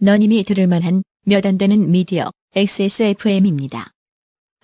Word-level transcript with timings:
너님이 0.00 0.44
들을 0.44 0.66
만한 0.66 1.02
몇 1.24 1.44
안 1.46 1.58
되는 1.58 1.90
미디어 1.90 2.30
XSFM입니다. 2.54 3.90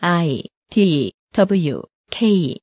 I 0.01 0.43
D 0.71 1.13
W 1.33 1.83
K 2.11 2.59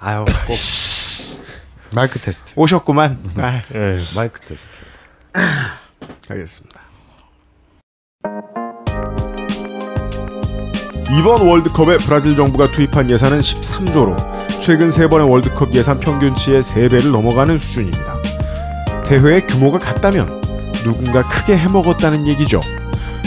아유, 0.00 0.24
꼭 0.46 0.56
마이크 1.94 2.18
테스트. 2.20 2.52
오셨구만. 2.56 3.18
아, 3.38 3.62
예. 3.74 3.98
마이크 4.14 4.40
테스트. 4.40 4.80
알겠습니다. 6.28 6.80
이번 11.10 11.46
월드컵에 11.46 11.98
브라질 11.98 12.34
정부가 12.34 12.70
투입한 12.72 13.10
예산은 13.10 13.40
13조로 13.40 14.16
최근 14.60 14.90
세 14.90 15.08
번의 15.08 15.30
월드컵 15.30 15.72
예산 15.74 16.00
평균치의 16.00 16.62
3배를 16.62 17.10
넘어가는 17.12 17.58
수준입니다. 17.58 18.18
대회의 19.04 19.46
규모가 19.46 19.78
같다면 19.78 20.40
누군가 20.82 21.26
크게 21.28 21.56
해먹었다는 21.56 22.26
얘기죠. 22.26 22.60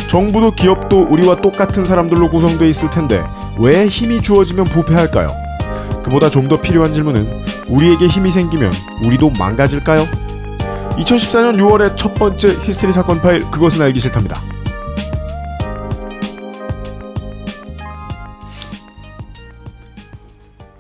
정부도 0.10 0.52
기업도 0.52 1.04
우리와 1.10 1.38
똑같은 1.38 1.86
사람들로 1.86 2.30
구성되어 2.30 2.68
있을 2.68 2.90
텐데 2.90 3.24
왜 3.58 3.88
힘이 3.88 4.22
주어지면 4.22 4.66
부패할까요? 4.66 5.30
그보다 6.04 6.30
좀 6.30 6.50
더 6.50 6.60
필요한 6.60 6.94
질문은 6.94 7.30
우리에게 7.68 8.08
힘이 8.08 8.32
생기면 8.32 8.74
우리도 9.06 9.32
망가질까요? 9.38 10.06
2014년 10.98 11.58
6월의 11.58 11.96
첫 11.96 12.16
번째 12.16 12.58
히스테리 12.64 12.92
사건 12.92 13.22
파일 13.22 13.42
그것은 13.52 13.82
알기 13.82 14.00
싫답니다. 14.00 14.42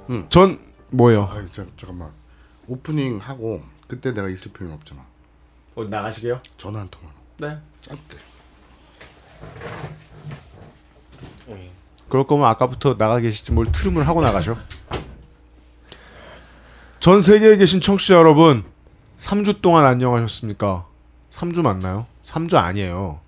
음. 0.10 0.26
전 0.30 0.60
뭐예요? 0.90 1.24
아, 1.24 1.36
자, 1.52 1.66
잠깐만. 1.78 2.12
오프닝 2.68 3.20
하고 3.20 3.64
그때 3.88 4.14
내가 4.14 4.28
있을 4.30 4.52
필요는 4.52 4.76
없잖아. 4.76 5.06
어, 5.76 5.84
나가시게요? 5.84 6.40
전화 6.58 6.80
한 6.80 6.90
통화로. 6.90 7.14
네. 7.38 7.58
짧게. 7.82 8.18
그럴 12.10 12.26
거면 12.26 12.48
아까부터 12.48 12.98
나가 12.98 13.20
계시지 13.20 13.52
뭘 13.52 13.72
트름을 13.72 14.08
하고 14.08 14.22
나가죠. 14.22 14.58
전 17.00 17.22
세계에 17.22 17.56
계신 17.58 17.80
청취자 17.80 18.16
여러분, 18.16 18.66
3주 19.20 19.62
동안 19.62 19.86
안녕하셨습니까? 19.86 20.86
3주 21.32 21.62
맞나요? 21.62 22.08
3주 22.24 22.56
아니에요. 22.56 23.20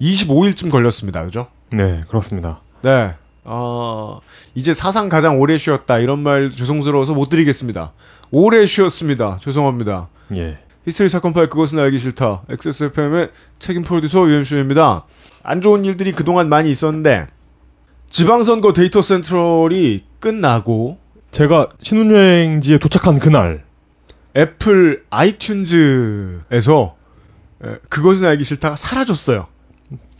25일쯤 0.00 0.70
걸렸습니다. 0.70 1.24
그죠? 1.24 1.48
네, 1.70 2.02
그렇습니다. 2.08 2.60
네. 2.82 3.16
어, 3.44 4.18
이제 4.54 4.72
사상 4.74 5.08
가장 5.08 5.38
오래 5.38 5.58
쉬었다. 5.58 5.98
이런 5.98 6.20
말 6.20 6.50
죄송스러워서 6.50 7.14
못 7.14 7.28
드리겠습니다. 7.28 7.92
오래 8.30 8.64
쉬었습니다. 8.66 9.38
죄송합니다. 9.40 10.08
예. 10.36 10.58
히스테리 10.86 11.08
사건 11.08 11.32
파일 11.32 11.48
그것은 11.48 11.78
알기 11.78 11.98
싫다. 11.98 12.42
XSFM의 12.48 13.30
책임 13.58 13.82
프로듀서 13.82 14.26
유엠슈입니다. 14.28 15.04
안 15.42 15.60
좋은 15.60 15.84
일들이 15.84 16.12
그동안 16.12 16.48
많이 16.48 16.70
있었는데 16.70 17.26
지방선거 18.10 18.72
데이터 18.72 19.02
센트럴이 19.02 20.04
끝나고 20.20 20.98
제가 21.30 21.66
신혼여행지에 21.82 22.78
도착한 22.78 23.18
그날 23.18 23.64
애플 24.36 25.04
아이튠즈에서 25.10 26.92
에, 27.64 27.76
그것은 27.88 28.26
알기 28.26 28.44
싫다가 28.44 28.76
사라졌어요. 28.76 29.46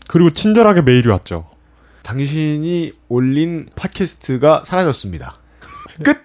그리고 0.07 0.29
친절하게 0.31 0.81
메일이 0.81 1.07
왔죠. 1.09 1.47
당신이 2.05 2.93
올린 3.09 3.67
팟캐스트가 3.75 4.63
사라졌습니다. 4.65 5.35
끝. 6.03 6.17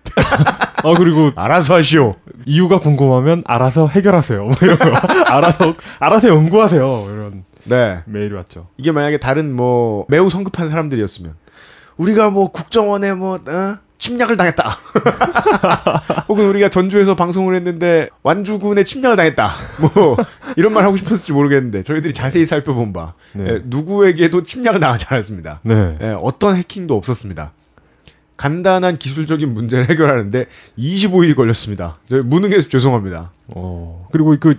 아 0.84 0.95
그리고 0.97 1.31
알아서 1.36 1.75
하시오. 1.75 2.17
이유가 2.45 2.81
궁금하면 2.81 3.42
알아서 3.47 3.89
해결하세요. 3.89 4.45
뭐 4.45 4.55
이런 4.62 4.78
거. 4.78 4.91
알아서 5.27 5.75
알아서 5.98 6.28
연구하세요. 6.28 7.06
이런 7.11 7.45
네. 7.64 8.03
메일이 8.06 8.34
왔죠. 8.34 8.69
이게 8.77 8.92
만약에 8.92 9.19
다른 9.19 9.55
뭐 9.55 10.05
매우 10.08 10.28
성급한 10.28 10.68
사람들이었으면 10.68 11.35
우리가 11.97 12.30
뭐 12.30 12.51
국정원에 12.51 13.14
뭐 13.14 13.36
어? 13.36 13.77
침략을 14.00 14.36
당했다. 14.36 14.68
혹은 16.28 16.48
우리가 16.48 16.70
전주에서 16.70 17.14
방송을 17.14 17.55
했는데 17.55 18.08
완주군에 18.22 18.83
침략을 18.83 19.16
당했다. 19.16 19.50
뭐 19.80 20.16
이런 20.56 20.72
말 20.72 20.84
하고 20.84 20.96
싶었을지 20.96 21.33
모르겠는데 21.33 21.83
저희들이 21.83 22.12
자세히 22.14 22.46
살펴본 22.46 22.92
바 22.92 23.14
네. 23.34 23.44
예, 23.46 23.62
누구에게도 23.64 24.42
침략을 24.42 24.80
당하지 24.80 25.06
않았습니다. 25.08 25.61
네. 25.62 25.98
예, 26.00 26.16
어떤 26.20 26.56
해킹도 26.56 26.96
없었습니다. 26.96 27.52
간단한 28.38 28.96
기술적인 28.96 29.52
문제를 29.52 29.90
해결하는데 29.90 30.46
25일이 30.78 31.36
걸렸습니다. 31.36 31.98
무능해서 32.24 32.68
죄송합니다. 32.68 33.32
어 33.55 34.08
그리고 34.12 34.34
그 34.40 34.58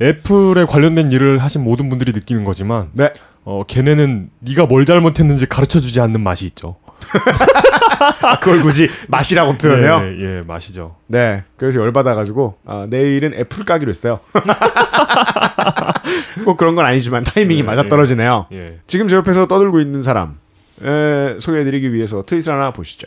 애플에 0.00 0.64
관련된 0.64 1.12
일을 1.12 1.36
하신 1.38 1.62
모든 1.62 1.90
분들이 1.90 2.12
느끼는 2.12 2.44
거지만 2.44 2.88
네. 2.92 3.10
어 3.44 3.64
걔네는 3.68 4.30
네가 4.38 4.64
뭘 4.64 4.86
잘못했는지 4.86 5.46
가르쳐 5.46 5.78
주지 5.78 6.00
않는 6.00 6.22
맛이 6.22 6.46
있죠. 6.46 6.76
아, 8.22 8.38
그걸 8.38 8.62
굳이 8.62 8.88
맛이라고 9.08 9.58
표현해요. 9.58 10.00
네, 10.00 10.16
예, 10.20 10.42
맛이죠. 10.42 10.96
네. 11.06 11.44
그래서 11.56 11.80
열받아가지고, 11.80 12.58
아, 12.66 12.86
내일은 12.88 13.34
애플 13.34 13.64
까기로 13.64 13.90
했어요. 13.90 14.20
꼭 16.44 16.56
그런 16.56 16.74
건 16.74 16.86
아니지만 16.86 17.24
타이밍이 17.24 17.62
네, 17.62 17.66
맞아떨어지네요. 17.66 18.46
예. 18.52 18.78
지금 18.86 19.08
제 19.08 19.16
옆에서 19.16 19.46
떠들고 19.46 19.80
있는 19.80 20.02
사람, 20.02 20.38
에, 20.82 21.36
소개해드리기 21.38 21.92
위해서 21.92 22.22
트윗을 22.24 22.52
하나 22.52 22.72
보시죠. 22.72 23.06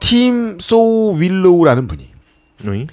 팀 0.00 0.58
소우 0.60 1.18
윌로우라는 1.18 1.86
분이 1.86 2.10
어이? 2.68 2.86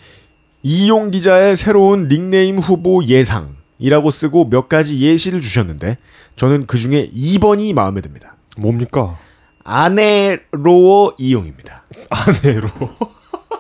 이용 0.64 1.12
기자의 1.12 1.58
새로운 1.58 2.08
닉네임 2.08 2.58
후보 2.58 3.04
예상 3.06 3.56
이라고 3.82 4.12
쓰고 4.12 4.50
몇 4.50 4.70
가지 4.70 5.00
예시를 5.00 5.42
주셨는데 5.42 5.98
저는 6.36 6.68
그 6.68 6.78
중에 6.78 7.10
2번이 7.14 7.74
마음에 7.74 8.00
듭니다. 8.00 8.36
뭡니까? 8.56 9.18
아내로워 9.64 11.16
이용입니다. 11.18 11.84
아내로. 12.10 12.70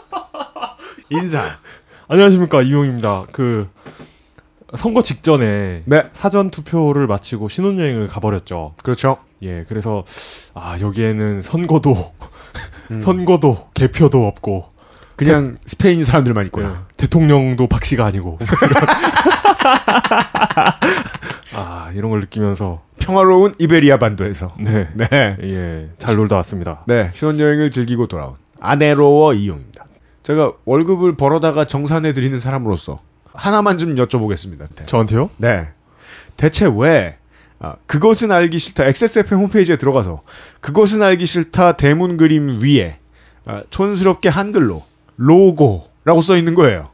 인사. 1.10 1.44
안녕하십니까 2.08 2.62
이용입니다. 2.62 3.26
그 3.32 3.68
선거 4.76 5.02
직전에 5.02 5.84
네. 5.86 6.10
사전 6.14 6.52
투표를 6.52 7.08
마치고 7.08 7.50
신혼여행을 7.50 8.08
가버렸죠. 8.08 8.76
그렇죠. 8.84 9.18
예, 9.42 9.66
그래서 9.68 10.06
아 10.54 10.78
여기에는 10.80 11.42
선거도 11.42 12.14
음. 12.92 13.02
선거도 13.02 13.70
개표도 13.74 14.28
없고 14.28 14.72
그냥 15.16 15.58
스페인 15.66 16.04
사람들만 16.04 16.44
예, 16.44 16.46
있구나. 16.46 16.88
대통령도 17.02 17.66
박씨가 17.68 18.06
아니고. 18.06 18.38
아 21.56 21.92
이런 21.96 22.12
걸 22.12 22.20
느끼면서 22.22 22.84
평화로운 23.00 23.56
이베리아 23.58 23.98
반도에서. 23.98 24.54
네, 24.60 24.88
네. 24.94 25.36
예, 25.42 25.90
잘 25.98 26.16
놀다 26.16 26.36
왔습니다. 26.38 26.84
네. 26.86 27.10
신혼여행을 27.14 27.72
즐기고 27.72 28.06
돌아온 28.06 28.36
아내로워 28.60 29.34
이용입니다. 29.34 29.86
제가 30.22 30.54
월급을 30.66 31.18
벌어다가 31.18 31.66
정산해 31.66 32.14
드리는 32.14 32.40
사람으로서 32.40 33.00
하나만 33.34 33.80
좀 33.80 33.96
여쭤보겠습니다. 33.96 34.68
네. 34.76 34.86
저한테요? 34.86 35.32
네. 35.38 35.70
대체 36.38 36.70
왜 36.72 37.18
아, 37.60 37.76
그것은 37.88 38.32
알기 38.32 38.60
싫다 38.60 38.86
XSFM 38.86 39.42
홈페이지에 39.42 39.78
들어가서 39.78 40.22
그것은 40.62 41.02
알기 41.02 41.26
싫다 41.26 41.74
대문 41.74 42.18
그림 42.18 42.62
위에 42.62 43.00
아, 43.46 43.64
촌스럽게 43.72 44.30
한글로 44.30 44.84
로고라고 45.16 46.22
써 46.22 46.38
있는 46.38 46.54
거예요. 46.54 46.91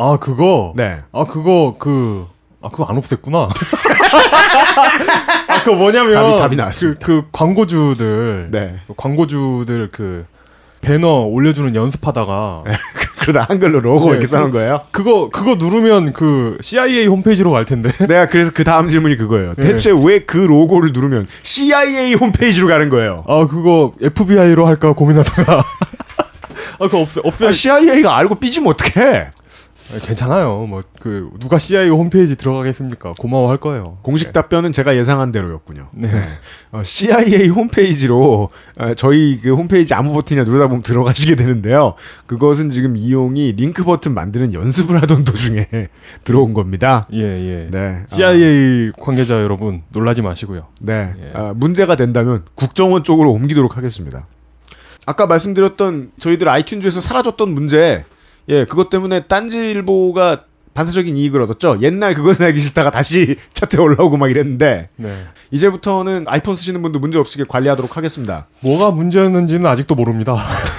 아 0.00 0.16
그거 0.20 0.72
네. 0.76 0.98
아 1.12 1.24
그거 1.24 1.74
그. 1.78 2.26
아 2.60 2.68
그거 2.70 2.84
안 2.84 2.96
없앴구나. 3.00 3.48
아 5.48 5.62
그거 5.62 5.76
뭐냐면 5.76 6.14
답이- 6.14 6.38
답이 6.38 6.56
나왔습니다. 6.56 7.04
그, 7.06 7.22
그 7.22 7.28
광고주들 7.32 8.48
네. 8.50 8.76
그 8.86 8.94
광고주들 8.96 9.88
그 9.92 10.24
배너 10.80 11.22
올려주는 11.22 11.74
연습하다가 11.74 12.62
그러다 13.20 13.46
한글로 13.48 13.80
로고 13.80 14.06
네, 14.06 14.10
이렇게 14.12 14.20
그- 14.26 14.26
써놓은 14.28 14.50
거예요. 14.52 14.80
그거 14.92 15.28
그거 15.30 15.54
누르면 15.56 16.12
그 16.12 16.58
CIA 16.60 17.06
홈페이지로 17.06 17.50
갈 17.52 17.64
텐데. 17.64 17.90
내가 18.06 18.26
그래서 18.26 18.50
그 18.54 18.62
다음 18.64 18.88
질문이 18.88 19.16
그거예요. 19.16 19.54
네. 19.56 19.62
대체 19.68 19.90
왜그 19.92 20.38
로고를 20.38 20.92
누르면 20.92 21.26
CIA 21.42 22.14
홈페이지로 22.14 22.68
가는 22.68 22.88
거예요? 22.88 23.24
아 23.26 23.46
그거 23.48 23.92
FBI로 24.00 24.66
할까 24.66 24.92
고민하다가 24.92 25.58
아 25.60 26.78
그거 26.86 27.00
없애 27.00 27.20
없애 27.24 27.46
아, 27.48 27.52
CIA가 27.52 28.16
알고 28.16 28.36
삐지면 28.36 28.72
어떡해? 28.72 29.30
아, 29.94 29.98
괜찮아요. 30.06 30.66
뭐 30.66 30.82
그 31.00 31.30
누가 31.38 31.58
CIA 31.58 31.90
홈페이지 31.90 32.36
들어가겠습니까? 32.36 33.12
고마워할 33.18 33.58
거예요. 33.58 33.98
공식 34.02 34.32
답변은 34.32 34.72
제가 34.72 34.96
예상한 34.96 35.32
대로였군요. 35.32 35.88
네. 35.92 36.10
어, 36.72 36.82
CIA 36.84 37.48
홈페이지로 37.48 38.50
어, 38.78 38.94
저희 38.94 39.40
그 39.40 39.54
홈페이지 39.54 39.94
아무 39.94 40.12
버튼이나 40.12 40.44
누르다 40.44 40.66
보면 40.68 40.82
들어가시게 40.82 41.36
되는데요. 41.36 41.94
그것은 42.26 42.70
지금 42.70 42.96
이용이 42.96 43.52
링크 43.52 43.84
버튼 43.84 44.14
만드는 44.14 44.54
연습을 44.54 45.00
하던 45.02 45.24
도중에 45.24 45.66
들어온 46.24 46.52
겁니다. 46.52 47.06
예 47.12 47.18
예. 47.22 47.68
네. 47.70 48.04
CIA 48.08 48.92
관계자 48.98 49.34
여러분 49.42 49.82
놀라지 49.90 50.22
마시고요. 50.22 50.66
네. 50.80 51.14
예. 51.20 51.30
아, 51.34 51.52
문제가 51.54 51.96
된다면 51.96 52.44
국정원 52.54 53.04
쪽으로 53.04 53.32
옮기도록 53.32 53.76
하겠습니다. 53.76 54.26
아까 55.06 55.26
말씀드렸던 55.26 56.10
저희들 56.18 56.48
아이튠즈에서 56.48 57.00
사라졌던 57.00 57.48
문제, 57.48 58.04
예, 58.48 58.64
그것 58.64 58.90
때문에 58.90 59.20
딴지일보가 59.20 60.44
반사적인 60.74 61.16
이익을 61.16 61.42
얻었죠. 61.42 61.78
옛날 61.82 62.14
그것은 62.14 62.46
알기 62.46 62.60
싫다가 62.60 62.90
다시 62.90 63.36
차트에 63.52 63.80
올라오고 63.80 64.16
막 64.16 64.30
이랬는데, 64.30 64.90
네. 64.96 65.12
이제부터는 65.50 66.26
아이폰 66.28 66.54
쓰시는 66.54 66.82
분도 66.82 67.00
문제 67.00 67.18
없으게 67.18 67.44
관리하도록 67.48 67.96
하겠습니다. 67.96 68.46
뭐가 68.60 68.92
문제였는지는 68.92 69.66
아직도 69.66 69.94
모릅니다. 69.96 70.36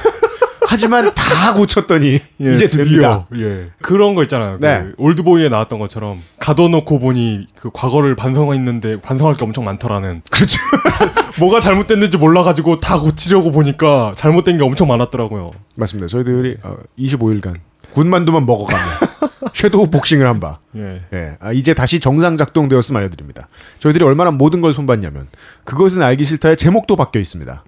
하지만 0.70 1.12
다 1.16 1.56
고쳤더니 1.56 2.20
예, 2.42 2.50
이제 2.52 2.68
드디어. 2.68 2.84
됩니다. 2.84 3.28
예. 3.38 3.70
그런 3.82 4.14
거 4.14 4.22
있잖아요. 4.22 4.60
네. 4.60 4.84
그 4.84 4.94
올드보이에 4.98 5.50
나왔던 5.50 5.80
것처럼 5.80 6.22
가둬놓고 6.38 7.00
보니 7.00 7.48
그 7.56 7.72
과거를 7.74 8.16
반성했는데 8.16 9.02
반성할 9.02 9.36
게 9.36 9.44
엄청 9.44 9.66
많더라는. 9.66 10.22
그렇죠. 10.30 10.60
뭐가 11.40 11.60
잘못됐는지 11.60 12.18
몰라가지고 12.18 12.78
다 12.78 13.00
고치려고 13.00 13.50
보니까 13.50 14.14
잘못된 14.16 14.60
게 14.60 14.64
엄청 14.64 14.88
많았더라고요. 14.90 15.48
맞습니다. 15.76 16.08
저희들이 16.08 16.58
어, 16.62 16.76
25일간 17.00 17.56
군만두만 17.94 18.46
먹어가며 18.46 18.80
섀도우 19.56 19.90
복싱을 19.90 20.28
한 20.28 20.40
바. 20.40 20.60
예. 20.76 21.02
예, 21.14 21.38
아, 21.40 21.52
이제 21.52 21.74
다시 21.74 22.00
정상 22.00 22.38
작동되었음 22.38 22.96
알려드립니다. 22.96 23.48
저희들이 23.80 24.06
얼마나 24.06 24.30
모든 24.30 24.62
걸 24.62 24.76
손봤냐면 24.76 25.30
그것은 25.64 26.04
알기 26.04 26.26
싫다의 26.26 26.58
제목도 26.58 26.96
바뀌어 26.96 27.20
있습니다. 27.20 27.64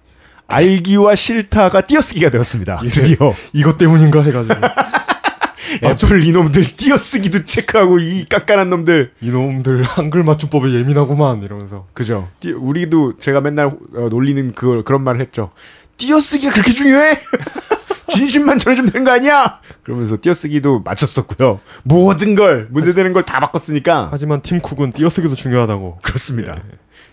알기와 0.52 1.16
싫다가 1.16 1.82
띄어쓰기가 1.82 2.30
되었습니다. 2.30 2.82
드디어 2.92 3.34
이것 3.54 3.78
때문인가 3.78 4.22
해가지고 4.22 4.56
애플 5.84 6.24
이놈들 6.26 6.76
띄어쓰기도 6.76 7.46
체크하고 7.46 8.00
이 8.00 8.26
깐깐한 8.28 8.70
놈들 8.70 9.14
이놈들 9.22 9.84
한글 9.84 10.24
맞춤법에 10.24 10.74
예민하구만 10.74 11.42
이러면서 11.44 11.88
그죠? 11.94 12.28
띄- 12.40 12.52
우리도 12.52 13.18
제가 13.18 13.40
맨날 13.42 13.68
어, 13.68 14.10
놀리는 14.10 14.52
그 14.54 14.84
그런 14.84 15.04
말을 15.04 15.22
했죠. 15.22 15.52
띄어쓰기가 15.98 16.52
그렇게 16.54 16.72
중요해? 16.74 17.20
진심만 18.10 18.60
전해주면 18.60 18.92
되는 18.92 19.06
거 19.06 19.12
아니야? 19.12 19.62
그러면서 19.84 20.18
띄어쓰기도 20.22 20.82
맞췄었고요. 20.82 21.62
모든 21.84 22.36
걸 22.36 22.68
문제되는 22.70 23.14
걸 23.14 23.24
다 23.24 23.40
바꿨으니까 23.40 24.10
하지만 24.12 24.42
팀 24.42 24.60
쿡은 24.60 24.92
띄어쓰기도 24.92 25.36
중요하다고 25.36 26.00
그렇습니다. 26.04 26.62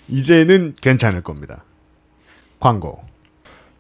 이제는 0.09 0.75
괜찮을 0.81 1.23
겁니다. 1.23 1.63
광고. 2.59 3.01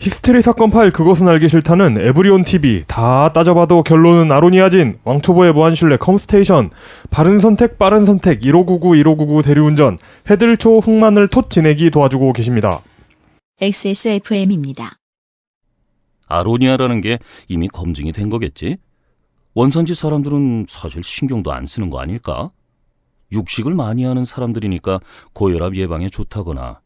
히스테리 0.00 0.42
사건 0.42 0.70
파일 0.70 0.90
그것은 0.90 1.26
알기 1.26 1.48
싫다는 1.48 1.98
에브리온 1.98 2.44
TV 2.44 2.84
다 2.86 3.32
따져봐도 3.32 3.82
결론은 3.82 4.30
아로니아진 4.30 5.00
왕초보의 5.02 5.52
무한신뢰 5.52 5.96
컴스테이션 5.96 6.70
바른 7.10 7.40
선택 7.40 7.78
빠른 7.78 8.04
선택 8.04 8.40
1599 8.42 8.96
1599 8.96 9.42
대리운전 9.42 9.98
헤들초 10.30 10.78
흑마늘 10.78 11.26
톳 11.26 11.48
지내기 11.50 11.90
도와주고 11.90 12.32
계십니다. 12.32 12.80
XSFM입니다. 13.60 14.98
아로니아라는 16.28 17.00
게 17.00 17.18
이미 17.48 17.66
검증이 17.66 18.12
된 18.12 18.30
거겠지? 18.30 18.76
원산지 19.54 19.96
사람들은 19.96 20.66
사실 20.68 21.02
신경도 21.02 21.50
안 21.50 21.66
쓰는 21.66 21.90
거 21.90 21.98
아닐까? 21.98 22.52
육식을 23.32 23.74
많이 23.74 24.04
하는 24.04 24.24
사람들이니까 24.24 25.00
고혈압 25.32 25.74
예방에 25.74 26.08
좋다거나 26.08 26.80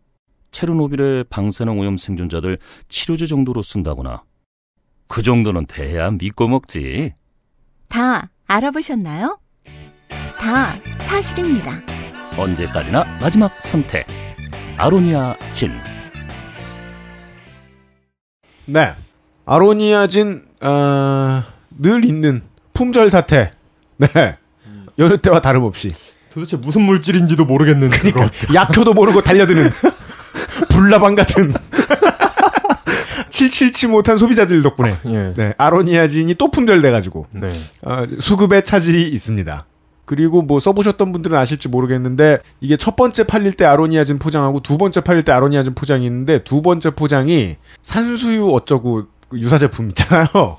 체르노빌의 0.53 1.25
방사능 1.31 1.79
오염 1.81 1.97
생존자들 1.97 2.59
치료제 2.89 3.27
정도로 3.27 3.63
쓴다거나 3.63 4.23
그 5.09 5.23
정도는 5.23 5.67
돼야 5.67 6.11
믿고 6.11 6.49
먹지. 6.49 7.15
다 7.89 8.31
알아보셨나요? 8.47 9.39
다 10.39 10.79
사실입니다. 11.01 11.83
언제까지나 12.37 13.05
마지막 13.21 13.61
선택. 13.61 14.07
아로니아 14.79 15.37
진. 15.53 15.73
네. 18.67 18.95
아로니아 19.45 20.07
진 20.07 20.45
어, 20.63 21.43
늘 21.71 22.05
있는 22.05 22.43
품절 22.73 23.11
사태. 23.11 23.51
네. 23.99 24.09
여느 24.99 25.17
때와 25.19 25.41
다름없이 25.41 25.89
도대체 26.33 26.57
무슨 26.57 26.83
물질인지도 26.83 27.45
모르겠는 27.45 27.91
그거. 27.91 28.27
약효도 28.55 28.95
모르고 28.95 29.21
달려드는 29.23 29.71
불나방 30.69 31.15
같은 31.15 31.53
777 33.31 33.89
못한 33.89 34.19
소비자들 34.19 34.63
덕분에 34.63 34.97
예. 35.07 35.33
네, 35.37 35.55
아로니아진이 35.57 36.35
또 36.35 36.51
품절돼가지고 36.51 37.27
네. 37.33 37.53
어, 37.83 38.05
수급에 38.21 38.63
차질이 38.63 39.09
있습니다. 39.09 39.67
그리고 40.05 40.43
뭐 40.43 40.61
써보셨던 40.61 41.13
분들은 41.13 41.37
아실지 41.37 41.69
모르겠는데 41.69 42.41
이게 42.61 42.77
첫 42.77 42.97
번째 42.97 43.25
팔릴 43.25 43.53
때 43.55 43.65
아로니아진 43.65 44.19
포장하고 44.19 44.61
두 44.61 44.77
번째 44.77 45.01
팔릴 45.01 45.23
때 45.23 45.33
아로니아진 45.33 45.75
포장이 45.75 46.05
있는데 46.05 46.43
두 46.45 46.61
번째 46.61 46.91
포장이 46.91 47.57
산수유 47.83 48.51
어쩌고 48.53 49.05
그 49.29 49.39
유사 49.41 49.59
제품 49.59 49.89
있잖아요. 49.89 50.59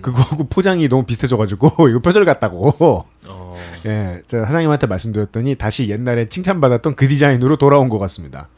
그거하고 0.00 0.44
포장이 0.44 0.88
너무 0.88 1.04
비슷해져가지고 1.04 1.88
이거 1.90 1.98
표절 2.00 2.24
같다고. 2.24 3.04
예, 3.86 4.20
제가 4.26 4.46
사장님한테 4.46 4.86
말씀드렸더니 4.86 5.54
다시 5.54 5.88
옛날에 5.88 6.26
칭찬받았던 6.26 6.96
그 6.96 7.06
디자인으로 7.08 7.56
돌아온 7.56 7.88
것 7.88 7.98
같습니다. 7.98 8.48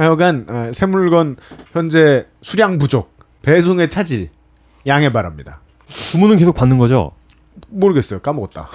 하여간 0.00 0.46
어, 0.48 0.72
새 0.72 0.86
물건 0.86 1.36
현재 1.72 2.26
수량 2.40 2.78
부족, 2.78 3.14
배송의 3.42 3.90
차질 3.90 4.30
양해 4.86 5.12
바랍니다. 5.12 5.60
주문은 6.08 6.38
계속 6.38 6.54
받는 6.54 6.78
거죠? 6.78 7.12
모르겠어요. 7.68 8.20
까먹었다. 8.20 8.66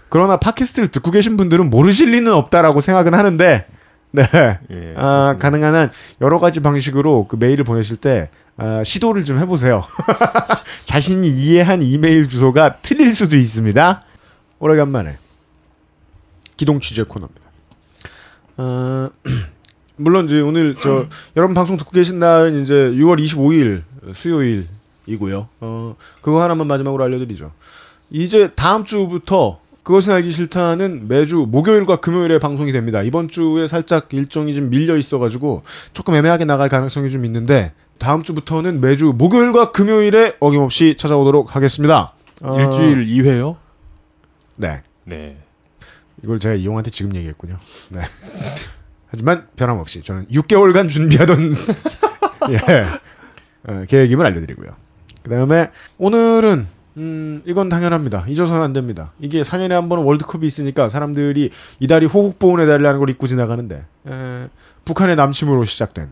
그러나 0.09 0.37
팟캐스트를 0.37 0.89
듣고 0.89 1.11
계신 1.11 1.37
분들은 1.37 1.69
모르실 1.69 2.11
리는 2.11 2.31
없다라고 2.31 2.81
생각은 2.81 3.13
하는데, 3.13 3.65
네. 4.11 4.23
예, 4.71 4.93
아, 4.95 5.35
가능한 5.39 5.75
한 5.75 5.91
여러 6.21 6.39
가지 6.39 6.61
방식으로 6.61 7.27
그 7.27 7.35
메일을 7.35 7.63
보내실 7.63 7.97
때, 7.97 8.29
아, 8.57 8.83
시도를 8.83 9.23
좀 9.25 9.39
해보세요. 9.39 9.83
자신이 10.85 11.27
이해한 11.27 11.81
이메일 11.81 12.27
주소가 12.27 12.77
틀릴 12.81 13.13
수도 13.13 13.35
있습니다. 13.35 14.01
오래간만에. 14.59 15.17
기동 16.55 16.79
취재 16.79 17.03
코너입니다. 17.03 17.41
어, 18.57 19.09
물론 19.97 20.25
이제 20.25 20.39
오늘 20.39 20.75
저 20.75 21.05
여러분 21.35 21.53
방송 21.53 21.77
듣고 21.77 21.91
계신 21.91 22.19
날은 22.19 22.61
이제 22.61 22.73
6월 22.73 23.21
25일 23.23 23.83
수요일이고요. 24.13 25.47
어, 25.61 25.95
그거 26.21 26.41
하나만 26.41 26.67
마지막으로 26.67 27.03
알려드리죠. 27.03 27.51
이제 28.09 28.51
다음 28.55 28.85
주부터 28.85 29.59
그것은 29.83 30.13
알기 30.13 30.31
싫다는 30.31 31.07
매주 31.07 31.47
목요일과 31.49 32.01
금요일에 32.01 32.39
방송이 32.39 32.71
됩니다. 32.71 33.01
이번 33.01 33.27
주에 33.27 33.67
살짝 33.67 34.13
일정이 34.13 34.53
좀 34.53 34.69
밀려 34.69 34.97
있어가지고 34.97 35.63
조금 35.93 36.13
애매하게 36.13 36.45
나갈 36.45 36.69
가능성이 36.69 37.09
좀 37.09 37.25
있는데 37.25 37.73
다음 37.97 38.21
주부터는 38.21 38.81
매주 38.81 39.13
목요일과 39.17 39.71
금요일에 39.71 40.35
어김없이 40.39 40.95
찾아오도록 40.97 41.55
하겠습니다. 41.55 42.13
어, 42.41 42.59
일주일 42.59 43.07
2회요? 43.07 43.55
네. 44.55 44.83
네. 45.05 45.37
이걸 46.23 46.39
제가 46.39 46.55
이용한테 46.55 46.91
지금 46.91 47.15
얘기했군요. 47.15 47.57
네. 47.89 48.01
하지만 49.09 49.47
변함없이 49.55 50.01
저는 50.01 50.27
6개월간 50.27 50.89
준비하던 50.89 51.53
예, 52.51 52.85
어, 53.71 53.83
계획임을 53.87 54.25
알려드리고요. 54.25 54.69
그 55.23 55.29
다음에 55.29 55.69
오늘은 55.97 56.67
음, 56.97 57.41
이건 57.45 57.69
당연합니다. 57.69 58.25
잊어서는 58.27 58.61
안 58.63 58.73
됩니다. 58.73 59.13
이게 59.19 59.43
4년에 59.43 59.69
한 59.71 59.87
번은 59.87 60.03
월드컵이 60.03 60.45
있으니까 60.47 60.89
사람들이 60.89 61.51
이달이 61.79 62.07
호국보훈의 62.07 62.65
달이라는 62.65 62.99
걸 62.99 63.09
잊고 63.09 63.27
지나가는데 63.27 63.85
에, 64.07 64.47
북한의 64.85 65.15
남침으로 65.15 65.63
시작된 65.65 66.09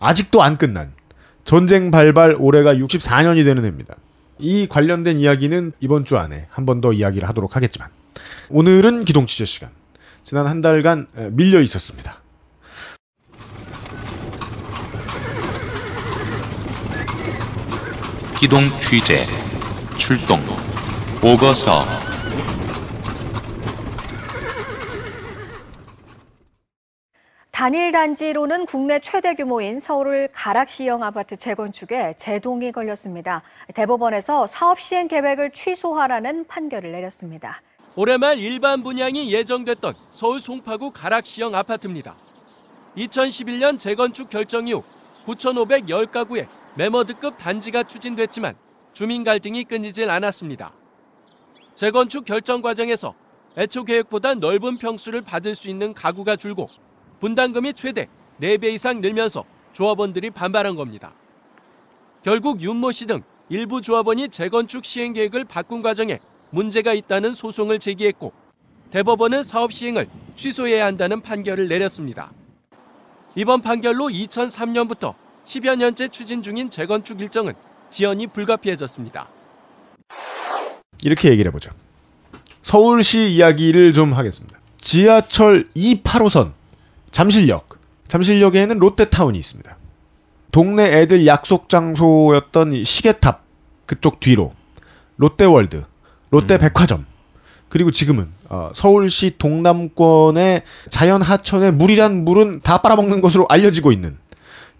아직도 0.00 0.42
안 0.42 0.56
끝난 0.58 0.92
전쟁 1.44 1.90
발발 1.90 2.36
올해가 2.38 2.74
64년이 2.74 3.44
되는 3.44 3.64
해입니다. 3.64 3.94
이 4.38 4.66
관련된 4.66 5.18
이야기는 5.18 5.72
이번 5.80 6.04
주 6.04 6.18
안에 6.18 6.46
한 6.50 6.66
번 6.66 6.80
더 6.80 6.92
이야기를 6.92 7.28
하도록 7.28 7.54
하겠지만 7.54 7.88
오늘은 8.50 9.04
기동 9.04 9.26
취재 9.26 9.44
시간. 9.44 9.70
지난 10.24 10.46
한 10.48 10.60
달간 10.62 11.06
에, 11.16 11.28
밀려 11.30 11.60
있었습니다. 11.60 12.20
기동 18.38 18.68
취재 18.80 19.22
출동 19.96 20.40
보고서 21.20 21.70
단일 27.52 27.92
단지로는 27.92 28.66
국내 28.66 28.98
최대 28.98 29.34
규모인 29.34 29.78
서울 29.78 30.28
가락시형 30.32 31.04
아파트 31.04 31.36
재건축에 31.36 32.14
제동이 32.18 32.72
걸렸습니다. 32.72 33.42
대법원에서 33.72 34.48
사업 34.48 34.80
시행 34.80 35.06
계획을 35.06 35.52
취소하라는 35.52 36.46
판결을 36.48 36.90
내렸습니다. 36.90 37.62
올해 37.94 38.16
말 38.16 38.38
일반 38.38 38.82
분양이 38.82 39.32
예정됐던 39.32 39.94
서울 40.10 40.40
송파구 40.40 40.90
가락시형 40.90 41.54
아파트입니다. 41.54 42.16
2011년 42.96 43.78
재건축 43.78 44.28
결정 44.28 44.66
이후 44.66 44.82
9,510가구의 45.24 46.46
매머드급 46.76 47.38
단지가 47.38 47.82
추진됐지만 47.84 48.56
주민 48.92 49.24
갈등이 49.24 49.64
끊이질 49.64 50.10
않았습니다. 50.10 50.72
재건축 51.74 52.24
결정 52.24 52.62
과정에서 52.62 53.14
애초 53.56 53.84
계획보다 53.84 54.34
넓은 54.34 54.78
평수를 54.78 55.22
받을 55.22 55.54
수 55.54 55.68
있는 55.68 55.94
가구가 55.94 56.36
줄고 56.36 56.68
분담금이 57.20 57.74
최대 57.74 58.08
4배 58.40 58.72
이상 58.72 59.00
늘면서 59.00 59.44
조합원들이 59.72 60.30
반발한 60.30 60.74
겁니다. 60.74 61.14
결국 62.22 62.60
윤모 62.60 62.90
씨 62.90 63.06
등 63.06 63.22
일부 63.48 63.80
조합원이 63.80 64.28
재건축 64.30 64.84
시행 64.84 65.12
계획을 65.12 65.44
바꾼 65.44 65.82
과정에 65.82 66.18
문제가 66.50 66.92
있다는 66.94 67.32
소송을 67.32 67.78
제기했고 67.78 68.32
대법원은 68.90 69.42
사업 69.42 69.72
시행을 69.72 70.08
취소해야 70.34 70.86
한다는 70.86 71.20
판결을 71.20 71.68
내렸습니다. 71.68 72.32
이번 73.34 73.60
판결로 73.60 74.06
2003년부터 74.06 75.14
10여 75.46 75.76
년째 75.76 76.08
추진 76.08 76.42
중인 76.42 76.70
재건축 76.70 77.20
일정은 77.20 77.54
지연이 77.90 78.26
불가피해졌습니다. 78.26 79.28
이렇게 81.02 81.30
얘기를 81.30 81.50
해보죠. 81.50 81.70
서울시 82.62 83.32
이야기를 83.32 83.92
좀 83.92 84.14
하겠습니다. 84.14 84.58
지하철 84.78 85.68
2, 85.74 86.02
8호선 86.02 86.52
잠실역. 87.10 87.78
잠실역에는 88.08 88.78
롯데타운이 88.78 89.38
있습니다. 89.38 89.76
동네 90.50 90.84
애들 90.84 91.26
약속 91.26 91.68
장소였던 91.68 92.72
이 92.72 92.84
시계탑 92.84 93.42
그쪽 93.86 94.20
뒤로 94.20 94.54
롯데월드, 95.16 95.84
롯데백화점 96.30 97.06
그리고 97.68 97.90
지금은 97.90 98.28
어, 98.48 98.70
서울시 98.72 99.34
동남권의 99.36 100.62
자연 100.90 101.22
하천의 101.22 101.72
물이란 101.72 102.24
물은 102.24 102.60
다 102.62 102.78
빨아먹는 102.78 103.20
것으로 103.20 103.46
알려지고 103.48 103.90
있는 103.90 104.16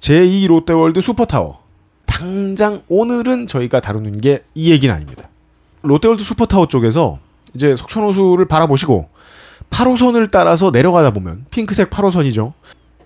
제2 0.00 0.46
롯데월드 0.48 1.00
슈퍼타워. 1.00 1.62
당장 2.06 2.82
오늘은 2.88 3.46
저희가 3.46 3.80
다루는 3.80 4.20
게 4.20 4.42
이 4.54 4.70
얘기는 4.70 4.94
아닙니다. 4.94 5.28
롯데월드 5.82 6.22
슈퍼타워 6.22 6.68
쪽에서 6.68 7.18
이제 7.54 7.74
석촌호수를 7.76 8.46
바라보시고 8.46 9.08
8호선을 9.70 10.30
따라서 10.30 10.70
내려가다 10.70 11.10
보면 11.12 11.46
핑크색 11.50 11.90
8호선이죠. 11.90 12.52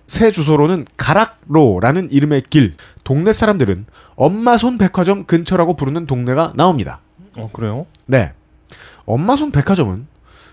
새 0.07 0.31
주소로는 0.31 0.85
가락로라는 0.97 2.11
이름의 2.11 2.43
길. 2.49 2.75
동네 3.03 3.31
사람들은 3.31 3.85
엄마손 4.15 4.77
백화점 4.77 5.25
근처라고 5.25 5.75
부르는 5.75 6.05
동네가 6.07 6.53
나옵니다. 6.55 7.01
어 7.37 7.49
그래요? 7.53 7.85
네. 8.05 8.33
엄마손 9.05 9.51
백화점은 9.51 10.07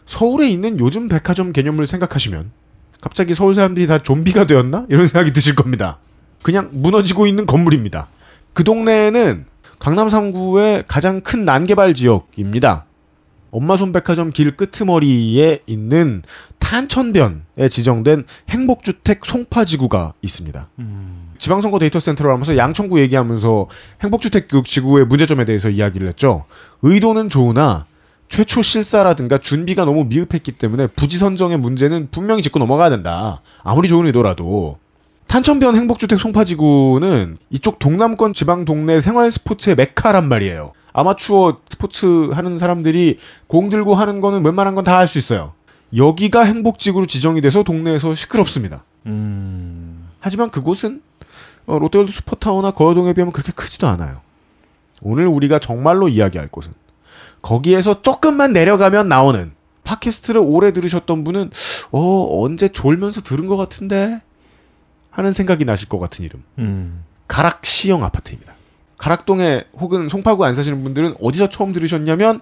서울에 0.06 0.48
있는 0.48 0.78
요즘 0.78 1.08
백화점 1.08 1.52
개념을 1.52 1.86
생각하시면 1.86 2.50
갑자기 3.00 3.34
서울 3.34 3.54
사람들이 3.54 3.86
다 3.86 3.98
좀비가 4.02 4.46
되었나? 4.46 4.86
이런 4.88 5.06
생각이 5.06 5.32
드실 5.32 5.54
겁니다. 5.54 5.98
그냥 6.46 6.68
무너지고 6.70 7.26
있는 7.26 7.44
건물입니다. 7.44 8.06
그 8.52 8.62
동네는 8.62 9.46
강남 9.80 10.06
3구의 10.06 10.84
가장 10.86 11.20
큰 11.20 11.44
난개발 11.44 11.92
지역입니다. 11.92 12.84
엄마손 13.50 13.92
백화점 13.92 14.30
길 14.30 14.56
끄트머리에 14.56 15.62
있는 15.66 16.22
탄천변에 16.60 17.68
지정된 17.68 18.26
행복주택 18.48 19.24
송파지구가 19.24 20.12
있습니다. 20.22 20.68
지방선거 21.38 21.80
데이터 21.80 21.98
센트럴을 21.98 22.30
하면서 22.30 22.56
양천구 22.56 23.00
얘기하면서 23.00 23.66
행복주택 24.04 24.46
지구의 24.64 25.06
문제점에 25.06 25.44
대해서 25.46 25.68
이야기를 25.68 26.06
했죠. 26.06 26.44
의도는 26.82 27.28
좋으나 27.28 27.86
최초 28.28 28.62
실사라든가 28.62 29.38
준비가 29.38 29.84
너무 29.84 30.04
미흡했기 30.04 30.52
때문에 30.52 30.86
부지 30.86 31.18
선정의 31.18 31.58
문제는 31.58 32.06
분명히 32.12 32.40
짚고 32.42 32.60
넘어가야 32.60 32.90
된다. 32.90 33.42
아무리 33.64 33.88
좋은 33.88 34.06
의도라도. 34.06 34.78
탄천변 35.28 35.75
행복주택 35.75 36.21
송파지구는 36.21 37.38
이쪽 37.50 37.78
동남권 37.78 38.33
지방 38.33 38.64
동네 38.64 39.00
생활 39.00 39.30
스포츠의 39.30 39.75
메카란 39.76 40.28
말이에요. 40.28 40.73
아마추어 40.92 41.59
스포츠 41.68 42.30
하는 42.33 42.59
사람들이 42.59 43.18
공 43.47 43.68
들고 43.68 43.95
하는 43.95 44.21
거는 44.21 44.45
웬만한 44.45 44.75
건 44.75 44.85
다 44.85 44.97
할 44.99 45.09
수 45.09 45.18
있어요. 45.18 45.52
여기가 45.97 46.42
행복지구로 46.42 47.06
지정이 47.06 47.40
돼서 47.40 47.62
동네에서 47.62 48.14
시끄럽습니다. 48.14 48.85
음. 49.06 50.09
하지만 50.21 50.50
그곳은 50.50 51.02
어, 51.66 51.78
롯데월드 51.78 52.12
슈퍼타워나 52.12 52.71
거여동에 52.71 53.12
비하면 53.12 53.33
그렇게 53.33 53.52
크지도 53.52 53.87
않아요. 53.88 54.21
오늘 55.02 55.26
우리가 55.26 55.59
정말로 55.59 56.09
이야기할 56.09 56.49
곳은 56.49 56.73
거기에서 57.42 58.00
조금만 58.02 58.52
내려가면 58.52 59.09
나오는 59.09 59.52
팟캐스트를 59.85 60.40
오래 60.45 60.73
들으셨던 60.73 61.23
분은 61.25 61.50
어 61.92 62.42
언제 62.42 62.68
졸면서 62.68 63.21
들은 63.21 63.47
것 63.47 63.56
같은데 63.56 64.21
하는 65.16 65.32
생각이 65.32 65.64
나실 65.64 65.88
것 65.88 65.99
같은 65.99 66.25
이름 66.26 66.42
음. 66.58 67.02
가락시형 67.26 68.04
아파트입니다. 68.04 68.54
가락동에 68.99 69.64
혹은 69.78 70.08
송파구 70.11 70.44
안 70.44 70.54
사시는 70.54 70.82
분들은 70.85 71.14
어디서 71.23 71.49
처음 71.49 71.73
들으셨냐면 71.73 72.40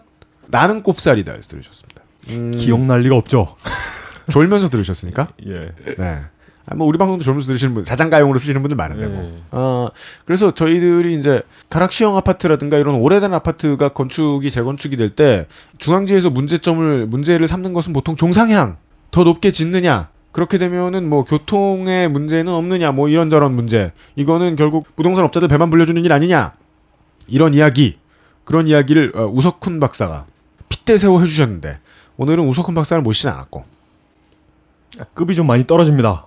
나는 0.48 0.82
꼽살이다에서 0.82 1.42
들으셨습니다. 1.42 2.02
음, 2.30 2.50
기억날 2.50 3.00
리가 3.02 3.14
없죠. 3.16 3.54
졸면서 4.30 4.68
들으셨으니까. 4.70 5.28
예. 5.46 5.72
네. 5.96 6.20
아, 6.66 6.74
뭐 6.74 6.86
우리 6.86 6.98
방송도 6.98 7.22
졸면서 7.22 7.46
들으시는 7.46 7.74
분, 7.74 7.84
자장가용으로 7.84 8.38
쓰시는 8.40 8.60
분들 8.62 8.76
많은데 8.76 9.06
뭐. 9.06 9.22
예. 9.22 9.42
어, 9.52 9.90
그래서 10.24 10.52
저희들이 10.52 11.14
이제 11.14 11.42
가락시형 11.70 12.16
아파트라든가 12.16 12.78
이런 12.78 12.96
오래된 12.96 13.32
아파트가 13.34 13.90
건축이 13.90 14.50
재건축이 14.50 14.96
될 14.96 15.10
때 15.10 15.46
중앙지에서 15.78 16.30
문제점을 16.30 17.06
문제를 17.06 17.46
삼는 17.46 17.72
것은 17.72 17.92
보통 17.92 18.16
종상향 18.16 18.78
더 19.12 19.22
높게 19.22 19.52
짓느냐 19.52 20.08
그렇게 20.34 20.58
되면은 20.58 21.08
뭐 21.08 21.22
교통의 21.22 22.08
문제는 22.08 22.52
없느냐 22.52 22.90
뭐 22.90 23.08
이런저런 23.08 23.54
문제. 23.54 23.92
이거는 24.16 24.56
결국 24.56 24.84
부동산 24.96 25.24
업자들 25.24 25.46
배만 25.46 25.70
불려주는 25.70 26.04
일 26.04 26.12
아니냐. 26.12 26.54
이런 27.28 27.54
이야기. 27.54 28.00
그런 28.42 28.66
이야기를 28.66 29.12
어, 29.14 29.26
우석훈 29.28 29.78
박사가 29.78 30.26
핏대 30.68 30.98
세워 30.98 31.20
해주셨는데 31.20 31.78
오늘은 32.16 32.48
우석훈 32.48 32.74
박사를 32.74 33.00
모시진 33.00 33.30
않았고. 33.30 33.64
급이 35.14 35.36
좀 35.36 35.46
많이 35.46 35.68
떨어집니다. 35.68 36.26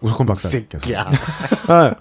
우석훈 0.00 0.26
박사께서. 0.26 0.94
아, 1.66 1.92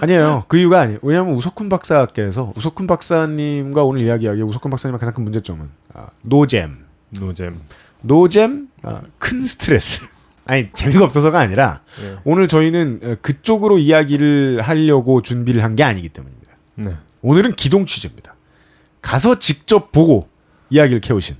아니에요. 0.00 0.44
그 0.48 0.56
이유가 0.56 0.80
아니에요. 0.80 1.00
왜냐하면 1.02 1.34
우석훈 1.34 1.68
박사께서 1.68 2.54
우석훈 2.56 2.86
박사님과 2.86 3.84
오늘 3.84 4.00
이야기하기에 4.00 4.44
우석훈 4.44 4.70
박사님의 4.70 4.98
가장 4.98 5.12
큰 5.12 5.24
문제점은 5.24 5.68
아, 5.92 6.06
노잼. 6.22 6.86
노잼. 7.20 7.60
노잼 8.00 8.68
아, 8.82 9.02
큰 9.18 9.42
스트레스 9.42 10.16
아니 10.48 10.70
재미가 10.72 11.04
없어서가 11.04 11.38
아니라 11.38 11.82
예. 12.02 12.16
오늘 12.24 12.48
저희는 12.48 13.00
어, 13.02 13.14
그쪽으로 13.20 13.78
이야기를 13.78 14.62
하려고 14.62 15.20
준비를 15.22 15.62
한 15.62 15.76
게 15.76 15.84
아니기 15.84 16.08
때문입니다 16.08 16.52
네. 16.76 16.96
오늘은 17.22 17.52
기동 17.52 17.84
취재입니다 17.86 18.34
가서 19.02 19.38
직접 19.38 19.92
보고 19.92 20.28
이야기를 20.70 21.00
캐오신 21.02 21.36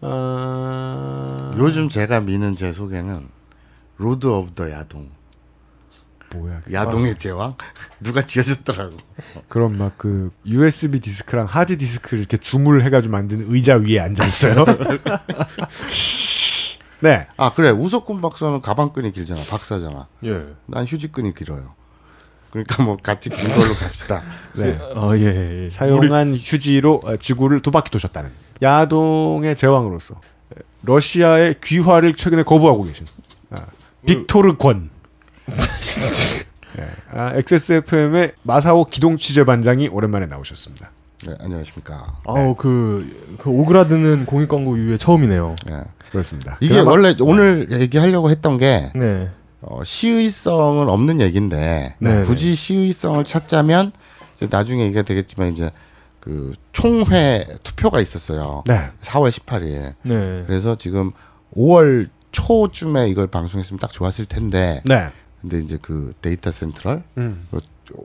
아... 0.00 1.54
요즘 1.58 1.88
제가 1.88 2.20
미는 2.20 2.56
제 2.56 2.72
소개는 2.72 3.28
Lord 3.98 4.26
of 4.26 4.52
the 4.54 4.68
야동. 4.70 5.08
뭐야? 6.34 6.62
야동의 6.72 7.18
제왕 7.18 7.54
누가 8.00 8.22
지어줬더라고. 8.22 8.96
그럼 9.48 9.76
막 9.78 9.92
그 9.98 10.30
USB 10.46 10.98
디스크랑 10.98 11.46
하드 11.46 11.76
디스크를 11.78 12.18
이렇게 12.18 12.36
줌을 12.38 12.82
해가지고 12.84 13.12
만든 13.12 13.44
의자 13.48 13.76
위에 13.76 14.00
앉아 14.00 14.24
있어요. 14.26 14.64
네. 17.02 17.26
아 17.36 17.52
그래 17.52 17.70
우석군 17.70 18.20
박사는 18.20 18.60
가방끈이 18.60 19.12
길잖아 19.12 19.42
박사잖아. 19.48 20.06
예. 20.24 20.44
난 20.66 20.84
휴지끈이 20.86 21.34
길어요. 21.34 21.74
그러니까 22.50 22.82
뭐 22.84 22.96
같이 22.96 23.28
긴 23.28 23.52
걸로 23.52 23.74
갑시다. 23.74 24.22
네. 24.54 24.78
아 24.94 25.16
예. 25.16 25.64
예. 25.64 25.68
사용한 25.68 26.36
휴지로 26.36 27.00
어, 27.04 27.16
지구를 27.16 27.60
두 27.60 27.72
바퀴 27.72 27.90
도셨다는 27.90 28.30
야동의 28.62 29.56
제왕으로서 29.56 30.20
러시아의 30.82 31.56
귀화를 31.62 32.14
최근에 32.14 32.44
거부하고 32.44 32.84
계신 32.84 33.06
아, 33.50 33.66
빅토르 34.06 34.56
권. 34.56 34.90
네. 35.46 35.56
아, 37.10 37.32
XSFM의 37.34 38.32
마사오 38.42 38.84
기동 38.84 39.16
취재 39.16 39.44
반장이 39.44 39.88
오랜만에 39.88 40.26
나오셨습니다. 40.26 40.90
네, 41.26 41.34
안녕하십니까. 41.40 42.18
아우 42.24 42.54
그, 42.56 43.36
그 43.38 43.48
오그라드는 43.50 44.26
공익 44.26 44.48
광고 44.48 44.76
이후에 44.76 44.96
처음이네요. 44.96 45.54
네. 45.66 45.80
그렇습니다. 46.10 46.56
이게 46.60 46.74
그나마- 46.74 46.90
원래 46.90 47.14
오늘 47.20 47.68
얘기하려고 47.70 48.30
했던 48.30 48.58
게 48.58 48.90
네. 48.94 49.28
어, 49.60 49.84
시의성은 49.84 50.88
없는 50.88 51.20
얘기인데 51.20 51.94
네, 52.00 52.22
굳이 52.22 52.54
시의성을 52.56 53.22
찾자면 53.24 53.92
이제 54.34 54.48
나중에 54.50 54.82
얘기가 54.84 55.02
되겠지만 55.02 55.52
이제 55.52 55.70
그 56.18 56.52
총회 56.72 57.46
투표가 57.62 58.00
있었어요. 58.00 58.64
네. 58.66 58.74
4월 59.02 59.30
18일. 59.30 59.94
네. 60.02 60.44
그래서 60.46 60.74
지금 60.76 61.12
5월 61.56 62.08
초쯤에 62.32 63.08
이걸 63.08 63.28
방송했으면 63.28 63.78
딱 63.78 63.92
좋았을 63.92 64.24
텐데. 64.24 64.82
네. 64.84 65.08
근데 65.40 65.58
이제 65.58 65.78
그 65.80 66.12
데이터 66.20 66.50
센트럴 66.50 67.02
음. 67.18 67.46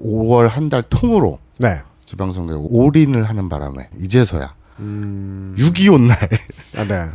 5월 0.03 0.47
한 0.49 0.69
달 0.69 0.83
통으로 0.83 1.39
네. 1.59 1.81
지방선거에 2.07 2.57
올인을 2.59 3.23
하는 3.23 3.49
바람에 3.49 3.89
이제서야 3.99 4.53
음. 4.79 5.55
6.25 5.57 6.01
날. 6.01 6.17
아, 6.77 6.83
네. 6.87 7.09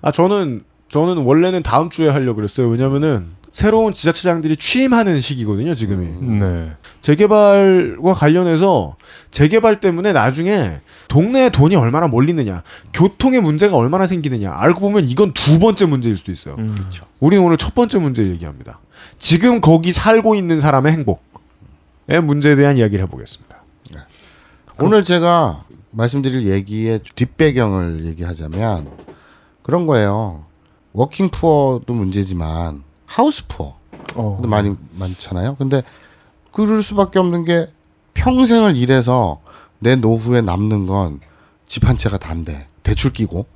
아, 0.00 0.10
저는, 0.10 0.62
저는 0.88 1.18
원래는 1.18 1.62
다음 1.62 1.90
주에 1.90 2.08
하려고 2.08 2.36
그랬어요. 2.36 2.68
왜냐면은, 2.68 3.30
새로운 3.50 3.92
지자체장들이 3.92 4.56
취임하는 4.56 5.20
시기거든요, 5.20 5.74
지금이. 5.74 6.38
네. 6.38 6.72
재개발과 7.02 8.14
관련해서 8.14 8.96
재개발 9.30 9.80
때문에 9.80 10.14
나중에 10.14 10.80
동네에 11.08 11.50
돈이 11.50 11.76
얼마나 11.76 12.06
몰리느냐, 12.08 12.62
교통의 12.94 13.42
문제가 13.42 13.76
얼마나 13.76 14.06
생기느냐, 14.06 14.52
알고 14.56 14.80
보면 14.80 15.06
이건 15.06 15.32
두 15.34 15.58
번째 15.58 15.84
문제일 15.86 16.16
수도 16.16 16.32
있어요. 16.32 16.56
음. 16.58 16.72
그렇죠. 16.74 17.04
우리는 17.20 17.44
오늘 17.44 17.58
첫 17.58 17.74
번째 17.74 17.98
문제 17.98 18.24
얘기합니다. 18.24 18.80
지금 19.18 19.60
거기 19.60 19.92
살고 19.92 20.34
있는 20.34 20.58
사람의 20.58 20.92
행복의 20.92 22.22
문제에 22.22 22.56
대한 22.56 22.78
이야기를 22.78 23.04
해보겠습니다. 23.04 23.61
오늘 24.82 25.04
제가 25.04 25.64
말씀드릴 25.90 26.48
얘기의 26.48 27.00
뒷배경을 27.14 28.04
얘기하자면 28.06 28.90
그런 29.62 29.86
거예요. 29.86 30.44
워킹 30.92 31.30
푸어도 31.30 31.94
문제지만 31.94 32.82
하우스 33.06 33.46
푸어 33.46 33.76
어. 34.16 34.38
도 34.42 34.48
많이 34.48 34.74
많잖아요. 34.94 35.56
근데 35.56 35.82
그럴 36.50 36.82
수밖에 36.82 37.18
없는 37.18 37.44
게 37.44 37.68
평생을 38.14 38.76
일해서 38.76 39.40
내 39.78 39.96
노후에 39.96 40.40
남는 40.40 40.86
건 40.86 41.20
집 41.66 41.84
한 41.88 41.96
채가 41.96 42.18
단데 42.18 42.66
대출 42.82 43.14
끼고 43.14 43.46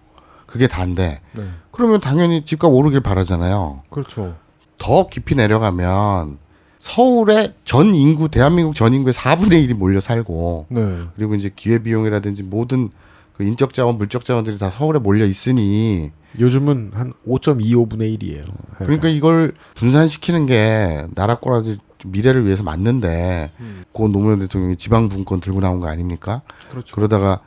그게 0.47 0.67
단데 0.69 1.21
네. 1.33 1.49
그러면 1.71 2.01
당연히 2.01 2.47
집값 2.47 2.73
오르길 2.73 3.01
바라잖아요. 3.01 3.83
그렇죠. 3.91 4.37
더 4.79 5.09
깊이 5.09 5.35
내려가면 5.35 6.39
서울의 6.87 7.55
전 7.65 7.95
인구 7.97 8.29
대한민국 8.29 8.77
전 8.77 8.95
인구의 8.95 9.13
4분의 9.13 9.69
1이 9.69 9.75
몰려 9.75 10.01
살고 10.01 10.67
네. 10.69 10.99
그리고 11.17 11.35
이제 11.35 11.51
기회 11.55 11.83
비용이라든지 11.83 12.45
모든 12.45 12.91
그 13.33 13.43
인적 13.43 13.75
자원, 13.75 13.99
물적 13.99 14.25
자원들이 14.25 14.57
다 14.57 14.71
서울에 14.71 15.01
몰려 15.01 15.27
있으니 15.27 16.13
요즘은 16.39 16.93
한 16.95 17.13
5.25분의 17.27 18.19
1이에요. 18.19 18.45
그러니까 18.79 19.09
이걸 19.09 19.53
분산시키는 19.75 20.47
게 20.47 21.07
나라 21.17 21.35
꼬라지 21.35 21.79
미래를 22.07 22.47
위해서 22.47 22.63
맞는데 22.63 23.51
고 23.93 24.07
노무현 24.07 24.39
대통령이 24.39 24.77
지방 24.77 25.09
분권 25.09 25.41
들고 25.41 25.61
나온 25.61 25.81
거 25.81 25.89
아닙니까? 25.89 26.43
그렇죠. 26.71 26.95
그러다가 26.95 27.41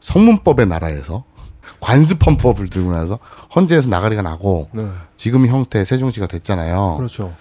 성문법의 0.00 0.66
나라에서 0.66 1.24
관습헌법을 1.80 2.68
들고 2.68 2.92
나서 2.92 3.18
헌재에서 3.56 3.88
나가리가 3.88 4.22
나고 4.22 4.68
네. 4.72 4.86
지금 5.16 5.46
형태 5.48 5.84
세종시가 5.84 6.26
됐잖아요. 6.26 6.94
그렇죠. 6.98 7.34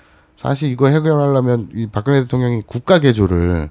사실 0.43 0.69
이거 0.69 0.87
해결하려면 0.87 1.69
이 1.73 1.87
박근혜 1.87 2.21
대통령이 2.21 2.63
국가 2.67 2.99
개조를 2.99 3.69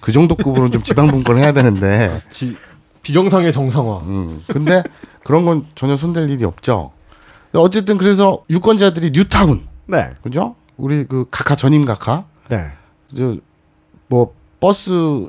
그 0.00 0.12
정도 0.12 0.36
급으로는 0.36 0.70
좀 0.70 0.82
지방 0.82 1.08
분권 1.08 1.38
해야 1.38 1.52
되는데 1.52 2.22
지, 2.28 2.56
비정상의 3.02 3.52
정상화. 3.52 3.98
음. 4.00 4.42
근데 4.46 4.82
그런 5.24 5.46
건 5.46 5.66
전혀 5.74 5.96
손댈 5.96 6.28
일이 6.28 6.44
없죠. 6.44 6.92
어쨌든 7.54 7.96
그래서 7.96 8.44
유권자들이 8.50 9.12
뉴타운, 9.14 9.66
네. 9.86 10.10
그죠? 10.22 10.56
우리 10.76 11.06
그 11.06 11.24
각하 11.30 11.56
전임 11.56 11.86
각하, 11.86 12.24
네. 12.50 12.66
저뭐 13.16 14.34
버스 14.60 15.28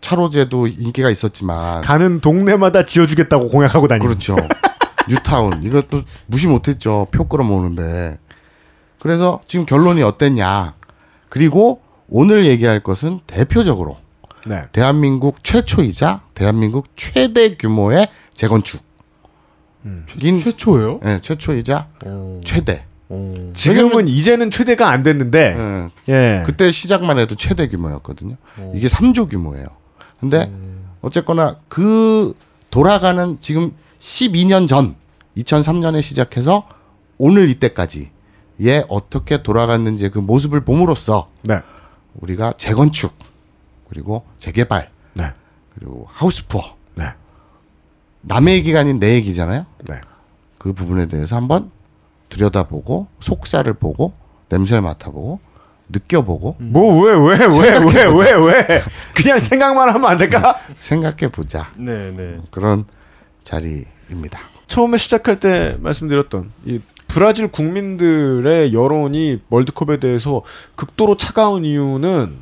차로제도 0.00 0.68
인기가 0.68 1.10
있었지만 1.10 1.82
가는 1.82 2.20
동네마다 2.20 2.84
지어주겠다고 2.84 3.48
공약하고 3.48 3.88
다니는. 3.88 4.06
그렇죠. 4.06 4.36
뉴타운 5.08 5.64
이것도 5.64 6.02
무시 6.26 6.46
못했죠. 6.46 7.08
표 7.10 7.26
끌어모으는데. 7.26 8.18
그래서 9.00 9.40
지금 9.46 9.66
결론이 9.66 10.02
어땠냐? 10.02 10.74
그리고 11.28 11.80
오늘 12.08 12.46
얘기할 12.46 12.80
것은 12.80 13.20
대표적으로 13.26 13.96
네. 14.46 14.62
대한민국 14.72 15.44
최초이자 15.44 16.22
대한민국 16.34 16.86
최대 16.96 17.54
규모의 17.56 18.08
재건축. 18.34 18.82
인 20.20 20.40
최초예요? 20.40 21.00
네, 21.02 21.20
최초이자 21.20 21.88
어. 22.04 22.40
최대. 22.44 22.84
어. 23.08 23.50
지금은 23.54 24.06
이제는 24.08 24.50
최대가 24.50 24.90
안 24.90 25.02
됐는데, 25.02 25.56
예, 26.08 26.12
예. 26.12 26.42
그때 26.44 26.70
시작만 26.70 27.18
해도 27.18 27.34
최대 27.36 27.68
규모였거든요. 27.68 28.36
이게 28.74 28.86
3조 28.86 29.30
규모예요. 29.30 29.66
근데 30.20 30.50
어쨌거나 31.00 31.56
그 31.68 32.34
돌아가는 32.70 33.38
지금 33.40 33.72
12년 33.98 34.68
전 34.68 34.96
2003년에 35.36 36.02
시작해서 36.02 36.68
오늘 37.16 37.48
이때까지 37.48 38.10
예 38.60 38.84
어떻게 38.88 39.42
돌아갔는지 39.42 40.10
그 40.10 40.18
모습을 40.18 40.60
봄으로써 40.64 41.28
네. 41.42 41.60
우리가 42.14 42.54
재건축 42.56 43.12
그리고 43.88 44.24
재개발 44.38 44.90
네. 45.14 45.24
그리고 45.74 46.06
하우스푸어 46.10 46.76
네. 46.94 47.04
남의 48.22 48.54
얘기가 48.54 48.80
아닌 48.80 48.98
내 48.98 49.14
얘기잖아요. 49.14 49.64
네. 49.88 50.00
그 50.58 50.72
부분에 50.72 51.06
대해서 51.06 51.36
한번 51.36 51.70
들여다보고 52.28 53.06
속살을 53.20 53.74
보고 53.74 54.12
냄새를 54.48 54.82
맡아보고 54.82 55.40
느껴보고 55.90 56.56
뭐, 56.58 57.02
왜, 57.02 57.14
왜, 57.14 57.46
왜, 57.46 57.78
왜, 57.78 58.04
왜, 58.04 58.32
왜. 58.34 58.82
그냥 59.14 59.38
생각만 59.38 59.88
하면 59.88 60.10
안 60.10 60.18
될까? 60.18 60.58
생각해 60.78 61.28
보자 61.32 61.72
네, 61.76 62.10
네. 62.10 62.38
그런 62.50 62.84
자리입니다. 63.42 64.38
처음에 64.66 64.98
시작할 64.98 65.40
때 65.40 65.76
말씀드렸던 65.80 66.52
이 66.66 66.80
브라질 67.08 67.48
국민들의 67.48 68.72
여론이 68.72 69.40
월드컵에 69.50 69.98
대해서 69.98 70.42
극도로 70.76 71.16
차가운 71.16 71.64
이유는 71.64 72.36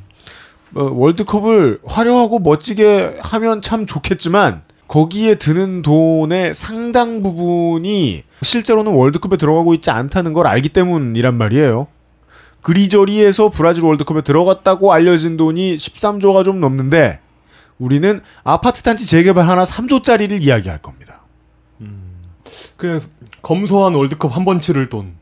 어, 0.74 0.82
월드컵을 0.92 1.80
화려하고 1.86 2.40
멋지게 2.40 3.16
하면 3.20 3.62
참 3.62 3.86
좋겠지만 3.86 4.62
거기에 4.88 5.36
드는 5.36 5.82
돈의 5.82 6.54
상당 6.54 7.22
부분이 7.22 8.22
실제로는 8.42 8.92
월드컵에 8.92 9.36
들어가고 9.36 9.74
있지 9.74 9.90
않다는 9.90 10.32
걸 10.32 10.46
알기 10.46 10.68
때문이란 10.68 11.34
말이에요. 11.34 11.86
그리저리에서 12.62 13.50
브라질 13.50 13.84
월드컵에 13.84 14.22
들어갔다고 14.22 14.92
알려진 14.92 15.36
돈이 15.36 15.76
13조가 15.76 16.44
좀 16.44 16.60
넘는데 16.60 17.20
우리는 17.78 18.20
아파트 18.42 18.82
단지 18.82 19.06
재개발 19.06 19.48
하나 19.48 19.64
3조짜리를 19.64 20.42
이야기할 20.42 20.78
겁니다. 20.78 21.05
그 22.76 23.00
검소한 23.42 23.94
월드컵 23.94 24.34
한 24.36 24.44
번 24.44 24.60
치를 24.60 24.88
돈. 24.88 25.14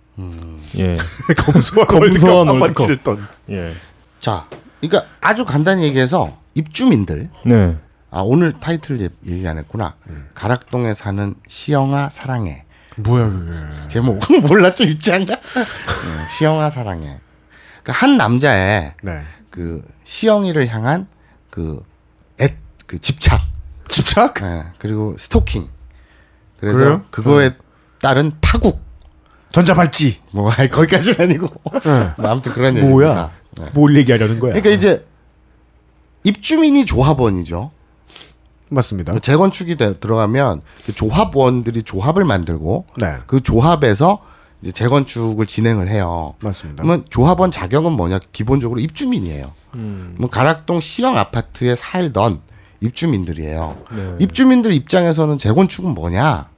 예. 0.76 0.94
검소한 1.38 1.86
검소한 1.88 2.00
월드컵 2.00 2.28
한번 2.38 2.60
월드컵. 2.60 2.82
치를 2.84 3.02
돈. 3.02 3.26
예. 3.50 3.72
자, 4.20 4.46
그러니까 4.80 5.10
아주 5.20 5.44
간단히 5.44 5.82
얘기해서 5.84 6.38
입주민들 6.54 7.30
네. 7.46 7.76
아 8.10 8.20
오늘 8.20 8.58
타이틀 8.60 9.00
얘- 9.00 9.08
얘기 9.26 9.46
안 9.48 9.58
했구나. 9.58 9.94
가락동에 10.34 10.94
사는 10.94 11.34
시영아 11.48 12.10
사랑해. 12.10 12.64
뭐야 12.96 13.28
그게? 13.28 13.50
제목 13.88 14.20
몰랐죠 14.46 14.84
유치한가? 14.84 15.34
음, 15.34 15.64
시영아 16.38 16.70
사랑해. 16.70 17.18
그러니까 17.82 17.92
한 17.92 18.16
남자의 18.16 18.94
네. 19.02 19.22
그 19.50 19.82
시영이를 20.04 20.68
향한 20.68 21.08
그 21.50 21.82
애, 22.40 22.56
그 22.86 22.98
집착. 23.00 23.40
집착? 23.88 24.34
예, 24.42 24.64
그리고 24.78 25.16
스토킹. 25.18 25.68
그래서 26.72 26.78
그래요? 26.84 27.02
그거에 27.10 27.54
따른 28.00 28.32
파국. 28.40 28.82
전자발찌. 29.52 30.20
뭐 30.32 30.50
아니, 30.50 30.68
거기까지는 30.68 31.20
아니고. 31.20 31.46
네. 31.84 32.10
뭐 32.18 32.30
아무튼 32.30 32.52
그런 32.52 32.74
뭐야? 32.80 33.30
얘기입니다. 33.54 33.70
뭘 33.72 33.94
얘기하려는 33.96 34.40
거야? 34.40 34.52
그러니까 34.52 34.70
이제 34.70 35.06
입주민이 36.24 36.84
조합원이죠. 36.86 37.70
맞습니다. 38.70 39.18
재건축이 39.18 39.76
되- 39.76 39.98
들어가면 39.98 40.62
그 40.86 40.92
조합원들이 40.94 41.82
조합을 41.82 42.24
만들고 42.24 42.86
네, 42.96 43.14
그 43.26 43.40
조합에서 43.42 44.20
이제 44.62 44.72
재건축을 44.72 45.46
진행을 45.46 45.88
해요. 45.88 46.34
맞습니다. 46.40 46.82
그러면 46.82 47.04
조합원 47.10 47.50
자격은 47.50 47.92
뭐냐? 47.92 48.18
기본적으로 48.32 48.80
입주민이에요. 48.80 49.52
음. 49.74 50.16
뭐 50.18 50.30
가락동 50.30 50.80
시형 50.80 51.16
아파트에 51.18 51.74
살던 51.76 52.40
입주민들이에요. 52.80 53.76
네. 53.94 54.16
입주민들 54.20 54.72
입장에서는 54.72 55.36
재건축은 55.38 55.90
뭐냐? 55.90 56.48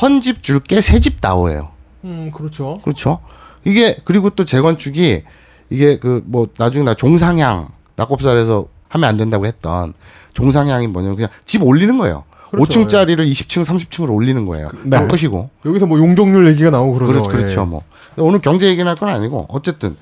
헌집 0.00 0.42
줄게 0.42 0.80
새집 0.80 1.20
다오예요. 1.20 1.70
음, 2.04 2.30
그렇죠. 2.34 2.78
그렇죠. 2.82 3.20
이게 3.64 3.96
그리고 4.04 4.30
또 4.30 4.44
재건축이 4.44 5.22
이게 5.70 5.98
그 5.98 6.22
뭐 6.26 6.48
나중에 6.58 6.84
나 6.84 6.94
종상향 6.94 7.68
낙곱살에서 7.96 8.66
하면 8.88 9.08
안 9.08 9.16
된다고 9.16 9.46
했던 9.46 9.92
종상향이 10.34 10.88
뭐냐면 10.88 11.16
그냥 11.16 11.30
집 11.46 11.62
올리는 11.62 11.96
거예요. 11.98 12.24
그렇죠. 12.50 12.82
5층짜리를 12.86 13.18
20층, 13.28 13.64
30층으로 13.64 14.12
올리는 14.14 14.44
거예요. 14.46 14.70
네. 14.84 14.98
바꾸시고. 14.98 15.50
여기서 15.66 15.86
뭐 15.86 15.98
용적률 15.98 16.46
얘기가 16.48 16.70
나오고 16.70 16.94
그러죠. 16.94 17.12
그렇죠. 17.22 17.28
그렇죠. 17.30 17.60
예. 17.60 17.64
뭐. 17.64 17.82
오늘 18.16 18.40
경제 18.40 18.66
얘기는 18.68 18.86
할 18.88 18.94
건 18.96 19.08
아니고 19.08 19.46
어쨌든 19.48 19.96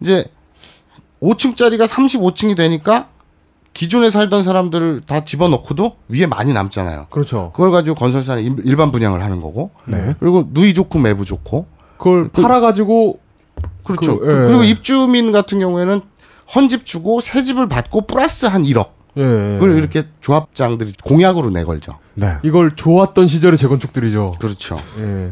이제 0.00 0.24
5층짜리가 1.22 1.86
35층이 1.88 2.56
되니까 2.56 3.08
기존에 3.78 4.10
살던 4.10 4.42
사람들을 4.42 5.02
다 5.06 5.24
집어넣고도 5.24 5.92
위에 6.08 6.26
많이 6.26 6.52
남잖아요. 6.52 7.06
그렇죠. 7.10 7.52
그걸 7.54 7.70
가지고 7.70 7.94
건설사는 7.94 8.42
일- 8.42 8.56
일반 8.64 8.90
분양을 8.90 9.22
하는 9.22 9.40
거고. 9.40 9.70
네. 9.84 10.16
그리고 10.18 10.48
누이 10.50 10.74
좋고 10.74 10.98
매부 10.98 11.24
좋고. 11.24 11.66
그걸 11.96 12.28
그- 12.32 12.42
팔아가지고 12.42 13.20
그렇죠. 13.84 14.18
그, 14.18 14.24
예. 14.26 14.46
그리고 14.48 14.64
입주민 14.64 15.30
같은 15.30 15.60
경우에는 15.60 16.00
헌집 16.56 16.84
주고 16.86 17.20
새 17.20 17.44
집을 17.44 17.68
받고 17.68 18.08
플러스 18.08 18.46
한 18.46 18.64
1억. 18.64 18.88
예, 19.16 19.22
예. 19.22 19.58
그걸 19.60 19.78
이렇게 19.78 20.06
조합장들이 20.22 20.94
공약으로 21.04 21.50
내걸죠. 21.50 21.98
네. 22.14 22.34
이걸 22.42 22.74
좋았던 22.74 23.28
시절의 23.28 23.56
재건축들이죠. 23.58 24.34
그렇죠. 24.40 24.76
예. 24.98 25.30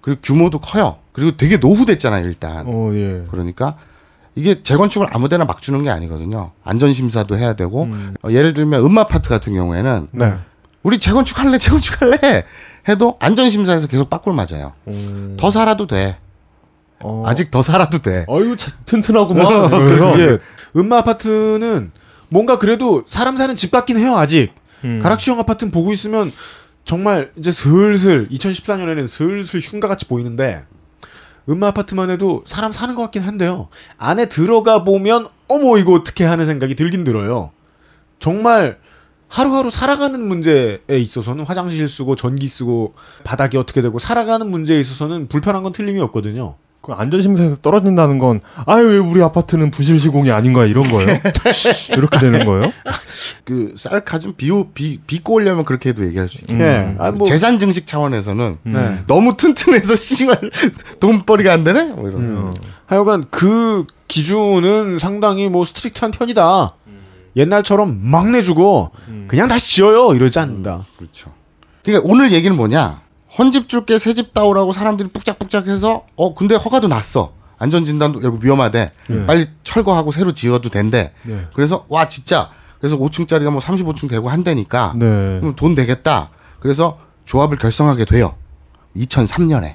그리고 0.00 0.20
규모도 0.24 0.58
커요. 0.58 0.96
그리고 1.12 1.36
되게 1.36 1.58
노후됐잖아요, 1.58 2.26
일단. 2.26 2.64
어, 2.66 2.90
예. 2.94 3.24
그러니까 3.30 3.76
이게 4.36 4.62
재건축을 4.62 5.06
아무데나 5.12 5.44
막 5.44 5.60
주는 5.62 5.82
게 5.82 5.90
아니거든요. 5.90 6.50
안전심사도 6.64 7.36
해야 7.36 7.52
되고 7.54 7.84
음. 7.84 8.14
어, 8.22 8.30
예를 8.30 8.52
들면 8.52 8.84
음마 8.84 9.04
파트 9.06 9.28
같은 9.28 9.54
경우에는 9.54 10.08
네. 10.12 10.34
우리 10.82 10.98
재건축할래 10.98 11.56
재건축할래 11.58 12.44
해도 12.88 13.16
안전심사에서 13.20 13.86
계속 13.86 14.10
빠꿀 14.10 14.34
맞아요. 14.34 14.72
음. 14.88 15.36
더 15.38 15.50
살아도 15.50 15.86
돼. 15.86 16.18
어. 17.02 17.22
아직 17.26 17.50
더 17.50 17.62
살아도 17.62 17.98
돼. 17.98 18.26
아이고 18.28 18.56
차- 18.56 18.72
튼튼하구만. 18.86 19.46
어. 19.46 20.14
이게 20.14 20.38
음마 20.76 20.98
아파트는 20.98 21.92
뭔가 22.28 22.58
그래도 22.58 23.04
사람 23.06 23.36
사는 23.36 23.54
집 23.54 23.70
같긴 23.70 23.98
해요 23.98 24.16
아직. 24.16 24.52
음. 24.84 24.98
가락시형 25.00 25.38
아파트는 25.38 25.70
보고 25.70 25.92
있으면 25.92 26.32
정말 26.84 27.30
이제 27.38 27.52
슬슬 27.52 28.28
2014년에는 28.28 29.06
슬슬 29.08 29.60
흉가 29.60 29.88
같이 29.88 30.06
보이는데 30.06 30.64
음마 31.48 31.68
아파트만 31.68 32.10
해도 32.10 32.42
사람 32.46 32.72
사는 32.72 32.94
것 32.94 33.02
같긴 33.02 33.22
한데요. 33.22 33.68
안에 33.98 34.28
들어가 34.28 34.84
보면 34.84 35.28
어머 35.48 35.76
이거 35.78 35.92
어떻게 35.92 36.24
하는 36.24 36.46
생각이 36.46 36.74
들긴 36.74 37.04
들어요. 37.04 37.50
정말 38.18 38.78
하루하루 39.28 39.68
살아가는 39.68 40.20
문제에 40.26 40.78
있어서는 40.88 41.44
화장실 41.44 41.88
쓰고 41.88 42.16
전기 42.16 42.46
쓰고 42.46 42.94
바닥이 43.24 43.56
어떻게 43.56 43.82
되고 43.82 43.98
살아가는 43.98 44.48
문제에 44.48 44.78
있어서는 44.80 45.28
불편한 45.28 45.62
건 45.62 45.72
틀림이 45.72 46.00
없거든요. 46.00 46.56
그 46.84 46.92
안전심사에서 46.92 47.56
떨어진다는 47.62 48.18
건 48.18 48.42
아유 48.66 48.84
왜 48.84 48.98
우리 48.98 49.22
아파트는 49.22 49.70
부실 49.70 49.98
시공이 49.98 50.30
아닌 50.30 50.52
거야 50.52 50.66
이런 50.66 50.86
거예요? 50.90 51.18
이렇게 51.96 52.18
되는 52.18 52.44
거예요? 52.44 52.60
그 53.44 53.74
쌀카좀 53.78 54.34
비우 54.36 54.66
비 54.74 54.98
비꼬 54.98 55.34
오려면 55.34 55.64
그렇게 55.64 55.88
해도 55.88 56.04
얘기할 56.04 56.28
수 56.28 56.42
있죠. 56.42 56.58
예. 56.58 56.94
아, 56.98 57.10
뭐, 57.10 57.26
재산 57.26 57.58
증식 57.58 57.86
차원에서는 57.86 58.58
네. 58.64 58.98
너무 59.06 59.34
튼튼해서 59.34 59.96
씨발 59.96 60.50
돈벌이가 61.00 61.54
안 61.54 61.64
되네. 61.64 61.86
뭐 61.92 62.06
이런. 62.06 62.20
음. 62.20 62.50
하여간 62.84 63.24
그 63.30 63.86
기준은 64.06 64.98
상당히 64.98 65.48
뭐 65.48 65.64
strict한 65.64 66.10
편이다. 66.10 66.74
옛날처럼 67.36 67.98
막 68.02 68.30
내주고 68.30 68.90
그냥 69.26 69.48
다시 69.48 69.76
지어요 69.76 70.14
이러지 70.14 70.38
않는다. 70.38 70.84
그렇죠. 70.98 71.32
그러니까 71.82 72.06
오늘 72.10 72.32
얘기는 72.32 72.54
뭐냐? 72.54 73.03
헌집 73.38 73.68
줄게 73.68 73.98
새집 73.98 74.32
다오라고 74.34 74.72
사람들이 74.72 75.08
뿍짝뿍짝해서 75.12 76.04
어 76.16 76.34
근데 76.34 76.54
허가도 76.54 76.88
났어. 76.88 77.32
안전 77.58 77.84
진단도 77.84 78.22
여기 78.22 78.44
위험하대. 78.44 78.92
빨리 79.26 79.46
철거하고 79.62 80.12
새로 80.12 80.32
지어도 80.32 80.68
된대. 80.68 81.12
네. 81.22 81.46
그래서 81.54 81.84
와 81.88 82.08
진짜 82.08 82.50
그래서 82.80 82.96
5층짜리가 82.98 83.50
뭐 83.50 83.60
35층 83.60 84.08
되고 84.08 84.28
한대니까 84.28 84.94
네. 84.96 85.06
그럼 85.40 85.54
돈 85.56 85.74
되겠다. 85.74 86.30
그래서 86.60 86.98
조합을 87.24 87.58
결성하게 87.58 88.04
돼요. 88.04 88.34
2003년에. 88.96 89.74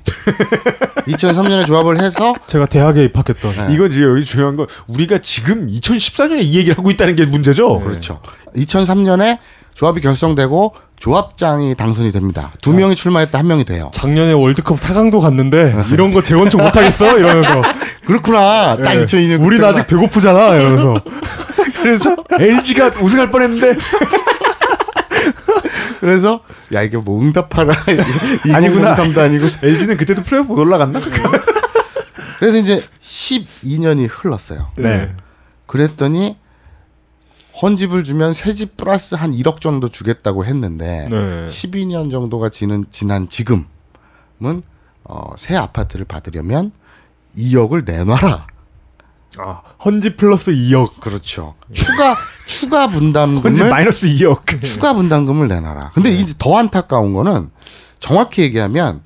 2003년에 1.07 1.65
조합을 1.67 2.01
해서 2.01 2.33
제가 2.47 2.65
대학에 2.65 3.03
입학했던 3.05 3.67
네. 3.67 3.73
이건 3.73 3.91
이제 3.91 4.03
여기 4.03 4.23
중요한 4.23 4.55
건 4.55 4.67
우리가 4.87 5.17
지금 5.19 5.67
2014년에 5.67 6.41
이 6.41 6.57
얘기를 6.57 6.77
하고 6.77 6.91
있다는 6.91 7.15
게 7.15 7.25
문제죠. 7.25 7.79
그렇죠. 7.81 8.21
2003년에 8.55 9.39
조합이 9.73 10.01
결성되고 10.01 10.75
조합장이 10.97 11.75
당선이 11.75 12.11
됩니다. 12.11 12.51
두 12.61 12.73
명이 12.73 12.95
출마했다 12.95 13.39
한 13.39 13.47
명이 13.47 13.63
돼요. 13.63 13.89
작년에 13.93 14.33
월드컵 14.33 14.77
4강도 14.77 15.21
갔는데 15.21 15.73
이런 15.91 16.11
거 16.11 16.21
재건축 16.21 16.61
못 16.61 16.75
하겠어 16.75 17.17
이러면서 17.17 17.61
그렇구나. 18.05 18.75
딱 18.83 18.95
예. 18.95 19.05
2002년. 19.05 19.45
우린 19.45 19.63
아직 19.63 19.87
배고프잖아 19.87 20.55
이러면서 20.55 21.01
그래서 21.81 22.17
LG가 22.37 22.87
우승할 23.01 23.31
뻔했는데 23.31 23.77
그래서 26.01 26.41
야 26.73 26.81
이게 26.81 26.97
뭐 26.97 27.21
응답하라 27.21 27.73
아니구나. 28.53 28.93
2003도 28.93 29.17
아니고 29.19 29.45
LG는 29.63 29.97
그때도 29.97 30.21
플레이오프 30.23 30.51
못 30.53 30.59
올라갔나? 30.59 30.99
그래서 32.39 32.57
이제 32.57 32.81
12년이 33.03 34.07
흘렀어요. 34.09 34.67
네. 34.77 35.13
그랬더니 35.65 36.37
헌집을 37.61 38.03
주면 38.03 38.33
새 38.33 38.53
집 38.53 38.77
플러스 38.77 39.15
한 39.15 39.31
1억 39.33 39.59
정도 39.59 39.89
주겠다고 39.89 40.45
했는데 40.45 41.07
네. 41.11 41.45
12년 41.45 42.09
정도가 42.11 42.49
지는 42.49 42.85
지난 42.89 43.27
지금은 43.27 43.65
어, 45.03 45.31
새 45.37 45.55
아파트를 45.55 46.05
받으려면 46.05 46.71
2억을 47.37 47.85
내놔라. 47.85 48.47
아 49.37 49.61
헌집 49.85 50.17
플러스 50.17 50.51
2억 50.51 50.99
그렇죠. 51.01 51.55
추가 51.73 52.15
추가 52.47 52.87
분담금을 52.87 53.43
헌집 53.43 53.67
마이너스 53.67 54.07
2억. 54.07 54.63
추가 54.63 54.93
분담금을 54.93 55.47
내놔라. 55.47 55.91
근데 55.93 56.11
이제 56.11 56.33
더 56.37 56.57
안타까운 56.57 57.13
거는 57.13 57.49
정확히 57.99 58.41
얘기하면 58.43 59.01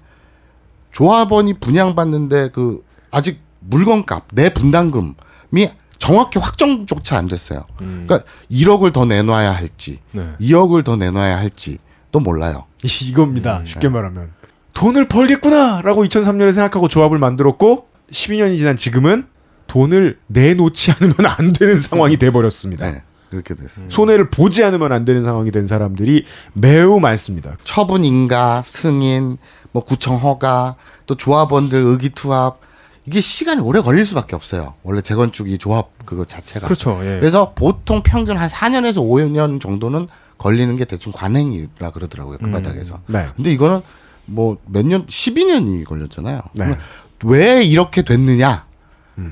조합원이 0.91 1.55
분양받는데 1.59 2.51
그 2.51 2.83
아직 3.11 3.41
물건값 3.61 4.27
내 4.33 4.53
분담금이 4.53 5.69
정확히 6.03 6.37
확정조차 6.37 7.17
안 7.17 7.27
됐어요. 7.27 7.65
그러니까 7.77 8.19
1억을 8.51 8.91
더 8.91 9.05
내놔야 9.05 9.53
할지, 9.53 10.01
네. 10.11 10.33
2억을 10.41 10.83
더 10.83 10.97
내놔야 10.97 11.37
할지 11.37 11.77
또 12.11 12.19
몰라요. 12.19 12.65
이겁니다. 12.83 13.61
쉽게 13.63 13.87
말하면 13.87 14.31
돈을 14.73 15.07
벌겠구나라고 15.07 16.03
2003년에 16.03 16.51
생각하고 16.51 16.89
조합을 16.89 17.19
만들었고 17.19 17.87
12년이 18.11 18.57
지난 18.57 18.75
지금은 18.75 19.27
돈을 19.67 20.19
내놓지 20.27 20.91
않으면 20.91 21.15
안 21.25 21.53
되는 21.53 21.79
상황이 21.79 22.17
돼 22.17 22.31
버렸습니다. 22.31 22.91
네, 22.91 23.01
그렇게 23.29 23.55
됐어요. 23.55 23.85
손해를 23.87 24.29
보지 24.29 24.61
않으면 24.61 24.91
안 24.91 25.05
되는 25.05 25.23
상황이 25.23 25.51
된 25.51 25.65
사람들이 25.65 26.25
매우 26.51 26.99
많습니다. 26.99 27.55
처분 27.63 28.03
인가, 28.03 28.61
승인, 28.65 29.37
뭐 29.71 29.85
구청 29.85 30.17
허가, 30.17 30.75
또 31.05 31.15
조합원들 31.15 31.79
의기투합 31.79 32.59
이게 33.05 33.19
시간이 33.19 33.61
오래 33.61 33.81
걸릴 33.81 34.05
수밖에 34.05 34.35
없어요. 34.35 34.75
원래 34.83 35.01
재건축 35.01 35.49
이 35.49 35.57
조합 35.57 35.89
그거 36.05 36.23
자체가. 36.25 36.67
그렇죠. 36.67 36.99
예. 37.01 37.19
그래서 37.19 37.53
보통 37.53 38.01
평균 38.03 38.37
한 38.37 38.47
4년에서 38.47 38.97
5년 38.97 39.59
정도는 39.59 40.07
걸리는 40.37 40.75
게 40.77 40.85
대충 40.85 41.11
관행이라 41.11 41.91
그러더라고요. 41.91 42.37
그 42.39 42.49
바닥에서. 42.51 42.99
네. 43.07 43.27
근데 43.35 43.51
이거는 43.51 43.81
뭐 44.25 44.57
몇 44.65 44.85
년, 44.85 45.05
12년이 45.07 45.85
걸렸잖아요. 45.85 46.41
네. 46.53 46.77
왜 47.25 47.63
이렇게 47.63 48.01
됐느냐? 48.03 48.65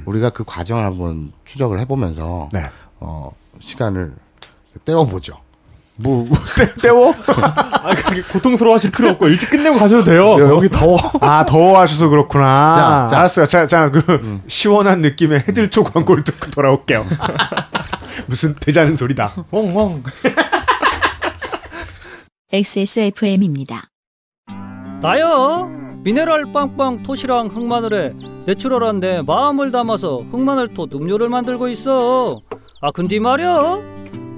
우리가 0.06 0.30
그 0.30 0.44
과정을 0.44 0.84
한번 0.84 1.32
추적을 1.46 1.80
해보면서 1.80 2.50
네. 2.52 2.70
어, 3.00 3.32
시간을 3.60 4.14
떼어보죠. 4.86 5.38
뭐 6.02 6.28
때워? 6.82 7.14
아 7.28 7.94
그게 7.96 8.22
고통스러워하실 8.22 8.92
필요 8.92 9.10
없고 9.10 9.28
일찍 9.28 9.50
끝내고 9.50 9.78
가셔도 9.78 10.04
돼요. 10.04 10.34
야, 10.34 10.50
여기 10.50 10.70
더워. 10.70 10.98
아 11.22 11.46
더워하셔서 11.46 12.10
그렇구나. 12.10 12.76
자, 12.76 13.08
자. 13.10 13.18
알았어요. 13.20 13.46
자, 13.48 13.68
자, 13.68 13.90
그 13.90 14.42
시원한 14.48 15.02
느낌의 15.02 15.46
해들초 15.48 15.84
광고를 15.84 16.24
듣고 16.24 16.52
돌아올게요. 16.52 17.06
무슨 18.28 18.56
되자는 18.60 18.96
소리다. 18.96 19.32
멍멍. 19.52 20.04
XSFM입니다. 22.52 23.90
나요. 25.02 25.70
미네랄 26.04 26.52
빵빵 26.52 27.04
토시랑 27.04 27.48
흑마늘에 27.48 28.12
내추럴한데 28.48 29.22
마음을 29.22 29.72
담아서 29.72 30.24
흑마늘 30.32 30.70
톳 30.70 30.90
음료를 30.94 31.30
만들고 31.30 31.68
있어. 31.70 32.42
아 32.82 32.92
근데 32.92 33.20
말이야 33.20 33.78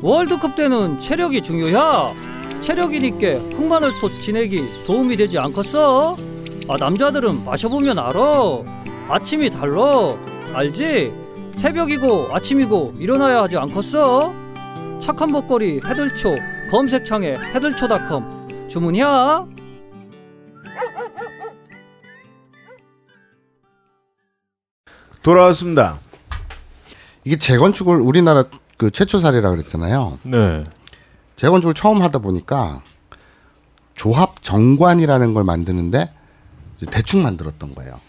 월드컵 0.04 0.58
때는 0.58 1.00
체력이 1.00 1.42
중요야. 1.42 2.14
체력이니까 2.62 3.56
흑마늘 3.56 3.94
톳 4.02 4.10
진액이 4.20 4.84
도움이 4.86 5.16
되지 5.16 5.40
않겠어? 5.40 6.18
아 6.68 6.78
남자들은 6.78 7.46
마셔보면 7.46 7.98
알아. 7.98 8.20
아침이 9.08 9.50
달라. 9.50 10.14
알지? 10.54 11.14
새벽이고 11.56 12.28
아침이고 12.34 12.96
일어나야 13.00 13.44
하지 13.44 13.56
않겠어? 13.56 14.34
착한 15.02 15.32
먹거리 15.32 15.80
해들초 15.86 16.36
검색창에 16.70 17.38
해들초닷컴 17.54 18.68
주문이야. 18.70 19.48
돌아왔습니다. 25.22 25.98
이게 27.24 27.38
재건축을 27.38 28.02
우리나라 28.02 28.44
그 28.84 28.92
최초 28.92 29.18
사례라 29.18 29.50
그랬잖아요. 29.50 30.20
네. 30.24 30.66
재건축을 31.38 31.74
처음 31.74 32.02
하다 32.02 32.20
보니까 32.20 32.82
조합 33.96 34.42
정관이라는 34.42 35.34
걸 35.34 35.46
만드는데 35.46 36.12
대충 36.92 37.24
만들었던 37.24 37.76
거예요. 37.76 38.02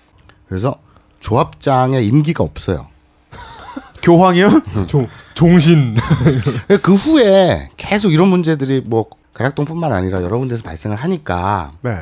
그래서 0.48 0.74
조합장의 1.20 2.04
임기가 2.08 2.42
없어요. 2.42 2.88
교황이요? 4.02 4.48
종, 4.88 5.06
종신. 5.34 5.94
그 6.82 6.94
후에 6.94 7.70
계속 7.76 8.12
이런 8.12 8.26
문제들이 8.28 8.82
뭐 8.84 9.06
가락동뿐만 9.32 9.92
아니라 9.92 10.22
여러 10.22 10.38
군데서 10.38 10.64
발생을 10.64 10.96
하니까 10.96 11.72
네. 11.82 11.98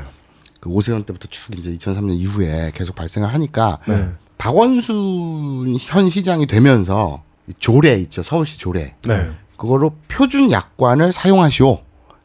그 0.60 0.70
오세훈 0.70 1.02
때부터 1.02 1.28
쭉 1.28 1.58
이제 1.58 1.70
2003년 1.72 2.14
이후에 2.14 2.72
계속 2.74 2.96
발생을 2.96 3.34
하니까 3.34 3.80
네. 3.86 4.12
박원순 4.38 5.76
현 5.78 6.08
시장이 6.08 6.46
되면서 6.46 7.22
이 7.22 7.31
조례 7.58 7.94
있죠 7.96 8.22
서울시 8.22 8.58
조례 8.58 8.94
네. 9.02 9.32
그거로 9.56 9.94
표준 10.08 10.50
약관을 10.50 11.12
사용하시오. 11.12 11.78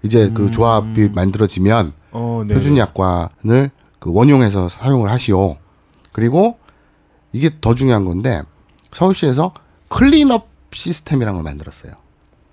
이제 0.03 0.31
그 0.33 0.49
조합이 0.49 1.09
만들어지면 1.09 1.93
어, 2.11 2.43
네. 2.47 2.55
표준 2.55 2.77
약관을 2.77 3.69
그 3.99 4.11
원용해서 4.11 4.69
사용을 4.69 5.11
하시오. 5.11 5.57
그리고 6.11 6.57
이게 7.31 7.51
더 7.61 7.75
중요한 7.75 8.05
건데 8.05 8.41
서울시에서 8.91 9.53
클린업 9.89 10.47
시스템이라는 10.71 11.35
걸 11.35 11.43
만들었어요. 11.43 11.93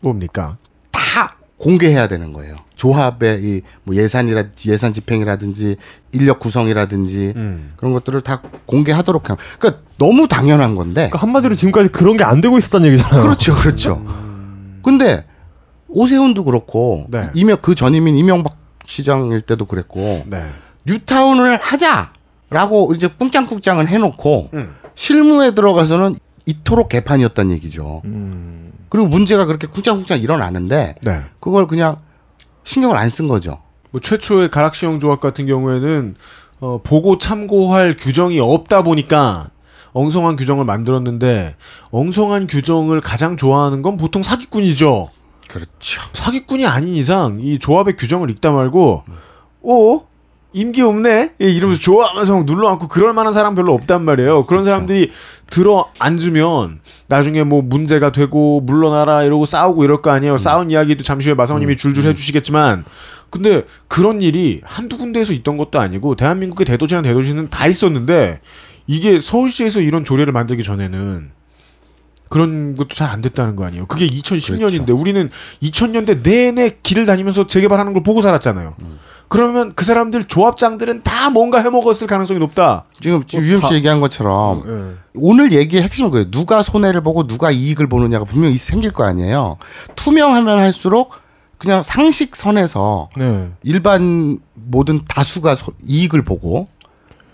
뭡니까? 0.01 0.59
다 0.91 1.37
공개해야 1.59 2.09
되는 2.09 2.33
거예요. 2.33 2.57
조합의 2.77 3.41
이 3.45 3.63
뭐 3.85 3.95
예산이라 3.95 4.45
예산 4.67 4.93
집행이라든지 4.93 5.77
인력 6.13 6.41
구성이라든지 6.41 7.33
음. 7.37 7.73
그런 7.77 7.93
것들을 7.93 8.21
다 8.23 8.43
공개하도록 8.67 9.31
함. 9.31 9.37
그러니까 9.59 9.83
너무 9.99 10.27
당연한 10.27 10.75
건데. 10.75 11.09
그러니까 11.09 11.19
한마디로 11.19 11.55
지금까지 11.55 11.91
그런 11.91 12.17
게 12.17 12.25
안 12.25 12.41
되고 12.41 12.59
있었다는 12.59 12.89
얘기잖아요. 12.89 13.23
그렇죠, 13.23 13.55
그렇죠. 13.55 14.05
근데 14.83 15.25
오세훈도 15.89 16.45
그렇고 16.45 17.07
네. 17.09 17.29
이명 17.35 17.59
그 17.63 17.75
전임인 17.75 18.17
이명박 18.17 18.57
시장일 18.87 19.41
때도 19.41 19.67
그랬고 19.67 20.25
네. 20.27 20.43
뉴타운을 20.87 21.57
하자라고 21.63 22.95
이제 22.95 23.09
꿍짱꿍짱을 23.19 23.89
해놓고 23.89 24.51
음. 24.55 24.75
실무에 24.95 25.55
들어가서는 25.55 26.17
이토록 26.47 26.89
개판이었단 26.91 27.51
얘기죠. 27.53 28.03
음. 28.05 28.54
그리고 28.95 29.09
문제가 29.09 29.45
그렇게 29.45 29.67
쿵짱쿵짱 29.67 30.21
일어나는데 30.21 30.95
네. 31.03 31.25
그걸 31.41 31.67
그냥 31.67 31.97
신경을 32.63 32.97
안 32.97 33.09
쓴 33.11 33.27
거죠. 33.27 33.61
뭐 33.91 34.01
최초의 34.01 34.53
가락시형 34.53 35.01
조합 35.01 35.21
같은 35.21 35.47
경우에는 35.47 36.15
어, 36.61 36.81
보고 36.85 37.19
참고할 37.19 37.97
규정이 37.99 38.39
없다 38.39 38.83
보니까 38.83 39.51
엉성한 39.95 40.37
규정을 40.37 40.65
만들었는데 40.65 41.57
엉성한 41.91 42.47
규정을 42.47 43.01
가장 43.01 43.37
좋아하는 43.37 43.83
건 43.83 43.97
보통 43.97 44.23
사기꾼이죠. 44.23 45.11
그렇죠. 45.51 46.03
사기꾼이 46.13 46.65
아닌 46.65 46.95
이상 46.95 47.41
이 47.41 47.59
조합의 47.59 47.97
규정을 47.97 48.31
읽다 48.31 48.53
말고 48.53 49.03
어 49.63 50.07
임기 50.55 50.83
없네 50.83 51.35
예, 51.41 51.51
이러면서 51.51 51.81
좋아하면서 51.83 52.33
막 52.33 52.45
눌러앉고 52.47 52.89
그럴 52.89 53.13
만한 53.13 53.33
사람 53.33 53.55
별로 53.57 53.75
없단 53.75 54.05
말이에요. 54.05 54.47
그런 54.47 54.65
사람들이 54.65 55.11
들어 55.51 55.89
앉으면 55.99 56.81
나중에 57.09 57.43
뭐 57.43 57.61
문제가 57.61 58.13
되고 58.13 58.61
물러나라 58.61 59.25
이러고 59.25 59.47
싸우고 59.47 59.85
이럴 59.85 60.01
거 60.01 60.11
아니에요. 60.11 60.39
싸운 60.39 60.71
이야기도 60.71 61.03
잠시 61.03 61.29
후에 61.29 61.35
마사오님이 61.35 61.77
줄줄 61.77 62.05
해주시겠지만 62.07 62.85
근데 63.31 63.65
그런 63.89 64.23
일이 64.23 64.61
한두 64.63 64.97
군데에서 64.97 65.33
있던 65.33 65.57
것도 65.57 65.81
아니고 65.81 66.15
대한민국의 66.15 66.67
대도시나 66.67 67.03
대도시는 67.03 67.51
다 67.51 67.67
있었는데 67.67 68.41
이게 68.87 69.19
서울시에서 69.19 69.81
이런 69.81 70.05
조례를 70.05 70.33
만들기 70.33 70.63
전에는 70.63 71.31
그런 72.29 72.75
것도 72.77 72.89
잘 72.95 73.11
안 73.11 73.23
됐다는 73.23 73.57
거 73.57 73.65
아니에요. 73.65 73.87
그게 73.87 74.07
2010년인데 74.09 74.99
우리는 74.99 75.31
2000년대 75.63 76.23
내내 76.23 76.79
길을 76.83 77.07
다니면서 77.07 77.49
재개발하는 77.49 77.93
걸 77.93 78.03
보고 78.05 78.23
살았잖아요. 78.23 78.77
그러면 79.29 79.73
그 79.75 79.85
사람들 79.85 80.25
조합장들은 80.25 81.03
다 81.03 81.31
뭔가 81.31 81.61
해먹었을 81.61 82.07
가능성이 82.07 82.39
높다. 82.41 82.85
지금 83.01 83.23
유임 83.35 83.61
씨 83.61 83.69
다- 83.69 83.75
얘기한 83.75 84.01
것처럼 84.01 84.63
네. 84.67 84.95
오늘 85.17 85.53
얘기의 85.53 85.83
핵심은 85.83 86.11
그예요 86.11 86.31
누가 86.31 86.63
손해를 86.63 87.01
보고 87.03 87.27
누가 87.27 87.51
이익을 87.51 87.89
보느냐가 87.89 88.25
분명히 88.25 88.57
생길 88.57 88.93
거 88.93 89.05
아니에요. 89.05 89.57
투명하면 89.97 90.59
할수록 90.59 91.13
그냥 91.59 91.83
상식 91.83 92.37
선에서 92.37 93.09
네. 93.17 93.51
일반 93.63 94.39
모든 94.55 95.01
다수가 95.07 95.55
소- 95.55 95.73
이익을 95.85 96.23
보고 96.23 96.69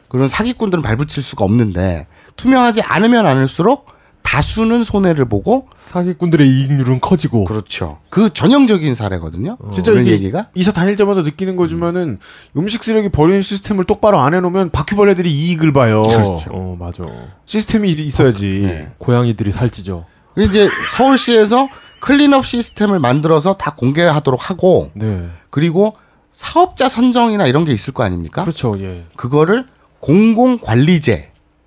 그런 0.09 0.29
사기꾼들은 0.29 0.83
발붙일 0.83 1.22
수가 1.22 1.44
없는데 1.44 2.07
투명하지 2.37 2.83
않으면 2.83 3.26
않을수록 3.26 3.87
다수는 4.30 4.84
손해를 4.84 5.24
보고 5.24 5.66
사기꾼들의 5.76 6.48
이익률은 6.48 7.00
커지고. 7.00 7.46
그렇죠. 7.46 7.98
그 8.10 8.32
전형적인 8.32 8.94
사례거든요. 8.94 9.58
진짜 9.74 9.90
그런 9.90 10.06
이게 10.06 10.14
얘기가 10.14 10.46
이사 10.54 10.70
다닐 10.70 10.96
때마다 10.96 11.22
느끼는 11.22 11.56
거지만은 11.56 12.20
음식 12.56 12.84
쓰레기 12.84 13.08
버리는 13.08 13.42
시스템을 13.42 13.86
똑바로 13.86 14.20
안 14.20 14.32
해놓으면 14.32 14.70
바퀴벌레들이 14.70 15.32
이익을 15.32 15.72
봐요. 15.72 16.02
그렇죠. 16.02 16.50
어, 16.52 16.76
맞아. 16.78 17.04
시스템이 17.44 17.90
있어야지. 17.90 18.60
네. 18.62 18.92
고양이들이 18.98 19.50
살찌죠. 19.50 20.06
이제 20.38 20.68
서울시에서 20.96 21.66
클린업 21.98 22.46
시스템을 22.46 23.00
만들어서 23.00 23.54
다 23.54 23.74
공개하도록 23.74 24.48
하고 24.48 24.90
네. 24.94 25.28
그리고 25.50 25.96
사업자 26.30 26.88
선정이나 26.88 27.48
이런 27.48 27.64
게 27.64 27.72
있을 27.72 27.92
거 27.92 28.04
아닙니까? 28.04 28.42
그렇죠. 28.42 28.74
예. 28.78 29.06
그거를 29.16 29.66
공공관리제라는 29.98 31.26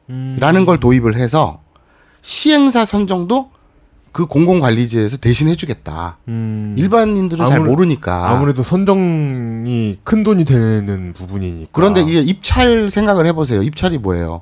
음. 0.09 0.65
걸 0.65 0.79
도입을 0.79 1.17
해서 1.17 1.62
시행사 2.23 2.85
선정도 2.85 3.49
그 4.11 4.25
공공관리제에서 4.27 5.17
대신 5.17 5.49
해주겠다. 5.49 6.17
음. 6.27 6.75
일반인들은 6.77 7.45
잘 7.45 7.57
아무래- 7.57 7.69
모르니까. 7.71 8.29
아무래도 8.29 8.63
선정이 8.63 9.99
큰 10.03 10.23
돈이 10.23 10.45
되는 10.45 11.13
부분이니까. 11.13 11.69
그런데 11.71 12.01
이게 12.01 12.19
입찰 12.21 12.89
생각을 12.89 13.25
해보세요. 13.27 13.61
입찰이 13.63 13.97
뭐예요? 13.97 14.41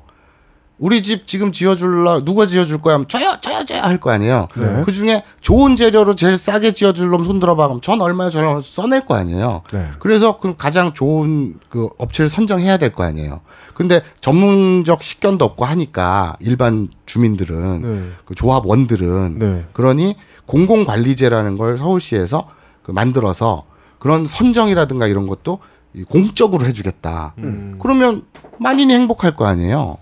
우리 0.82 1.00
집 1.00 1.28
지금 1.28 1.52
지어줄라 1.52 2.24
누가 2.24 2.44
지어줄 2.44 2.82
거야? 2.82 2.94
하면 2.94 3.06
저요, 3.06 3.36
저요, 3.40 3.64
저요 3.64 3.82
할 3.82 4.00
거 4.00 4.10
아니에요. 4.10 4.48
네. 4.56 4.82
그 4.84 4.90
중에 4.90 5.22
좋은 5.40 5.76
재료로 5.76 6.16
제일 6.16 6.36
싸게 6.36 6.72
지어줄 6.72 7.08
놈 7.08 7.24
손들어봐. 7.24 7.68
그럼 7.68 7.80
전 7.80 8.00
얼마요? 8.00 8.30
저 8.30 8.40
얼마요? 8.40 8.60
써낼 8.62 9.06
거 9.06 9.14
아니에요. 9.14 9.62
네. 9.72 9.86
그래서 10.00 10.38
그 10.38 10.56
가장 10.56 10.92
좋은 10.92 11.54
그 11.68 11.88
업체를 11.98 12.28
선정해야 12.28 12.78
될 12.78 12.92
거 12.92 13.04
아니에요. 13.04 13.42
근데 13.74 14.02
전문적 14.20 15.04
식견도 15.04 15.44
없고 15.44 15.64
하니까 15.64 16.34
일반 16.40 16.88
주민들은 17.06 17.82
네. 17.82 18.08
그 18.24 18.34
조합원들은 18.34 19.38
네. 19.38 19.64
그러니 19.72 20.16
공공관리제라는 20.46 21.58
걸 21.58 21.78
서울시에서 21.78 22.48
그 22.82 22.90
만들어서 22.90 23.64
그런 24.00 24.26
선정이라든가 24.26 25.06
이런 25.06 25.28
것도 25.28 25.60
이 25.94 26.02
공적으로 26.02 26.66
해주겠다. 26.66 27.34
음. 27.38 27.78
그러면 27.80 28.22
만인이 28.58 28.92
행복할 28.92 29.36
거 29.36 29.46
아니에요. 29.46 29.98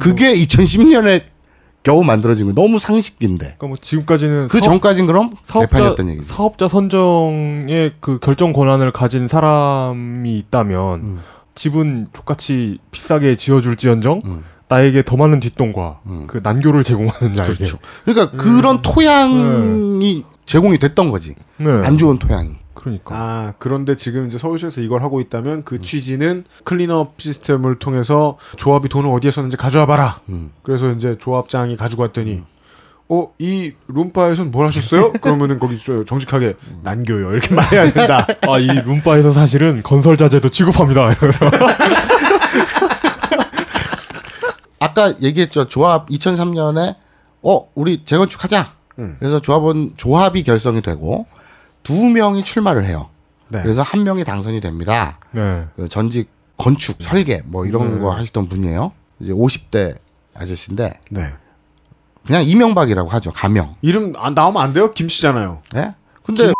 그게 0.00 0.32
2010년에 0.34 1.22
겨우 1.82 2.02
만들어진 2.04 2.46
거 2.46 2.52
너무 2.60 2.78
상식인데 2.78 3.44
그러니까 3.56 3.66
뭐 3.68 3.76
지금까지는 3.80 4.48
그 4.48 4.58
사업- 4.58 4.64
전까진 4.64 5.06
그럼 5.06 5.30
사업자 5.44 5.94
얘기죠. 6.00 6.24
사업자 6.34 6.68
선정의 6.68 7.92
그 8.00 8.18
결정 8.18 8.52
권한을 8.52 8.92
가진 8.92 9.28
사람이 9.28 10.36
있다면 10.38 11.00
음. 11.02 11.20
집은 11.54 12.08
똑같이 12.12 12.78
비싸게 12.90 13.36
지어줄지언정 13.36 14.22
음. 14.24 14.44
나에게 14.68 15.02
더 15.02 15.16
많은 15.16 15.40
뒷돈과 15.40 16.00
그 16.26 16.40
난교를 16.42 16.84
제공하는 16.84 17.32
자에게 17.32 17.54
그렇죠. 17.54 17.78
그러니까 18.04 18.36
그런 18.36 18.82
토양이 18.82 20.24
제공이 20.44 20.78
됐던 20.78 21.10
거지. 21.10 21.34
네. 21.56 21.70
안 21.84 21.96
좋은 21.96 22.18
토양이. 22.18 22.50
그러니까 22.78 23.14
아, 23.16 23.54
그런데 23.58 23.96
지금 23.96 24.28
이제 24.28 24.38
서울시에서 24.38 24.80
이걸 24.82 25.02
하고 25.02 25.20
있다면 25.20 25.64
그 25.64 25.80
취지는 25.80 26.44
클린업 26.64 27.14
시스템을 27.18 27.80
통해서 27.80 28.38
조합이 28.56 28.88
돈을 28.88 29.10
어디에 29.10 29.30
썼는지 29.32 29.56
가져와 29.56 29.86
봐라. 29.86 30.20
음. 30.28 30.52
그래서 30.62 30.90
이제 30.92 31.16
조합장이 31.18 31.76
가지고 31.76 32.02
왔더니 32.02 32.42
어, 33.10 33.32
이 33.38 33.72
룸바에선 33.88 34.50
뭘 34.50 34.66
하셨어요? 34.66 35.12
그러면은 35.20 35.58
거기 35.58 35.76
저 35.84 36.04
정직하게 36.04 36.54
난교요. 36.82 37.32
이렇게 37.32 37.54
말해야 37.54 37.92
된다. 37.92 38.26
아 38.46 38.58
이 38.58 38.66
룸바에서 38.68 39.32
사실은 39.32 39.82
건설 39.82 40.16
자재도 40.16 40.50
취급합니다. 40.50 41.10
이러면서 41.12 41.50
아까 44.80 45.12
얘기했죠. 45.20 45.66
조합 45.68 46.08
2003년에 46.08 46.94
어 47.42 47.68
우리 47.74 48.04
재건축하자. 48.04 48.72
음. 49.00 49.16
그래서 49.18 49.40
조합은 49.40 49.94
조합이 49.96 50.42
결성이 50.42 50.80
되고 50.82 51.26
두 51.88 52.04
명이 52.10 52.44
출마를 52.44 52.84
해요. 52.84 53.08
네. 53.50 53.62
그래서 53.62 53.80
한 53.80 54.04
명이 54.04 54.24
당선이 54.24 54.60
됩니다. 54.60 55.18
네. 55.30 55.64
그 55.74 55.88
전직 55.88 56.28
건축, 56.58 57.00
설계 57.00 57.40
뭐 57.46 57.64
이런 57.64 57.94
네. 57.94 58.00
거 58.02 58.10
하시던 58.10 58.46
분이에요. 58.48 58.92
이제 59.20 59.32
50대 59.32 59.96
아저씨인데 60.34 61.00
네. 61.10 61.22
그냥 62.26 62.44
이명박이라고 62.44 63.08
하죠. 63.08 63.30
가명. 63.30 63.74
이름 63.80 64.12
안 64.18 64.34
나오면 64.34 64.62
안 64.62 64.74
돼요? 64.74 64.90
김 64.90 65.08
씨잖아요. 65.08 65.62
예? 65.76 65.94
근데 66.22 66.52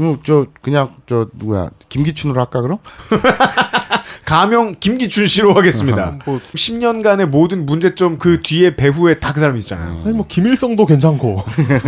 음, 0.00 0.18
저 0.24 0.46
그냥 0.60 0.96
저 1.06 1.28
누구야 1.34 1.70
김기춘으로 1.88 2.40
할까 2.40 2.60
그럼? 2.60 2.78
가명 4.26 4.74
김기춘 4.80 5.28
씨로 5.28 5.54
하겠습니다. 5.54 6.18
뭐 6.24 6.40
10년간의 6.54 7.26
모든 7.26 7.66
문제점 7.66 8.18
그 8.18 8.42
뒤에 8.42 8.74
배후에 8.74 9.20
다 9.20 9.32
그 9.32 9.38
사람이 9.38 9.60
있잖아요. 9.60 10.02
아니 10.04 10.12
뭐 10.12 10.26
김일성도 10.26 10.86
괜찮고. 10.86 11.36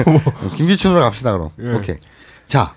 김기춘으로 0.54 1.00
갑시다 1.00 1.32
그럼. 1.32 1.50
예. 1.60 1.74
오케이. 1.74 1.96
자, 2.46 2.74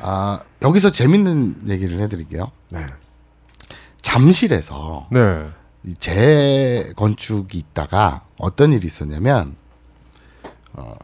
아 0.00 0.40
여기서 0.62 0.90
재밌는 0.90 1.68
얘기를 1.68 2.00
해드릴게요. 2.00 2.50
네. 2.70 2.86
잠실에서 4.02 5.08
네. 5.10 5.46
이 5.84 5.94
재건축이 5.94 7.58
있다가 7.58 8.22
어떤 8.38 8.72
일이 8.72 8.86
있었냐면 8.86 9.56
어, 10.72 10.96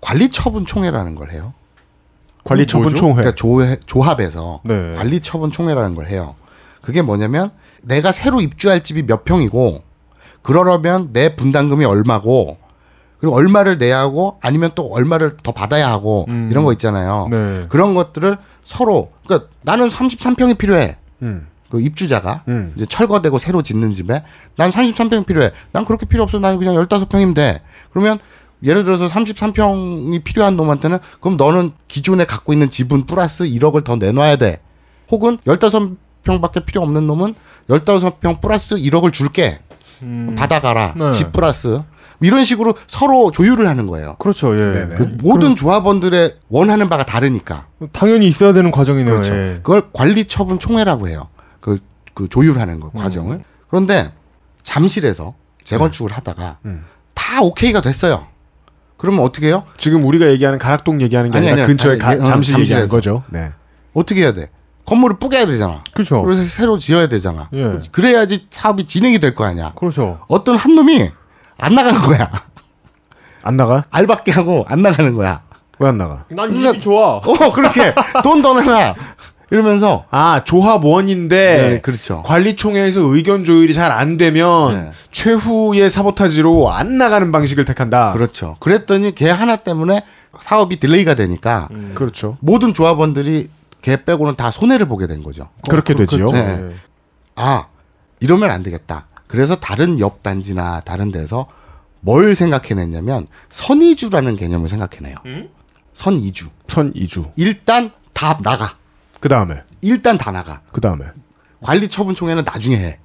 관리처분 0.00 0.66
총회라는 0.66 1.14
걸 1.14 1.30
해요. 1.30 1.54
관리처분 2.44 2.84
뭐죠? 2.84 2.96
총회. 2.96 3.14
그러니까 3.14 3.34
조, 3.34 3.58
조합에서 3.86 4.60
네. 4.64 4.94
관리처분 4.94 5.50
총회라는 5.50 5.94
걸 5.94 6.08
해요. 6.08 6.34
그게 6.80 7.02
뭐냐면 7.02 7.52
내가 7.82 8.12
새로 8.12 8.40
입주할 8.40 8.82
집이 8.82 9.04
몇 9.04 9.24
평이고 9.24 9.82
그러려면 10.42 11.12
내 11.12 11.36
분담금이 11.36 11.84
얼마고 11.84 12.58
그리고 13.22 13.36
얼마를 13.36 13.78
내야 13.78 14.00
하고 14.00 14.38
아니면 14.42 14.72
또 14.74 14.92
얼마를 14.92 15.36
더 15.44 15.52
받아야 15.52 15.88
하고 15.88 16.26
음. 16.28 16.48
이런 16.50 16.64
거 16.64 16.72
있잖아요. 16.72 17.28
네. 17.30 17.66
그런 17.68 17.94
것들을 17.94 18.36
서로 18.64 19.12
그러니까 19.24 19.48
나는 19.62 19.86
33평이 19.88 20.58
필요해. 20.58 20.96
음. 21.22 21.46
그 21.70 21.80
입주자가 21.80 22.42
음. 22.48 22.72
이제 22.74 22.84
철거되고 22.84 23.38
새로 23.38 23.62
짓는 23.62 23.92
집에 23.92 24.24
난 24.56 24.70
33평 24.70 25.24
필요해. 25.24 25.52
난 25.70 25.84
그렇게 25.84 26.04
필요 26.04 26.24
없어. 26.24 26.40
나는 26.40 26.58
그냥 26.58 26.74
15평이면 26.74 27.36
돼. 27.36 27.62
그러면 27.90 28.18
예를 28.64 28.82
들어서 28.82 29.06
33평이 29.06 30.24
필요한 30.24 30.56
놈한테는 30.56 30.98
그럼 31.20 31.36
너는 31.36 31.70
기존에 31.86 32.24
갖고 32.24 32.52
있는 32.52 32.70
지분 32.70 33.06
플러스 33.06 33.44
1억을 33.44 33.84
더 33.84 33.94
내놔야 33.94 34.34
돼. 34.34 34.58
혹은 35.12 35.36
15평밖에 35.46 36.66
필요 36.66 36.82
없는 36.82 37.06
놈은 37.06 37.36
15평 37.68 38.40
플러스 38.40 38.74
1억을 38.74 39.12
줄게. 39.12 39.60
받아가라. 40.36 40.94
네. 40.96 41.10
집 41.12 41.32
플러스. 41.32 41.82
이런 42.22 42.44
식으로 42.44 42.74
서로 42.86 43.30
조율을 43.30 43.66
하는 43.68 43.86
거예요. 43.86 44.16
그렇죠. 44.18 44.54
예. 44.54 44.72
네네. 44.72 44.94
그 44.96 45.16
모든 45.22 45.54
조합원들의 45.56 46.36
원하는 46.48 46.88
바가 46.88 47.04
다르니까. 47.04 47.66
당연히 47.92 48.26
있어야 48.28 48.52
되는 48.52 48.70
과정이네요. 48.70 49.12
그렇죠. 49.14 49.34
예. 49.34 49.60
그걸 49.62 49.90
관리 49.92 50.26
처분 50.26 50.58
총회라고 50.58 51.08
해요. 51.08 51.28
그, 51.60 51.78
그 52.14 52.28
조율하는 52.28 52.80
거 52.80 52.90
과정을. 52.90 53.42
그런데 53.68 54.12
잠실에서 54.62 55.34
재건축을 55.64 56.12
하다가 56.12 56.58
음. 56.64 56.84
다 57.14 57.40
오케이가 57.42 57.80
됐어요. 57.80 58.26
그러면 58.96 59.24
어떻게 59.24 59.48
해요? 59.48 59.64
지금 59.76 60.04
우리가 60.04 60.26
얘기하는 60.30 60.58
가락동 60.58 61.00
얘기하는 61.02 61.30
게 61.30 61.38
아니, 61.38 61.48
아니라 61.48 61.64
아니, 61.64 61.68
근처에 61.68 61.92
아니, 61.92 62.00
가- 62.00 62.14
예, 62.16 62.20
어, 62.20 62.24
잠실 62.24 62.58
얘기하는. 62.60 62.88
거죠. 62.88 63.24
네. 63.30 63.50
어떻게 63.94 64.22
해야 64.22 64.32
돼? 64.32 64.50
건물을 64.84 65.18
뿌개야 65.18 65.46
되잖아. 65.46 65.82
그렇죠. 65.92 66.20
그래서 66.22 66.42
새로 66.44 66.78
지어야 66.78 67.08
되잖아. 67.08 67.48
예. 67.52 67.78
그래야지 67.92 68.46
사업이 68.50 68.84
진행이 68.86 69.18
될 69.20 69.34
거 69.34 69.44
아니야. 69.44 69.72
그렇죠. 69.76 70.20
어떤 70.28 70.56
한 70.56 70.74
놈이 70.74 71.08
안 71.62 71.74
나가는 71.74 72.00
거야. 72.02 72.30
안 73.44 73.56
나가? 73.56 73.84
알박기 73.90 74.32
하고 74.32 74.64
안 74.68 74.82
나가는 74.82 75.14
거야. 75.14 75.42
왜 75.78 75.88
안 75.88 75.98
나가? 75.98 76.24
난 76.28 76.49
이 76.49 76.56
집이 76.58 76.80
좋아. 76.80 77.16
어, 77.16 77.52
그렇게 77.52 77.94
돈 78.22 78.42
더 78.42 78.60
내놔. 78.60 78.94
이러면서 79.50 80.06
아 80.10 80.42
조합원인데 80.44 81.68
네, 81.68 81.80
그렇죠. 81.80 82.22
관리총회에서 82.22 83.00
의견 83.02 83.44
조율이 83.44 83.74
잘 83.74 83.92
안 83.92 84.16
되면 84.16 84.74
네. 84.86 84.92
최후의 85.10 85.90
사보타지로 85.90 86.72
안 86.72 86.96
나가는 86.98 87.30
방식을 87.30 87.64
택한다. 87.66 88.12
그렇죠. 88.12 88.56
그랬더니 88.60 89.14
걔 89.14 89.28
하나 89.30 89.56
때문에 89.56 90.02
사업이 90.40 90.76
delay가 90.76 91.14
되니까 91.14 91.68
그렇죠. 91.94 92.38
모든 92.40 92.72
조합원들이 92.72 93.50
걔 93.82 94.02
빼고는 94.04 94.36
다 94.36 94.50
손해를 94.50 94.86
보게 94.86 95.06
된 95.06 95.22
거죠. 95.22 95.48
그렇게 95.68 95.94
되지요. 95.94 96.30
네. 96.30 96.70
아, 97.36 97.66
이러면 98.20 98.50
안 98.50 98.62
되겠다. 98.62 99.06
그래서 99.32 99.56
다른 99.56 99.98
옆 99.98 100.22
단지나 100.22 100.80
다른 100.80 101.10
데서 101.10 101.46
뭘 102.00 102.34
생각해냈냐면 102.34 103.26
선이주라는 103.48 104.36
개념을 104.36 104.68
생각해내요. 104.68 105.16
선이주. 105.94 106.48
선 106.68 106.92
이주. 106.94 107.24
일단 107.36 107.90
다 108.12 108.36
나가. 108.42 108.74
그 109.20 109.30
다음에 109.30 109.54
일단 109.80 110.18
다 110.18 110.30
나가. 110.32 110.60
그 110.70 110.82
다음에. 110.82 111.06
관리 111.62 111.88
처분 111.88 112.14
총회는 112.14 112.44
나중에 112.44 112.76
해. 112.76 112.98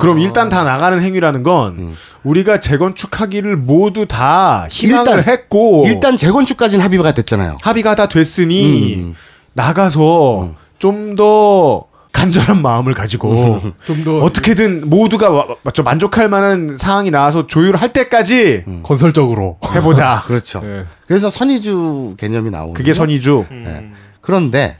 그럼 0.00 0.18
일단 0.18 0.48
다 0.48 0.64
나가는 0.64 1.00
행위라는 1.00 1.44
건 1.44 1.78
음. 1.78 1.94
우리가 2.24 2.58
재건축하기를 2.58 3.56
모두 3.56 4.06
다 4.08 4.66
희망을 4.68 5.18
일단- 5.18 5.28
했고 5.32 5.84
일단 5.86 6.16
재건축까지는 6.16 6.84
합의가 6.84 7.12
됐잖아요. 7.12 7.58
합의가 7.62 7.94
다 7.94 8.08
됐으니 8.08 8.96
음. 8.96 9.14
나가서 9.52 10.54
좀 10.80 11.14
더 11.14 11.84
간절한 12.14 12.62
마음을 12.62 12.94
가지고 12.94 13.60
좀 13.86 14.04
더 14.04 14.18
어떻게든 14.20 14.88
모두가 14.88 15.30
와- 15.30 15.46
좀 15.74 15.84
만족할 15.84 16.28
만한 16.28 16.78
상황이 16.78 17.10
나와서 17.10 17.46
조율할 17.46 17.92
때까지 17.92 18.64
건설적으로. 18.84 19.58
해보자. 19.74 20.22
그렇죠. 20.28 20.62
예. 20.64 20.84
그래서 21.06 21.28
선이주 21.28 22.14
개념이 22.16 22.50
나오고 22.50 22.74
그게 22.74 22.94
선이주. 22.94 23.46
네. 23.50 23.90
그런데 24.20 24.78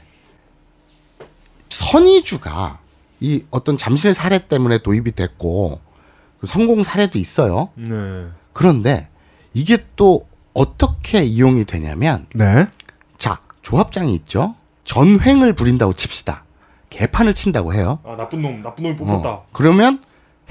선이주가 1.69 2.79
이 3.19 3.43
어떤 3.51 3.77
잠실 3.77 4.13
사례 4.13 4.39
때문에 4.39 4.79
도입이 4.79 5.11
됐고 5.11 5.79
그 6.39 6.47
성공 6.47 6.83
사례도 6.83 7.17
있어요. 7.19 7.69
네. 7.75 8.27
그런데 8.53 9.09
이게 9.53 9.77
또 9.97 10.27
어떻게 10.53 11.23
이용이 11.23 11.65
되냐면 11.65 12.27
네. 12.33 12.67
자 13.17 13.39
조합장이 13.61 14.13
있죠. 14.15 14.55
전횡을 14.85 15.53
부린다고 15.53 15.93
칩시다. 15.93 16.44
개판을 16.95 17.33
친다고 17.33 17.73
해요. 17.73 17.99
아 18.05 18.15
나쁜 18.17 18.41
놈, 18.41 18.61
나쁜 18.61 18.83
놈이 18.83 18.97
어. 19.01 19.45
그러면 19.51 19.99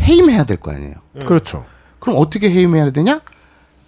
해임해야 0.00 0.44
될 0.44 0.59
거 0.59 0.72
아니에요. 0.72 0.94
그렇죠. 1.24 1.64
그럼 1.98 2.16
어떻게 2.18 2.50
해임해야 2.50 2.90
되냐? 2.90 3.20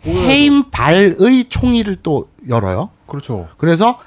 해임 0.07 0.71
발의 0.71 1.45
총의를 1.49 1.97
또 2.03 2.29
열어요. 2.49 2.91
그렇죠. 3.07 3.49
그래서 3.59 3.99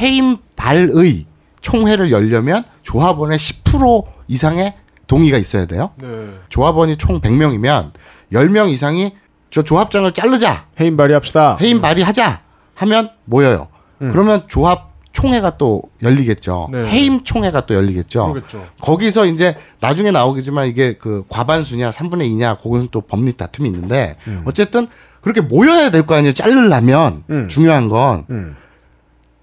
해임 0.00 0.36
발의 0.56 1.24
총회를 1.60 2.10
열려면 2.10 2.64
조합원의 2.82 3.38
10% 3.38 4.04
이상의 4.28 4.74
동의가 5.06 5.38
있어야 5.38 5.66
돼요. 5.66 5.90
네. 6.00 6.08
조합원이 6.48 6.96
총 6.96 7.20
100명이면 7.20 7.92
10명 8.32 8.70
이상이 8.70 9.12
저 9.50 9.62
조합장을 9.62 10.12
자르자. 10.12 10.66
해임 10.80 10.96
발의합시다. 10.96 11.58
해임 11.60 11.80
발의하자 11.80 12.40
하면 12.74 13.10
모여요. 13.24 13.68
그러면 13.98 14.44
조합 14.48 14.92
총회가 15.14 15.56
또 15.56 15.80
열리겠죠. 16.02 16.68
네. 16.72 16.84
해임 16.86 17.24
총회가 17.24 17.64
또 17.64 17.74
열리겠죠. 17.74 18.32
그러겠죠. 18.34 18.66
거기서 18.82 19.24
이제 19.26 19.56
나중에 19.80 20.10
나오겠지만 20.10 20.66
이게 20.66 20.94
그 20.98 21.24
과반수냐 21.30 21.90
3분의 21.90 22.28
2냐 22.32 22.60
그것은 22.60 22.88
또 22.90 23.00
법리 23.00 23.32
다툼이 23.36 23.68
있는데 23.70 24.16
어쨌든 24.44 24.88
그렇게 25.22 25.40
모여야 25.40 25.90
될 25.90 26.04
거 26.04 26.16
아니에요. 26.16 26.34
자르려면 26.34 27.24
음. 27.30 27.48
중요한 27.48 27.88
건 27.88 28.26
음. 28.28 28.56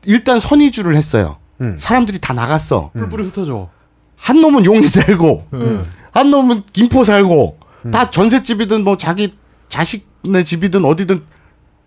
일단 0.06 0.40
선의주를 0.40 0.96
했어요. 0.96 1.38
음. 1.62 1.78
사람들이 1.80 2.20
다 2.20 2.34
나갔어. 2.34 2.92
뿔뿔이 2.94 3.24
흩어져. 3.28 3.70
한 4.18 4.40
놈은 4.42 4.66
용인 4.66 4.88
살고 4.88 5.48
예. 5.56 5.80
한 6.12 6.30
놈은 6.30 6.64
김포 6.74 7.04
살고 7.04 7.58
음. 7.86 7.92
다 7.92 8.12
전셋집이든 8.12 8.84
뭐 8.84 8.98
자기 8.98 9.34
자식네 9.70 10.44
집이든 10.44 10.86
어디든 10.86 11.24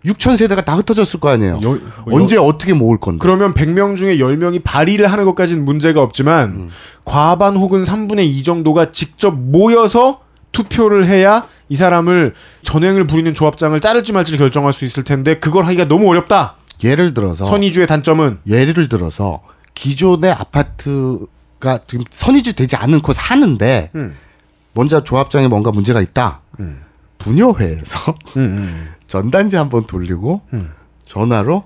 6천 0.05 0.37
세대가 0.37 0.63
다 0.63 0.75
흩어졌을 0.75 1.19
거 1.19 1.29
아니에요. 1.29 1.59
여- 1.63 1.79
언제 2.11 2.37
어떻게 2.37 2.73
모을 2.73 2.97
건데? 2.99 3.19
그러면 3.21 3.53
100명 3.53 3.97
중에 3.97 4.17
10명이 4.17 4.61
발의를 4.63 5.11
하는 5.11 5.25
것까지는 5.25 5.65
문제가 5.65 6.01
없지만 6.01 6.49
음. 6.51 6.69
과반 7.03 7.57
혹은 7.57 7.83
3분의 7.83 8.25
2 8.25 8.43
정도가 8.43 8.91
직접 8.91 9.31
모여서 9.31 10.21
투표를 10.51 11.05
해야 11.07 11.47
이 11.69 11.75
사람을 11.75 12.33
전횡을 12.63 13.07
부리는 13.07 13.33
조합장을 13.33 13.77
자를지 13.79 14.13
말지를 14.13 14.37
결정할 14.39 14.71
수 14.73 14.85
있을 14.85 15.03
텐데 15.03 15.39
그걸 15.39 15.65
하기가 15.65 15.87
너무 15.87 16.07
어렵다. 16.09 16.55
예를 16.83 17.13
들어서 17.13 17.45
선의주의 17.45 17.87
단점은 17.87 18.39
예를 18.47 18.87
들어서 18.87 19.41
기존의 19.73 20.31
아파트가 20.31 21.79
지금 21.87 22.05
선의주 22.09 22.53
되지 22.53 22.75
않고 22.75 23.11
사는데 23.13 23.91
음. 23.95 24.15
먼저 24.73 25.03
조합장에 25.03 25.47
뭔가 25.47 25.71
문제가 25.71 26.01
있다. 26.01 26.41
음. 26.59 26.81
분여회에서 27.25 28.15
음, 28.37 28.41
음. 28.41 28.89
전단지 29.07 29.55
한번 29.55 29.85
돌리고 29.85 30.41
음. 30.53 30.71
전화로 31.05 31.63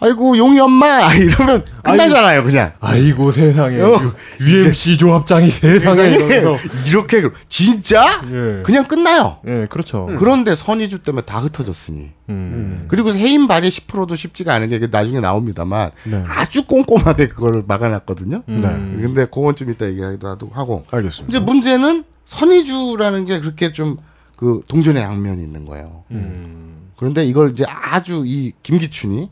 아이고 0.00 0.36
용이 0.38 0.58
엄마 0.58 1.12
이러면 1.14 1.64
끝나잖아요 1.82 2.44
그냥. 2.44 2.72
아이고 2.80 3.30
세상에 3.32 3.80
어. 3.80 3.98
UMC 4.40 4.98
조합장이 4.98 5.50
세상에 5.50 6.12
세상에 6.12 6.58
이렇게 6.88 7.22
진짜 7.48 8.06
예. 8.26 8.62
그냥 8.62 8.86
끝나요. 8.86 9.38
예, 9.46 9.66
그렇죠. 9.68 10.08
그런데 10.18 10.54
선의주 10.54 11.00
때문에 11.00 11.24
다 11.24 11.38
흩어졌으니. 11.40 12.10
음. 12.28 12.84
그리고 12.88 13.12
해임 13.12 13.46
발의 13.46 13.70
10%도 13.70 14.14
쉽지가 14.16 14.54
않은 14.54 14.68
게 14.68 14.86
나중에 14.86 15.20
나옵니다만 15.20 15.90
네. 16.04 16.24
아주 16.28 16.66
꼼꼼하게 16.66 17.28
그걸 17.28 17.64
막아놨거든요. 17.66 18.42
음. 18.48 18.60
네. 18.60 19.02
근데 19.02 19.24
그건 19.26 19.54
좀 19.54 19.70
이따 19.70 19.86
얘기하기도 19.86 20.38
하고. 20.52 20.84
알겠습니다. 20.90 21.36
이제 21.36 21.44
문제는 21.44 22.04
선의주라는 22.24 23.26
게 23.26 23.40
그렇게 23.40 23.72
좀 23.72 23.96
그 24.40 24.62
동전의 24.68 25.02
양면이 25.02 25.42
있는 25.42 25.66
거예요. 25.66 26.02
음. 26.12 26.88
그런데 26.96 27.26
이걸 27.26 27.50
이제 27.50 27.66
아주 27.68 28.24
이 28.26 28.52
김기춘이 28.62 29.28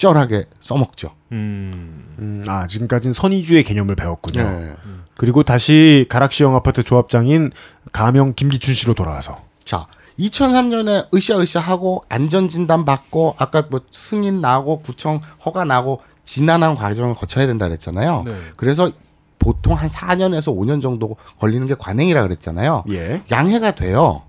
적절하게 0.00 0.44
써먹죠. 0.58 1.10
음. 1.32 2.16
음, 2.18 2.42
아, 2.48 2.66
지금까지는 2.66 3.12
선의주의 3.12 3.62
개념을 3.62 3.94
배웠군요. 3.94 4.42
네. 4.42 4.74
그리고 5.16 5.42
다시 5.42 6.06
가락시형 6.08 6.56
아파트 6.56 6.82
조합장인 6.82 7.52
가명 7.92 8.32
김기춘 8.34 8.72
씨로 8.72 8.94
돌아와서. 8.94 9.36
자, 9.64 9.86
2003년에 10.18 11.14
으쌰으쌰 11.14 11.60
하고 11.60 12.02
안전진단 12.08 12.86
받고 12.86 13.36
아까 13.38 13.62
뭐 13.70 13.80
승인 13.90 14.40
나고 14.40 14.80
구청 14.80 15.20
허가 15.44 15.64
나고 15.64 16.00
지난한 16.24 16.74
과정을 16.74 17.14
거쳐야 17.14 17.46
된다 17.46 17.66
그랬잖아요. 17.66 18.24
네. 18.26 18.34
그래서 18.56 18.90
보통 19.38 19.74
한 19.74 19.88
4년에서 19.88 20.54
5년 20.56 20.80
정도 20.82 21.16
걸리는 21.38 21.66
게 21.66 21.74
관행이라 21.74 22.22
그랬잖아요. 22.22 22.84
예. 22.90 23.22
양해가 23.30 23.72
돼요. 23.72 24.22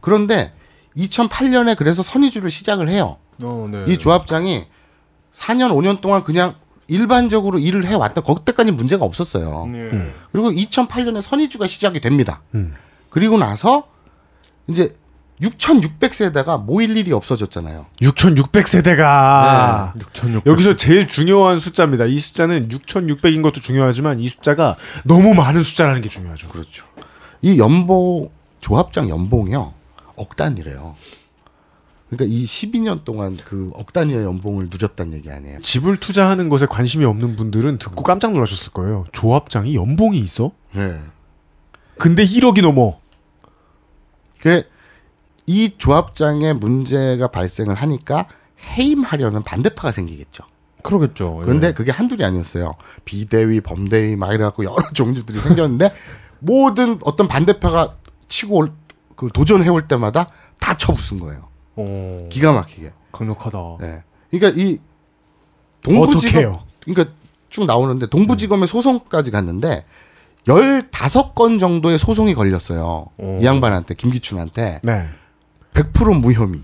그런데 0.00 0.52
2008년에 0.96 1.76
그래서 1.76 2.02
선의주를 2.02 2.50
시작을 2.50 2.88
해요. 2.88 3.16
어, 3.42 3.68
네. 3.70 3.84
이 3.88 3.98
조합장이 3.98 4.66
4년 5.36 5.70
5년 5.70 6.00
동안 6.00 6.24
그냥 6.24 6.54
일반적으로 6.88 7.58
일을 7.58 7.86
해왔다. 7.86 8.22
그때까지 8.22 8.72
문제가 8.72 9.04
없었어요. 9.04 9.66
예. 9.72 10.14
그리고 10.32 10.50
2008년에 10.50 11.20
선의주가 11.20 11.66
시작이 11.66 12.00
됩니다. 12.00 12.42
음. 12.54 12.74
그리고 13.10 13.36
나서 13.36 13.88
이제 14.68 14.96
6,600세대가 15.40 16.64
모일 16.64 16.96
일이 16.96 17.12
없어졌잖아요. 17.12 17.86
6,600세대가 18.00 19.98
6,600. 19.98 20.46
여기서 20.46 20.76
제일 20.76 21.06
중요한 21.06 21.58
숫자입니다. 21.58 22.06
이 22.06 22.18
숫자는 22.18 22.68
6,600인 22.68 23.42
것도 23.42 23.60
중요하지만 23.60 24.20
이 24.20 24.28
숫자가 24.28 24.76
너무 25.04 25.34
많은 25.34 25.62
숫자라는 25.62 26.00
게 26.00 26.08
중요하죠. 26.08 26.48
그렇죠. 26.48 26.86
이 27.42 27.58
연봉 27.58 28.30
조합장 28.60 29.10
연봉이요 29.10 29.72
억 30.16 30.36
단위래요. 30.36 30.96
그러니까 32.08 32.32
이 32.32 32.44
12년 32.44 33.04
동안 33.04 33.36
그 33.36 33.70
억 33.74 33.92
단위의 33.92 34.24
연봉을 34.24 34.68
누렸다는 34.70 35.14
얘기 35.14 35.30
아니에요. 35.30 35.58
집을 35.58 35.96
투자하는 35.96 36.48
것에 36.48 36.66
관심이 36.66 37.04
없는 37.04 37.36
분들은 37.36 37.78
듣고 37.78 38.02
깜짝 38.02 38.32
놀라셨을 38.32 38.72
거예요. 38.72 39.06
조합장이 39.12 39.74
연봉이 39.74 40.18
있어? 40.20 40.52
네. 40.72 41.00
근데 41.98 42.24
1억이 42.24 42.62
넘어. 42.62 43.00
그이 44.40 45.78
조합장에 45.78 46.52
문제가 46.52 47.28
발생을 47.28 47.74
하니까 47.74 48.28
해임하려는 48.60 49.42
반대파가 49.42 49.92
생기겠죠. 49.92 50.44
그러겠죠. 50.82 51.40
그런데 51.42 51.68
예. 51.68 51.72
그게 51.72 51.90
한둘이 51.90 52.22
아니었어요. 52.24 52.74
비대위, 53.04 53.60
범대위 53.60 54.14
막 54.16 54.32
이래갖고 54.32 54.64
여러 54.64 54.76
종류들이 54.94 55.40
생겼는데 55.40 55.90
모든 56.38 56.98
어떤 57.02 57.26
반대파가 57.26 57.96
치고 58.28 58.56
올, 58.56 58.72
그 59.16 59.28
도전해올 59.32 59.88
때마다 59.88 60.28
다 60.60 60.76
쳐부순 60.76 61.18
거예요. 61.20 61.48
어, 61.76 62.26
기가 62.30 62.52
막히게. 62.52 62.92
강력하다. 63.12 63.58
네. 63.80 64.02
그러니까 64.30 64.60
이 64.60 64.78
동부지검 65.82 66.18
어떡해요? 66.28 66.62
그러니까 66.84 67.14
쭉 67.48 67.64
나오는데 67.66 68.06
동부지검에 68.08 68.66
소송까지 68.66 69.30
갔는데 69.30 69.84
15건 70.44 71.58
정도의 71.58 71.98
소송이 71.98 72.34
걸렸어요. 72.34 73.06
오. 73.16 73.38
이 73.40 73.44
양반한테 73.44 73.94
김기춘한테 73.94 74.80
네. 74.82 75.08
100% 75.72 76.20
무혐의. 76.20 76.60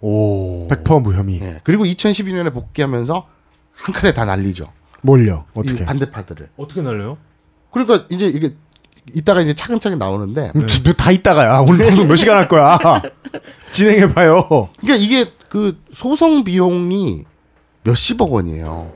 오. 0.00 0.68
100% 0.68 1.02
무혐의. 1.02 1.40
예. 1.40 1.60
그리고 1.64 1.84
2012년에 1.84 2.52
복귀하면서 2.52 3.26
한 3.72 3.94
칼에 3.94 4.12
다 4.12 4.24
날리죠. 4.24 4.70
뭘요? 5.02 5.44
이 5.56 5.58
어떻게? 5.60 5.84
반대파들을. 5.84 6.50
어떻게 6.56 6.82
날려요? 6.82 7.18
그러니까 7.70 8.06
이제 8.10 8.26
이게 8.26 8.54
이따가 9.14 9.40
이제 9.40 9.54
차근차근 9.54 9.98
나오는데 9.98 10.52
음, 10.56 10.66
너다 10.84 11.10
이따가야. 11.10 11.64
오늘 11.68 11.86
방송 11.86 12.08
몇 12.08 12.16
시간 12.16 12.36
할 12.36 12.48
거야? 12.48 12.78
진행해봐요. 13.72 14.48
그러니까 14.80 14.96
이게 14.96 15.30
그 15.48 15.80
소송 15.92 16.44
비용이 16.44 17.24
몇십억 17.84 18.32
원이에요. 18.32 18.92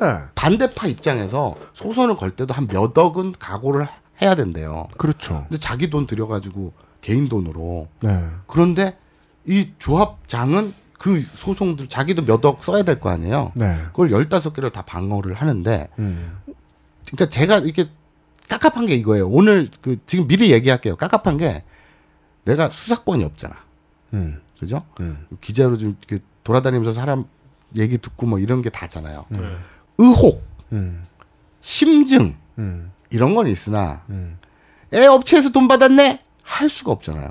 네. 0.00 0.14
반대파 0.34 0.88
입장에서 0.88 1.54
소송을 1.74 2.16
걸 2.16 2.30
때도 2.32 2.52
한 2.54 2.66
몇 2.66 2.96
억은 2.96 3.34
각오를 3.38 3.86
해야 4.20 4.34
된대요. 4.34 4.88
그렇죠. 4.98 5.44
근데 5.48 5.58
자기 5.60 5.88
돈 5.90 6.06
들여가지고 6.06 6.72
개인 7.00 7.28
돈으로. 7.28 7.88
네. 8.00 8.24
그런데 8.46 8.96
이 9.46 9.68
조합장은 9.78 10.74
그 10.98 11.24
소송들 11.34 11.88
자기도 11.88 12.22
몇 12.24 12.44
억 12.44 12.62
써야 12.62 12.82
될 12.82 13.00
거 13.00 13.10
아니에요. 13.10 13.52
네. 13.54 13.76
그걸 13.88 14.10
15개를 14.10 14.72
다 14.72 14.82
방어를 14.82 15.34
하는데 15.34 15.88
음. 15.98 16.38
그러니까 17.06 17.28
제가 17.28 17.58
이게 17.58 17.88
깝깝한 18.52 18.86
게 18.86 18.94
이거예요. 18.94 19.28
오늘 19.28 19.70
그 19.80 19.96
지금 20.04 20.26
미리 20.26 20.52
얘기할게요. 20.52 20.96
깝깝한 20.96 21.38
게 21.38 21.62
내가 22.44 22.68
수사권이 22.70 23.24
없잖아. 23.24 23.54
음. 24.14 24.40
그죠? 24.58 24.84
음. 25.00 25.26
기자로 25.40 25.78
좀 25.78 25.96
이렇게 26.06 26.22
돌아다니면서 26.44 26.92
사람 26.92 27.24
얘기 27.76 27.98
듣고 27.98 28.26
뭐 28.26 28.38
이런 28.38 28.60
게 28.60 28.68
다잖아요. 28.68 29.24
네. 29.30 29.38
의혹, 29.98 30.44
음. 30.72 31.02
심증 31.60 32.36
음. 32.58 32.92
이런 33.10 33.34
건 33.34 33.46
있으나 33.46 34.02
음. 34.10 34.38
애 34.92 35.06
업체에서 35.06 35.50
돈 35.50 35.68
받았네 35.68 36.22
할 36.42 36.68
수가 36.68 36.92
없잖아요. 36.92 37.30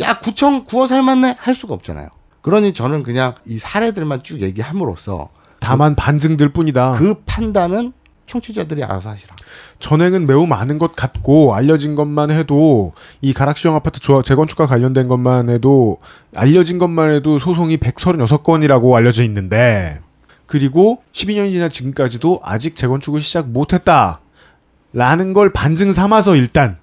야 0.00 0.18
구청 0.20 0.64
구워 0.64 0.86
삶았네 0.86 1.36
할 1.38 1.54
수가 1.54 1.74
없잖아요. 1.74 2.08
그러니 2.42 2.72
저는 2.72 3.02
그냥 3.02 3.34
이 3.44 3.58
사례들만 3.58 4.22
쭉 4.22 4.42
얘기함으로써 4.42 5.30
다만 5.58 5.96
반증들 5.96 6.50
뿐이다. 6.50 6.92
그 6.92 7.22
판단은 7.26 7.92
청취자들이 8.28 8.84
알아서 8.84 9.10
하시라. 9.10 9.34
전행은 9.80 10.26
매우 10.26 10.46
많은 10.46 10.78
것 10.78 10.94
같고 10.94 11.54
알려진 11.54 11.96
것만 11.96 12.30
해도 12.30 12.92
이 13.20 13.32
가락시형 13.32 13.74
아파트 13.74 13.98
조합 13.98 14.24
재건축과 14.24 14.66
관련된 14.66 15.08
것만 15.08 15.50
해도 15.50 15.98
알려진 16.34 16.78
것만 16.78 17.10
해도 17.10 17.38
소송이 17.38 17.78
136건이라고 17.78 18.92
알려져 18.92 19.24
있는데 19.24 20.00
그리고 20.46 21.02
12년이 21.12 21.52
지난 21.52 21.70
지금까지도 21.70 22.40
아직 22.44 22.76
재건축을 22.76 23.20
시작 23.20 23.48
못했다. 23.48 24.20
라는 24.92 25.32
걸 25.32 25.52
반증 25.52 25.92
삼아서 25.92 26.34
일단 26.34 26.78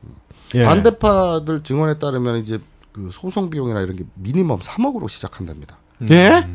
예. 0.54 0.64
반대파들 0.64 1.64
증언에 1.64 1.98
따르면 1.98 2.38
이제 2.38 2.60
그 2.92 3.10
소송 3.12 3.50
비용이나 3.50 3.82
이런 3.82 3.96
게 3.96 4.04
미니멈 4.14 4.60
3억으로 4.60 5.10
시작한답니다. 5.10 5.78
예? 6.10 6.48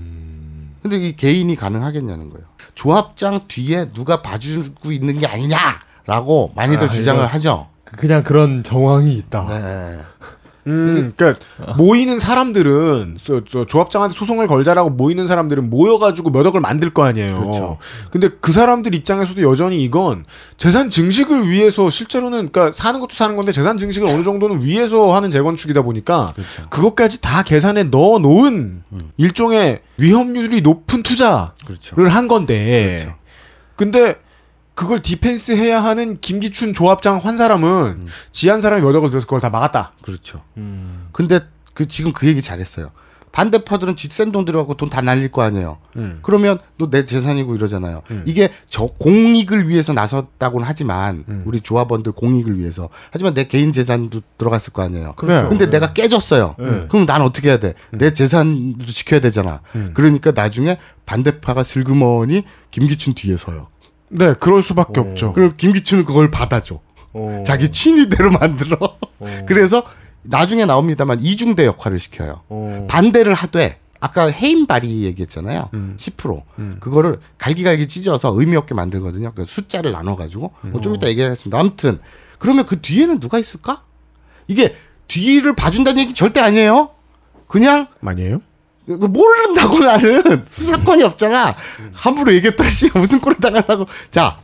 근데 0.82 0.96
이 0.96 1.14
개인이 1.14 1.54
가능하겠냐는 1.54 2.30
거예요. 2.30 2.46
조합장 2.74 3.40
뒤에 3.48 3.90
누가 3.92 4.22
봐주고 4.22 4.92
있는 4.92 5.18
게 5.18 5.26
아니냐라고 5.26 6.52
많이들 6.54 6.86
아, 6.86 6.90
주장을 6.90 7.24
하죠. 7.26 7.68
그냥 7.84 8.22
그런 8.22 8.62
정황이 8.62 9.14
있다. 9.14 9.46
네. 9.48 9.98
음, 10.66 11.12
그러니까 11.16 11.44
모이는 11.76 12.18
사람들은 12.18 13.18
저, 13.22 13.42
저 13.44 13.64
조합장한테 13.64 14.14
소송을 14.14 14.46
걸자라고 14.46 14.90
모이는 14.90 15.26
사람들은 15.26 15.70
모여가지고 15.70 16.30
몇 16.30 16.46
억을 16.46 16.60
만들 16.60 16.92
거 16.92 17.04
아니에요. 17.04 17.40
그렇죠. 17.40 17.78
근데 18.10 18.28
그 18.40 18.52
사람들 18.52 18.94
입장에서도 18.94 19.42
여전히 19.42 19.82
이건 19.82 20.24
재산 20.56 20.90
증식을 20.90 21.48
위해서 21.48 21.88
실제로는 21.88 22.50
그러니까 22.52 22.72
사는 22.72 23.00
것도 23.00 23.14
사는 23.14 23.36
건데 23.36 23.52
재산 23.52 23.78
증식을 23.78 24.08
어느 24.08 24.22
정도는 24.22 24.62
위해서 24.62 25.14
하는 25.14 25.30
재건축이다 25.30 25.82
보니까 25.82 26.26
그렇죠. 26.34 26.68
그것까지 26.68 27.20
다 27.20 27.42
계산에 27.42 27.84
넣어 27.84 28.18
놓은 28.18 28.82
일종의 29.16 29.80
위험률이 29.96 30.60
높은 30.60 31.02
투자를 31.02 31.48
그렇죠. 31.64 31.96
한 32.08 32.28
건데. 32.28 33.00
그렇죠. 33.04 33.18
근데 33.76 34.16
그걸 34.80 35.02
디펜스 35.02 35.52
해야 35.56 35.84
하는 35.84 36.18
김기춘 36.22 36.72
조합장 36.72 37.18
한 37.18 37.36
사람은 37.36 38.06
지한 38.32 38.62
사람이 38.62 38.80
몇 38.82 38.96
억을 38.96 39.10
들어서 39.10 39.26
그걸 39.26 39.38
다 39.38 39.50
막았다. 39.50 39.92
그렇죠. 40.00 40.40
음. 40.56 41.08
근데 41.12 41.40
그 41.74 41.86
지금 41.86 42.12
그 42.14 42.26
얘기 42.26 42.40
잘했어요. 42.40 42.90
반대파들은 43.32 43.94
집센돈 43.94 44.44
들어가고 44.46 44.74
돈 44.78 44.88
다 44.88 45.02
날릴 45.02 45.30
거 45.30 45.42
아니에요. 45.42 45.78
음. 45.96 46.18
그러면 46.22 46.58
너 46.78 46.88
내 46.90 47.04
재산이고 47.04 47.54
이러잖아요. 47.54 48.02
이게 48.24 48.48
저 48.70 48.86
공익을 48.86 49.68
위해서 49.68 49.92
나섰다고는 49.92 50.66
하지만 50.66 51.24
음. 51.28 51.42
우리 51.44 51.60
조합원들 51.60 52.12
공익을 52.12 52.58
위해서 52.58 52.88
하지만 53.12 53.34
내 53.34 53.44
개인 53.44 53.72
재산도 53.72 54.22
들어갔을 54.38 54.72
거 54.72 54.82
아니에요. 54.82 55.12
그렇죠. 55.16 55.48
근데 55.50 55.68
내가 55.68 55.92
깨졌어요. 55.92 56.54
네. 56.58 56.86
그럼 56.88 57.04
난 57.04 57.20
어떻게 57.20 57.50
해야 57.50 57.60
돼? 57.60 57.74
내 57.92 58.14
재산도 58.14 58.86
지켜야 58.86 59.20
되잖아. 59.20 59.60
그러니까 59.92 60.32
나중에 60.32 60.78
반대파가 61.04 61.62
슬그머니 61.64 62.44
김기춘 62.70 63.12
뒤에 63.14 63.36
서요. 63.36 63.68
네, 64.10 64.34
그럴 64.38 64.62
수밖에 64.62 65.00
없죠. 65.00 65.32
그리고 65.32 65.54
김기춘은 65.56 66.04
그걸 66.04 66.30
받아줘. 66.30 66.80
어. 67.12 67.42
자기 67.46 67.70
친위대로 67.70 68.30
만들어. 68.30 68.76
어. 69.18 69.26
그래서 69.46 69.82
나중에 70.22 70.64
나옵니다만 70.66 71.20
이중대 71.20 71.64
역할을 71.64 71.98
시켜요. 71.98 72.42
어. 72.48 72.86
반대를 72.88 73.34
하되 73.34 73.78
아까 74.00 74.26
해임 74.26 74.66
발이 74.66 75.04
얘기했잖아요. 75.04 75.70
음. 75.74 75.96
10%. 75.98 76.42
음. 76.58 76.76
그거를 76.80 77.20
갈기갈기 77.38 77.86
찢어서 77.86 78.32
의미 78.36 78.56
없게 78.56 78.74
만들거든요. 78.74 79.32
그 79.34 79.44
숫자를 79.44 79.92
나눠가지고. 79.92 80.52
어, 80.72 80.80
좀 80.80 80.96
이따 80.96 81.08
얘기하겠습니다. 81.08 81.58
아무튼 81.58 81.98
그러면 82.38 82.66
그 82.66 82.80
뒤에는 82.80 83.20
누가 83.20 83.38
있을까? 83.38 83.82
이게 84.48 84.74
뒤를 85.06 85.54
봐준다는 85.54 86.02
얘기 86.02 86.14
절대 86.14 86.40
아니에요. 86.40 86.90
그냥 87.46 87.88
아니에요? 88.04 88.40
그 88.86 88.92
모른다고 88.92 89.78
나는 89.78 90.44
수사권이 90.48 91.02
없잖아. 91.02 91.54
함부로 91.92 92.32
얘기했다 92.34 92.64
씨 92.64 92.90
무슨 92.96 93.20
꼴을 93.20 93.38
당하려고. 93.38 93.86
자, 94.08 94.40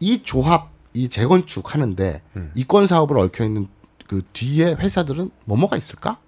이 0.00 0.22
조합, 0.22 0.70
이 0.94 1.08
재건축 1.08 1.74
하는데 1.74 2.22
이권 2.54 2.86
사업을 2.86 3.18
얽혀 3.18 3.44
있는 3.44 3.68
그 4.06 4.22
뒤에 4.32 4.74
회사들은 4.74 5.30
뭐뭐가 5.44 5.76
있을까? 5.76 6.18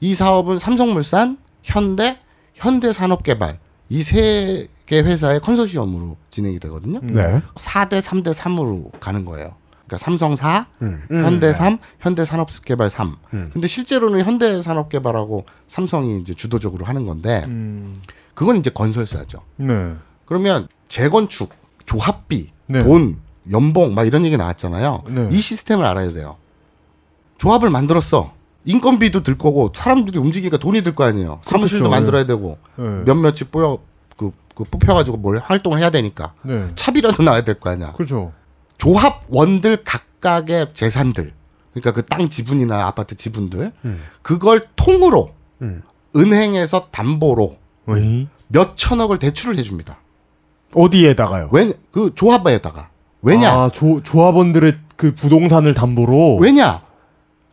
이 0.00 0.14
사업은 0.14 0.58
삼성물산, 0.58 1.38
현대, 1.62 2.18
현대산업개발 2.54 3.58
이 3.90 4.00
세 4.02 4.68
개 4.86 5.00
회사의 5.00 5.40
컨소시엄으로 5.40 6.16
진행이 6.30 6.60
되거든요. 6.60 7.00
네. 7.02 7.42
4대 7.56 8.00
3대 8.00 8.32
3으로 8.32 8.92
가는 9.00 9.24
거예요. 9.24 9.56
그러니까 9.86 9.98
삼성 9.98 10.34
4, 10.36 10.66
음. 10.82 11.02
현대 11.10 11.52
3, 11.52 11.78
현대 12.00 12.24
산업개발 12.24 12.90
3. 12.90 13.16
음. 13.34 13.50
근데 13.52 13.66
실제로는 13.68 14.24
현대 14.24 14.60
산업개발하고 14.60 15.46
삼성이 15.68 16.20
이제 16.20 16.34
주도적으로 16.34 16.84
하는 16.84 17.06
건데 17.06 17.44
음. 17.46 17.94
그건 18.34 18.56
이제 18.56 18.70
건설사죠. 18.70 19.38
네. 19.56 19.94
그러면 20.26 20.66
재건축, 20.88 21.50
조합비, 21.86 22.50
네. 22.66 22.82
돈, 22.82 23.18
연봉 23.52 23.94
막 23.94 24.04
이런 24.06 24.24
얘기 24.26 24.36
나왔잖아요. 24.36 25.04
네. 25.08 25.28
이 25.30 25.36
시스템을 25.36 25.84
알아야 25.84 26.12
돼요. 26.12 26.36
조합을 27.38 27.70
만들었어. 27.70 28.32
인건비도 28.64 29.22
들 29.22 29.38
거고 29.38 29.70
사람들이 29.74 30.18
움직이니까 30.18 30.56
돈이 30.56 30.82
들 30.82 30.94
거 30.96 31.04
아니에요. 31.04 31.40
사무실도 31.44 31.84
그렇죠. 31.84 31.90
만들어야 31.90 32.26
되고 32.26 32.58
네. 32.76 32.84
몇몇이 33.04 33.44
뽑여 33.52 33.78
그, 34.16 34.32
그 34.56 34.64
뽑혀가지고 34.64 35.18
뭘 35.18 35.38
활동을 35.38 35.78
해야 35.78 35.90
되니까 35.90 36.32
네. 36.42 36.66
차비라도 36.74 37.22
나와야 37.24 37.42
될 37.44 37.60
거 37.60 37.70
아니야. 37.70 37.92
그렇죠. 37.92 38.32
조합원들 38.78 39.84
각각의 39.84 40.68
재산들, 40.74 41.32
그러니까 41.72 41.92
그 41.92 42.02
땅 42.02 42.28
지분이나 42.28 42.86
아파트 42.86 43.14
지분들, 43.16 43.72
음. 43.84 44.00
그걸 44.22 44.66
통으로 44.76 45.32
음. 45.62 45.82
은행에서 46.14 46.88
담보로 46.90 47.56
왜? 47.86 48.26
몇 48.48 48.76
천억을 48.76 49.18
대출을 49.18 49.56
해줍니다. 49.58 49.98
어디에다가요? 50.74 51.50
왜, 51.52 51.72
그 51.90 52.12
조합에다가. 52.14 52.90
왜냐? 53.22 53.50
아, 53.52 53.70
조, 53.72 54.02
조합원들의 54.02 54.78
그 54.96 55.14
부동산을 55.14 55.74
담보로. 55.74 56.36
왜냐? 56.36 56.82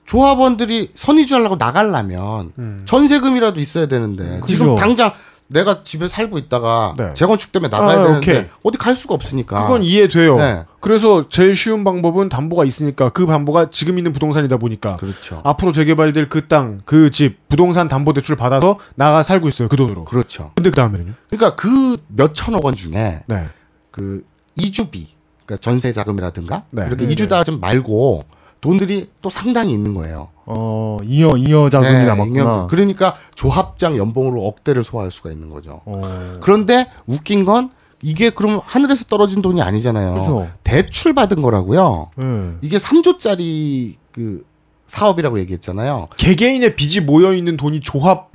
조합원들이 0.06 0.92
선의주 0.96 1.34
하려고 1.36 1.56
나가려면 1.56 2.52
음. 2.58 2.82
전세금이라도 2.86 3.60
있어야 3.60 3.88
되는데 3.88 4.40
그죠. 4.42 4.46
지금 4.48 4.76
당장 4.76 5.12
내가 5.54 5.84
집에 5.84 6.08
살고 6.08 6.38
있다가 6.38 6.94
네. 6.98 7.14
재건축 7.14 7.52
때문에 7.52 7.70
나가야 7.70 8.00
아, 8.00 8.04
되는데 8.04 8.18
오케이. 8.32 8.46
어디 8.64 8.78
갈 8.78 8.96
수가 8.96 9.14
없으니까. 9.14 9.64
그건 9.64 9.84
이해돼요. 9.84 10.38
네. 10.38 10.66
그래서 10.80 11.30
제일 11.30 11.56
쉬운 11.56 11.84
방법은 11.84 12.28
담보가 12.30 12.66
있으니까 12.66 13.10
그 13.10 13.26
담보가 13.26 13.70
지금 13.70 13.98
있는 13.98 14.12
부동산이다 14.14 14.58
보니까 14.58 14.98
그렇죠. 14.98 15.42
앞으로 15.46 15.72
재개발될 15.72 16.28
그 16.30 16.48
땅, 16.48 16.82
그 16.86 17.10
집, 17.10 17.48
부동산 17.48 17.88
담보 17.88 18.14
대출 18.14 18.36
받아서 18.36 18.80
나가 18.96 19.24
살고 19.24 19.48
있어요. 19.48 19.68
그 19.70 19.76
돈으로. 19.78 20.06
그렇죠. 20.06 20.52
근데 20.56 20.70
그 20.70 20.76
다음에는요? 20.76 21.14
그러니까 21.30 21.56
그 21.56 21.98
몇 22.08 22.34
천억 22.34 22.66
원 22.66 22.76
중에 22.76 23.24
네. 23.28 23.46
그 23.92 24.26
이주비, 24.56 25.08
그러니까 25.46 25.62
전세 25.62 25.92
자금이라든가 25.92 26.64
네. 26.72 26.86
이렇게 26.88 27.06
네, 27.06 27.12
이주 27.12 27.28
자금 27.28 27.60
말고 27.60 28.24
돈들이 28.64 29.10
또 29.22 29.30
상당히 29.30 29.74
있는 29.74 29.94
거예요. 29.94 30.30
어, 30.46 30.98
잉여, 31.06 31.38
잉여 31.38 31.70
자금이 31.70 31.92
네, 31.92 32.06
남았구나. 32.06 32.44
잉여- 32.44 32.68
그러니까 32.70 33.14
조합장 33.36 33.98
연봉으로 33.98 34.46
억대를 34.48 34.84
소화할 34.84 35.12
수가 35.12 35.32
있는 35.32 35.50
거죠. 35.50 35.82
어. 35.86 36.38
그런데 36.42 36.88
웃긴 37.06 37.44
건 37.46 37.70
이게 38.02 38.30
그럼 38.30 38.62
하늘에서 38.64 39.06
떨어진 39.06 39.42
돈이 39.42 39.62
아니잖아요. 39.62 40.14
그죠. 40.14 40.50
대출 40.64 41.14
받은 41.14 41.42
거라고요. 41.42 42.10
네. 42.16 42.26
이게 42.62 42.78
3조짜리 42.78 43.96
그 44.14 44.46
사업이라고 44.88 45.40
얘기했잖아요. 45.40 46.08
개개인의 46.18 46.76
빚이 46.76 47.02
모여 47.02 47.34
있는 47.34 47.58
돈이 47.58 47.82
조합 47.82 48.32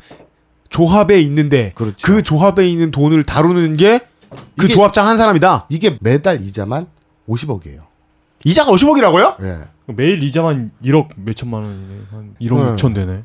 조합에 0.68 1.20
있는데 1.22 1.72
그렇죠. 1.74 1.96
그 2.02 2.22
조합에 2.22 2.68
있는 2.68 2.90
돈을 2.90 3.22
다루는 3.24 3.76
게 3.78 4.00
그 4.58 4.68
조합장 4.68 5.06
한 5.06 5.16
사람이다. 5.16 5.64
이게 5.70 5.96
매달 6.02 6.42
이자만 6.42 6.86
50억이에요. 7.30 7.80
이자가 8.44 8.70
50억이라고요? 8.72 9.42
예. 9.42 9.56
매일 9.96 10.22
이자만 10.22 10.70
1억 10.84 11.08
몇천만 11.16 11.62
원이네. 11.62 12.00
한 12.10 12.34
1억 12.40 12.64
네. 12.64 12.72
6천 12.72 12.94
되네. 12.94 13.22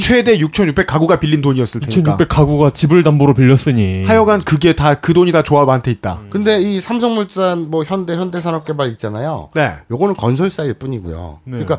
최대 0.00 0.38
6,600 0.38 0.86
가구가 0.86 1.18
빌린 1.20 1.42
돈이었을 1.42 1.80
테니까. 1.80 2.12
6,600 2.12 2.28
가구가 2.28 2.70
집을 2.70 3.02
담보로 3.02 3.34
빌렸으니. 3.34 4.04
하여간 4.04 4.42
그게 4.42 4.74
다 4.74 4.94
그 5.00 5.12
돈이 5.14 5.32
다 5.32 5.42
조합한테 5.42 5.90
있다. 5.90 6.22
근데 6.30 6.60
이 6.60 6.80
삼성물산 6.80 7.70
뭐 7.70 7.84
현대 7.84 8.14
현대산업개발 8.14 8.90
있잖아요. 8.92 9.50
네. 9.54 9.72
요거는 9.90 10.14
건설사일 10.14 10.74
뿐이고요. 10.74 11.40
네. 11.44 11.50
그러니까 11.64 11.78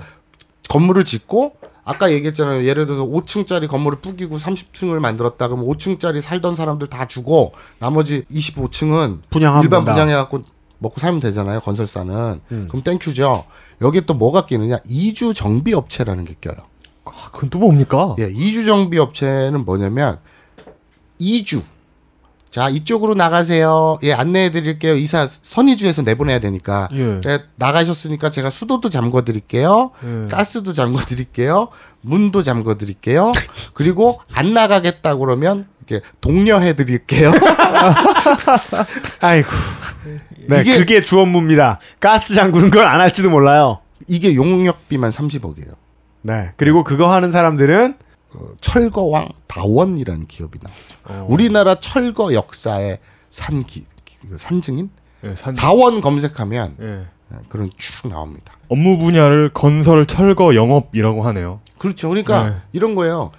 건물을 0.70 1.04
짓고 1.06 1.54
아까 1.86 2.12
얘기했잖아요. 2.12 2.66
예를 2.66 2.86
들어서 2.86 3.06
5층짜리 3.06 3.68
건물을 3.68 4.00
뽀개고 4.00 4.38
30층을 4.38 5.00
만들었다 5.00 5.48
그러면 5.48 5.68
5층짜리 5.68 6.20
살던 6.20 6.56
사람들 6.56 6.88
다 6.88 7.06
주고 7.06 7.54
나머지 7.80 8.24
25층은 8.32 9.20
분양하면 9.30 9.64
일반. 9.64 9.86
분양해 9.86 10.14
갖고 10.14 10.42
먹고 10.80 11.00
살면 11.00 11.20
되잖아요. 11.22 11.60
건설사는. 11.62 12.42
음. 12.52 12.68
그럼 12.70 12.84
thank 12.84 13.09
you죠. 13.09 13.46
여기에 13.82 14.02
또 14.02 14.14
뭐가 14.14 14.46
끼느냐? 14.46 14.78
이주 14.88 15.34
정비 15.34 15.74
업체라는 15.74 16.26
게 16.26 16.36
껴요. 16.40 16.56
아, 17.06 17.12
그건 17.32 17.50
또 17.50 17.60
뭡니까? 17.60 18.16
예, 18.20 18.30
이주 18.30 18.66
정비 18.66 18.98
업체는 18.98 19.66
뭐냐면 19.66 20.20
이주. 21.20 21.62
자, 22.50 22.70
이쪽으로 22.70 23.16
나가세요. 23.16 24.00
예, 24.04 24.14
안내해 24.14 24.50
드릴게요. 24.50 24.96
이사 24.96 25.28
선이주에서 25.28 26.04
내보내야 26.04 26.40
되니까. 26.40 26.88
예. 26.94 27.20
예, 27.26 27.44
나가셨으니까 27.58 28.30
제가 28.30 28.50
수도도 28.50 28.88
잠궈 28.88 29.24
드릴게요. 29.26 29.92
예. 30.06 30.28
가스도 30.30 30.72
잠궈 30.72 31.00
드릴게요. 31.02 31.68
문도 32.00 32.44
잠궈 32.44 32.76
드릴게요. 32.78 33.34
그리고 33.74 34.22
안 34.34 34.54
나가겠다 34.54 35.18
그러면 35.18 35.68
이렇게 35.86 36.06
독려해 36.22 36.78
드릴게요. 36.78 37.34
아이고. 39.20 39.50
네, 40.48 40.62
이게- 40.62 40.78
그게 40.78 41.02
주 41.02 41.20
업무입니다. 41.20 41.80
가스 42.00 42.34
장구는 42.34 42.70
걸 42.72 42.86
안 42.88 43.00
할지도 43.02 43.30
몰라요. 43.30 43.80
이게 44.08 44.36
용역비만 44.36 45.10
30억이에요. 45.12 45.74
네. 46.22 46.52
그리고 46.58 46.84
그거 46.84 47.12
하는 47.12 47.32
사람들은 47.32 47.96
철거왕 48.62 49.30
다원이라는 49.48 50.28
기업이 50.28 50.60
나오죠. 50.62 51.26
우리나라 51.28 51.76
철거 51.76 52.34
역사의 52.34 53.00
산기 53.30 53.86
그 54.30 54.38
산증인 54.38 54.90
예, 55.24 55.36
산, 55.36 55.56
다원 55.56 56.02
검색하면 56.02 56.76
예. 56.82 56.86
예, 57.34 57.38
그런 57.50 57.70
쭉 57.78 58.08
나옵니다. 58.10 58.54
업무 58.68 58.98
분야를 58.98 59.52
건설, 59.54 60.06
철거, 60.06 60.56
영업이라고 60.56 61.24
하네요. 61.28 61.62
그렇죠. 61.80 62.10
그러니까 62.10 62.50
네. 62.50 62.56
이런 62.74 62.96
거예요. 62.96 63.32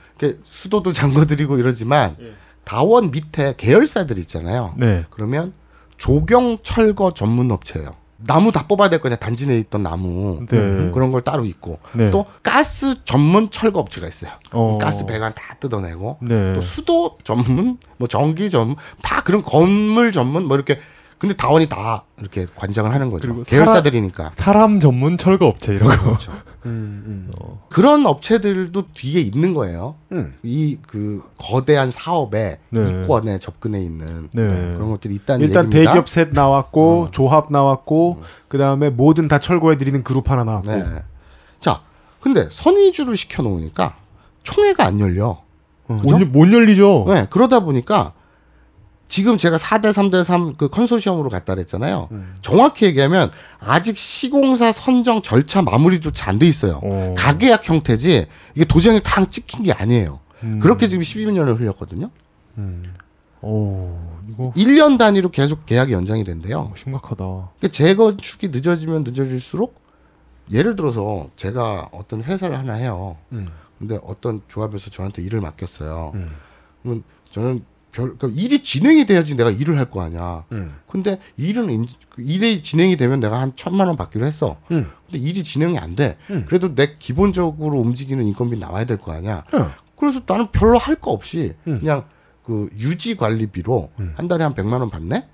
수도도 0.44 0.90
잠궈드리고 0.92 1.58
이러지만 1.58 2.16
다원 2.64 3.10
밑에 3.10 3.54
계열사들 3.56 4.18
있잖아요. 4.20 4.74
네. 4.76 5.04
그러면 5.10 5.52
조경 5.96 6.58
철거 6.62 7.12
전문 7.12 7.50
업체예요. 7.50 7.94
나무 8.18 8.50
다 8.50 8.66
뽑아야 8.66 8.88
될 8.88 9.00
거냐 9.00 9.16
단지 9.16 9.46
내에 9.46 9.58
있던 9.58 9.82
나무 9.82 10.40
네. 10.48 10.56
음, 10.56 10.90
그런 10.92 11.12
걸 11.12 11.22
따로 11.22 11.44
있고 11.44 11.78
네. 11.92 12.10
또 12.10 12.24
가스 12.42 13.04
전문 13.04 13.50
철거 13.50 13.78
업체가 13.80 14.06
있어요. 14.06 14.32
어. 14.52 14.78
가스 14.80 15.04
배관 15.06 15.34
다 15.34 15.54
뜯어내고 15.60 16.18
네. 16.22 16.54
또 16.54 16.60
수도 16.60 17.18
전문, 17.24 17.78
뭐 17.98 18.08
전기 18.08 18.48
전문, 18.48 18.76
다 19.02 19.20
그런 19.22 19.42
건물 19.42 20.12
전문, 20.12 20.44
뭐 20.44 20.56
이렇게. 20.56 20.78
근데 21.18 21.34
다원이 21.34 21.66
다 21.70 22.04
이렇게 22.18 22.46
관장을 22.54 22.92
하는 22.92 23.10
거죠. 23.10 23.42
계열사들이니까. 23.42 24.32
사람 24.34 24.80
전문 24.80 25.16
철거 25.16 25.46
업체 25.46 25.72
이런 25.74 25.88
거. 25.88 26.04
그렇죠. 26.04 26.30
그런 27.68 28.06
업체들도 28.06 28.86
뒤에 28.94 29.20
있는 29.20 29.54
거예요. 29.54 29.94
음. 30.12 30.34
이그 30.42 31.22
거대한 31.38 31.90
사업에 31.90 32.58
네. 32.70 32.88
이권에 32.88 33.38
접근해 33.38 33.80
있는 33.80 34.28
네. 34.32 34.48
그런 34.48 34.90
것들이 34.90 35.14
있다는 35.14 35.46
일단 35.46 35.66
얘기입니다. 35.66 35.90
대기업 35.90 36.08
셋 36.08 36.30
나왔고 36.32 37.02
어. 37.02 37.10
조합 37.10 37.52
나왔고 37.52 38.22
그 38.48 38.58
다음에 38.58 38.90
뭐든 38.90 39.28
다 39.28 39.38
철거해 39.38 39.78
드리는 39.78 40.02
그룹 40.02 40.30
하나 40.30 40.44
나왔고. 40.44 40.70
네. 40.70 41.02
자, 41.60 41.80
근데 42.20 42.48
선의주를 42.50 43.16
시켜 43.16 43.42
놓으니까 43.42 43.96
총회가 44.42 44.84
안 44.84 45.00
열려. 45.00 45.38
못, 45.88 46.02
못 46.02 46.52
열리죠. 46.52 47.04
네, 47.08 47.26
그러다 47.30 47.60
보니까 47.60 48.12
지금 49.08 49.36
제가 49.36 49.56
4대 49.56 49.92
3대 49.92 50.24
3 50.24 50.56
그 50.56 50.68
컨소시엄으로 50.68 51.28
갔다 51.30 51.54
그랬잖아요. 51.54 52.08
정확히 52.40 52.86
얘기하면 52.86 53.30
아직 53.60 53.96
시공사 53.96 54.72
선정 54.72 55.22
절차 55.22 55.62
마무리조차 55.62 56.30
안 56.30 56.38
돼 56.38 56.46
있어요. 56.46 56.80
어. 56.82 57.14
가계약 57.16 57.68
형태지 57.68 58.26
이게 58.54 58.64
도장이 58.64 59.00
탁 59.04 59.30
찍힌 59.30 59.62
게 59.62 59.72
아니에요. 59.72 60.20
음. 60.42 60.58
그렇게 60.58 60.88
지금 60.88 61.02
12년을 61.02 61.58
흘렸거든요. 61.58 62.10
오, 63.42 63.96
이거 64.28 64.52
1년 64.56 64.98
단위로 64.98 65.30
계속 65.30 65.66
계약이 65.66 65.92
연장이 65.92 66.24
된대요. 66.24 66.72
심각하다. 66.76 67.24
그러니까 67.24 67.68
재건축이 67.70 68.48
늦어지면 68.48 69.04
늦어질수록 69.04 69.74
예를 70.50 70.74
들어서 70.74 71.28
제가 71.36 71.88
어떤 71.92 72.22
회사를 72.24 72.58
하나 72.58 72.74
해요. 72.74 73.16
근데 73.78 73.98
어떤 74.02 74.40
조합에서 74.48 74.90
저한테 74.90 75.22
일을 75.22 75.40
맡겼어요. 75.42 76.12
음. 76.14 76.34
그러면 76.82 77.04
저는 77.30 77.64
별, 77.96 78.16
그러니까 78.18 78.40
일이 78.40 78.62
진행이 78.62 79.06
돼야지 79.06 79.36
내가 79.36 79.50
일을 79.50 79.78
할 79.78 79.86
거 79.90 80.02
아니야. 80.02 80.44
음. 80.52 80.70
근데 80.86 81.18
일은 81.38 81.70
인- 81.70 81.86
그 82.10 82.20
일이 82.22 82.62
진행이 82.62 82.96
되면 82.96 83.20
내가 83.20 83.40
한 83.40 83.52
천만 83.56 83.86
원 83.88 83.96
받기로 83.96 84.26
했어. 84.26 84.56
음. 84.70 84.90
근데 85.06 85.18
일이 85.18 85.42
진행이 85.42 85.78
안 85.78 85.96
돼. 85.96 86.18
음. 86.30 86.44
그래도 86.46 86.74
내 86.74 86.96
기본적으로 86.98 87.78
움직이는 87.78 88.24
인건비 88.24 88.58
나와야 88.58 88.84
될 88.84 88.98
거 88.98 89.12
아니야. 89.12 89.44
어. 89.54 89.70
그래서 89.96 90.20
나는 90.26 90.48
별로 90.52 90.76
할 90.78 90.96
거 90.96 91.10
없이 91.12 91.54
음. 91.66 91.78
그냥 91.80 92.04
그 92.42 92.68
유지 92.78 93.16
관리비로 93.16 93.90
한 94.14 94.28
달에 94.28 94.44
한 94.44 94.54
100만 94.54 94.78
원 94.80 94.90
받네? 94.90 95.26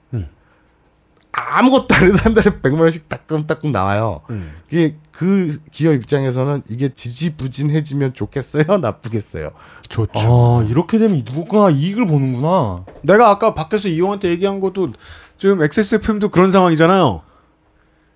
음. 1.32 1.42
아무것도 1.52 1.94
안 1.94 2.02
해도 2.04 2.18
한 2.18 2.34
달에 2.34 2.50
100만 2.60 2.80
원씩 2.80 3.08
따끔따끔 3.08 3.72
나와요. 3.72 4.20
음. 4.30 4.52
이게 4.70 4.96
그 5.10 5.58
기업 5.70 5.94
입장에서는 5.94 6.62
이게 6.68 6.90
지지부진해지면 6.94 8.14
좋겠어요? 8.14 8.64
나쁘겠어요? 8.80 9.50
좋죠. 9.88 10.12
아 10.14 10.66
이렇게 10.68 10.98
되면 10.98 11.24
누가 11.24 11.70
이익을 11.70 12.06
보는구나. 12.06 12.84
내가 13.02 13.30
아까 13.30 13.54
밖에서 13.54 13.88
이용한테 13.88 14.28
얘기한 14.30 14.60
것도 14.60 14.92
지금 15.38 15.62
XSFM도 15.62 16.28
그런 16.30 16.50
상황이잖아요. 16.50 17.22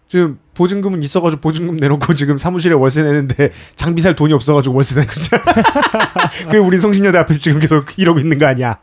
지금 0.08 0.38
보증금은 0.54 1.02
있어가지고 1.02 1.40
보증금 1.40 1.76
내놓고 1.76 2.14
지금 2.14 2.38
사무실에 2.38 2.74
월세 2.74 3.02
내는데 3.02 3.50
장비 3.74 4.00
살 4.02 4.14
돈이 4.14 4.32
없어가지고 4.32 4.74
월세 4.74 4.94
내는 4.94 5.08
거잖아. 5.08 5.42
그래 6.48 6.58
우리 6.58 6.78
성신여대 6.78 7.18
앞에서 7.18 7.40
지금 7.40 7.60
계속 7.60 7.98
이러고 7.98 8.20
있는 8.20 8.38
거 8.38 8.46
아니야? 8.46 8.78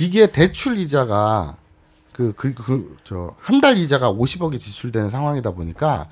이게 0.00 0.26
대출 0.32 0.78
이자가 0.78 1.56
그 2.14 2.32
그 2.34 2.54
그 2.54 2.96
저 3.04 3.34
한 3.42 3.60
달 3.60 3.76
이자가 3.76 4.12
50억이 4.12 4.58
지출되는 4.58 5.10
상황이다 5.10 5.50
보니까 5.50 6.08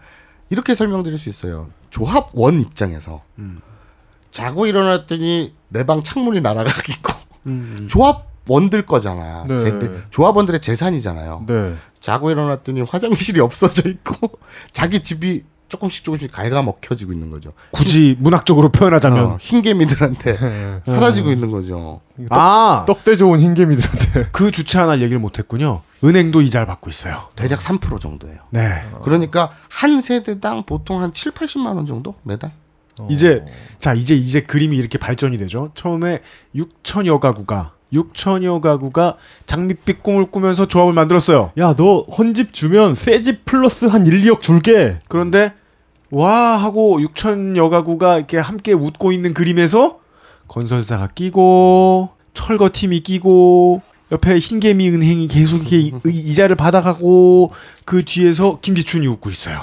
이렇게 0.51 0.75
설명드릴 0.75 1.17
수 1.17 1.29
있어요. 1.29 1.71
조합원 1.91 2.61
입장에서 2.61 3.23
자고 4.31 4.67
일어났더니 4.67 5.55
내 5.71 5.85
방 5.85 6.03
창문이 6.03 6.41
날아가겠고 6.41 7.13
조합원들 7.87 8.87
거잖아. 8.87 9.45
네. 9.47 9.55
제- 9.55 9.79
조합원들의 10.11 10.61
재산이잖아요. 10.61 11.45
네. 11.47 11.75
자고 12.01 12.31
일어났더니 12.31 12.83
화장실이 12.83 13.41
없어져 13.41 13.89
있고 13.89 14.39
자기 14.73 15.01
집이 15.03 15.45
조금씩 15.73 16.05
조금씩 16.05 16.31
갉아먹혀지고 16.31 17.13
있는 17.15 17.31
거죠. 17.31 17.53
굳이 17.71 18.15
문학적으로 18.21 18.71
표현하자면 18.71 19.25
어, 19.25 19.39
흰개미들한테 19.41 20.81
사라지고 20.85 21.33
있는 21.33 21.51
거죠. 21.51 22.01
아, 22.29 22.85
떡대 22.87 23.17
좋은 23.17 23.41
흰개미들한테. 23.41 24.29
그 24.33 24.51
주체 24.51 24.79
하나 24.79 24.97
얘기를 25.01 25.19
못했군요. 25.19 25.81
은행도 26.05 26.43
이자를 26.43 26.67
받고 26.67 26.91
있어요. 26.91 27.29
대략 27.37 27.61
3% 27.61 27.99
정도예요. 28.01 28.37
네. 28.51 28.85
그러니까 29.03 29.51
한 29.71 30.03
세대당 30.03 30.65
보통 30.65 31.01
한 31.01 31.15
7, 31.15 31.33
80만 31.33 31.75
원 31.77 31.87
정도 31.87 32.15
매달. 32.23 32.53
이제 33.09 33.43
자 33.81 33.95
이제 33.95 34.15
이제 34.15 34.43
그림이 34.43 34.77
이렇게 34.77 34.99
발전이 34.99 35.39
되죠. 35.39 35.71
처음에 35.75 36.21
6천여 36.55 37.19
가구가 37.21 37.73
6천여 37.95 38.61
가구가 38.61 39.17
장밋빛 39.47 40.03
꿈을 40.03 40.31
꾸면서 40.31 40.67
조합을 40.69 40.93
만들었어요. 40.93 41.53
야 41.59 41.75
너 41.75 42.03
헌집 42.17 42.53
주면 42.53 42.95
새 42.95 43.21
집 43.23 43.45
플러스 43.47 43.87
한 43.87 44.05
1, 44.07 44.25
2억 44.25 44.41
줄게. 44.43 44.99
그런데 45.09 45.53
와 46.13 46.59
하고 46.59 46.99
6천여 47.01 47.71
가구가 47.71 48.19
이렇게 48.19 48.37
함께 48.37 48.73
웃고 48.75 49.13
있는 49.13 49.33
그림에서 49.33 49.99
건설사가 50.47 51.09
끼고 51.15 52.11
철거팀이 52.35 53.01
끼고 53.01 53.81
옆에 54.13 54.39
흰개미 54.39 54.91
은행이 54.91 55.27
계속 55.29 55.57
이렇게 55.73 55.79
이- 55.79 55.93
이자를 56.11 56.55
받아가고 56.55 57.53
그 57.87 58.05
뒤에서 58.05 58.59
김지춘이 58.61 59.07
웃고 59.07 59.31
있어요. 59.31 59.59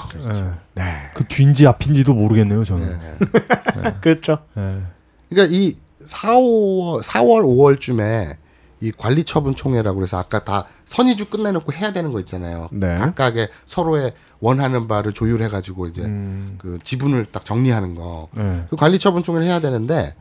네. 0.74 0.82
그 1.14 1.24
뒤인지 1.28 1.68
앞인지도 1.68 2.14
모르겠네요 2.14 2.64
저는. 2.64 2.98
그렇죠. 4.02 4.38
네. 4.54 4.80
그러니까 5.28 5.54
이 5.56 5.76
4, 6.04 6.30
5월, 6.34 7.02
4월, 7.04 7.44
5월쯤에 7.78 8.36
이 8.80 8.90
관리처분 8.90 9.54
총회라고 9.54 9.96
그래서 9.98 10.18
아까 10.18 10.42
다 10.42 10.64
선의주 10.84 11.26
끝내놓고 11.30 11.72
해야 11.74 11.92
되는 11.92 12.10
거 12.10 12.18
있잖아요. 12.18 12.68
네. 12.72 12.98
각각의 12.98 13.48
서로의 13.66 14.14
원하는 14.40 14.88
바를 14.88 15.12
조율해 15.12 15.48
가지고 15.48 15.86
이제 15.86 16.02
음. 16.02 16.56
그 16.58 16.78
지분을 16.82 17.26
딱 17.26 17.44
정리하는 17.44 17.94
거. 17.94 18.28
네. 18.32 18.64
그 18.70 18.76
관리 18.76 18.98
처분 18.98 19.22
총회를 19.22 19.46
해야 19.46 19.60
되는데 19.60 20.14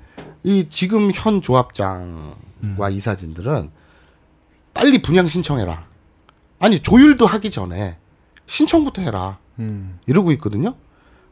이 0.43 0.67
지금 0.69 1.11
현 1.13 1.41
조합장과 1.41 2.89
이사진들은 2.91 3.71
빨리 4.73 5.01
분양 5.01 5.27
신청해라. 5.27 5.87
아니 6.59 6.81
조율도 6.81 7.25
하기 7.25 7.49
전에 7.49 7.97
신청부터 8.45 9.01
해라. 9.01 9.37
음. 9.59 9.99
이러고 10.05 10.31
있거든요. 10.33 10.75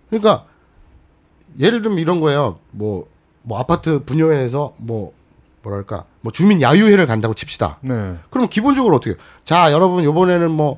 그러니까 0.09 0.45
예를 1.59 1.81
들면 1.81 1.99
이런 1.99 2.21
거예요. 2.21 2.59
뭐, 2.71 3.07
뭐 3.41 3.59
아파트 3.59 4.03
분여해서 4.03 4.73
뭐 4.77 5.13
뭐랄까 5.61 6.05
뭐 6.21 6.31
주민 6.31 6.61
야유회를 6.61 7.07
간다고 7.07 7.33
칩시다. 7.33 7.79
네. 7.81 8.15
그럼 8.29 8.47
기본적으로 8.47 8.95
어떻게? 8.95 9.11
해요? 9.11 9.19
자 9.43 9.73
여러분 9.73 10.03
이번에는 10.03 10.51
뭐 10.51 10.77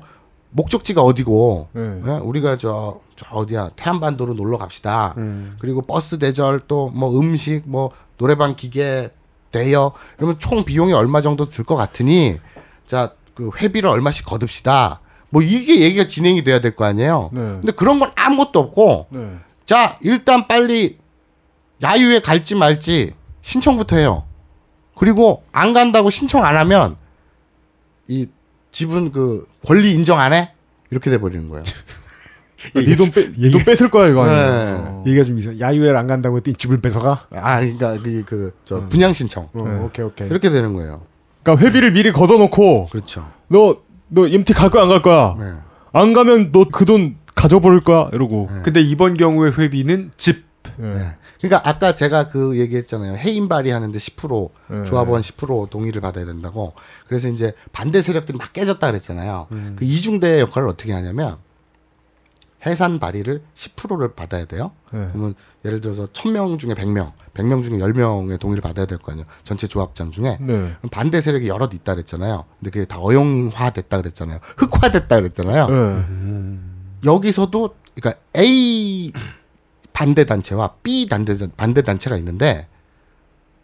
목적지가 0.50 1.02
어디고 1.02 1.68
네. 1.72 2.00
예? 2.06 2.10
우리가 2.22 2.56
저, 2.56 3.00
저 3.16 3.26
어디야 3.34 3.70
태안반도로 3.76 4.34
놀러 4.34 4.58
갑시다. 4.58 5.14
음. 5.16 5.56
그리고 5.60 5.82
버스 5.82 6.18
대절 6.18 6.60
또 6.66 6.90
뭐 6.92 7.18
음식 7.20 7.62
뭐 7.66 7.90
노래방 8.18 8.56
기계 8.56 9.10
대여 9.52 9.92
이러면 10.18 10.38
총 10.38 10.64
비용이 10.64 10.92
얼마 10.92 11.20
정도 11.20 11.46
들 11.48 11.64
것 11.64 11.76
같으니 11.76 12.38
자 12.86 13.12
그 13.34 13.50
회비를 13.56 13.88
얼마씩 13.88 14.26
거둡시다. 14.26 15.00
뭐 15.30 15.40
이게 15.40 15.80
얘기가 15.80 16.06
진행이 16.08 16.42
돼야 16.44 16.60
될 16.60 16.74
거 16.74 16.84
아니에요. 16.84 17.30
네. 17.32 17.40
근데 17.40 17.72
그런 17.72 17.98
건 18.00 18.10
아무것도 18.16 18.58
없고 18.60 19.06
네. 19.10 19.36
자 19.64 19.96
일단 20.02 20.46
빨리 20.48 20.98
야유회 21.82 22.20
갈지 22.20 22.54
말지 22.56 23.14
신청부터 23.40 23.96
해요. 23.96 24.24
그리고 24.96 25.42
안 25.52 25.72
간다고 25.72 26.10
신청 26.10 26.44
안 26.44 26.56
하면 26.58 26.96
이 28.08 28.26
집은 28.72 29.12
그 29.12 29.46
권리 29.66 29.92
인정 29.94 30.18
안 30.18 30.32
해? 30.32 30.52
이렇게 30.90 31.10
돼 31.10 31.18
버리는 31.18 31.48
거예요. 31.48 31.64
니돈 32.76 33.10
빼, 33.10 33.30
니돈 33.38 33.64
뺏을 33.64 33.90
거야 33.90 34.08
이거 34.08 34.22
아니야. 34.24 35.02
네. 35.04 35.10
얘기가 35.10 35.24
좀 35.24 35.38
이상. 35.38 35.58
야유회를 35.58 35.96
안 35.96 36.06
간다고 36.06 36.36
했더니 36.36 36.54
집을 36.56 36.80
뺏어가. 36.80 37.26
아 37.30 37.60
그러니까 37.60 37.96
그그저 38.02 38.86
분양 38.88 39.12
신청 39.14 39.48
어, 39.54 39.64
네. 39.64 39.78
오케이 39.78 40.04
오케이. 40.04 40.28
이렇게 40.28 40.50
되는 40.50 40.72
거예요. 40.74 41.02
그러니까 41.42 41.64
회비를 41.66 41.92
미리 41.92 42.12
걷어놓고 42.12 42.88
그렇죠. 42.90 43.30
너너 43.48 44.28
MT 44.28 44.52
갈 44.52 44.68
거야 44.70 44.82
안 44.82 44.88
갈 44.90 45.00
거야? 45.02 45.34
네. 45.38 45.44
안 45.92 46.12
가면 46.12 46.52
너 46.52 46.64
그 46.64 46.84
돈 46.84 47.16
가져버릴 47.34 47.80
거야 47.80 48.10
이러고. 48.12 48.48
근데 48.62 48.82
이번 48.82 49.16
경우의 49.16 49.52
회비는 49.56 50.10
집. 50.18 50.44
네. 50.76 51.16
네. 51.42 51.48
그러니까 51.48 51.68
아까 51.68 51.94
제가 51.94 52.28
그 52.28 52.58
얘기했잖아요. 52.58 53.16
해임 53.16 53.48
발의하는데 53.48 53.98
10% 53.98 54.50
네. 54.68 54.82
조합원 54.84 55.22
10% 55.22 55.70
동의를 55.70 56.00
받아야 56.00 56.24
된다고. 56.24 56.74
그래서 57.06 57.28
이제 57.28 57.52
반대 57.72 58.02
세력들이 58.02 58.36
막 58.38 58.52
깨졌다 58.52 58.86
그랬잖아요. 58.86 59.46
음. 59.52 59.76
그 59.78 59.84
이중대 59.84 60.40
역할을 60.40 60.68
어떻게 60.68 60.92
하냐면 60.92 61.38
해산 62.66 62.98
발의를 62.98 63.42
10%를 63.54 64.12
받아야 64.14 64.44
돼요. 64.44 64.72
네. 64.92 65.08
그러면 65.12 65.34
예를 65.64 65.80
들어서 65.80 66.06
1000명 66.06 66.58
중에 66.58 66.74
100명, 66.74 67.12
100명 67.32 67.64
중에 67.64 67.78
10명의 67.78 68.38
동의를 68.38 68.60
받아야 68.60 68.84
될 68.84 68.98
거 68.98 69.12
아니에요. 69.12 69.24
전체 69.42 69.66
조합장 69.66 70.10
중에. 70.10 70.36
네. 70.40 70.76
반대 70.90 71.22
세력이 71.22 71.48
여럿 71.48 71.72
있다 71.72 71.94
그랬잖아요. 71.94 72.44
근데 72.58 72.70
그게 72.70 72.84
다 72.84 72.98
어용화 73.00 73.70
됐다 73.70 73.96
그랬잖아요. 73.96 74.40
흑화 74.58 74.90
됐다 74.90 75.16
그랬잖아요. 75.16 75.68
네. 75.68 76.58
여기서도 77.04 77.76
그러니까 77.94 78.20
A 78.36 79.10
반대 79.92 80.24
단체와 80.24 80.74
B 80.82 81.06
반대 81.06 81.34
반대 81.56 81.82
단체가 81.82 82.16
있는데 82.16 82.66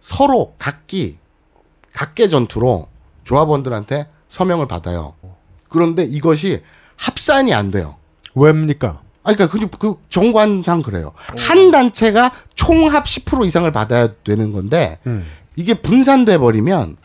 서로 0.01 0.55
각기 0.59 1.19
각계 1.93 2.29
전투로 2.29 2.89
조합원들한테 3.23 4.09
서명을 4.29 4.69
받아요. 4.69 5.15
그런데 5.69 6.05
이것이 6.05 6.63
합산이 6.97 7.53
안 7.55 7.71
돼요. 7.71 7.97
왜입니까? 8.35 9.01
아, 9.25 9.33
그러니까 9.33 9.47
그, 9.49 9.69
그 9.79 9.97
정관상 10.09 10.83
그래요. 10.83 11.13
한 11.37 11.71
단체가 11.71 12.31
총합 12.55 13.07
10% 13.07 13.45
이상을 13.47 13.71
받아야 13.73 14.15
되는 14.23 14.53
건데 14.53 14.99
음. 15.07 15.27
이게 15.57 15.75
분산돼 15.75 16.39
버리면 16.39 16.97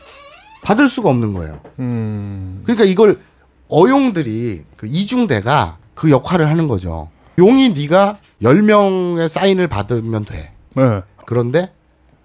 받을 0.62 0.88
수가 0.88 1.10
없는 1.10 1.32
거예요. 1.32 1.60
음. 1.80 2.60
그러니까 2.64 2.84
이걸 2.84 3.20
어용들이 3.68 4.64
그 4.76 4.86
이중대가 4.86 5.78
그 5.94 6.10
역할을 6.10 6.48
하는 6.48 6.68
거죠. 6.68 7.10
용이 7.38 7.70
네가 7.70 8.18
10명의 8.42 9.28
사인을 9.28 9.68
받으면 9.68 10.24
돼. 10.24 10.52
네. 10.76 10.82
그런데 11.26 11.72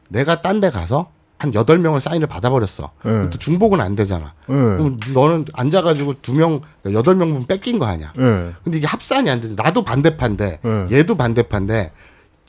내가 0.09 0.41
딴 0.41 0.61
데 0.61 0.69
가서 0.69 1.11
한 1.39 1.51
8명을 1.51 1.99
사인을 1.99 2.27
받아버렸어. 2.27 2.91
네. 3.05 3.29
또 3.29 3.37
중복은 3.37 3.79
안 3.79 3.95
되잖아. 3.95 4.33
네. 4.47 4.55
그럼 4.55 4.99
너는 5.13 5.45
앉아가지고 5.53 6.15
두 6.21 6.33
명, 6.33 6.61
여덟 6.91 7.15
명분 7.15 7.45
뺏긴 7.45 7.77
거 7.77 7.85
아니야. 7.85 8.11
네. 8.17 8.53
근데 8.63 8.79
이게 8.79 8.87
합산이 8.87 9.29
안 9.29 9.39
되지. 9.39 9.55
나도 9.55 9.83
반대파인데, 9.83 10.59
네. 10.63 10.87
얘도 10.91 11.15
반대파인데, 11.15 11.91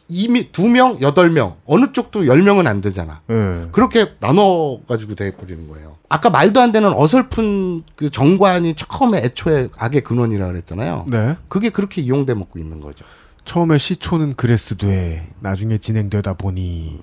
이미 0.08 0.50
두 0.50 0.68
명, 0.68 0.98
여덟 1.02 1.30
명, 1.30 1.56
어느 1.66 1.92
쪽도 1.92 2.26
열 2.26 2.42
명은 2.42 2.66
안 2.66 2.80
되잖아. 2.80 3.20
네. 3.26 3.68
그렇게 3.72 4.14
나눠 4.20 4.80
가지고 4.88 5.14
돼 5.14 5.36
버리는 5.36 5.68
거예요. 5.68 5.96
아까 6.08 6.30
말도 6.30 6.60
안 6.60 6.72
되는 6.72 6.90
어설픈 6.92 7.82
그 7.94 8.08
정관이 8.10 8.74
처음에 8.74 9.18
애초에 9.18 9.68
악의 9.76 10.02
근원이라 10.02 10.46
그랬잖아요. 10.46 11.06
네. 11.08 11.36
그게 11.48 11.68
그렇게 11.68 12.00
이용돼 12.00 12.34
먹고 12.34 12.58
있는 12.58 12.80
거죠. 12.80 13.04
처음에 13.44 13.76
시초는 13.78 14.34
그랬으되 14.34 15.28
나중에 15.40 15.78
진행되다 15.78 16.34
보니 16.34 17.00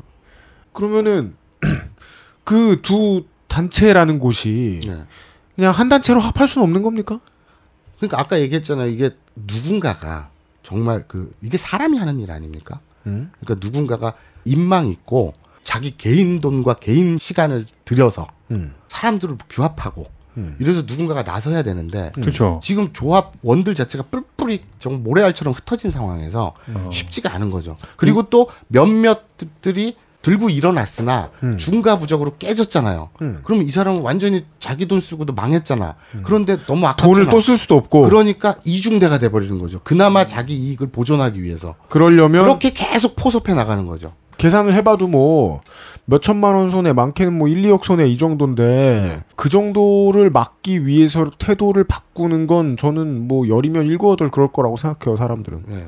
그러면은 0.74 1.36
그 2.44 2.82
두 2.82 3.24
단체라는 3.48 4.20
곳이 4.20 4.82
네. 4.86 4.98
그냥 5.56 5.72
한 5.74 5.88
단체로 5.90 6.20
합할 6.20 6.48
수는 6.48 6.64
없는 6.64 6.84
겁니까? 6.84 7.20
그러니까 7.98 8.20
아까 8.20 8.40
얘기했잖아요. 8.42 8.90
이게 8.90 9.16
누군가가 9.36 10.30
정말 10.62 11.06
그 11.08 11.34
이게 11.42 11.58
사람이 11.58 11.98
하는 11.98 12.20
일 12.20 12.32
아닙니까? 12.32 12.80
음? 13.08 13.32
그러니까 13.40 13.66
누군가가 13.66 14.14
인망 14.46 14.88
있고 14.90 15.34
자기 15.64 15.98
개인 15.98 16.42
돈과 16.42 16.76
개인 16.76 17.18
시간을 17.18 17.66
들여서 17.86 18.28
음. 18.52 18.74
사람들을 18.88 19.38
규합하고 19.50 20.06
음. 20.38 20.56
이래서 20.60 20.84
누군가가 20.86 21.24
나서야 21.24 21.64
되는데 21.64 22.12
그렇죠. 22.16 22.60
지금 22.62 22.94
조합 22.94 23.34
원들 23.42 23.74
자체가 23.76 24.06
뿔뿔이 24.12 24.64
정말 24.80 25.02
모래알처럼 25.02 25.54
흩어진 25.54 25.92
상황에서 25.92 26.54
음. 26.70 26.90
쉽지가 26.92 27.34
않은 27.34 27.52
거죠. 27.52 27.76
그리고 27.96 28.24
또 28.24 28.50
몇몇들이 28.68 29.96
들고 30.26 30.50
일어났으나 30.50 31.30
음. 31.44 31.56
중가부적으로 31.58 32.34
깨졌잖아요. 32.40 33.10
음. 33.22 33.42
그러면 33.44 33.68
이 33.68 33.70
사람은 33.70 34.02
완전히 34.02 34.44
자기 34.60 34.88
돈 34.88 35.00
쓰고도 35.00 35.34
망했잖아. 35.34 35.94
그런데 36.24 36.58
너무 36.66 36.88
아깝잖아. 36.88 37.08
돈을 37.14 37.30
또 37.30 37.40
쓸 37.42 37.58
수도 37.58 37.76
없고 37.76 38.02
그러니까 38.10 38.56
이중대가 38.64 39.20
돼버리는 39.20 39.60
거죠. 39.60 39.82
그나마 39.84 40.26
자기 40.26 40.56
이익을 40.56 40.88
보존하기 40.88 41.44
위해서 41.44 41.76
그러려면 41.90 42.42
그렇게 42.44 42.72
계속 42.74 43.16
포섭해 43.16 43.54
나가는 43.54 43.86
거죠. 43.86 44.14
계산을 44.38 44.74
해봐도 44.74 45.08
뭐 45.08 45.62
몇 46.08 46.22
천만 46.22 46.54
원 46.56 46.70
손해 46.70 46.94
많게는 46.94 47.36
뭐 47.38 47.48
1, 47.48 47.64
2억 47.64 47.84
손해 47.84 48.08
이 48.08 48.18
정도인데 48.18 49.24
그 49.36 49.50
정도를 49.50 50.30
막기 50.30 50.86
위해서 50.86 51.32
태도를 51.40 51.84
바꾸는 51.84 52.46
건 52.46 52.78
저는 52.78 53.28
뭐 53.28 53.48
열이면 53.48 53.88
일거덟 53.88 54.30
그럴 54.30 54.48
거라고 54.52 54.78
생각해요 54.78 55.18
사람들은. 55.18 55.64
예. 55.72 55.86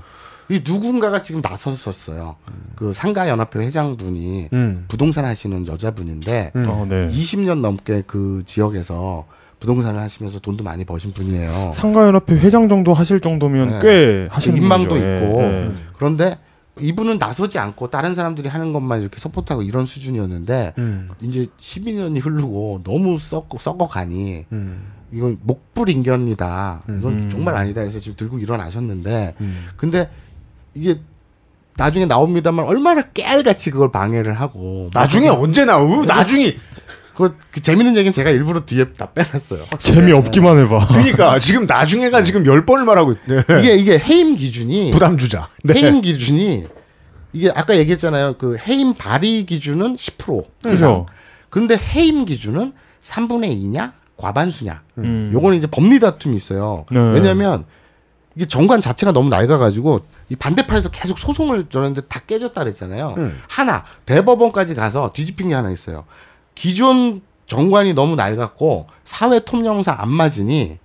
이 0.50 0.62
누군가가 0.66 1.22
지금 1.22 1.42
나섰었어요. 1.44 2.36
그 2.76 2.94
상가 2.94 3.28
연합회 3.28 3.60
회장분이 3.60 4.50
음. 4.54 4.86
부동산 4.88 5.26
하시는 5.26 5.68
여자분인데 5.68 6.52
음. 6.56 6.66
어, 6.68 6.86
네. 6.88 7.08
20년 7.08 7.60
넘게 7.60 8.04
그 8.08 8.44
지역에서 8.46 9.26
부동산을 9.60 10.00
하시면서 10.00 10.40
돈도 10.40 10.64
많이 10.64 10.86
버신 10.86 11.12
분이에요. 11.14 11.72
상가연합회 11.74 12.36
회장 12.36 12.70
정도 12.70 12.94
하실 12.94 13.20
정도면 13.20 13.70
네. 13.70 13.80
꽤 13.82 14.28
하시는 14.30 14.58
인망도 14.58 14.90
분이죠. 14.90 15.08
예, 15.08 15.16
있고 15.16 15.42
예. 15.42 15.72
그런데 15.98 16.38
이분은 16.80 17.18
나서지 17.18 17.58
않고 17.58 17.90
다른 17.90 18.14
사람들이 18.14 18.48
하는 18.48 18.72
것만 18.72 19.02
이렇게 19.02 19.20
서포트하고 19.20 19.64
이런 19.64 19.86
수준이었는데 19.86 20.74
음. 20.78 21.10
이제 21.22 21.48
12년이 21.58 22.24
흐르고 22.24 22.82
너무 22.84 23.18
썩고 23.18 23.58
썩어가니 23.58 24.46
음. 24.52 24.92
이건 25.12 25.40
목불 25.42 25.90
인견이다. 25.90 26.84
이건 27.00 27.14
음. 27.14 27.30
정말 27.32 27.56
아니다. 27.56 27.82
그래서 27.82 28.00
지금 28.00 28.16
들고 28.16 28.40
일어나셨는데 28.40 29.36
음. 29.42 29.66
근데 29.76 30.10
이게 30.78 31.00
나중에 31.76 32.06
나옵니다만 32.06 32.66
얼마나 32.66 33.02
깨알같이 33.02 33.72
그걸 33.72 33.92
방해를 33.92 34.40
하고 34.40 34.90
나중에 34.94 35.28
언제 35.30 35.66
나오? 35.66 36.06
나중에 36.06 36.56
그, 37.16 37.36
그 37.52 37.62
재밌는 37.64 37.96
얘기는 37.96 38.12
제가 38.12 38.30
일부러 38.30 38.64
뒤에 38.66 38.94
다 38.94 39.08
빼놨어요. 39.12 39.64
재미없기만 39.80 40.60
해봐. 40.60 40.88
그러니까 40.88 41.40
지금 41.40 41.66
나중에가 41.66 42.22
지금 42.22 42.46
열 42.46 42.66
번을 42.66 42.86
말하고 42.86 43.14
있네. 43.14 43.44
이게 43.60 43.76
이게 43.76 43.98
해임 43.98 44.36
기준이 44.36 44.92
부담 44.92 45.18
주자. 45.18 45.48
네. 45.64 45.74
해임 45.74 46.02
기준이 46.02 46.66
이게 47.34 47.50
아까 47.50 47.76
얘기했잖아요. 47.76 48.36
그 48.38 48.58
해임 48.58 48.94
발의 48.94 49.48
기준은 49.48 49.96
10% 49.96 50.46
이상. 50.66 50.72
그죠. 50.72 51.06
그런데 51.50 51.76
해임 51.76 52.26
기준은 52.26 52.74
3분의 53.04 53.52
2냐 53.64 53.94
과반수냐. 54.18 54.82
음. 55.00 55.32
요거는 55.34 55.58
이제 55.58 55.66
법리 55.68 56.00
다툼이 56.00 56.36
있어요. 56.36 56.86
네. 56.92 57.00
왜냐하면 57.00 57.66
이게 58.36 58.48
정관 58.48 58.80
자체가 58.80 59.12
너무 59.12 59.30
낡아가지고 59.30 60.02
이 60.30 60.36
반대파에서 60.36 60.90
계속 60.90 61.20
소송을 61.20 61.68
저는데 61.70 62.02
다 62.02 62.20
깨졌다 62.20 62.60
그랬잖아요. 62.62 63.16
음. 63.18 63.42
하나 63.48 63.86
대법원까지 64.06 64.76
가서 64.76 65.12
뒤집힌 65.14 65.50
게 65.50 65.56
하나 65.56 65.72
있어요. 65.72 66.06
기존 66.56 67.22
정관이 67.46 67.94
너무 67.94 68.16
낡았고 68.16 68.88
사회 69.06 69.40
통념상 69.40 69.96
안 70.00 70.10
맞으니 70.10 70.78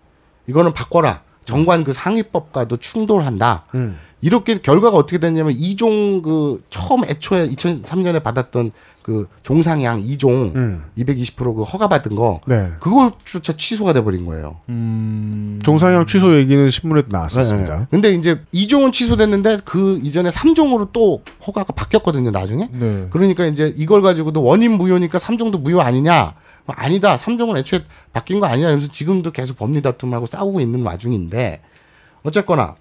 이거는 0.47 0.73
바꿔라. 0.73 1.23
정관 1.45 1.83
그 1.83 1.93
상위법과도 1.93 2.77
충돌한다. 2.77 3.65
음. 3.75 3.99
이렇게 4.21 4.61
결과가 4.61 4.97
어떻게 4.97 5.19
됐냐면 5.19 5.53
이종 5.53 6.23
그 6.23 6.63
처음 6.71 7.05
애초에 7.05 7.49
2003년에 7.49 8.23
받았던 8.23 8.71
그 9.03 9.29
종상향 9.43 10.01
이종 10.01 10.53
음. 10.55 10.85
220%그 10.97 11.63
허가 11.63 11.89
받은 11.89 12.15
거 12.15 12.41
네. 12.47 12.71
그걸조차 12.81 13.55
취소가 13.57 13.93
돼 13.93 14.03
버린 14.03 14.25
거예요. 14.25 14.61
음. 14.69 15.61
종상향 15.63 16.07
취소 16.07 16.37
얘기는 16.37 16.71
신문에 16.71 17.03
나왔었습니다. 17.09 17.79
네. 17.81 17.87
근데 17.91 18.13
이제 18.13 18.41
2종은 18.55 18.93
취소됐는데 18.93 19.59
그 19.65 19.99
이전에 20.03 20.31
3종으로 20.31 20.93
또 20.93 21.23
허가가 21.47 21.73
바뀌었거든요, 21.73 22.31
나중에. 22.31 22.69
네. 22.73 23.07
그러니까 23.11 23.47
이제 23.47 23.73
이걸 23.77 24.03
가지고도 24.03 24.43
원인 24.43 24.73
무효니까 24.79 25.19
3종도 25.19 25.61
무효 25.61 25.81
아니냐? 25.81 26.35
뭐 26.65 26.77
아니다. 26.79 27.17
3종은 27.17 27.59
애초에 27.59 27.85
바뀐 28.13 28.41
거 28.41 28.47
아니냐? 28.47 28.69
그래서 28.69 28.91
지금도 28.91 29.33
계속 29.33 29.59
법리 29.59 29.83
다툼하고 29.83 30.27
싸우고 30.27 30.61
있는 30.61 30.83
와중인데 30.83 31.61
어쨌거나 32.23 32.77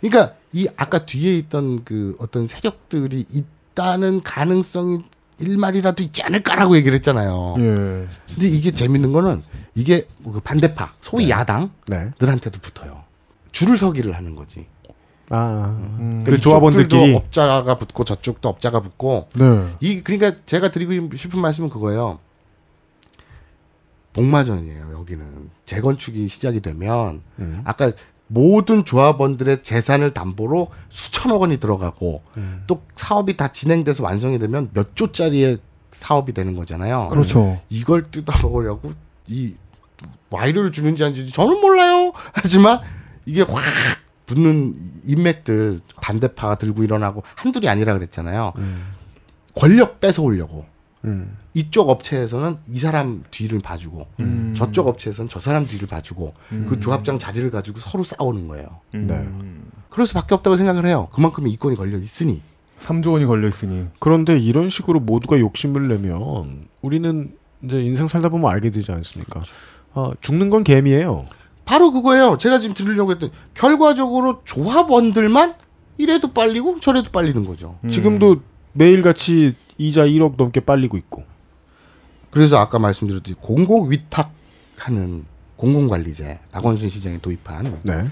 그러니까 0.00 0.34
이 0.52 0.66
아까 0.76 1.04
뒤에 1.04 1.36
있던 1.36 1.84
그 1.84 2.16
어떤 2.18 2.46
세력들이 2.46 3.26
있다는 3.30 4.22
가능성이 4.22 5.02
일말이라도 5.38 6.02
있지 6.02 6.22
않을까라고 6.22 6.76
얘기를 6.76 6.94
했잖아요. 6.96 7.54
예. 7.58 7.62
근데 7.62 8.48
이게 8.48 8.70
재밌는 8.70 9.12
거는 9.12 9.42
이게 9.74 10.06
그 10.24 10.40
반대파, 10.40 10.94
소위 11.00 11.30
야당들한테도 11.30 12.50
네. 12.50 12.60
붙어요. 12.60 13.04
줄을 13.52 13.78
서기를 13.78 14.14
하는 14.14 14.34
거지. 14.34 14.66
아, 15.30 15.76
음. 15.80 16.24
그 16.24 16.32
이쪽들도 16.32 16.40
조합원들끼리 16.40 17.14
업자가 17.14 17.76
붙고 17.78 18.04
저쪽도 18.04 18.48
업자가 18.48 18.80
붙고 18.80 19.28
네. 19.34 19.76
이 19.80 20.00
그러니까 20.02 20.40
제가 20.46 20.70
드리고 20.70 21.14
싶은 21.14 21.40
말씀은 21.40 21.68
그거예요. 21.68 22.18
복마전이에요. 24.14 24.92
여기는 24.92 25.50
재건축이 25.64 26.28
시작이 26.28 26.60
되면 26.60 27.22
음. 27.38 27.60
아까 27.64 27.92
모든 28.28 28.84
조합원들의 28.84 29.62
재산을 29.62 30.12
담보로 30.12 30.68
수천억 30.90 31.40
원이 31.40 31.58
들어가고 31.58 32.22
음. 32.36 32.62
또 32.66 32.82
사업이 32.94 33.36
다 33.36 33.48
진행돼서 33.48 34.04
완성이 34.04 34.38
되면 34.38 34.70
몇 34.72 34.94
조짜리의 34.94 35.58
사업이 35.90 36.32
되는 36.32 36.54
거잖아요. 36.54 37.08
그렇죠. 37.08 37.60
이걸 37.70 38.04
뜯어먹으려고 38.10 38.92
이 39.26 39.54
와이를 40.30 40.70
주는지 40.70 41.04
안 41.04 41.14
주는지 41.14 41.32
저는 41.32 41.60
몰라요. 41.60 42.12
하지만 42.34 42.80
이게 43.24 43.42
확 43.42 43.62
붙는 44.26 44.76
인맥들 45.04 45.80
반대파가 46.02 46.56
들고 46.56 46.84
일어나고 46.84 47.22
한둘이 47.34 47.68
아니라 47.68 47.94
그랬잖아요. 47.94 48.52
권력 49.54 50.00
뺏어오려고 50.00 50.66
음. 51.04 51.36
이쪽 51.54 51.88
업체에서는 51.90 52.56
이 52.68 52.78
사람 52.78 53.24
뒤를 53.30 53.60
봐주고 53.60 54.06
음. 54.20 54.54
저쪽 54.56 54.88
업체에서는 54.88 55.28
저 55.28 55.40
사람 55.40 55.66
뒤를 55.66 55.86
봐주고 55.86 56.34
그 56.68 56.80
조합장 56.80 57.18
자리를 57.18 57.50
가지고 57.50 57.78
서로 57.78 58.04
싸우는 58.04 58.48
거예요. 58.48 58.80
네. 58.92 59.28
그럴 59.90 60.06
수밖에 60.06 60.34
없다고 60.34 60.56
생각을 60.56 60.86
해요. 60.86 61.08
그만큼의 61.12 61.52
이권이 61.52 61.76
걸려 61.76 61.96
있으니. 61.98 62.42
3조 62.80 63.12
원이 63.12 63.26
걸려 63.26 63.48
있으니. 63.48 63.86
그런데 63.98 64.38
이런 64.38 64.70
식으로 64.70 65.00
모두가 65.00 65.38
욕심을 65.38 65.88
내면 65.88 66.66
우리는 66.82 67.32
이제 67.64 67.82
인생 67.82 68.06
살다 68.08 68.28
보면 68.28 68.50
알게 68.50 68.70
되지 68.70 68.92
않습니까? 68.92 69.42
아, 69.94 70.12
죽는 70.20 70.50
건 70.50 70.62
개미예요. 70.64 71.24
바로 71.64 71.90
그거예요. 71.92 72.38
제가 72.38 72.60
지금 72.60 72.74
들으려고 72.74 73.12
했더니 73.12 73.32
결과적으로 73.54 74.42
조합원들만 74.44 75.54
이래도 75.98 76.32
빨리고 76.32 76.78
저래도 76.80 77.10
빨리는 77.10 77.44
거죠. 77.44 77.78
음. 77.84 77.88
지금도 77.88 78.42
매일같이 78.72 79.54
이자 79.78 80.04
1억 80.04 80.34
넘게 80.36 80.60
빨리고 80.60 80.96
있고. 80.96 81.24
그래서 82.30 82.58
아까 82.58 82.78
말씀드렸듯이 82.78 83.34
공공 83.40 83.90
위탁하는 83.90 85.24
공공관리제 85.56 86.40
박원순 86.52 86.88
시장이 86.88 87.20
도입한 87.20 87.80
네. 87.82 88.10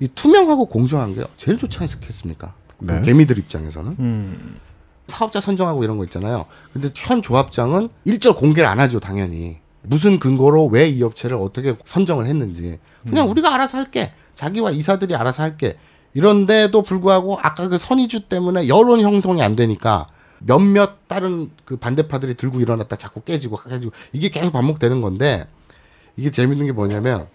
이 0.00 0.08
투명하고 0.08 0.66
공정한 0.66 1.14
게 1.14 1.24
제일 1.36 1.56
좋지 1.56 1.78
않겠습니까? 1.80 2.54
네. 2.80 2.94
그 3.00 3.02
개미들 3.02 3.38
입장에서는 3.38 3.96
음. 3.98 4.60
사업자 5.06 5.40
선정하고 5.40 5.82
이런 5.84 5.96
거 5.96 6.04
있잖아요. 6.04 6.46
근데 6.72 6.88
현 6.94 7.22
조합장은 7.22 7.88
일절 8.04 8.34
공개를 8.36 8.68
안 8.68 8.80
하죠, 8.80 9.00
당연히. 9.00 9.58
무슨 9.82 10.18
근거로 10.18 10.66
왜 10.66 10.88
이 10.88 11.02
업체를 11.02 11.36
어떻게 11.36 11.76
선정을 11.84 12.26
했는지. 12.26 12.78
그냥 13.02 13.30
우리가 13.30 13.54
알아서 13.54 13.76
할게. 13.78 14.12
자기와 14.34 14.70
이사들이 14.70 15.14
알아서 15.14 15.42
할게. 15.42 15.76
이런데도 16.14 16.80
불구하고 16.82 17.38
아까 17.42 17.68
그 17.68 17.76
선의주 17.76 18.28
때문에 18.28 18.68
여론 18.68 19.00
형성이 19.00 19.42
안 19.42 19.56
되니까 19.56 20.06
몇몇 20.46 21.08
다른 21.08 21.50
그 21.64 21.76
반대파들이 21.76 22.34
들고 22.34 22.60
일어났다 22.60 22.96
자꾸 22.96 23.20
깨지고 23.20 23.56
깨지고 23.56 23.92
이게 24.12 24.28
계속 24.28 24.52
반복되는 24.52 25.00
건데 25.00 25.46
이게 26.16 26.30
재밌는 26.30 26.66
게 26.66 26.72
뭐냐면 26.72 27.26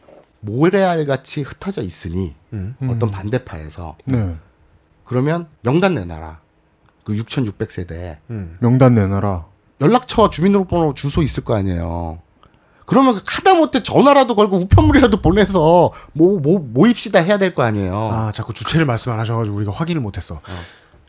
모래알 0.41 1.05
같이 1.05 1.41
흩어져 1.41 1.81
있으니 1.81 2.35
음. 2.53 2.75
어떤 2.87 3.11
반대파에서 3.11 3.97
네. 4.05 4.35
그러면 5.03 5.47
명단 5.61 5.95
내놔라. 5.95 6.39
그 7.03 7.13
6,600세대 7.15 8.17
음. 8.29 8.57
명단 8.59 8.93
내놔라. 8.93 9.45
연락처 9.81 10.29
주민등록번호 10.29 10.93
주소 10.93 11.23
있을 11.23 11.43
거 11.43 11.55
아니에요. 11.55 12.19
그러면 12.85 13.15
그 13.15 13.23
하다못해 13.25 13.83
전화라도 13.83 14.35
걸고 14.35 14.57
우편물이라도 14.57 15.21
보내서 15.21 15.91
모, 16.13 16.39
모, 16.39 16.59
모입시다 16.59 17.19
해야 17.19 17.37
될 17.37 17.53
거 17.53 17.63
아니에요. 17.63 17.95
아, 17.95 18.31
자꾸 18.31 18.53
주체를 18.53 18.85
말씀 18.85 19.11
안 19.11 19.19
하셔가지고 19.19 19.55
우리가 19.57 19.71
확인을 19.71 20.01
못했어. 20.01 20.39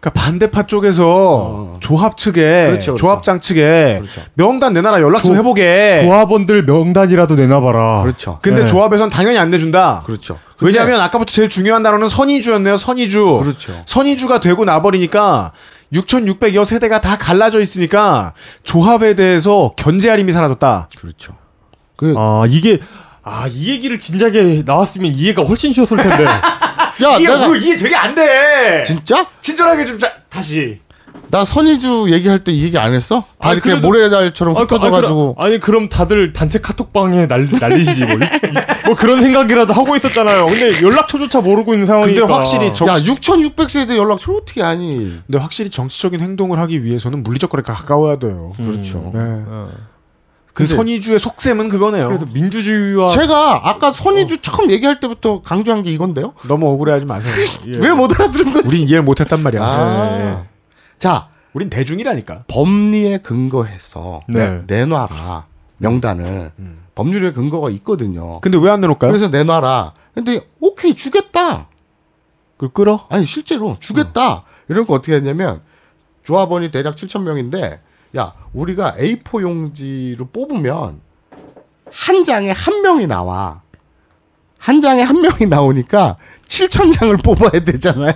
그러니까 0.01 0.19
반대파 0.21 0.63
쪽에서 0.67 1.77
조합 1.81 2.17
측에, 2.17 2.41
그렇죠, 2.69 2.93
그렇죠. 2.93 2.97
조합장 2.97 3.41
측에 3.41 3.99
그렇죠. 4.01 4.23
명단 4.35 4.73
내놔라 4.73 5.01
연락 5.03 5.23
좀 5.23 5.35
조- 5.35 5.39
해보게. 5.41 6.01
조합원들 6.03 6.65
명단이라도 6.65 7.35
내놔봐라. 7.35 8.03
그렇죠. 8.03 8.39
근데 8.41 8.61
네. 8.61 8.67
조합에선 8.67 9.11
당연히 9.11 9.37
안 9.39 9.51
내준다. 9.51 10.03
그렇죠. 10.07 10.39
왜냐하면 10.63 11.01
아까부터 11.03 11.31
제일 11.33 11.49
중요한 11.51 11.83
단어는 11.83 12.09
선의주였네요. 12.09 12.77
선의주. 12.79 13.41
그렇죠. 13.43 13.73
선의주가 13.87 14.41
되고 14.41 14.65
나버리니까 14.65 15.53
6,600여 15.93 16.65
세대가 16.65 17.01
다 17.01 17.17
갈라져 17.19 17.61
있으니까 17.61 18.33
조합에 18.63 19.15
대해서 19.15 19.73
견제할 19.77 20.19
힘이 20.19 20.33
사라졌다. 20.33 20.89
그렇죠. 20.99 21.35
그, 21.97 22.15
아 22.17 22.45
이게 22.49 22.81
아 23.23 23.47
이 23.49 23.69
얘기를 23.71 23.99
진작에 23.99 24.63
나왔으면 24.65 25.13
이해가 25.13 25.43
훨씬 25.43 25.73
쉬웠을 25.75 25.99
텐데. 25.99 26.25
야, 27.03 27.17
이게 27.17 27.29
내가 27.29 27.41
그거 27.41 27.57
이해 27.57 27.77
되게 27.77 27.95
안 27.97 28.15
돼. 28.15 28.85
진짜? 28.87 29.27
친절하게 29.41 29.85
좀 29.87 29.99
자, 29.99 30.13
다시. 30.29 30.81
나 31.31 31.45
선의주 31.45 32.07
얘기할 32.11 32.43
때 32.43 32.51
이 32.53 32.65
얘기 32.65 32.77
안 32.77 32.93
했어? 32.93 33.21
다 33.39 33.51
아, 33.51 33.53
이렇게 33.53 33.71
그래도- 33.71 33.87
모래달처럼 33.87 34.57
아, 34.57 34.61
그- 34.67 34.75
흩어져가지고. 34.75 35.37
아, 35.41 35.47
아니 35.47 35.61
그럼 35.61 35.89
다들 35.89 36.33
단체 36.33 36.61
카톡방에 36.61 37.27
날, 37.29 37.49
날리시지 37.61 38.01
뭐, 38.05 38.15
이- 38.15 38.87
뭐 38.87 38.95
그런 38.97 39.23
생각이라도 39.23 39.73
하고 39.73 39.95
있었잖아요. 39.95 40.47
근데 40.47 40.83
연락처조차 40.83 41.41
모르고 41.41 41.73
있는 41.75 41.87
상황이니까. 41.87 42.21
근데 42.23 42.33
확실히 42.35 42.75
정- 42.75 42.89
야, 42.89 42.95
6,600세대 42.95 43.97
연락처 43.97 44.33
어떻게 44.33 44.61
하니? 44.63 45.21
근데 45.27 45.39
확실히 45.39 45.71
정치적인 45.71 46.21
행동을 46.21 46.59
하기 46.59 46.83
위해서는 46.83 47.23
물리적 47.23 47.51
거리가 47.51 47.75
가까워야 47.75 48.19
돼요. 48.19 48.53
그렇죠. 48.57 49.11
네. 49.15 49.21
어. 49.47 49.69
그 50.69 50.75
선의주의 50.77 51.19
속셈은 51.19 51.69
그거네요. 51.69 52.07
그래서 52.09 52.27
민주주의와 52.33 53.09
제가 53.09 53.69
아까 53.69 53.93
선의주 53.93 54.41
처음 54.43 54.71
얘기할 54.71 55.01
때부터 55.01 55.43
강조한 55.43 55.83
게 55.83 55.91
이건데요? 55.93 56.35
너무 56.49 56.69
억울해하지 56.73 57.07
마세요. 57.07 57.33
왜못 57.81 58.19
알아들은 58.21 58.53
거지? 58.53 58.69
우린 58.69 58.89
이해를 58.89 59.03
못했단 59.03 59.43
말이야. 59.43 59.63
아. 59.63 60.19
예, 60.19 60.25
예. 60.27 60.39
자, 60.99 61.29
우린 61.53 61.71
대중이라니까. 61.71 62.45
법리에 62.49 63.19
근거해서 63.19 64.21
네. 64.29 64.63
내놔라. 64.67 65.47
명단을. 65.79 66.53
법률에 66.95 67.33
근거가 67.33 67.71
있거든요. 67.71 68.41
근데 68.41 68.59
왜 68.59 68.71
안 68.71 68.81
내놓을까요? 68.81 69.11
그래서 69.11 69.29
내놔라. 69.29 69.95
근데 70.15 70.41
오케이 70.61 70.95
주겠다. 70.95 71.69
그걸 72.57 72.73
끌어? 72.75 73.07
아니 73.09 73.25
실제로 73.25 73.77
주겠다. 73.81 74.45
이런 74.69 74.87
거 74.87 74.95
어떻게 74.95 75.15
했냐면 75.15 75.63
조합원이 76.25 76.71
대략 76.71 76.97
7천 76.97 77.23
명인데 77.23 77.81
야 78.17 78.35
우리가 78.53 78.97
A4 78.97 79.43
용지로 79.43 80.27
뽑으면 80.27 81.01
한 81.93 82.25
장에 82.25 82.51
한 82.51 82.83
명이 82.83 83.07
나와. 83.07 83.63
한 84.59 84.81
장에 84.81 85.03
한 85.03 85.21
명이 85.23 85.47
나오니까 85.49 86.17
7천 86.47 86.93
장을 86.93 87.17
뽑아야 87.25 87.65
되잖아요. 87.65 88.15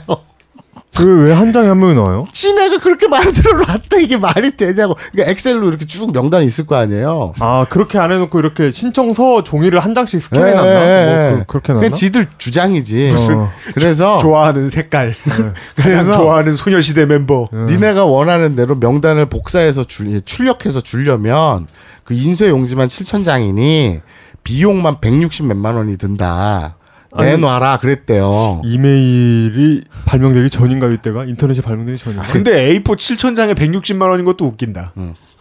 그왜 0.97 1.33
한 1.33 1.53
장에 1.53 1.69
한 1.69 1.79
명이 1.79 1.95
나와요? 1.95 2.25
지네가 2.33 2.79
그렇게 2.79 3.09
만들어 3.09 3.57
놨다 3.57 3.99
이게 4.01 4.17
말이 4.17 4.57
되냐고. 4.57 4.95
그러니까 5.13 5.33
엑셀로 5.33 5.69
이렇게 5.69 5.87
쭉 5.87 6.13
명단이 6.13 6.47
있을 6.47 6.67
거 6.67 6.77
아니에요. 6.77 7.35
아 7.41 7.67
그렇게 7.69 7.99
안 7.99 8.13
해놓고 8.13 8.39
이렇게 8.39 8.71
신청서 8.71 9.43
종이를 9.45 9.81
한 9.81 9.95
장씩 9.95 10.19
예, 10.19 10.21
스캔해놨나? 10.21 10.67
예, 10.67 11.07
뭐 11.31 11.39
예. 11.41 11.45
그, 11.47 11.57
렇게 11.57 11.67
그냥 11.73 11.81
놨나? 11.83 11.95
지들 11.95 12.27
주장이지. 12.39 13.13
어. 13.31 13.51
그래서 13.75 14.19
좋아하는 14.19 14.71
색깔. 14.71 15.15
그냥 15.25 15.55
그래서- 15.75 16.13
좋아하는 16.13 16.57
소녀시대 16.57 17.07
멤버. 17.07 17.49
니네가 17.53 18.05
원하는 18.05 18.55
대로 18.55 18.77
명단을 18.77 19.27
복사해서 19.27 19.85
줄, 19.85 20.21
출력해서 20.23 20.81
주려면 20.81 21.67
그 22.05 22.15
인쇄 22.15 22.49
용지만 22.49 22.87
7천 22.87 23.25
장이니 23.25 24.01
비용만 24.45 25.01
160 25.01 25.47
몇만 25.47 25.75
원이 25.75 25.97
든다. 25.97 26.77
내놔라 27.19 27.79
그랬대요. 27.79 28.61
이메일이 28.65 29.85
발명되기 30.07 30.51
전인가 30.51 30.89
이때가 30.89 31.25
인터넷이 31.25 31.61
발명되기 31.63 31.99
전인가? 31.99 32.25
근데 32.29 32.81
A4 32.81 32.85
7,000장에 32.85 33.55
160만 33.55 34.09
원인 34.11 34.25
것도 34.25 34.45
웃긴다. 34.47 34.93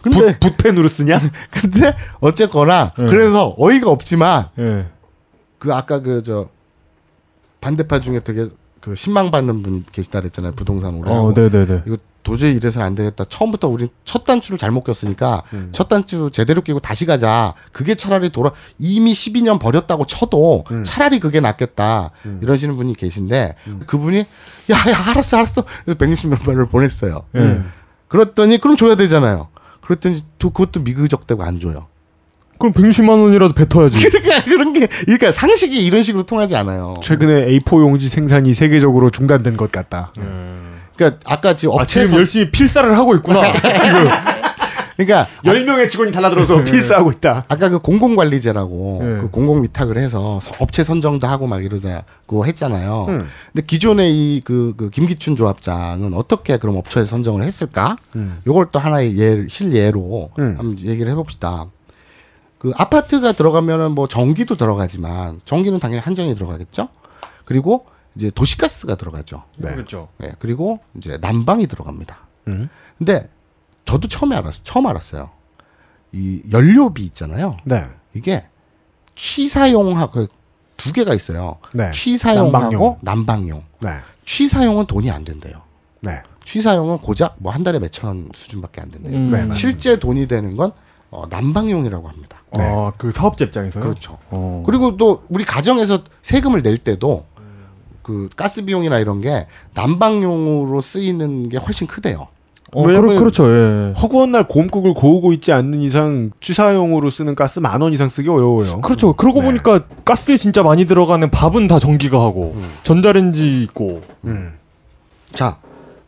근데 0.02 0.38
붓, 0.38 0.56
붓펜으로 0.56 0.86
쓰냐? 0.88 1.18
근데 1.50 1.94
어쨌거나 2.20 2.92
네. 2.98 3.06
그래서 3.06 3.54
어이가 3.58 3.90
없지만 3.90 4.46
예. 4.58 4.86
그 5.58 5.72
아까 5.74 6.00
그 6.00 6.20
저 6.22 6.48
반대파 7.60 8.00
중에 8.00 8.20
되게 8.20 8.46
그 8.80 8.94
신망 8.94 9.30
받는 9.30 9.62
분이 9.62 9.84
계시다 9.90 10.20
그랬잖아요. 10.20 10.52
부동산 10.52 10.94
오래 10.96 11.10
하고. 11.10 11.28
어, 11.28 11.32
네네네. 11.34 11.82
이거 11.86 11.96
도저히 12.24 12.56
이래서는 12.56 12.86
안 12.86 12.94
되겠다. 12.96 13.24
처음부터 13.24 13.68
우리 13.68 13.88
첫 14.04 14.24
단추를 14.24 14.58
잘못 14.58 14.82
꼈으니까 14.82 15.42
음. 15.52 15.68
첫 15.70 15.88
단추 15.88 16.30
제대로 16.32 16.62
끼고 16.62 16.80
다시 16.80 17.06
가자. 17.06 17.54
그게 17.70 17.94
차라리 17.94 18.30
돌아 18.30 18.50
이미 18.78 19.12
12년 19.12 19.60
버렸다고 19.60 20.06
쳐도 20.06 20.64
음. 20.72 20.82
차라리 20.84 21.20
그게 21.20 21.38
낫겠다. 21.38 22.10
이러시는 22.40 22.76
분이 22.76 22.94
계신데 22.94 23.54
그분이 23.86 24.18
야, 24.18 24.76
야 24.90 25.10
알았어 25.10 25.36
알았어. 25.36 25.64
그래서 25.84 25.98
160몇 25.98 26.46
만을 26.46 26.66
보냈어요. 26.68 27.24
예. 27.36 27.60
그랬더니 28.08 28.58
그럼 28.58 28.76
줘야 28.76 28.96
되잖아요. 28.96 29.48
그랬더니 29.82 30.18
또 30.38 30.50
그것도 30.50 30.80
미그적대고 30.80 31.42
안 31.42 31.60
줘요. 31.60 31.88
그럼 32.58 32.72
160만 32.72 33.20
원이라도 33.20 33.52
뱉어야지. 33.54 34.00
그러니까 34.08 34.44
그런 34.44 34.72
게 34.72 34.86
그러니까 34.86 35.30
상식이 35.30 35.84
이런 35.84 36.02
식으로 36.02 36.24
통하지 36.24 36.56
않아요. 36.56 36.94
최근에 37.02 37.46
A4 37.46 37.80
용지 37.82 38.08
생산이 38.08 38.54
세계적으로 38.54 39.10
중단된 39.10 39.56
것 39.56 39.70
같다. 39.70 40.12
그러니까 40.96 41.20
아까 41.26 41.54
지금 41.56 41.72
아 41.78 41.82
업체 41.82 42.04
지금 42.04 42.18
열심히 42.18 42.50
필사를 42.50 42.96
하고 42.96 43.14
있구나. 43.16 43.40
지금. 43.52 44.08
그러니까 44.96 45.26
10명의 45.44 45.90
직원이 45.90 46.12
달라들어서 46.12 46.62
필사하고 46.62 47.10
있다. 47.10 47.44
아까 47.48 47.68
그 47.68 47.80
공공관리제라고 47.80 48.98
네. 49.02 49.18
그 49.18 49.28
공공 49.28 49.64
위탁을 49.64 49.98
해서 49.98 50.38
서- 50.40 50.52
업체 50.60 50.84
선정도 50.84 51.26
하고 51.26 51.48
막 51.48 51.64
이러자고 51.64 52.46
했잖아요. 52.46 53.06
음. 53.08 53.26
근데 53.52 53.66
기존의 53.66 54.36
이그 54.36 54.74
그 54.76 54.90
김기춘 54.90 55.34
조합장은 55.34 56.14
어떻게 56.14 56.58
그럼 56.58 56.76
업체 56.76 57.04
선정을 57.04 57.42
했을까? 57.42 57.96
요걸 58.46 58.66
또 58.70 58.78
하나의 58.78 59.18
예 59.18 59.46
실예로 59.48 60.30
음. 60.38 60.54
한번 60.58 60.78
얘기를 60.78 61.10
해 61.10 61.14
봅시다. 61.16 61.66
그 62.58 62.72
아파트가 62.76 63.32
들어가면은 63.32 63.90
뭐 63.92 64.06
전기도 64.06 64.56
들어가지만 64.56 65.40
전기는 65.44 65.78
당연히 65.80 66.00
한전이 66.02 66.34
들어가겠죠. 66.36 66.88
그리고 67.44 67.84
이제 68.16 68.30
도시가스가 68.30 68.96
들어가죠. 68.96 69.42
그렇죠. 69.60 70.08
네, 70.18 70.32
그리고 70.38 70.80
이제 70.96 71.18
난방이 71.20 71.66
들어갑니다. 71.66 72.18
음. 72.48 72.68
근데 72.98 73.28
저도 73.84 74.08
처음에 74.08 74.36
알았 74.36 74.60
처음 74.62 74.86
알았어요. 74.86 75.30
이 76.12 76.42
연료비 76.52 77.02
있잖아요. 77.06 77.56
네. 77.64 77.84
이게 78.14 78.46
취사용하고 79.14 80.26
두 80.76 80.92
개가 80.92 81.14
있어요. 81.14 81.58
네. 81.72 81.90
취사용하고 81.90 82.52
난방용. 82.52 82.98
난방용. 83.00 83.64
네. 83.80 83.90
취사용은 84.24 84.86
돈이 84.86 85.10
안 85.10 85.24
된대요. 85.24 85.62
네. 86.00 86.22
취사용은 86.44 86.98
고작 86.98 87.36
뭐 87.38 87.52
한 87.52 87.64
달에 87.64 87.78
몇천 87.78 88.06
원 88.08 88.28
수준밖에 88.34 88.80
안 88.80 88.90
된대요. 88.90 89.14
음. 89.16 89.30
네. 89.30 89.54
실제 89.54 89.98
돈이 89.98 90.28
되는 90.28 90.56
건 90.56 90.72
어, 91.10 91.26
난방용이라고 91.30 92.08
합니다. 92.08 92.42
아, 92.56 92.92
그 92.98 93.10
사업자 93.12 93.44
입장에서요? 93.44 93.82
그렇죠. 93.82 94.18
어. 94.30 94.62
그리고 94.66 94.96
또 94.96 95.24
우리 95.28 95.44
가정에서 95.44 96.02
세금을 96.22 96.62
낼 96.62 96.76
때도 96.78 97.26
그 98.04 98.28
가스 98.36 98.64
비용이나 98.64 98.98
이런 99.00 99.20
게 99.20 99.48
난방용으로 99.74 100.80
쓰이는 100.80 101.48
게 101.48 101.56
훨씬 101.56 101.88
크대요. 101.88 102.28
어, 102.74 102.82
왜냐면- 102.82 103.08
그렇, 103.10 103.18
그렇죠. 103.20 103.48
예. 103.50 103.92
허구한 104.00 104.32
날 104.32 104.46
곰국을 104.46 104.94
고우고 104.94 105.32
있지 105.32 105.52
않는 105.52 105.80
이상 105.80 106.30
취사용으로 106.40 107.08
쓰는 107.10 107.34
가스 107.34 107.60
만 107.60 107.80
원 107.82 107.92
이상 107.92 108.08
쓰기 108.08 108.28
어려워요. 108.28 108.80
그렇죠. 108.82 109.14
그러고 109.14 109.40
네. 109.40 109.46
보니까 109.46 109.86
가스 110.04 110.36
진짜 110.36 110.62
많이 110.62 110.84
들어가는 110.84 111.30
밥은 111.30 111.66
다 111.66 111.78
전기가 111.78 112.20
하고 112.20 112.54
전자레인지 112.84 113.62
있고 113.62 114.02
음. 114.24 114.52
자, 115.32 115.58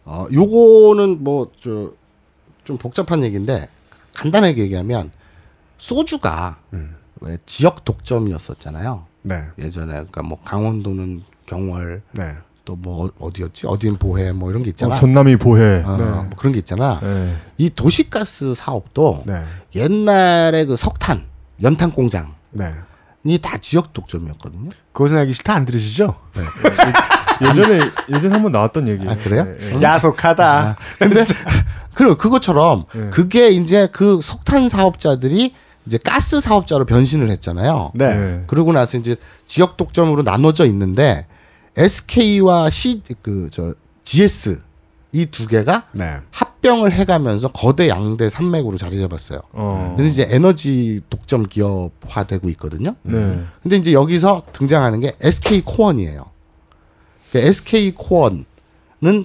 어, 0.05 0.27
요거는 0.33 1.25
뭐, 1.25 1.51
저, 1.61 1.91
좀 2.63 2.77
복잡한 2.79 3.25
얘기인데, 3.25 3.69
간단하게 4.15 4.63
얘기하면, 4.63 5.11
소주가, 5.79 6.59
왜 7.21 7.37
지역 7.45 7.85
독점이었었잖아요. 7.85 9.05
네. 9.23 9.43
예전에, 9.59 9.87
그러니까 9.95 10.23
뭐, 10.23 10.39
강원도는 10.45 11.25
경월, 11.47 12.03
네. 12.13 12.35
또 12.65 12.77
뭐, 12.77 13.11
어디였지? 13.21 13.67
어디는 13.69 13.97
보해, 13.97 14.33
뭐 14.33 14.51
이런 14.51 14.63
게 14.63 14.69
어, 14.69 14.71
있잖아. 14.71 14.97
전남이 14.97 15.37
보해. 15.37 15.83
어, 15.85 15.97
네. 15.97 16.05
뭐 16.05 16.31
그런 16.37 16.53
게 16.53 16.59
있잖아. 16.59 17.01
예. 17.03 17.35
이 17.59 17.71
도시가스 17.71 18.55
사업도 18.55 19.23
네. 19.25 19.43
옛날에 19.75 20.65
그 20.67 20.77
석탄, 20.77 21.25
연탄 21.63 21.93
공장이 21.93 22.29
네. 22.51 22.73
다 23.41 23.57
지역 23.59 23.93
독점이었거든요. 23.93 24.71
그것은 24.93 25.17
알기 25.17 25.33
싫다 25.33 25.55
안 25.55 25.65
들으시죠? 25.65 26.15
예전에 27.43 27.81
예전에 28.09 28.35
한번 28.35 28.53
나왔던 28.53 28.89
얘기예요. 28.89 29.11
아, 29.11 29.17
그래요? 29.17 29.47
야속하다. 29.83 30.77
근데 30.99 31.23
그 31.95 32.17
그것처럼 32.17 32.85
네. 32.95 33.11
그게 33.11 33.49
이제 33.51 33.89
그 33.93 34.21
석탄 34.23 34.69
사업자들이 34.69 35.55
이제 35.87 35.99
가스 35.99 36.41
사업자로 36.41 36.85
변신을 36.85 37.31
했잖아요. 37.31 37.93
네. 37.95 38.05
예. 38.07 38.45
그러고 38.47 38.73
나서 38.73 38.99
이제 38.99 39.17
지역 39.47 39.77
독점으로 39.77 40.23
나눠져 40.23 40.67
있는데 40.67 41.27
SK와 41.77 42.71
C 42.71 43.03
그 43.23 43.49
저 43.51 43.75
GS 44.05 44.61
이 45.13 45.27
두 45.27 45.47
개가 45.47 45.87
네. 45.93 46.17
합병을 46.31 46.93
해가면서 46.93 47.49
거대 47.49 47.89
양대 47.89 48.29
산맥으로 48.29 48.77
자리 48.77 48.99
잡았어요. 48.99 49.41
어. 49.53 49.95
그래서 49.97 50.11
이제 50.11 50.29
에너지 50.31 51.01
독점 51.09 51.45
기업화되고 51.45 52.49
있거든요. 52.51 52.97
네. 53.03 53.41
근데 53.63 53.77
이제 53.77 53.93
여기서 53.93 54.43
등장하는 54.53 55.01
게 55.01 55.17
SK 55.21 55.63
코원이에요. 55.65 56.27
그러니까 57.31 57.49
SK 57.51 57.93
코원은 57.95 58.45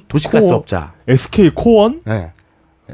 도시가스업자. 0.08 0.94
SK 1.08 1.50
코원? 1.56 2.02
네. 2.06 2.32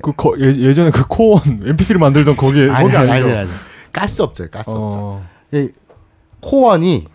그 0.02 0.12
거, 0.14 0.34
예, 0.40 0.46
예전에 0.46 0.92
그 0.92 1.06
코원 1.08 1.42
MP3 1.62 1.98
만들던 1.98 2.36
거기에 2.36 2.70
아니, 2.70 2.86
거기 2.86 2.98
아니, 2.98 3.12
아니죠? 3.12 3.28
아니, 3.28 3.38
아니. 3.40 3.50
가스 3.92 4.22
업자예요, 4.22 4.50
가스업자. 4.52 4.98
어. 5.00 5.26
이 5.54 5.70
코원이 6.42 7.06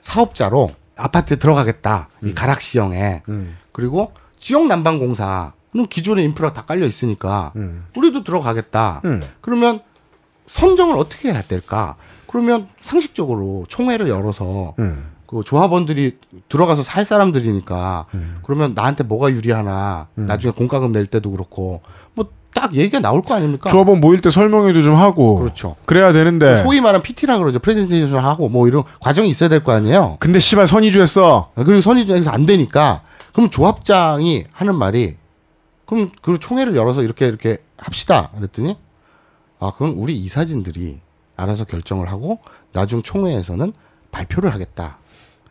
사업자로 0.00 0.70
아파트에 1.00 1.36
들어가겠다. 1.36 2.08
음. 2.22 2.28
이 2.28 2.34
가락시형에. 2.34 3.22
그리고 3.72 4.12
지역 4.36 4.66
난방공사는 4.66 5.50
기존의 5.88 6.24
인프라 6.24 6.52
다 6.52 6.64
깔려 6.64 6.86
있으니까 6.86 7.52
우리도 7.96 8.24
들어가겠다. 8.24 9.02
음. 9.04 9.22
그러면 9.40 9.80
선정을 10.46 10.96
어떻게 10.96 11.32
해야 11.32 11.42
될까? 11.42 11.96
그러면 12.26 12.68
상식적으로 12.78 13.64
총회를 13.68 14.08
열어서 14.08 14.74
음. 14.78 15.10
그 15.26 15.42
조합원들이 15.44 16.18
들어가서 16.48 16.82
살 16.82 17.04
사람들이니까 17.04 18.06
음. 18.14 18.40
그러면 18.42 18.74
나한테 18.74 19.04
뭐가 19.04 19.30
유리하나 19.30 20.08
나중에 20.14 20.52
공과금 20.52 20.90
낼 20.90 21.06
때도 21.06 21.30
그렇고 21.30 21.62
뭐 21.62 21.80
딱 22.54 22.74
얘기가 22.74 22.98
나올 23.00 23.22
거 23.22 23.34
아닙니까? 23.34 23.70
조합원 23.70 24.00
모일 24.00 24.20
때 24.20 24.30
설명회도 24.30 24.82
좀 24.82 24.94
하고. 24.96 25.36
그렇죠. 25.36 25.76
그래야 25.84 26.12
되는데. 26.12 26.56
소위 26.56 26.80
말하는 26.80 27.02
PT라 27.02 27.38
그러죠. 27.38 27.58
프레젠테이션을 27.60 28.24
하고 28.24 28.48
뭐 28.48 28.66
이런 28.66 28.82
과정이 29.00 29.28
있어야 29.28 29.48
될 29.48 29.62
거 29.62 29.72
아니에요. 29.72 30.16
근데 30.20 30.38
씨발 30.38 30.66
선의주했어. 30.66 31.52
그리고 31.54 31.80
선의주에서 31.80 32.30
안 32.30 32.46
되니까 32.46 33.02
그럼 33.32 33.50
조합장이 33.50 34.44
하는 34.52 34.74
말이 34.74 35.16
그럼 35.86 36.08
그 36.22 36.38
총회를 36.38 36.74
열어서 36.76 37.02
이렇게 37.02 37.26
이렇게 37.28 37.58
합시다. 37.76 38.30
그랬더니 38.36 38.76
아 39.60 39.72
그럼 39.76 39.94
우리 39.98 40.14
이사진들이 40.16 40.98
알아서 41.36 41.64
결정을 41.64 42.10
하고 42.10 42.38
나중 42.72 43.02
총회에서는 43.02 43.72
발표를 44.10 44.52
하겠다. 44.52 44.98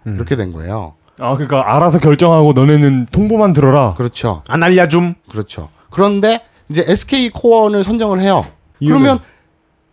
이렇게 0.06 0.36
된 0.36 0.52
거예요. 0.52 0.93
아 1.20 1.34
그러니까 1.36 1.76
알아서 1.76 2.00
결정하고 2.00 2.54
너네는 2.54 3.08
통보만 3.12 3.54
들어라. 3.54 3.93
그렇죠. 3.95 4.43
안 4.47 4.64
알려줌. 4.64 5.16
그렇죠. 5.30 5.70
그런데 5.89 6.41
이제 6.70 6.84
SK 6.88 7.30
코어를 7.30 7.84
선정을 7.84 8.22
해요. 8.22 8.45
이유는? 8.80 8.99
그러면 9.01 9.20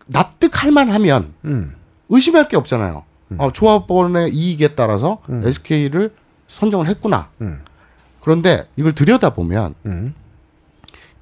납득할 0.06 0.70
만하면 0.70 1.34
음. 1.44 1.74
의심할 2.08 2.48
게 2.48 2.56
없잖아요. 2.56 3.04
어, 3.38 3.50
조합원의 3.50 4.32
이익에 4.32 4.74
따라서 4.74 5.20
SK를 5.28 6.14
선정을 6.48 6.86
했구나. 6.88 7.28
음. 7.40 7.60
그런데 8.20 8.68
이걸 8.76 8.92
들여다보면 8.92 9.74
음. 9.86 10.14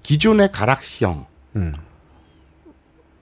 기존의 0.02 0.52
가락시형 0.52 1.24
음. 1.57 1.72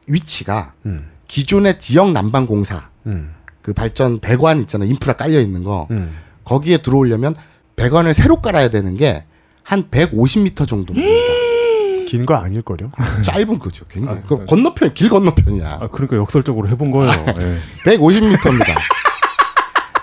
위치가 0.09 0.75
음. 0.87 1.11
기존의 1.29 1.79
지역 1.79 2.11
난방공사 2.11 2.91
음. 3.07 3.35
그 3.61 3.73
발전 3.73 4.19
배관 4.19 4.61
있잖아요. 4.63 4.89
인프라 4.89 5.15
깔려 5.15 5.41
있는 5.41 5.63
거. 5.63 5.87
음. 5.93 6.17
거기에 6.45 6.79
들어오려면 6.79 7.37
배관을 7.77 8.15
새로 8.15 8.41
깔아야 8.41 8.71
되는 8.71 8.97
게 8.97 9.25
한 9.65 9.85
150m 9.91 10.69
정도 10.69 10.93
됩니다. 10.95 11.33
긴 12.13 12.27
거 12.27 12.35
아닐걸요? 12.37 12.93
짧은 13.25 13.59
거죠. 13.59 13.85
굉장히. 13.89 14.21
그 14.27 14.45
건너편, 14.45 14.93
길 14.95 15.09
건너편이야. 15.09 15.79
아 15.81 15.89
그러니까 15.89 16.17
역설적으로 16.17 16.69
해본 16.69 16.91
거예요. 16.91 17.11
예. 17.41 17.91
150m입니다. 17.97 18.77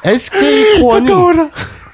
SK 0.05 0.81
코원이 0.81 1.09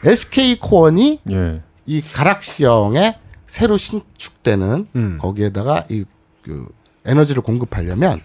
SK 0.06 0.60
코원이 0.60 1.20
예. 1.32 1.62
이 1.86 2.02
가락시형에 2.02 3.18
새로 3.48 3.78
신축되는 3.78 4.88
음. 4.96 5.18
거기에다가 5.22 5.86
이 5.90 6.06
그 6.44 6.68
에너지를 7.06 7.42
공급하려면 7.42 8.22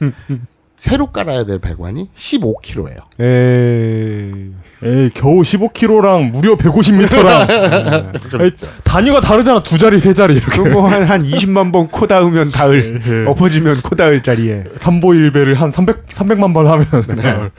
새로 0.80 1.08
깔아야 1.08 1.44
될 1.44 1.58
배관이 1.58 2.08
15km예요. 2.14 3.00
에이. 3.20 4.52
에이 4.82 5.10
겨우 5.12 5.42
15km랑 5.42 6.30
무려 6.30 6.56
150m랑 6.56 8.54
단위가 8.82 9.20
다르잖아 9.20 9.62
두 9.62 9.76
자리 9.76 10.00
세 10.00 10.14
자리 10.14 10.36
이렇게 10.36 10.62
그거 10.62 10.88
한, 10.88 11.02
한 11.02 11.22
20만 11.22 11.70
번 11.70 11.90
코 11.90 12.06
닿으면 12.06 12.50
닿을, 12.50 13.02
예. 13.06 13.26
엎어지면 13.30 13.82
코 13.82 13.94
닿을 13.94 14.22
자리에. 14.22 14.64
삼보일배를 14.78 15.54
한 15.60 15.70
300, 15.70 16.08
300만 16.08 16.54
번 16.54 16.66
하면 16.66 16.86
그러니까 16.90 17.50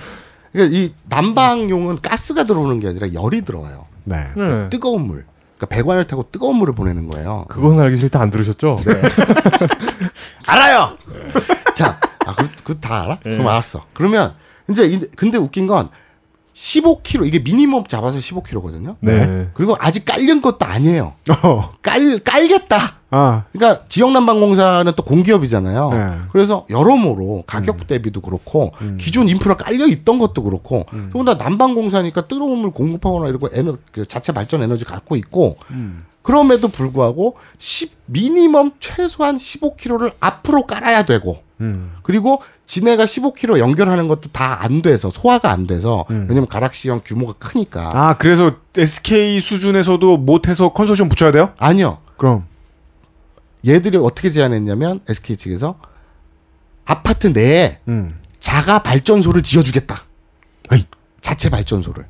이 0.55 0.91
난방용은 1.07 1.99
가스가 2.01 2.45
들어오는 2.45 2.79
게 2.79 2.87
아니라 2.87 3.13
열이 3.13 3.41
들어와요. 3.43 3.85
네. 4.03 4.15
네. 4.35 4.69
뜨거운 4.71 5.03
물. 5.03 5.25
그러니까 5.57 5.75
배관을 5.75 6.07
타고 6.07 6.25
뜨거운 6.31 6.55
물을 6.55 6.73
보내는 6.73 7.07
거예요. 7.07 7.45
그건 7.49 7.79
알기 7.79 7.97
싫다 7.97 8.19
안 8.19 8.31
들으셨죠? 8.31 8.77
알아요. 10.47 10.97
자, 11.75 11.99
아, 12.25 12.33
그, 12.71 12.75
그다 12.75 13.01
알아? 13.03 13.19
그럼 13.23 13.47
알았어. 13.47 13.85
그러면 13.93 14.33
이제 14.69 14.85
이- 14.85 14.99
근데 15.15 15.37
웃긴 15.37 15.67
건 15.67 15.89
15kg 16.53 17.25
이게 17.27 17.39
미니멈 17.39 17.85
잡아서 17.87 18.19
15kg거든요. 18.19 18.95
네. 18.99 19.49
그리고 19.53 19.75
아직 19.79 20.03
깔린 20.05 20.41
것도 20.41 20.65
아니에요. 20.65 21.13
어. 21.43 21.73
깔 21.81 22.19
깔겠다. 22.19 22.97
아. 23.09 23.43
그러니까 23.51 23.85
지역 23.87 24.11
난방공사는 24.11 24.91
또 24.95 25.03
공기업이잖아요. 25.03 25.89
네. 25.91 25.97
음. 25.97 26.27
그래서 26.31 26.65
여러모로 26.69 27.43
가격 27.47 27.87
대비도 27.87 28.21
그렇고 28.21 28.71
기존 28.97 29.29
인프라 29.29 29.55
깔려 29.55 29.85
있던 29.87 30.19
것도 30.19 30.43
그렇고 30.43 30.85
음. 30.93 31.09
더군다나 31.11 31.41
난방공사니까 31.43 32.27
뜨거운 32.27 32.59
물 32.59 32.71
공급하거나 32.71 33.27
이러고 33.29 33.47
에너 33.53 33.77
그 33.91 34.05
자체 34.05 34.31
발전 34.33 34.61
에너지 34.61 34.83
갖고 34.85 35.15
있고 35.15 35.57
음. 35.71 36.05
그럼에도 36.21 36.67
불구하고 36.67 37.35
10 37.57 37.91
미니멈 38.07 38.71
최소한 38.79 39.37
15kg를 39.37 40.13
앞으로 40.19 40.65
깔아야 40.67 41.05
되고 41.05 41.41
음. 41.61 41.93
그리고 42.03 42.41
지네가 42.71 43.03
15kg 43.03 43.59
연결하는 43.59 44.07
것도 44.07 44.29
다 44.31 44.51
안 44.61 44.81
돼서 44.81 45.09
소화가 45.09 45.49
안 45.51 45.65
돼서 45.65 46.05
음. 46.11 46.27
왜냐면 46.29 46.47
가락시형 46.47 47.01
규모가 47.03 47.33
크니까 47.33 47.89
아, 47.93 48.17
그래서 48.17 48.57
SK 48.77 49.41
수준에서도 49.41 50.17
못해서 50.17 50.71
컨소시엄 50.71 51.09
붙여야 51.09 51.31
돼요? 51.31 51.53
아니요 51.57 51.97
그럼. 52.17 52.45
얘들이 53.67 53.97
어떻게 53.97 54.29
제안했냐면 54.29 55.01
SK 55.09 55.35
측에서 55.37 55.79
아파트 56.85 57.27
내에 57.27 57.79
음. 57.87 58.19
자가 58.39 58.83
발전소를 58.83 59.41
지어주겠다. 59.41 60.03
에이. 60.71 60.85
자체 61.21 61.49
발전소를 61.49 62.05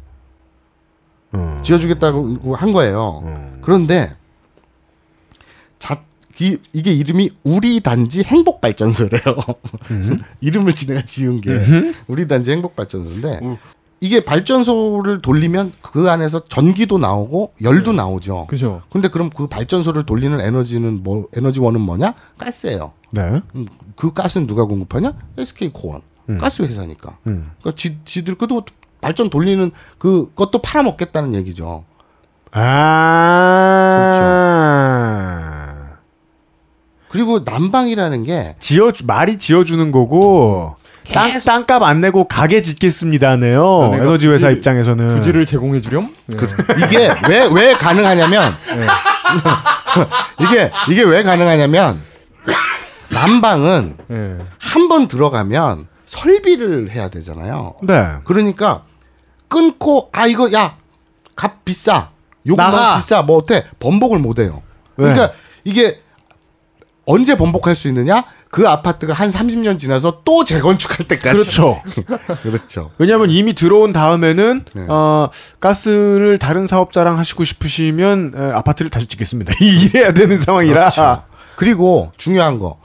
어. 1.34 1.62
지어주겠다고 1.64 2.56
한 2.56 2.72
거예요. 2.74 3.22
음. 3.26 3.60
그런데 3.62 4.16
자, 5.80 6.04
이, 6.42 6.58
이게 6.74 6.92
이름이 6.92 7.30
우리 7.44 7.80
단지 7.82 8.24
행복 8.24 8.62
발전소래요. 8.62 9.22
이름을 10.42 10.74
지네가 10.74 11.06
지은 11.06 11.42
게 11.42 11.62
우리 12.08 12.28
단지 12.28 12.52
행복 12.52 12.76
발전소인데 12.76 13.42
이게 14.00 14.26
발전소를 14.26 15.22
돌리면 15.22 15.74
그 15.84 16.10
안에서 16.10 16.44
전기도 16.46 16.98
나오고 16.98 17.54
열도 17.62 17.94
나오죠. 17.94 18.48
그죠. 18.48 18.82
근데 18.90 19.08
그럼 19.08 19.30
그 19.30 19.46
발전소를 19.46 20.08
돌리는 20.08 20.42
에너지는 20.42 21.04
뭐 21.04 21.28
에너지원은 21.36 21.80
뭐냐? 21.80 22.16
가스예요. 22.40 22.94
네. 23.12 23.42
음, 23.54 23.68
그 23.96 24.12
가스는 24.12 24.48
누가 24.48 24.66
공급하냐? 24.66 25.14
SK 25.38 25.70
코원. 25.72 26.02
가스 26.40 26.62
회사니까. 26.64 27.18
음. 27.28 27.52
그러니까 27.60 27.76
지, 27.76 27.98
지들 28.06 28.36
그도 28.36 28.64
발전 29.02 29.30
돌리는 29.30 29.72
그 29.98 30.32
것도 30.34 30.62
팔아먹겠다는 30.62 31.36
얘기죠. 31.36 31.84
아. 32.52 32.62
그 35.58 35.61
리고 37.14 37.40
난방이라는 37.46 38.24
게 38.24 38.56
지어주, 38.60 39.06
말이 39.06 39.38
지어주는 39.38 39.92
거고, 39.92 40.76
땅, 41.14 41.32
땅값 41.40 41.84
안 41.84 42.00
내고 42.02 42.26
가게 42.28 42.62
짓겠습니다네요. 42.62 43.90
내가 43.92 44.04
에너지 44.04 44.28
회사 44.28 44.48
부지- 44.48 44.58
입장에서는. 44.58 45.10
부지를 45.10 45.46
제공해 45.46 45.82
주렴? 45.82 46.14
예. 46.32 46.38
이게 46.86 47.14
왜 47.28 47.48
왜 47.48 47.74
가능하냐면 47.74 48.56
이게 50.40 50.72
이게 50.90 51.04
왜 51.04 51.24
가능하냐면 51.24 52.00
난방은 53.12 53.98
예. 54.12 54.38
한번 54.58 55.08
들어가면 55.08 55.88
설비를 56.06 56.92
해야 56.92 57.10
되잖아요. 57.10 57.76
네. 57.84 58.08
그러니까 58.24 58.84
끊고 59.48 60.10
아 60.14 60.28
이거 60.28 60.52
야 60.54 60.76
값 61.36 61.66
비싸. 61.66 62.10
너무 62.44 62.78
비싸 62.98 63.22
뭐 63.24 63.38
어때 63.38 63.66
번복을 63.80 64.20
못 64.20 64.38
해요. 64.40 64.62
왜? 64.98 65.12
그러니까 65.14 65.34
이게 65.64 66.01
언제 67.06 67.36
번복할 67.36 67.76
수 67.76 67.88
있느냐? 67.88 68.24
그 68.50 68.68
아파트가 68.68 69.14
한 69.14 69.30
30년 69.30 69.80
지나서 69.80 70.22
또 70.24 70.44
재건축할 70.44 71.08
때까지. 71.08 71.38
그렇죠. 71.38 71.82
그렇죠. 72.44 72.92
왜냐하면 72.98 73.32
이미 73.32 73.54
들어온 73.54 73.92
다음에는 73.92 74.66
네. 74.76 74.86
어, 74.88 75.30
가스를 75.60 76.38
다른 76.38 76.68
사업자랑 76.68 77.18
하시고 77.18 77.44
싶으시면 77.44 78.34
에, 78.36 78.52
아파트를 78.54 78.92
다시 78.92 79.08
짓겠습니다. 79.08 79.54
이래야 79.62 80.14
되는 80.14 80.40
상황이라. 80.40 80.74
그렇죠. 80.76 81.24
그리고 81.56 82.12
중요한 82.18 82.60
거. 82.60 82.78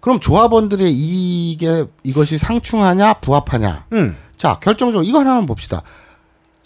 그럼 0.00 0.18
조합원들의 0.18 0.90
이게 0.90 1.84
이것이 2.02 2.38
상충하냐 2.38 3.14
부합하냐. 3.14 3.84
음. 3.92 4.16
자 4.36 4.58
결정적으로 4.60 5.04
이거 5.04 5.18
하나만 5.20 5.46
봅시다. 5.46 5.82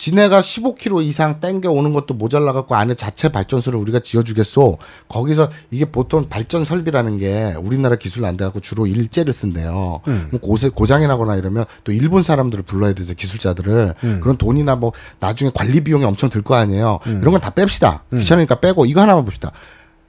지네가 0.04 0.42
15km 0.42 1.02
이상 1.02 1.40
땡겨 1.40 1.70
오는 1.70 1.94
것도 1.94 2.12
모자라 2.12 2.52
갖고 2.52 2.74
안에 2.74 2.94
자체 2.94 3.30
발전소를 3.30 3.78
우리가 3.78 4.00
지어주겠소. 4.00 4.76
거기서 5.08 5.48
이게 5.70 5.86
보통 5.86 6.28
발전 6.28 6.62
설비라는 6.62 7.16
게 7.16 7.54
우리나라 7.58 7.96
기술 7.96 8.26
안 8.26 8.36
돼갖고 8.36 8.60
주로 8.60 8.86
일제를 8.86 9.32
쓴대요. 9.32 10.02
음. 10.08 10.28
뭐 10.30 10.40
고세 10.40 10.68
고장이 10.68 11.06
나거나 11.06 11.36
이러면 11.36 11.64
또 11.84 11.92
일본 11.92 12.22
사람들을 12.22 12.64
불러야 12.64 12.92
되죠 12.92 13.14
기술자들을. 13.14 13.94
음. 14.04 14.20
그런 14.20 14.36
돈이나 14.36 14.76
뭐 14.76 14.92
나중에 15.20 15.50
관리 15.54 15.82
비용이 15.82 16.04
엄청 16.04 16.28
들 16.28 16.42
거 16.42 16.54
아니에요. 16.56 16.98
음. 17.06 17.20
이런 17.22 17.32
건 17.32 17.40
다 17.40 17.48
뺍시다. 17.48 18.00
음. 18.12 18.18
귀찮으니까 18.18 18.56
빼고 18.56 18.84
이거 18.84 19.00
하나만 19.00 19.24
봅시다. 19.24 19.52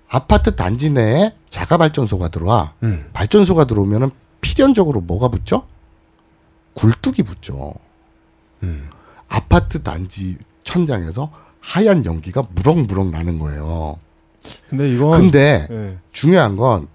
아파트 0.09 0.57
단지 0.57 0.89
내에 0.89 1.31
자가 1.49 1.77
발전소가 1.77 2.27
들어와. 2.27 2.73
음. 2.83 3.05
발전소가 3.13 3.63
들어오면은 3.63 4.11
필연적으로 4.41 4.99
뭐가 4.99 5.29
붙죠? 5.29 5.65
굴뚝이 6.73 7.23
붙죠. 7.25 7.75
음. 8.63 8.89
아파트 9.30 9.82
단지 9.84 10.38
천장에서 10.63 11.30
하얀 11.59 12.05
연기가 12.05 12.43
무럭무럭 12.53 13.09
나는 13.09 13.39
거예요. 13.39 13.97
근데 14.69 14.89
이건 14.89 15.19
근데 15.21 15.67
예. 15.71 15.97
중요한 16.11 16.55
건 16.55 16.88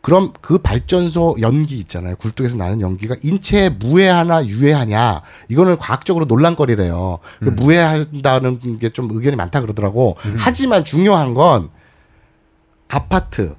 그럼 0.00 0.32
그 0.40 0.58
발전소 0.58 1.36
연기 1.40 1.78
있잖아요. 1.80 2.14
굴뚝에서 2.16 2.56
나는 2.56 2.80
연기가 2.80 3.16
인체에 3.24 3.70
무해하나 3.70 4.46
유해하냐. 4.46 5.20
이거는 5.48 5.78
과학적으로 5.78 6.26
논란거리래요. 6.26 7.18
그리고 7.40 7.54
무해한다는 7.64 8.78
게 8.78 8.90
좀 8.90 9.08
의견이 9.10 9.34
많다 9.34 9.60
그러더라고. 9.60 10.16
하지만 10.38 10.84
중요한 10.84 11.34
건 11.34 11.70
아파트 12.88 13.56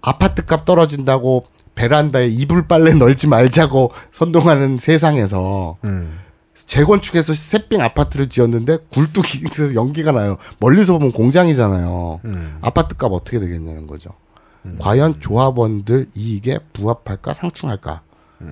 아파트 0.00 0.44
값 0.44 0.64
떨어진다고 0.64 1.46
베란다에 1.74 2.28
이불 2.28 2.68
빨래 2.68 2.92
널지 2.94 3.26
말자고 3.26 3.90
선동하는 4.12 4.78
세상에서 4.78 5.78
음. 5.82 6.20
재건축해서 6.54 7.34
새삥 7.34 7.80
아파트를 7.80 8.28
지었는데 8.28 8.78
굴뚝에서 8.90 9.74
연기가 9.76 10.12
나요. 10.12 10.36
멀리서 10.60 10.92
보면 10.94 11.12
공장이잖아요. 11.12 12.20
음. 12.24 12.58
아파트 12.62 12.96
값 12.96 13.12
어떻게 13.12 13.38
되겠냐는 13.40 13.86
거죠. 13.86 14.10
과연 14.78 15.20
조합원들 15.20 16.06
이익에 16.16 16.58
부합할까 16.72 17.34
상충할까? 17.34 18.00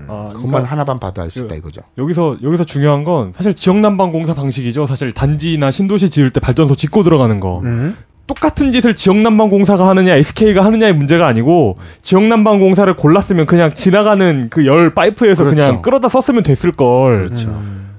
아, 0.08 0.28
그것만 0.32 0.50
그러니까 0.50 0.70
하나만 0.72 0.98
봐도 1.00 1.22
알 1.22 1.30
수 1.30 1.40
있다 1.40 1.54
이거죠. 1.54 1.82
여기서 1.98 2.38
여기서 2.42 2.64
중요한 2.64 3.04
건 3.04 3.32
사실 3.34 3.54
지역 3.54 3.78
난방 3.80 4.12
공사 4.12 4.34
방식이죠. 4.34 4.84
사실 4.86 5.12
단지나 5.12 5.70
신도시 5.70 6.10
지을 6.10 6.30
때 6.30 6.40
발전소 6.40 6.74
짓고 6.74 7.02
들어가는 7.02 7.40
거. 7.40 7.60
음. 7.60 7.96
똑같은 8.26 8.72
짓을 8.72 8.94
지역난방공사가 8.94 9.88
하느냐 9.88 10.14
SK가 10.14 10.64
하느냐의 10.64 10.94
문제가 10.94 11.26
아니고 11.26 11.76
지역난방공사를 12.02 12.94
골랐으면 12.96 13.46
그냥 13.46 13.74
지나가는 13.74 14.48
그 14.48 14.64
열 14.64 14.94
파이프에서 14.94 15.44
그 15.44 15.50
그렇죠. 15.50 15.66
냥 15.72 15.82
끌어다 15.82 16.08
썼으면 16.08 16.42
됐을 16.42 16.72
걸. 16.72 17.24
그렇죠. 17.28 17.48
음. 17.48 17.91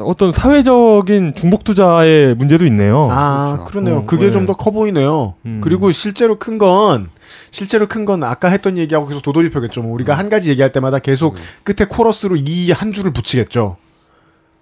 어떤 0.00 0.32
사회적인 0.32 1.34
중복 1.34 1.64
투자의 1.64 2.34
문제도 2.34 2.66
있네요. 2.66 3.08
아, 3.10 3.52
그렇죠. 3.54 3.64
그러네요. 3.64 3.96
어, 3.98 4.06
그게 4.06 4.26
네. 4.26 4.30
좀더 4.30 4.54
커 4.54 4.70
보이네요. 4.70 5.34
음. 5.46 5.60
그리고 5.62 5.90
실제로 5.90 6.38
큰 6.38 6.58
건, 6.58 7.08
실제로 7.50 7.86
큰 7.88 8.04
건 8.04 8.22
아까 8.24 8.48
했던 8.48 8.76
얘기하고 8.76 9.06
계속 9.06 9.22
도돌이표겠죠. 9.22 9.82
뭐 9.82 9.92
우리가 9.94 10.14
한 10.16 10.28
가지 10.28 10.50
얘기할 10.50 10.72
때마다 10.72 10.98
계속 10.98 11.36
끝에 11.64 11.86
코러스로 11.88 12.36
이 12.36 12.70
한 12.72 12.92
줄을 12.92 13.12
붙이겠죠. 13.12 13.76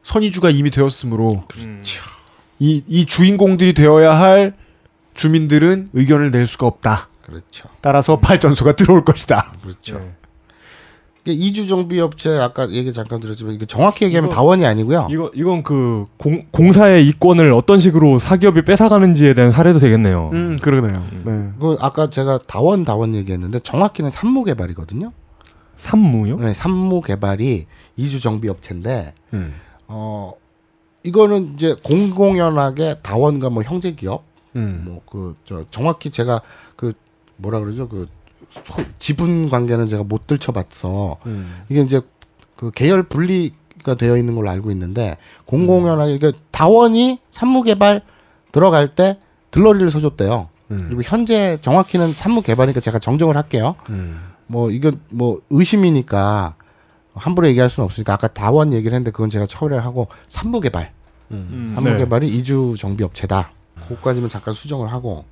선의주가 0.05 0.51
이미 0.51 0.70
되었으므로. 0.70 1.44
이, 2.61 2.82
이 2.86 3.05
주인공들이 3.05 3.74
되어야 3.74 4.16
할 4.18 4.55
주민들은 5.14 5.88
의견을 5.92 6.30
낼 6.30 6.47
수가 6.47 6.66
없다. 6.66 7.09
그렇죠. 7.24 7.68
따라서 7.80 8.20
발전소가 8.20 8.72
들어올 8.76 9.05
것이다. 9.05 9.53
그렇죠. 9.62 9.99
네. 9.99 10.14
이게 11.27 11.33
이주 11.33 11.66
정비 11.66 11.99
업체 12.01 12.39
아까 12.39 12.70
얘기 12.70 12.93
잠깐 12.93 13.20
이게 13.51 13.66
정확히 13.66 14.05
얘기하면 14.05 14.29
이거- 14.31 14.35
다원이 14.37 14.64
아니고요. 14.64 15.09
이거 15.11 15.31
이건 15.35 15.64
그 15.64 16.07
공, 16.16 16.47
공사의 16.53 17.07
이권을 17.09 17.53
어떤 17.53 17.81
식으로 17.81 18.20
사기업이 18.20 18.62
뺏어가는지에 18.64 19.35
대한 19.35 19.51
사례도 19.51 19.81
되겠네요. 19.81 20.31
음, 20.35 20.57
그러네요. 20.62 21.05
네. 21.24 21.49
그 21.61 21.77
아까 21.81 22.09
제가 22.11 22.39
다원 22.47 22.85
다원 22.85 23.16
얘기했는데 23.16 23.59
정확히는 23.59 24.09
산무 24.09 24.45
개발이거든요. 24.45 25.12
산무요? 25.77 26.37
네, 26.39 26.55
산무 26.55 27.03
개발이 27.03 27.66
이주 27.97 28.20
정비 28.20 28.49
업체인데 28.49 29.12
음. 29.35 29.55
어 29.89 30.33
이거는 31.03 31.55
이제 31.55 31.74
공공연하게 31.83 32.97
다원과 33.03 33.51
뭐 33.51 33.62
형제 33.64 33.93
기업 33.93 34.22
음. 34.55 34.83
뭐그 34.87 35.37
저 35.45 35.64
정확히 35.72 36.11
제가 36.11 36.41
그 36.77 36.93
뭐라 37.37 37.59
그러죠 37.61 37.89
그 37.89 38.07
소- 38.49 38.82
지분 38.99 39.49
관계는 39.49 39.86
제가 39.86 40.03
못 40.05 40.26
들춰봤어. 40.26 41.16
음. 41.26 41.62
이게 41.68 41.80
이제 41.82 42.01
그 42.57 42.70
계열 42.70 43.03
분리가 43.03 43.94
되어 43.99 44.16
있는 44.16 44.34
걸로 44.34 44.49
알고 44.51 44.70
있는데 44.70 45.16
공공연하게 45.44 46.18
그 46.18 46.32
다원이 46.51 47.18
산무 47.30 47.62
개발 47.62 48.03
들어갈 48.53 48.88
때 48.88 49.18
들러리를 49.51 49.90
서줬대요. 49.90 50.49
음. 50.70 50.84
그리고 50.88 51.03
현재 51.03 51.59
정확히는 51.61 52.14
산무 52.14 52.42
개발이니까 52.42 52.80
제가 52.80 52.99
정정을 52.99 53.36
할게요. 53.36 53.76
음. 53.90 54.20
뭐 54.47 54.70
이건 54.70 55.01
뭐 55.11 55.40
의심이니까 55.51 56.55
함부로 57.14 57.49
얘기할 57.49 57.68
수는 57.70 57.84
없으니까 57.84 58.14
아까 58.14 58.28
다원 58.28 58.72
얘기를 58.72 58.92
했는데 58.94 59.11
그건 59.11 59.30
제가 59.30 59.47
처리를 59.47 59.84
하고 59.84 60.07
산무 60.28 60.61
개발 60.61 60.92
음, 61.30 61.72
산무 61.74 61.90
네. 61.90 61.97
개발이 61.99 62.28
이주 62.28 62.74
정비 62.78 63.03
업체다. 63.05 63.51
그것까지만 63.88 64.28
잠깐 64.28 64.55
수정을 64.55 64.92
하고 64.92 65.24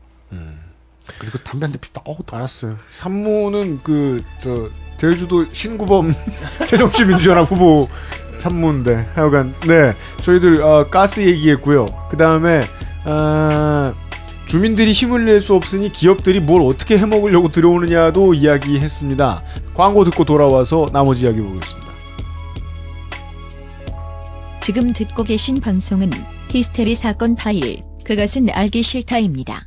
그리고 1.19 1.39
담배 1.39 1.65
한 1.67 1.73
대 1.73 1.79
피다. 1.79 2.03
어우 2.05 2.17
더 2.27 2.37
알았어요. 2.37 2.77
산무는 2.93 3.81
그 3.83 4.23
저 4.43 4.69
제주도 4.97 5.47
신구범 5.53 6.15
새정치민주연합 6.67 7.51
후보 7.51 7.89
산무인데 8.41 9.09
하여간 9.15 9.55
네 9.67 9.95
저희들 10.23 10.63
어, 10.63 10.89
가스 10.91 11.21
얘기했고요. 11.21 11.87
그 12.11 12.17
다음에 12.17 12.67
아, 13.05 13.93
주민들이 14.47 14.93
힘을 14.93 15.25
낼 15.25 15.41
수 15.41 15.55
없으니 15.55 15.91
기업들이 15.91 16.41
뭘 16.41 16.63
어떻게 16.63 16.97
해먹으려고 16.99 17.49
들어오느냐도 17.49 18.35
이야기했습니다. 18.35 19.43
광고 19.75 20.05
듣고 20.05 20.25
돌아와서 20.25 20.87
나머지 20.93 21.25
이야기 21.25 21.41
보겠습니다. 21.41 21.93
지금 24.63 24.93
듣고 24.93 25.25
계신 25.25 25.57
방송은 25.57 26.11
히스테리 26.51 26.95
사건 26.95 27.35
파일, 27.35 27.81
그것은 28.07 28.49
알기 28.51 28.83
싫다입니다. 28.83 29.67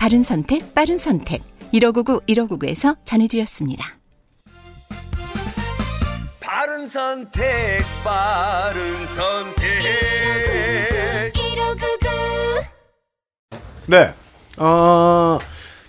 바른 0.00 0.22
선택, 0.22 0.74
빠른 0.74 0.96
선택. 0.96 1.42
1599, 1.72 2.22
1599에서 2.26 2.96
전해드렸습니다. 3.04 3.84
바른 6.40 6.88
선택, 6.88 7.82
바른 8.02 9.06
선택. 9.06 9.66
네. 13.84 14.14
어, 14.56 15.38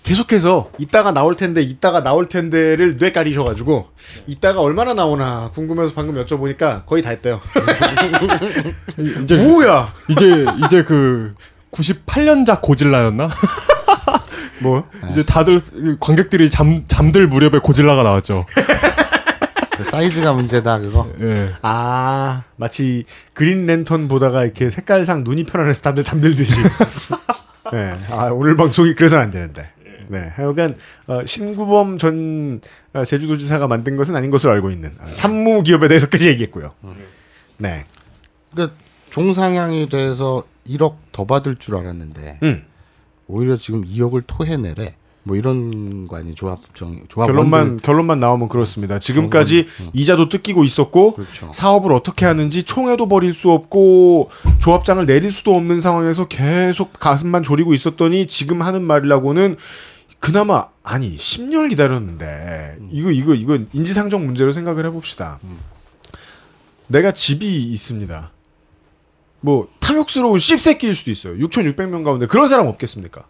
계속해서 0.02 0.70
이따가 0.76 1.12
나올 1.12 1.34
텐데 1.34 1.62
이따가 1.62 2.02
나올 2.02 2.28
텐데를 2.28 2.98
뇌 2.98 3.12
까리셔가지고 3.12 3.86
이따가 4.26 4.60
얼마나 4.60 4.92
나오나 4.92 5.50
궁금해서 5.54 5.94
방금 5.94 6.22
여쭤보니까 6.22 6.84
거의 6.84 7.00
다 7.00 7.08
했대요. 7.08 7.40
이제 9.22 9.36
뭐야? 9.36 9.94
이제 10.10 10.44
이제 10.66 10.84
그 10.84 11.34
98년작 11.70 12.60
고질라였나? 12.60 13.30
뭐? 14.62 14.88
이제 15.10 15.22
다들 15.22 15.60
관객들이 16.00 16.50
잠 16.50 16.84
잠들 16.86 17.28
무렵에 17.28 17.58
고질라가 17.58 18.02
나왔죠. 18.02 18.46
그 19.76 19.84
사이즈가 19.84 20.32
문제다 20.32 20.78
그거. 20.78 21.10
예. 21.20 21.50
아 21.62 22.42
마치 22.56 23.04
그린 23.34 23.66
랜턴 23.66 24.08
보다가 24.08 24.44
이렇게 24.44 24.70
색깔상 24.70 25.24
눈이 25.24 25.44
편안해서 25.44 25.82
다들 25.82 26.04
잠들듯이. 26.04 26.54
네. 27.72 27.98
아 28.10 28.26
오늘 28.26 28.56
방송이 28.56 28.94
그래서는 28.94 29.24
안 29.24 29.30
되는데. 29.30 29.70
네. 30.08 30.30
하여간 30.34 30.76
어, 31.06 31.24
신구범 31.24 31.96
전 31.96 32.60
어, 32.92 33.04
제주도지사가 33.04 33.66
만든 33.66 33.96
것은 33.96 34.14
아닌 34.14 34.30
것으로 34.30 34.52
알고 34.52 34.70
있는 34.70 34.90
아, 35.00 35.06
산무 35.08 35.62
기업에 35.62 35.88
대해서까지 35.88 36.28
얘기했고요. 36.28 36.72
네. 37.56 37.84
그러니까 38.50 38.76
종상향이 39.08 39.88
돼서 39.88 40.42
1억 40.68 40.96
더 41.12 41.24
받을 41.24 41.54
줄 41.54 41.76
알았는데 41.76 42.38
음. 42.42 42.64
오히려 43.26 43.56
지금 43.56 43.84
2억을 43.84 44.24
토해내래. 44.26 44.96
뭐 45.24 45.36
이런 45.36 46.08
거 46.08 46.16
아니 46.16 46.34
조합 46.34 46.58
정 46.74 47.04
조합 47.08 47.28
결론만 47.28 47.76
결론만 47.78 48.18
나오면 48.18 48.48
그렇습니다. 48.48 48.98
지금까지 48.98 49.66
이자도 49.92 50.28
뜯기고 50.28 50.64
있었고 50.64 51.14
그렇죠. 51.14 51.50
사업을 51.54 51.92
어떻게 51.92 52.26
하는지 52.26 52.64
총회도 52.64 53.06
벌일 53.06 53.32
수 53.32 53.50
없고 53.52 54.30
조합장을 54.60 55.06
내릴 55.06 55.30
수도 55.30 55.54
없는 55.54 55.80
상황에서 55.80 56.26
계속 56.26 56.92
가슴만 56.98 57.44
졸이고 57.44 57.72
있었더니 57.72 58.26
지금 58.26 58.62
하는 58.62 58.82
말이라고는 58.82 59.56
그나마 60.18 60.66
아니 60.82 61.16
10년을 61.16 61.70
기다렸는데 61.70 62.78
이거 62.90 63.12
이거 63.12 63.34
이거 63.34 63.58
인지상정 63.72 64.26
문제로 64.26 64.50
생각을 64.50 64.86
해봅시다. 64.86 65.38
내가 66.88 67.12
집이 67.12 67.62
있습니다. 67.70 68.30
뭐 69.42 69.68
탐욕스러운 69.80 70.38
씹새끼일 70.38 70.94
수도 70.94 71.10
있어요. 71.10 71.34
6,600명 71.34 72.04
가운데 72.04 72.26
그런 72.26 72.48
사람 72.48 72.66
없겠습니까? 72.68 73.24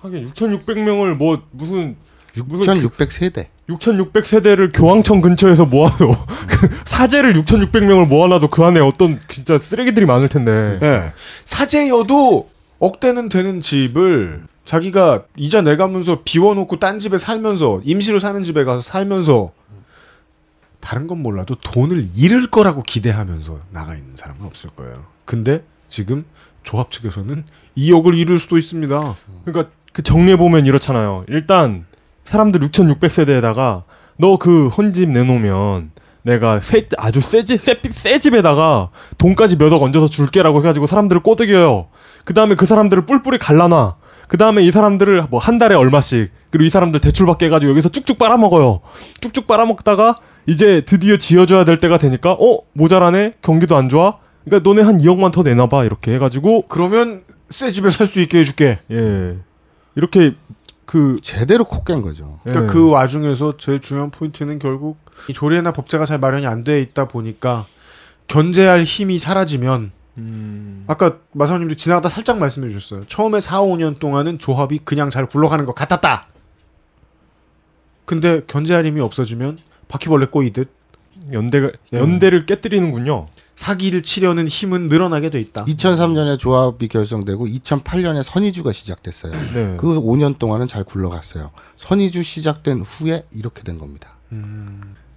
하긴 0.00 0.30
6,600명을 0.32 1.14
뭐 1.14 1.42
무슨 1.50 1.96
6,600 2.36 3.12
세대. 3.12 3.50
6,600 3.68 4.24
세대를 4.24 4.72
교황청 4.72 5.20
근처에서 5.20 5.66
모아도 5.66 6.12
그 6.48 6.68
사제를 6.84 7.34
6,600명을 7.34 8.06
모아놔도 8.06 8.48
그 8.48 8.62
안에 8.64 8.80
어떤 8.80 9.20
진짜 9.28 9.58
쓰레기들이 9.58 10.06
많을 10.06 10.28
텐데. 10.28 10.78
예. 10.80 11.12
사제여도 11.44 12.48
억대는 12.78 13.28
되는 13.28 13.60
집을 13.60 14.44
자기가 14.64 15.24
이자 15.36 15.62
내가면서 15.62 16.20
비워놓고 16.24 16.78
딴 16.78 17.00
집에 17.00 17.18
살면서 17.18 17.80
임시로 17.84 18.20
사는 18.20 18.42
집에 18.44 18.64
가서 18.64 18.82
살면서 18.82 19.50
다른 20.80 21.06
건 21.06 21.22
몰라도 21.22 21.54
돈을 21.56 22.06
잃을 22.14 22.48
거라고 22.50 22.82
기대하면서 22.82 23.58
나가 23.70 23.94
있는 23.94 24.16
사람은 24.16 24.44
없을 24.46 24.70
거예요. 24.70 25.04
근데 25.24 25.64
지금 25.88 26.24
조합 26.62 26.90
측에서는 26.90 27.44
2억을 27.76 28.16
잃을 28.16 28.38
수도 28.38 28.58
있습니다. 28.58 29.14
그러니까 29.44 29.72
그 29.92 30.02
정리해 30.02 30.36
보면 30.36 30.66
이렇잖아요. 30.66 31.24
일단 31.28 31.86
사람들 32.24 32.62
6,600 32.62 33.10
세대에다가 33.10 33.84
너 34.18 34.36
그 34.38 34.68
헌집 34.68 35.10
내놓으면 35.10 35.92
내가 36.22 36.60
세, 36.60 36.88
아주 36.98 37.20
세집 37.20 37.60
세, 37.60 37.76
세 37.90 38.18
집에다가 38.18 38.90
돈까지 39.16 39.56
몇 39.56 39.72
억 39.72 39.82
얹어서 39.82 40.08
줄게라고 40.08 40.58
해가지고 40.60 40.86
사람들을 40.86 41.22
꼬드겨요. 41.22 41.88
그 42.24 42.34
다음에 42.34 42.54
그 42.54 42.66
사람들을 42.66 43.06
뿔뿔이 43.06 43.38
갈라놔. 43.38 43.96
그 44.26 44.36
다음에 44.36 44.62
이 44.62 44.70
사람들을 44.70 45.28
뭐 45.30 45.40
한 45.40 45.56
달에 45.56 45.74
얼마씩 45.74 46.30
그리고 46.50 46.66
이 46.66 46.70
사람들 46.70 47.00
대출받게 47.00 47.46
해가지고 47.46 47.70
여기서 47.70 47.88
쭉쭉 47.88 48.18
빨아먹어요. 48.18 48.80
쭉쭉 49.22 49.46
빨아먹다가 49.46 50.16
이제 50.48 50.80
드디어 50.86 51.18
지어줘야 51.18 51.64
될 51.66 51.76
때가 51.78 51.98
되니까 51.98 52.32
어 52.32 52.60
모자라네 52.72 53.34
경기도 53.42 53.76
안 53.76 53.90
좋아. 53.90 54.18
그러니까 54.46 54.66
너네 54.66 54.80
한 54.82 54.96
2억만 54.96 55.30
더 55.30 55.42
내놔봐 55.42 55.84
이렇게 55.84 56.14
해가지고 56.14 56.68
그러면 56.68 57.22
새 57.50 57.70
집에 57.70 57.90
살 57.90 58.06
수 58.06 58.18
있게 58.20 58.38
해줄게. 58.38 58.78
예 58.90 59.36
이렇게 59.94 60.34
그 60.86 61.18
제대로 61.22 61.66
코깬 61.66 62.00
거죠. 62.00 62.40
그러니까 62.44 62.72
그 62.72 62.88
와중에서 62.90 63.58
제일 63.58 63.80
중요한 63.80 64.10
포인트는 64.10 64.58
결국 64.58 64.96
이 65.28 65.34
조례나 65.34 65.72
법제가 65.72 66.06
잘 66.06 66.18
마련이 66.18 66.46
안 66.46 66.64
돼 66.64 66.80
있다 66.80 67.08
보니까 67.08 67.66
견제할 68.28 68.84
힘이 68.84 69.18
사라지면 69.18 69.92
음. 70.16 70.84
아까 70.86 71.18
마사오님도 71.32 71.74
지나가다 71.74 72.08
살짝 72.08 72.38
말씀해 72.38 72.70
주셨어요. 72.70 73.04
처음에 73.06 73.40
4, 73.40 73.60
5년 73.60 73.98
동안은 73.98 74.38
조합이 74.38 74.78
그냥 74.78 75.10
잘 75.10 75.26
굴러가는 75.26 75.66
것 75.66 75.74
같았다. 75.74 76.26
근데 78.06 78.40
견제할 78.46 78.86
힘이 78.86 79.00
없어지면 79.02 79.58
바퀴벌레 79.88 80.26
꼬이듯 80.26 80.70
연대가 81.32 81.70
예. 81.92 81.98
연대를 81.98 82.46
깨뜨리는군요. 82.46 83.26
사기를 83.56 84.02
치려는 84.02 84.46
힘은 84.46 84.86
늘어나게 84.88 85.30
돼 85.30 85.40
있다. 85.40 85.64
2003년에 85.64 86.38
조합이 86.38 86.86
결성되고 86.86 87.46
2008년에 87.46 88.22
선의주가 88.22 88.72
시작됐어요. 88.72 89.32
네. 89.52 89.76
그 89.78 90.00
5년 90.00 90.38
동안은 90.38 90.68
잘 90.68 90.84
굴러갔어요. 90.84 91.50
선의주 91.76 92.22
시작된 92.22 92.82
후에 92.82 93.24
이렇게 93.32 93.62
된 93.64 93.78
겁니다. 93.78 94.10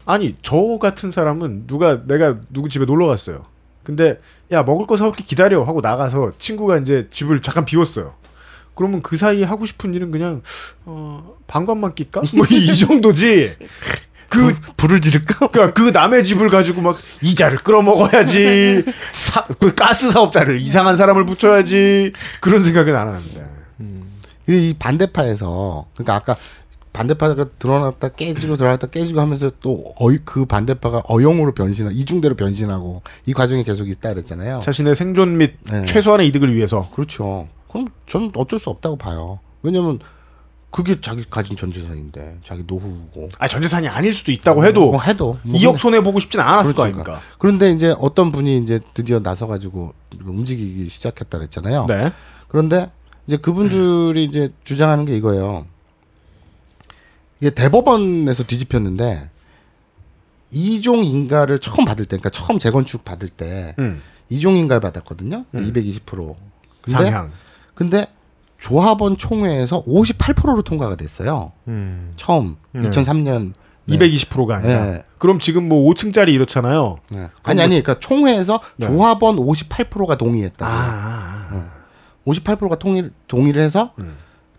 아니 0.06 0.34
저 0.41 0.80
같은 0.81 1.11
사람은 1.11 1.68
누가 1.68 2.06
내가 2.07 2.39
누구 2.49 2.68
집에 2.68 2.85
놀러 2.85 3.06
갔어요. 3.06 3.45
근데 3.84 4.18
야 4.52 4.64
먹을 4.64 4.88
거 4.88 4.98
사올게 4.98 5.23
기다려 5.23 5.64
하고 5.64 5.81
나가서 5.81 6.34
친구가 6.39 6.77
이제 6.80 7.07
집을 7.11 7.41
잠깐 7.43 7.65
비웠어요. 7.65 8.15
그러면 8.73 9.02
그 9.03 9.18
사이에 9.18 9.43
하고 9.43 9.65
싶은 9.68 9.93
일은 9.93 10.10
그냥 10.11 10.41
어 10.85 11.35
방광만 11.45 11.93
낄까? 11.93 12.22
뭐 12.34 12.45
이 12.49 12.65
정도지. 12.76 13.52
그 14.32 14.56
불을 14.78 15.02
지를까? 15.02 15.48
그러니까 15.52 15.74
그 15.74 15.90
남의 15.90 16.24
집을 16.24 16.49
가지고 16.49 16.82
막 16.82 16.98
이자를 17.22 17.58
끌어 17.58 17.82
먹어야지. 17.82 18.84
사, 19.12 19.45
그 19.60 19.76
가스 19.76 20.10
사업자를 20.10 20.62
이상한 20.62 20.95
사람을 20.95 21.26
붙여야지. 21.26 22.14
그런 22.40 22.64
생각은 22.64 22.95
안 22.95 23.10
하는데. 23.10 23.52
이 24.48 24.74
반대파에서 24.80 25.86
그러니까 25.94 26.16
아까 26.16 26.36
반대파가 26.94 27.45
드러났다 27.60 28.10
깨지고 28.10 28.58
드러났다 28.58 28.88
깨지고 28.88 29.22
하면서 29.22 29.49
또 29.62 29.94
어이 29.98 30.18
그 30.26 30.45
반대파가 30.45 31.03
어용으로 31.06 31.53
변신하 31.53 31.91
이중대로 31.91 32.36
변신하고 32.36 33.02
이 33.26 33.34
과정이 33.34 33.64
계속 33.64 33.88
있다 33.88 34.10
그랬잖아요. 34.10 34.60
자신의 34.62 34.95
생존 34.95 35.38
및 35.38 35.56
네. 35.70 35.86
최소한의 35.86 36.28
이득을 36.28 36.53
위해서. 36.53 36.90
그렇죠. 36.94 37.48
그럼 37.70 37.88
전 38.08 38.32
어쩔 38.36 38.60
수 38.60 38.70
없다고 38.70 38.98
봐요. 38.98 39.40
왜냐면 39.62 39.99
그게 40.72 41.02
자기 41.02 41.23
가진 41.30 41.57
전 41.57 41.72
재산인데 41.72 42.39
자기 42.43 42.64
노후고. 42.65 43.30
아 43.38 43.48
전재산이 43.48 43.88
아닐 43.89 44.14
수도 44.14 44.31
있다고 44.31 44.65
해도 44.65 44.91
뭐 44.91 45.02
해도 45.02 45.38
뭐 45.43 45.53
2억 45.60 45.65
근데- 45.72 45.77
손해 45.77 46.02
보고 46.02 46.19
싶진 46.19 46.39
않았을 46.39 46.73
거 46.73 46.84
그렇죠. 46.84 46.99
아닙니까? 47.02 47.22
그런데 47.38 47.72
이제 47.72 47.93
어떤 47.99 48.31
분이 48.31 48.57
이제 48.60 48.80
드디어 48.93 49.19
나서 49.22 49.48
가지고 49.48 49.93
움직이기 50.23 50.85
시작했다 50.88 51.38
그랬잖아요. 51.38 51.85
네. 51.88 52.11
그런데 52.48 52.89
이제 53.27 53.38
그분들이 53.38 54.23
이제 54.23 54.49
주장하는 54.64 55.03
게 55.06 55.15
이거예요. 55.18 55.65
이게 57.41 57.49
대법원에서 57.49 58.43
뒤집혔는데 58.43 59.30
이종 60.52 61.03
인가를 61.03 61.60
처음 61.60 61.85
받을 61.85 62.06
때, 62.06 62.18
그러니까 62.18 62.30
처음 62.30 62.60
재건축 62.60 63.03
받을 63.06 63.30
때 63.30 63.76
음. 63.80 64.02
이종 64.30 64.56
인가를 64.57 64.81
받았거든요. 64.81 65.45
220%. 65.53 66.35
근데, 66.81 66.91
상향. 66.91 67.31
근데 67.76 68.07
조합원 68.61 69.17
총회에서 69.17 69.83
58%로 69.85 70.61
통과가 70.61 70.95
됐어요. 70.95 71.51
음. 71.67 72.13
처음 72.15 72.57
네. 72.73 72.81
2003년 72.81 73.53
220%가 73.89 74.57
아니라. 74.57 74.85
네. 74.85 75.03
그럼 75.17 75.39
지금 75.39 75.67
뭐 75.67 75.91
5층짜리 75.91 76.29
이렇잖아요. 76.29 76.99
네. 77.09 77.27
아니 77.41 77.61
아니 77.61 77.81
그러니까 77.81 77.99
총회에서 77.99 78.61
네. 78.77 78.85
조합원 78.85 79.38
58%가 79.38 80.15
동의했다. 80.15 80.65
아, 80.69 81.71
58%가 82.27 82.77
통일 82.77 83.11
동의를 83.27 83.63
해서 83.63 83.93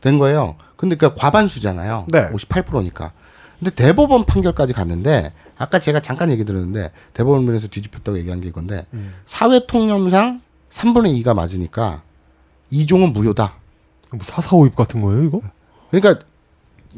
된 0.00 0.18
거예요. 0.18 0.56
근데 0.74 0.96
그 0.96 1.14
과반수잖아요. 1.14 2.08
네. 2.10 2.28
58%니까. 2.30 3.12
근데 3.60 3.72
대법원 3.72 4.24
판결까지 4.24 4.72
갔는데 4.72 5.32
아까 5.56 5.78
제가 5.78 6.00
잠깐 6.00 6.30
얘기 6.30 6.44
들었는데 6.44 6.90
대법원에서 7.14 7.68
뒤집혔다고 7.68 8.18
얘기한 8.18 8.40
게 8.40 8.48
이건데 8.48 8.84
사회 9.26 9.64
통념상 9.64 10.40
3분의 10.70 11.22
2가 11.22 11.34
맞으니까 11.34 12.02
이종은 12.72 13.12
무효다. 13.12 13.61
뭐 14.12 14.20
사사오입 14.22 14.74
같은 14.76 15.00
거예요, 15.02 15.24
이거? 15.24 15.40
그러니까 15.90 16.24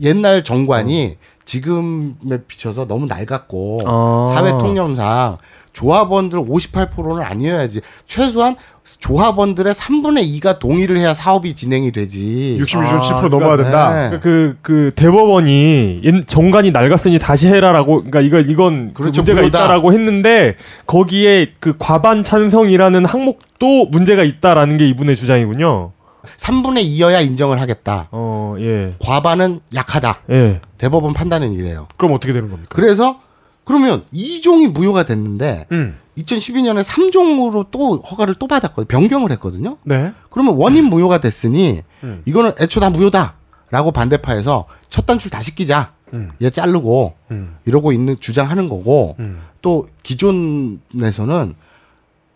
옛날 0.03 0.43
정관이 0.43 1.16
지금에 1.45 2.39
비춰서 2.49 2.86
너무 2.86 3.07
낡았고 3.07 3.82
아. 3.86 4.32
사회 4.35 4.51
통념상 4.53 5.36
조합원들 5.73 6.39
58%는 6.41 7.23
아니어야지 7.23 7.81
최소한 8.07 8.57
조합원들의 8.85 9.73
3분의 9.74 10.41
2가 10.41 10.59
동의를 10.59 10.97
해야 10.99 11.12
사업이 11.15 11.55
진행이 11.55 11.93
되지. 11.93 12.59
66.7% 12.61 13.28
넘어야 13.28 13.57
된다. 13.57 14.11
네. 14.11 14.19
그, 14.20 14.57
그 14.62 14.93
대법원이 14.97 16.01
옛- 16.05 16.27
정관이 16.27 16.70
낡았으니 16.70 17.19
다시 17.19 17.49
해라라고 17.49 18.05
그러니까 18.05 18.20
이거 18.20 18.39
이건 18.41 18.89
그 18.95 19.03
그렇죠, 19.03 19.20
문제가 19.23 19.41
무효다. 19.43 19.59
있다라고 19.65 19.93
했는데 19.93 20.57
거기에 20.86 21.53
그 21.61 21.77
과반 21.78 22.24
찬성이라는 22.24 23.05
항목도 23.05 23.86
문제가 23.91 24.23
있다라는 24.24 24.77
게 24.77 24.89
이분의 24.89 25.16
주장이군요. 25.16 25.93
3분의 26.37 26.85
2여야 26.85 27.25
인정을 27.25 27.61
하겠다. 27.61 28.09
어, 28.11 28.57
예. 28.59 28.91
과반은 29.01 29.61
약하다. 29.75 30.21
예. 30.31 30.61
대법원 30.79 31.15
판단은 31.15 31.53
이래요. 31.53 31.89
그럼 31.97 32.13
어떻게 32.13 32.33
되는 32.33 32.51
겁니까? 32.51 32.71
그래서 32.75 33.21
그러면 33.65 34.05
2종이 34.13 34.69
무효가 34.69 35.05
됐는데 35.05 35.67
음. 35.73 35.99
2012년에 36.19 36.85
3종으로 36.85 37.67
또 37.71 37.97
허가를 37.97 38.35
또 38.37 38.47
받았거든요. 38.47 38.87
변경을 38.87 39.33
했거든요. 39.33 39.79
네. 39.85 40.13
그러면 40.31 40.57
원인 40.57 40.85
무효가 40.85 41.19
됐으니 41.19 41.83
음. 42.05 42.23
이거는 42.25 42.53
애초 42.61 42.81
다 42.81 42.91
무효다라고 42.91 43.91
반대파에서 43.93 44.67
첫 44.89 45.07
단추 45.07 45.31
다 45.31 45.43
시키자. 45.43 45.93
음. 46.13 46.31
얘 46.43 46.51
자르고 46.51 47.15
음. 47.33 47.57
이러고 47.65 47.93
있는 47.93 48.19
주장하는 48.21 48.69
거고 48.69 49.17
음. 49.19 49.43
또 49.63 49.89
기존에서는 50.03 51.55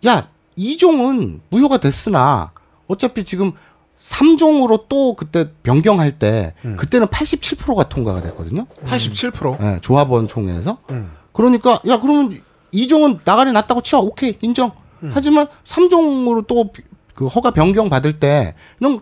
야 0.07 0.29
이종은 0.57 1.41
무효가 1.51 1.79
됐으나 1.79 2.51
어차피 2.89 3.23
지금 3.23 3.53
3종으로 3.99 4.85
또 4.89 5.15
그때 5.15 5.51
변경할 5.63 6.19
때 6.19 6.55
음. 6.65 6.77
그때는 6.77 7.07
87%가 7.09 7.89
통과가 7.89 8.21
됐거든요. 8.23 8.67
87%. 8.85 9.61
네, 9.61 9.79
조합원 9.81 10.29
총회에서. 10.29 10.79
음. 10.91 11.13
그러니까 11.33 11.81
야 11.89 11.99
그러면 12.01 12.41
이종은 12.73 13.21
나가리 13.25 13.53
났다고 13.53 13.83
쳐 13.83 13.99
오케이 13.99 14.37
인정. 14.41 14.73
음. 15.03 15.11
하지만 15.13 15.47
3종으로 15.65 16.47
또 16.47 16.71
그 17.19 17.27
허가 17.27 17.51
변경 17.51 17.91
받을 17.91 18.21
때는 18.21 19.01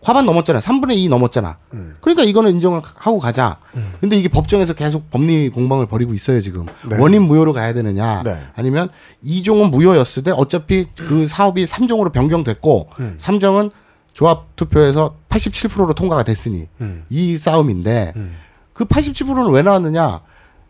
과반 0.00 0.24
넘었잖아. 0.24 0.60
3분의 0.60 0.98
2 0.98 1.08
넘었잖아. 1.08 1.58
음. 1.74 1.96
그러니까 2.00 2.22
이거는 2.22 2.52
인정을 2.52 2.80
하고 2.94 3.18
가자. 3.18 3.56
근데 4.00 4.16
이게 4.16 4.28
법정에서 4.28 4.72
계속 4.74 5.10
법리 5.10 5.48
공방을 5.48 5.86
벌이고 5.86 6.14
있어요, 6.14 6.40
지금. 6.40 6.66
네. 6.88 6.96
원인 6.96 7.22
무효로 7.22 7.52
가야 7.52 7.74
되느냐. 7.74 8.22
네. 8.22 8.38
아니면 8.54 8.88
2종은 9.24 9.70
무효였을 9.70 10.22
때 10.22 10.30
어차피 10.30 10.86
그 10.96 11.26
사업이 11.26 11.64
3종으로 11.64 12.12
변경됐고 12.12 12.88
음. 13.00 13.16
3종은 13.18 13.72
조합 14.16 14.56
투표에서 14.56 15.14
87%로 15.28 15.92
통과가 15.92 16.22
됐으니 16.22 16.68
음. 16.80 17.04
이 17.10 17.36
싸움인데 17.36 18.14
음. 18.16 18.34
그 18.72 18.86
87%는 18.86 19.50
왜 19.50 19.60
나왔느냐? 19.60 20.22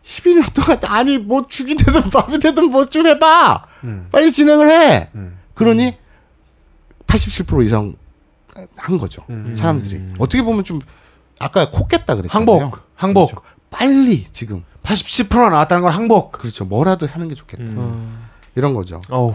12년 0.03 0.53
동안 0.53 0.77
아니 0.87 1.17
뭐 1.17 1.47
죽이 1.47 1.73
되든 1.75 2.01
밥이 2.11 2.39
되든 2.39 2.69
뭐 2.69 2.83
좀 2.87 3.07
해봐. 3.07 3.63
음. 3.85 4.09
빨리 4.11 4.33
진행을 4.33 4.69
해. 4.69 5.09
음. 5.15 5.37
그러니 5.53 5.95
87% 7.07 7.65
이상 7.65 7.95
한 8.75 8.97
거죠. 8.97 9.23
음. 9.29 9.53
사람들이 9.55 10.03
어떻게 10.19 10.43
보면 10.43 10.65
좀 10.65 10.81
아까 11.39 11.69
코 11.69 11.87
깼다 11.87 12.15
그랬잖아요. 12.15 12.51
항복, 12.59 12.79
항복. 12.95 13.29
그렇죠. 13.29 13.47
빨리 13.69 14.25
지금 14.33 14.65
87% 14.83 15.49
나왔다는 15.51 15.83
건 15.83 15.93
항복. 15.93 16.33
그렇죠. 16.33 16.65
뭐라도 16.65 17.07
하는 17.07 17.29
게 17.29 17.35
좋겠다. 17.35 17.63
음. 17.63 18.27
이런 18.55 18.73
거죠. 18.73 18.99
어우. 19.09 19.33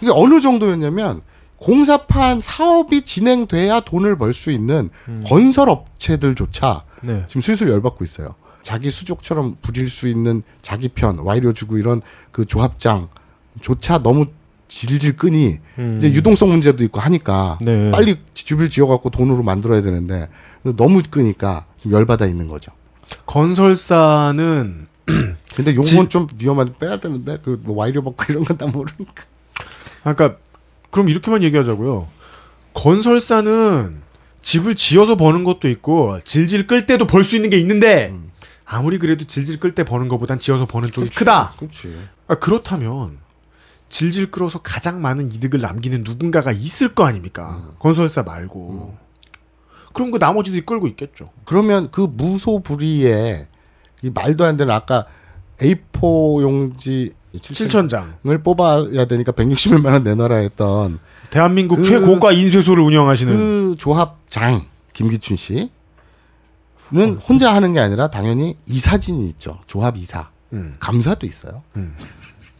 이게 0.00 0.10
어느 0.14 0.40
정도였냐면 0.40 1.20
공사판 1.60 2.40
사업이 2.40 3.02
진행돼야 3.02 3.80
돈을 3.80 4.16
벌 4.18 4.32
수 4.32 4.50
있는 4.50 4.90
건설 5.26 5.68
업체들조차 5.68 6.84
네. 7.02 7.24
지금 7.26 7.42
슬슬 7.42 7.68
열받고 7.70 8.04
있어요. 8.04 8.34
자기 8.62 8.90
수족처럼 8.90 9.56
부릴 9.62 9.88
수 9.88 10.08
있는 10.08 10.42
자기 10.62 10.88
편 10.88 11.18
와이로 11.18 11.52
주고 11.52 11.78
이런 11.78 12.00
그 12.30 12.44
조합장조차 12.44 14.02
너무 14.02 14.26
질질 14.68 15.16
끄니 15.16 15.58
음. 15.78 15.96
이제 15.96 16.08
유동성 16.10 16.48
문제도 16.50 16.82
있고 16.84 17.00
하니까 17.00 17.58
네. 17.60 17.90
빨리 17.90 18.16
집을 18.34 18.68
지어갖고 18.70 19.10
돈으로 19.10 19.42
만들어야 19.42 19.82
되는데 19.82 20.28
너무 20.62 21.02
끄니까 21.10 21.64
좀 21.78 21.92
열받아 21.92 22.26
있는 22.26 22.48
거죠. 22.48 22.72
건설사는 23.26 24.86
근데 25.56 25.70
요건 25.74 25.84
지- 25.84 26.08
좀 26.08 26.26
위험한 26.40 26.74
빼야 26.78 27.00
되는데 27.00 27.36
그 27.38 27.58
뭐 27.64 27.76
와이로 27.76 28.02
받고 28.04 28.24
이런 28.32 28.44
건 28.44 28.56
다 28.56 28.66
모르니까. 28.66 29.24
그러니까 30.02 30.36
그럼 30.90 31.08
이렇게만 31.08 31.42
얘기하자고요. 31.42 32.08
건설사는 32.74 34.02
집을 34.42 34.74
지어서 34.74 35.16
버는 35.16 35.44
것도 35.44 35.68
있고 35.68 36.18
질질 36.20 36.66
끌 36.66 36.86
때도 36.86 37.06
벌 37.06 37.24
수 37.24 37.36
있는 37.36 37.50
게 37.50 37.56
있는데 37.58 38.14
아무리 38.64 38.98
그래도 38.98 39.24
질질 39.24 39.60
끌 39.60 39.74
때 39.74 39.84
버는 39.84 40.08
것보단 40.08 40.38
지어서 40.38 40.66
버는 40.66 40.90
쪽이 40.92 41.10
크다. 41.10 41.54
그렇지. 41.58 41.94
아, 42.28 42.36
그렇다면 42.36 43.18
질질 43.88 44.30
끌어서 44.30 44.60
가장 44.62 45.02
많은 45.02 45.34
이득을 45.34 45.60
남기는 45.60 46.04
누군가가 46.04 46.52
있을 46.52 46.94
거 46.94 47.04
아닙니까? 47.04 47.72
건설사 47.80 48.22
말고. 48.22 48.96
그럼 49.92 50.12
그 50.12 50.18
나머지들이 50.18 50.64
끌고 50.64 50.86
있겠죠. 50.86 51.30
그러면 51.44 51.90
그 51.90 52.02
무소불위에 52.02 53.48
이 54.02 54.10
말도 54.10 54.44
안 54.44 54.56
되는 54.56 54.72
아까 54.72 55.06
A4 55.58 56.42
용지 56.42 57.12
7천장. 57.34 58.14
을 58.26 58.42
뽑아야 58.42 59.04
되니까 59.06 59.32
161만 59.32 59.86
원 59.92 60.02
내놔라 60.02 60.36
했던 60.38 60.98
대한민국 61.30 61.76
그- 61.76 61.84
최고가 61.84 62.32
인쇄소를 62.32 62.82
운영하시는 62.82 63.36
그 63.36 63.74
조합장 63.78 64.66
김기춘 64.92 65.36
씨는 65.36 65.68
혼자 67.28 67.54
하는 67.54 67.72
게 67.72 67.78
아니라 67.80 68.08
당연히 68.08 68.56
이사진이 68.66 69.28
있죠. 69.30 69.60
조합 69.66 69.96
이사. 69.96 70.30
음. 70.52 70.76
감사도 70.80 71.26
있어요. 71.26 71.62
음. 71.76 71.94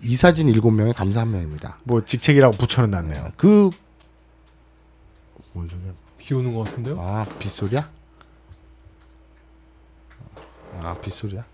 이사진 0.03 0.47
7명에 0.53 0.95
감사 0.95 1.25
1명입니다. 1.25 1.75
뭐 1.83 2.05
직책이라고 2.05 2.57
붙여는 2.57 2.91
놨네요. 2.93 3.33
그 3.37 3.71
뭐, 5.53 5.67
비 6.19 6.33
오는 6.35 6.55
것 6.55 6.65
같은데요? 6.65 6.97
아, 7.01 7.27
빗소리야? 7.41 7.89
아, 10.81 10.95
빗소리야? 11.03 11.45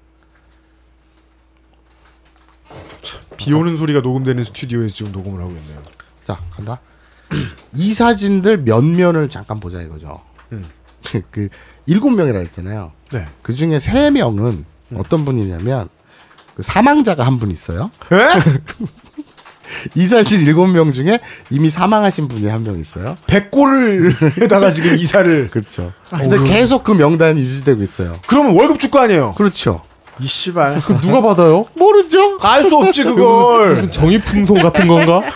비 3.36 3.52
오는 3.52 3.76
소리가 3.76 4.00
녹음되는 4.00 4.42
스튜디오에서 4.44 4.94
지금 4.94 5.12
녹음을 5.12 5.40
하고 5.40 5.50
있네요. 5.52 5.82
자, 6.26 6.38
간다. 6.50 6.80
이 7.74 7.92
사진들 7.92 8.58
몇 8.64 8.84
면을 8.84 9.28
잠깐 9.28 9.60
보자 9.60 9.80
이거죠. 9.82 10.20
음. 10.52 10.64
그 11.30 11.48
일곱 11.86 12.10
명이라 12.10 12.40
했잖아요. 12.40 12.92
네. 13.12 13.26
그 13.42 13.52
중에 13.52 13.78
세 13.78 14.10
명은 14.10 14.64
어떤 14.94 15.24
분이냐면 15.24 15.88
그 16.54 16.62
사망자가 16.62 17.24
한 17.26 17.38
분 17.38 17.50
있어요. 17.50 17.90
이 19.96 20.06
사진 20.06 20.40
일곱 20.42 20.68
명 20.68 20.92
중에 20.92 21.18
이미 21.50 21.70
사망하신 21.70 22.28
분이 22.28 22.46
한 22.48 22.62
명 22.64 22.78
있어요. 22.78 23.16
백골에다가 23.26 24.70
지금 24.72 24.96
이사를 24.96 25.50
그렇죠. 25.50 25.92
아, 26.10 26.18
근데 26.18 26.36
그- 26.38 26.44
계속 26.46 26.84
그 26.84 26.92
명단이 26.92 27.40
유지되고 27.40 27.82
있어요. 27.82 28.16
그러면 28.28 28.54
월급 28.54 28.78
줄 28.78 28.90
거 28.90 29.00
아니에요. 29.00 29.34
그렇죠. 29.34 29.82
이 30.20 30.26
씨발. 30.26 30.80
누가 31.02 31.20
받아요? 31.20 31.66
모르죠. 31.74 32.38
알 32.40 32.64
수 32.64 32.76
없지 32.76 33.04
그걸. 33.04 33.70
무슨 33.70 33.92
정의품송 33.92 34.58
같은 34.60 34.88
건가? 34.88 35.22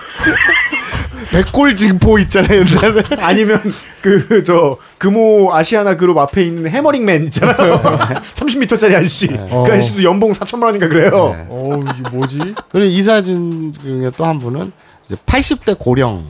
백골 1.33 1.77
징포 1.77 2.19
있잖아요 2.21 2.61
옛날에. 2.61 3.03
아니면 3.23 3.61
그 4.03 4.43
저 4.43 4.79
금호 4.99 5.55
아시아나 5.55 5.97
그룹 5.97 6.19
앞에 6.19 6.43
있는 6.43 6.69
해머링맨 6.71 7.25
있잖아요. 7.27 7.81
30m짜리 8.35 8.95
아저씨. 8.97 9.29
어. 9.33 9.65
그 9.67 9.73
아저씨도 9.73 10.03
연봉 10.03 10.33
4천만 10.33 10.65
원인가 10.65 10.89
그래요. 10.89 11.37
네. 11.37 11.47
어우 11.51 11.85
이게 11.85 12.11
뭐지? 12.11 12.39
그리고 12.73 12.87
이 12.89 13.03
사진 13.03 13.71
중에 13.73 14.11
또 14.17 14.25
한 14.25 14.39
분은 14.39 14.73
이제 15.07 15.17
80대 15.27 15.79
고령, 15.79 16.25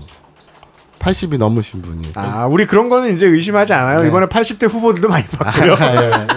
80이 1.01 1.39
넘으신 1.39 1.83
분이. 1.83 2.13
아, 2.15 2.47
우리 2.47 2.67
그런 2.67 2.89
거는 2.89 3.17
이제 3.17 3.27
의심하지 3.27 3.73
않아요. 3.73 4.03
네. 4.03 4.09
이번에 4.09 4.27
80대 4.27 4.69
후보들도 4.71 5.09
많이 5.09 5.27
봤고요. 5.27 5.75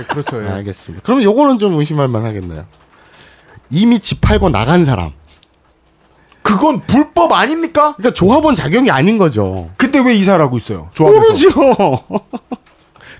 그렇죠. 0.07 0.41
네, 0.41 0.49
알겠습니다. 0.49 1.03
그러면 1.06 1.23
요거는 1.26 1.60
좀 1.60 1.77
의심할 1.77 2.07
만 2.07 2.26
하겠네요. 2.26 2.65
이미 3.69 3.99
집 3.99 4.22
팔고 4.22 4.49
나간 4.49 4.85
사람. 4.85 5.11
그건 6.41 6.81
불법 6.88 7.31
아닙니까? 7.34 7.94
그러니까 7.98 8.14
조합원 8.14 8.56
자격이 8.56 8.90
아닌 8.90 9.18
거죠. 9.18 9.69
근데 9.77 9.99
왜 9.99 10.15
이사를 10.15 10.44
하고 10.44 10.57
있어요? 10.57 10.90
조합에서. 10.94 11.49
모르죠. 11.49 12.03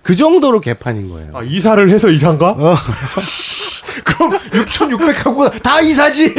그 0.02 0.16
정도로 0.16 0.60
개판인 0.60 1.10
거예요. 1.10 1.32
아 1.34 1.44
이사를 1.44 1.90
해서 1.90 2.10
이사인가? 2.10 2.56
그럼 4.04 4.38
6,600하고 4.38 5.62
다 5.62 5.82
이사지. 5.82 6.34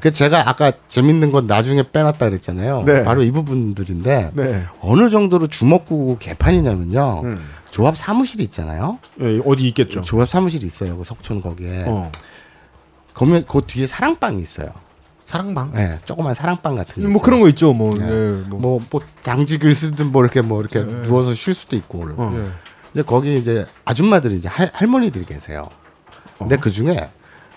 그 0.00 0.12
제가 0.12 0.48
아까 0.48 0.72
재밌는 0.88 1.32
건 1.32 1.46
나중에 1.46 1.84
빼놨다 1.90 2.28
그랬잖아요. 2.28 2.84
네. 2.86 3.04
바로 3.04 3.22
이 3.22 3.30
부분들인데 3.30 4.30
네. 4.34 4.64
어느 4.80 5.10
정도로 5.10 5.46
주먹구 5.46 6.16
개판이냐면요. 6.18 7.22
음. 7.24 7.40
조합 7.70 7.96
사무실이 7.96 8.42
있잖아요. 8.44 8.98
예, 9.20 9.40
어디 9.44 9.68
있겠죠. 9.68 10.00
조합 10.00 10.28
사무실이 10.28 10.66
있어요. 10.66 10.96
그 10.96 11.04
석촌 11.04 11.40
거기에. 11.40 11.84
어. 11.86 12.10
그러면 13.14 13.44
그 13.46 13.60
뒤에 13.66 13.86
사랑방이 13.86 14.40
있어요. 14.42 14.70
사랑방. 15.24 15.70
네, 15.72 15.98
조그만 16.04 16.34
사랑방 16.34 16.74
같은 16.74 16.94
게 16.94 17.00
있어요. 17.02 17.12
뭐 17.12 17.22
그런 17.22 17.40
거 17.40 17.48
있죠. 17.50 17.72
뭐. 17.72 17.94
네. 17.96 18.06
네, 18.06 18.42
뭐. 18.48 18.58
뭐, 18.58 18.82
뭐 18.90 19.00
당직을 19.22 19.72
쓰든 19.74 20.10
뭐 20.10 20.24
이렇게 20.24 20.40
뭐 20.40 20.60
이렇게 20.60 20.84
누워서 20.84 21.32
쉴 21.32 21.54
수도 21.54 21.76
있고. 21.76 22.08
어. 22.16 22.34
예. 22.36 22.50
이제 22.92 23.02
거기 23.02 23.38
이제 23.38 23.64
아줌마들이 23.84 24.34
이제 24.34 24.48
할, 24.48 24.70
할머니들이 24.72 25.24
계세요. 25.24 25.68
근데 26.40 26.56
그 26.56 26.70
중에 26.70 27.08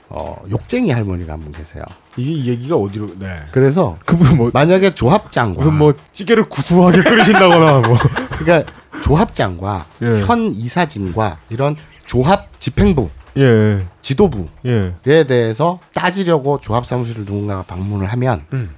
어, 0.10 0.36
욕쟁이 0.52 0.92
할머니가 0.92 1.34
한 1.34 1.40
분 1.40 1.52
계세요. 1.52 1.84
이게 2.18 2.32
이 2.32 2.48
얘기가 2.50 2.76
어디로? 2.76 3.16
네. 3.18 3.36
그래서 3.52 3.98
그분 4.06 4.38
뭐 4.38 4.52
만약에 4.54 4.94
조합장과 4.94 5.58
무슨 5.58 5.74
뭐 5.78 5.94
찌개를 6.12 6.50
구수하게 6.50 7.02
끓이신다거나 7.02 7.88
뭐. 7.88 7.98
그러니까 8.38 8.72
조합장과 9.02 9.86
예. 10.04 10.22
현 10.22 10.52
이사진과 10.54 11.40
이런 11.50 11.76
조합 12.06 12.60
집행부 12.60 13.10
예. 13.38 13.88
지도부에 14.02 14.94
예. 15.08 15.24
대해서 15.26 15.80
따지려고 15.96 16.60
조합 16.60 16.86
사무실을 16.86 17.26
누군가가 17.26 17.64
방문을 17.64 18.06
하면 18.12 18.46
음. 18.54 18.70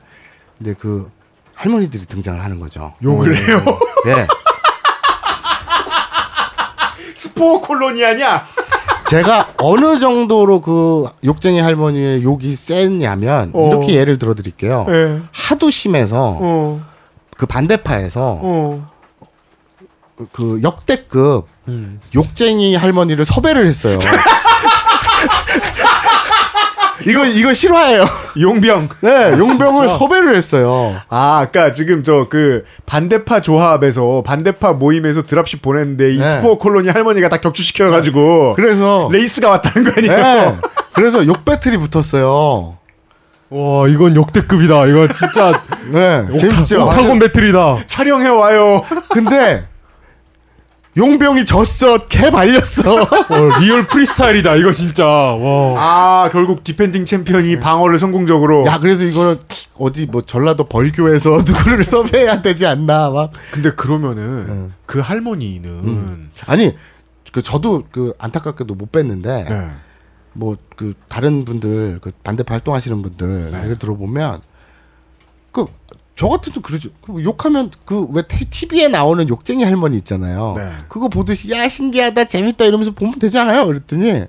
근데 0.57 0.73
그 0.73 1.11
할머니들이 1.55 2.05
등장을 2.05 2.41
하는 2.41 2.59
거죠. 2.61 2.93
욕을 3.03 3.35
해요. 3.35 3.61
네. 4.05 4.25
스포 7.15 7.59
콜로니아냐? 7.61 8.43
제가 9.07 9.53
어느 9.57 9.99
정도로 9.99 10.61
그 10.61 11.07
욕쟁이 11.23 11.59
할머니의 11.59 12.23
욕이 12.23 12.55
세냐면 12.55 13.51
어. 13.53 13.67
이렇게 13.67 13.93
예를 13.93 14.17
들어 14.17 14.33
드릴게요. 14.33 14.85
예. 14.89 15.19
하도 15.31 15.69
심해서 15.69 16.37
어. 16.41 16.81
그 17.37 17.45
반대파에서 17.45 18.39
어. 18.41 18.87
그 20.31 20.61
역대급 20.63 21.47
음. 21.67 21.99
욕쟁이 22.15 22.75
할머니를 22.75 23.25
섭외를 23.25 23.67
했어요. 23.67 23.99
이거 27.05 27.23
이거 27.25 27.53
실화예요. 27.53 28.05
용병. 28.41 28.89
네, 29.01 29.31
용병을 29.37 29.87
섭외를 29.89 30.35
했어요. 30.35 30.95
아, 31.09 31.39
아까 31.41 31.71
지금 31.71 32.03
저 32.03 32.27
그 32.29 32.65
반대파 32.85 33.41
조합에서 33.41 34.23
반대파 34.25 34.73
모임에서 34.73 35.21
dropship 35.23 35.61
보냈는데 35.61 36.13
이 36.13 36.17
네. 36.17 36.23
spore 36.23 36.57
colony 36.57 36.89
할머니가 36.89 37.29
다 37.29 37.37
격추시켜 37.37 37.91
가지고 37.91 38.53
그래서 38.55 39.07
Wraith가 39.11 39.49
왔다는 39.49 39.91
거 39.91 39.99
아니에요? 39.99 40.15
네, 40.17 40.55
그래서 40.93 41.25
욕 41.27 41.45
battle이 41.45 41.77
붙었어요. 41.77 42.77
와 43.49 43.87
이건 43.87 44.15
역대급이다. 44.15 44.87
이거 44.87 45.07
진짜 45.13 45.61
네, 45.91 46.25
재밌죠. 46.37 46.83
octagon 46.83 47.19
battle이다. 47.19 47.83
촬영해 47.87 48.27
와요. 48.29 48.83
근데 49.11 49.65
용병이 50.97 51.43
졌어. 51.45 51.97
개 52.05 52.29
말렸어. 52.29 53.01
어, 53.03 53.59
real 53.59 53.85
freestyle이다 53.85 54.55
이거 54.55 54.71
진짜. 54.71 55.05
와. 55.05 55.75
아 55.77 56.29
결국 56.31 56.63
defending 56.63 57.05
champion이 57.05 57.59
방어를 57.59 57.99
성공적으로. 57.99 58.65
야 58.65 58.79
그래서 58.79 59.03
이거는 59.03 59.39
어디 59.77 60.05
뭐 60.05 60.21
전라도 60.21 60.65
벌교에서 60.65 61.29
누구를 61.45 61.83
섭외해야 61.83 62.41
되지 62.41 62.65
않나 62.65 63.09
막. 63.09 63.31
근데 63.51 63.71
그러면은 63.71 64.71
그 64.85 64.99
할머니는 64.99 65.69
음. 65.69 66.29
아니 66.45 66.73
그 67.33 67.41
저도 67.41 67.83
그 67.91 68.13
안타깝게도 68.17 68.75
못 68.75 68.91
뵀는데 68.93 69.49
네. 69.49 69.71
뭐그 70.33 70.93
다른 71.09 71.43
분들 71.43 71.99
그 72.01 72.11
반대파 72.23 72.53
활동하시는 72.53 73.01
분들 73.01 73.51
네. 73.51 73.57
얘기를 73.57 73.75
들어보면 73.75 74.39
그 74.39 74.45
저 76.15 76.29
같아도 76.29 76.61
그러죠. 76.61 76.89
그 77.05 77.23
욕하면 77.23 77.69
그 77.83 78.07
왜 78.11 78.21
TV에 78.21 78.87
나오는 78.87 79.27
욕쟁이 79.27 79.63
할머니 79.65 79.97
있잖아요. 79.97 80.53
네. 80.57 80.71
그거 80.87 81.09
보듯이 81.09 81.51
야 81.51 81.67
신기하다 81.67 82.25
재밌다 82.25 82.63
이러면서 82.65 82.91
보면 82.91 83.19
되잖아요. 83.19 83.65
그랬더니 83.65 84.25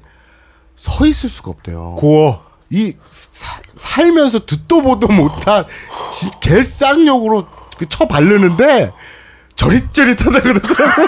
서 0.76 1.06
있을 1.06 1.28
수가 1.30 1.50
없대요. 1.52 1.96
고어. 1.98 2.44
이 2.70 2.94
사- 3.06 3.60
살면서 3.76 4.44
듣도 4.46 4.82
보도 4.82 5.06
못한 5.06 5.64
진- 6.12 6.30
개쌍욕으로 6.40 7.46
그쳐 7.78 8.08
바르는데 8.08 8.90
저릿저릿하다 9.54 10.42
그러더라고. 10.42 11.02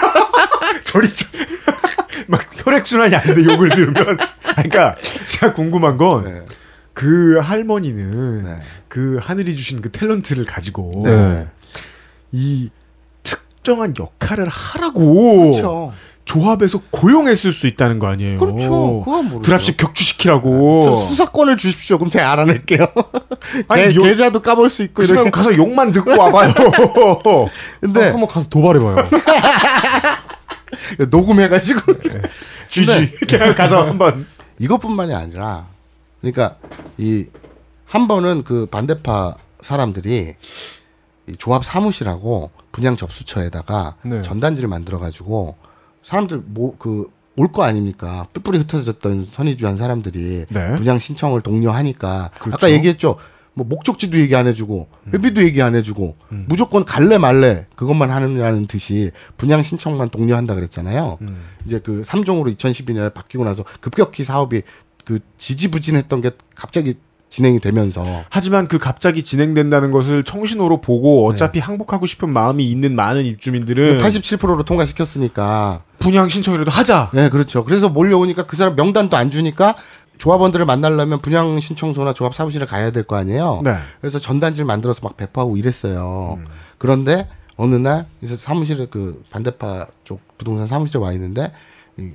저리 0.85 1.13
저- 1.13 1.25
막 2.27 2.41
혈액 2.65 2.87
순환이 2.87 3.15
안 3.15 3.33
돼 3.33 3.43
욕을 3.43 3.69
들으면. 3.69 4.17
그러니까 4.55 4.95
제가 5.27 5.53
궁금한 5.53 5.97
건 5.97 6.45
그 6.99 7.39
할머니는 7.41 8.43
네. 8.43 8.59
그 8.89 9.17
하늘이 9.21 9.55
주신 9.55 9.81
그 9.81 9.89
탤런트를 9.89 10.45
가지고 10.45 11.03
네. 11.05 11.47
이 12.33 12.69
특정한 13.23 13.93
역할을 13.97 14.49
하라고 14.49 15.51
그렇죠. 15.51 15.93
조합에서 16.25 16.81
고용했을 16.91 17.53
수 17.53 17.67
있다는 17.67 17.99
거 17.99 18.07
아니에요. 18.07 18.37
그렇죠. 18.37 18.99
그건 19.05 19.29
모르죠. 19.29 19.41
드랍십 19.43 19.77
격추시키라고. 19.77 20.81
저 20.83 20.93
수사권을 20.95 21.55
주십시오. 21.55 21.97
그럼 21.99 22.09
제가 22.09 22.33
알아낼게요. 22.33 22.85
아니, 23.69 23.83
개, 23.83 23.95
요- 23.95 24.03
계좌도 24.03 24.41
까볼 24.41 24.69
수 24.69 24.83
있고 24.83 25.01
그러면. 25.03 25.31
가서 25.31 25.55
욕만 25.55 25.93
듣고 25.93 26.11
와봐요. 26.19 26.53
근데 27.79 28.09
한번 28.09 28.27
가서 28.27 28.49
도발해봐요. 28.49 29.07
녹음해가지고. 31.09 31.81
근데- 32.73 33.11
이렇게 33.21 33.53
가서 33.55 33.87
한번. 33.87 34.25
이것뿐만이 34.59 35.15
아니라 35.15 35.65
그러니까 36.21 36.57
이 36.97 37.27
한 37.89 38.07
번은 38.07 38.43
그 38.43 38.67
반대파 38.67 39.35
사람들이 39.61 40.35
이 41.27 41.35
조합 41.37 41.65
사무실하고 41.65 42.51
분양 42.71 42.95
접수처에다가 42.95 43.95
네. 44.03 44.21
전단지를 44.21 44.69
만들어 44.69 44.99
가지고 44.99 45.55
사람들 46.03 46.43
뭐 46.45 46.77
그 46.77 47.09
올 47.35 47.53
거 47.53 47.63
아닙니까? 47.63 48.27
뿔뿔이 48.33 48.57
흩어졌던 48.59 49.23
선의주한 49.23 49.77
사람들이 49.77 50.45
네. 50.51 50.75
분양 50.75 50.99
신청을 50.99 51.39
독려하니까 51.39 52.31
그렇죠. 52.37 52.53
아까 52.53 52.69
얘기했죠. 52.69 53.15
뭐 53.53 53.65
목적지도 53.65 54.19
얘기 54.19 54.35
안 54.35 54.45
해주고 54.45 54.87
음. 55.07 55.11
회비도 55.13 55.41
얘기 55.43 55.61
안 55.61 55.73
해주고 55.73 56.17
무조건 56.47 56.83
갈래 56.83 57.17
말래 57.17 57.65
그것만 57.77 58.11
하느냐는 58.11 58.67
듯이 58.67 59.11
분양 59.37 59.63
신청만 59.63 60.09
독려한다 60.09 60.53
그랬잖아요. 60.53 61.17
음. 61.21 61.43
이제 61.65 61.79
그 61.79 62.01
3종으로 62.01 62.53
2012년에 62.57 63.13
바뀌고 63.13 63.45
나서 63.45 63.63
급격히 63.79 64.25
사업이 64.25 64.63
그 65.09 65.17
지지부진했던 65.37 66.21
게 66.21 66.29
갑자기 66.53 66.93
진행이 67.29 67.59
되면서 67.61 68.03
하지만 68.29 68.67
그 68.67 68.77
갑자기 68.77 69.23
진행된다는 69.23 69.89
것을 69.89 70.23
청신호로 70.23 70.81
보고 70.81 71.25
어차피 71.27 71.57
항복하고 71.57 72.05
싶은 72.05 72.29
마음이 72.29 72.69
있는 72.69 72.95
많은 72.95 73.25
입주민들은 73.25 74.03
87%로 74.03 74.63
통과시켰으니까 74.65 75.81
분양 75.97 76.29
신청이라도 76.29 76.69
하자. 76.69 77.09
네, 77.15 77.29
그렇죠. 77.29 77.65
그래서 77.65 77.89
몰려오니까 77.89 78.45
그 78.45 78.55
사람 78.55 78.75
명단도 78.75 79.17
안 79.17 79.31
주니까 79.31 79.75
조합원들을 80.19 80.67
만나려면 80.67 81.19
분양 81.21 81.59
신청소나 81.59 82.13
조합 82.13 82.35
사무실에 82.35 82.67
가야 82.67 82.91
될 82.91 83.03
거 83.03 83.15
아니에요. 83.15 83.61
네. 83.63 83.73
그래서 84.01 84.19
전단지를 84.19 84.67
만들어서 84.67 84.99
막 85.01 85.17
배포하고 85.17 85.57
이랬어요. 85.57 86.37
그런데 86.77 87.27
어느 87.55 87.73
날 87.73 88.05
이제 88.21 88.37
사무실에 88.37 88.85
그 88.91 89.23
반대파 89.31 89.87
쪽 90.03 90.21
부동산 90.37 90.67
사무실에 90.67 90.99
와 90.99 91.13
있는데 91.13 91.51
이 91.97 92.11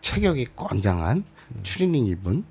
체격이 0.00 0.48
건장한 0.56 1.24
추리닝 1.62 2.06
입은 2.06 2.44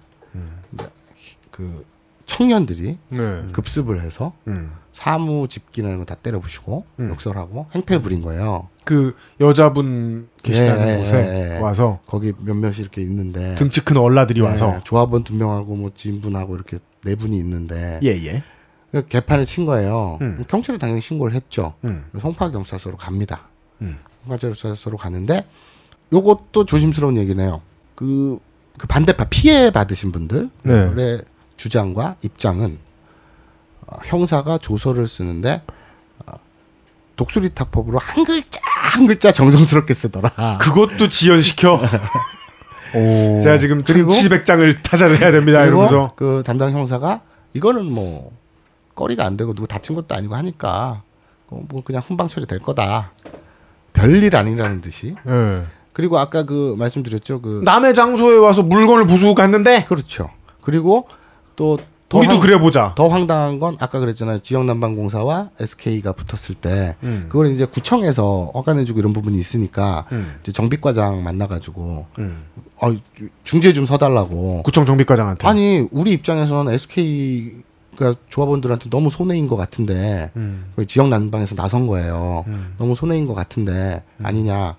그 1.52 1.86
청년들이 2.26 2.98
네. 3.10 3.44
급습을 3.52 4.02
해서 4.02 4.34
음. 4.48 4.72
사무 4.92 5.48
집기나 5.48 5.88
이런 5.90 6.00
거 6.00 6.06
다 6.06 6.16
때려 6.16 6.40
부시고 6.40 6.86
욕설하고 7.00 7.68
행패 7.74 8.00
부린 8.00 8.22
거예요. 8.22 8.68
그 8.84 9.16
여자분 9.40 10.28
계시다는 10.44 10.88
예, 10.88 10.98
곳에 10.98 11.16
예, 11.16 11.56
예. 11.56 11.60
와서 11.60 12.00
거기 12.06 12.34
몇몇이 12.40 12.78
이렇게 12.80 13.02
있는데 13.02 13.56
등치 13.56 13.84
큰 13.86 13.98
얼라들이 13.98 14.42
예, 14.42 14.46
와서 14.46 14.82
조합원 14.84 15.24
두 15.24 15.36
명하고 15.36 15.76
뭐 15.76 15.92
지인분하고 15.94 16.56
이렇게 16.56 16.80
네 17.04 17.16
분이 17.16 17.38
있는데 17.38 18.00
예예. 18.04 18.44
그 18.92 19.08
개판을 19.08 19.46
친 19.46 19.66
거예요. 19.66 20.18
음. 20.22 20.44
경찰에 20.48 20.78
당연히 20.80 21.02
신고를 21.02 21.34
했죠. 21.36 21.76
음. 21.84 22.06
송파 22.20 22.50
경찰서로 22.52 22.98
갑니다. 22.98 23.48
음. 23.82 24.00
송파 24.26 24.38
경찰서로 24.38 24.98
가는데 24.98 25.46
요것도 26.12 26.66
조심스러운 26.66 27.18
얘기네요. 27.18 27.62
그, 27.94 28.40
그 28.80 28.88
반대파 28.88 29.26
피해 29.26 29.70
받으신 29.70 30.12
분들의 30.12 30.50
네. 30.64 31.18
주장과 31.58 32.16
입장은 32.24 32.80
어, 33.86 33.98
형사가 34.06 34.58
조서를 34.58 35.06
쓰는데 35.06 35.62
어, 36.26 36.34
독수리 37.18 37.54
타법으로 37.54 38.00
한 38.00 38.24
글자 38.24 38.60
한 38.64 39.06
글자 39.06 39.32
정성스럽게 39.32 39.94
쓰더라. 39.94 40.58
그것도 40.60 41.10
지연시켜. 41.10 41.80
오. 42.96 43.40
제가 43.44 43.60
지금 43.60 43.84
그리고- 43.84 44.10
700장을 44.12 44.82
타자해야 44.82 45.32
됩니다. 45.32 45.64
이러면서 45.66 46.14
그 46.16 46.42
담당 46.44 46.72
형사가 46.72 47.22
이거는 47.54 47.86
뭐 47.92 48.32
거리가 48.96 49.26
안 49.26 49.38
되고 49.38 49.54
누구 49.54 49.68
다친 49.68 49.96
것도 49.96 50.16
아니고 50.16 50.36
하니까 50.36 51.04
어, 51.50 51.62
뭐 51.68 51.84
그냥 51.84 52.02
훈방 52.06 52.28
처리 52.30 52.46
될 52.48 52.60
거다. 52.60 53.12
별일 53.94 54.36
아니라는 54.36 54.82
듯이. 54.82 55.16
네. 55.26 55.64
그리고 56.00 56.18
아까 56.18 56.44
그 56.46 56.76
말씀드렸죠. 56.78 57.42
그 57.42 57.62
남의 57.66 57.94
장소에 57.94 58.38
와서 58.38 58.64
물건을 58.64 59.06
부수고 59.06 59.36
갔는데 59.36 59.84
그렇죠. 59.84 60.30
그리고 60.62 61.10
또더 61.58 62.20
우리도 62.20 62.34
황- 62.36 62.40
그래 62.40 62.58
보자. 62.58 62.94
더 62.96 63.10
황당한 63.10 63.60
건 63.60 63.76
아까 63.82 64.00
그랬잖아요. 64.00 64.40
지역 64.40 64.64
난방 64.64 64.96
공사와 64.96 65.50
SK가 65.60 66.14
붙었을 66.14 66.56
때 66.56 66.96
음. 67.04 67.26
그걸 67.28 67.52
이제 67.52 67.66
구청에서 67.66 68.52
허가내 68.56 68.86
주고 68.86 69.02
이런 69.02 69.12
부분이 69.12 69.38
있으니까 69.38 70.06
음. 70.14 70.36
이제 70.42 70.54
정비과장 70.54 71.22
만나 71.22 71.48
가지고 71.48 72.06
음. 72.18 72.44
어, 72.82 72.92
중재 73.44 73.74
좀 73.74 73.86
서 73.86 73.98
달라고. 73.98 74.64
구청 74.64 74.86
정비과장한테. 74.86 75.46
아니 75.50 75.86
우리 75.92 76.12
입장에서는 76.14 76.72
SK가 76.76 78.16
조합원들한테 78.30 78.90
너무 78.90 79.10
손해인 79.10 79.50
것 79.50 79.58
같은데 79.58 80.32
음. 80.38 80.72
그 80.78 80.88
지역 80.88 81.10
난방에서 81.10 81.56
나선 81.56 81.88
거예요. 81.88 82.46
음. 82.48 82.74
너무 82.78 82.96
손해인 82.96 83.26
것 83.28 83.34
같은데 83.34 84.02
아니냐. 84.24 84.78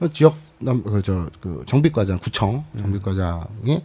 어, 0.00 0.08
지역 0.12 0.34
남그저 0.58 1.28
그 1.40 1.62
정비과장 1.66 2.18
구청 2.18 2.64
음. 2.74 2.78
정비과장이 2.78 3.82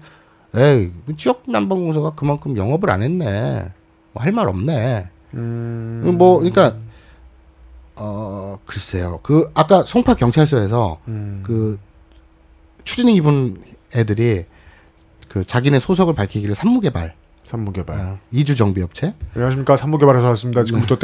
에이 0.55 0.91
지역 1.17 1.43
난방공사가 1.47 2.11
그만큼 2.15 2.57
영업을 2.57 2.89
안 2.89 3.03
했네. 3.03 3.71
뭐 4.13 4.23
할 4.23 4.31
말 4.33 4.47
없네. 4.47 5.07
음. 5.33 6.15
뭐 6.17 6.37
그러니까 6.39 6.75
어 7.95 8.59
글쎄요. 8.65 9.19
그 9.23 9.49
아까 9.53 9.83
송파 9.83 10.15
경찰서에서 10.15 10.99
음. 11.07 11.41
그 11.45 11.79
추리닝 12.83 13.15
입은 13.15 13.57
애들이 13.95 14.45
그 15.27 15.45
자기네 15.45 15.79
소속을 15.79 16.13
밝히기를 16.15 16.55
산무개발 16.55 17.13
산무개발. 17.45 17.99
어, 17.99 18.19
이주 18.31 18.55
정비업체 18.55 19.13
안녕하십니까 19.35 19.75
산무개발에서 19.77 20.27
왔습니다. 20.29 20.63
지금부터. 20.63 20.95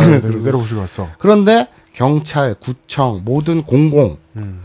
네, 0.00 0.10
네, 0.20 0.20
그리고- 0.20 0.44
때려부시고 0.44 0.80
왔어. 0.80 1.08
그런데 1.18 1.68
경찰, 1.92 2.54
구청, 2.54 3.22
모든 3.24 3.62
공공 3.62 4.18
음. 4.36 4.62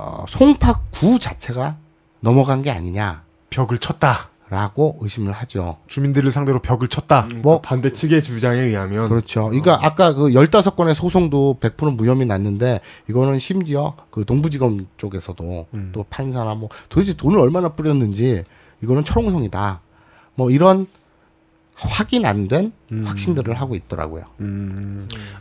어, 0.00 0.24
송파구 0.28 1.18
자체가 1.18 1.76
넘어간 2.20 2.62
게 2.62 2.70
아니냐라고 2.70 3.20
벽을 3.50 3.78
쳤다. 3.78 4.30
의심을 5.00 5.32
하죠. 5.32 5.78
주민들을 5.88 6.30
상대로 6.30 6.62
벽을 6.62 6.86
쳤다. 6.86 7.28
뭐 7.42 7.60
반대 7.60 7.92
측의 7.92 8.22
주장에 8.22 8.60
의하면 8.60 9.08
그렇죠. 9.08 9.50
이거 9.52 9.72
아까 9.72 10.14
그 10.14 10.28
15건의 10.28 10.94
소송도 10.94 11.58
100% 11.60 11.96
무혐의 11.96 12.26
났는데 12.26 12.80
이거는 13.10 13.40
심지어 13.40 13.94
그 14.10 14.24
동부지검 14.24 14.86
쪽에서도 14.96 15.66
음. 15.74 15.90
또 15.92 16.04
판사나 16.08 16.54
뭐 16.54 16.68
도대체 16.88 17.14
돈을 17.14 17.40
얼마나 17.40 17.70
뿌렸는지 17.70 18.44
이거는 18.80 19.04
철옹성이다. 19.04 19.80
뭐 20.36 20.50
이런 20.50 20.86
확인 21.74 22.24
안된 22.24 22.72
음. 22.92 23.04
확신들을 23.04 23.60
하고 23.60 23.74
있더라고요. 23.74 24.24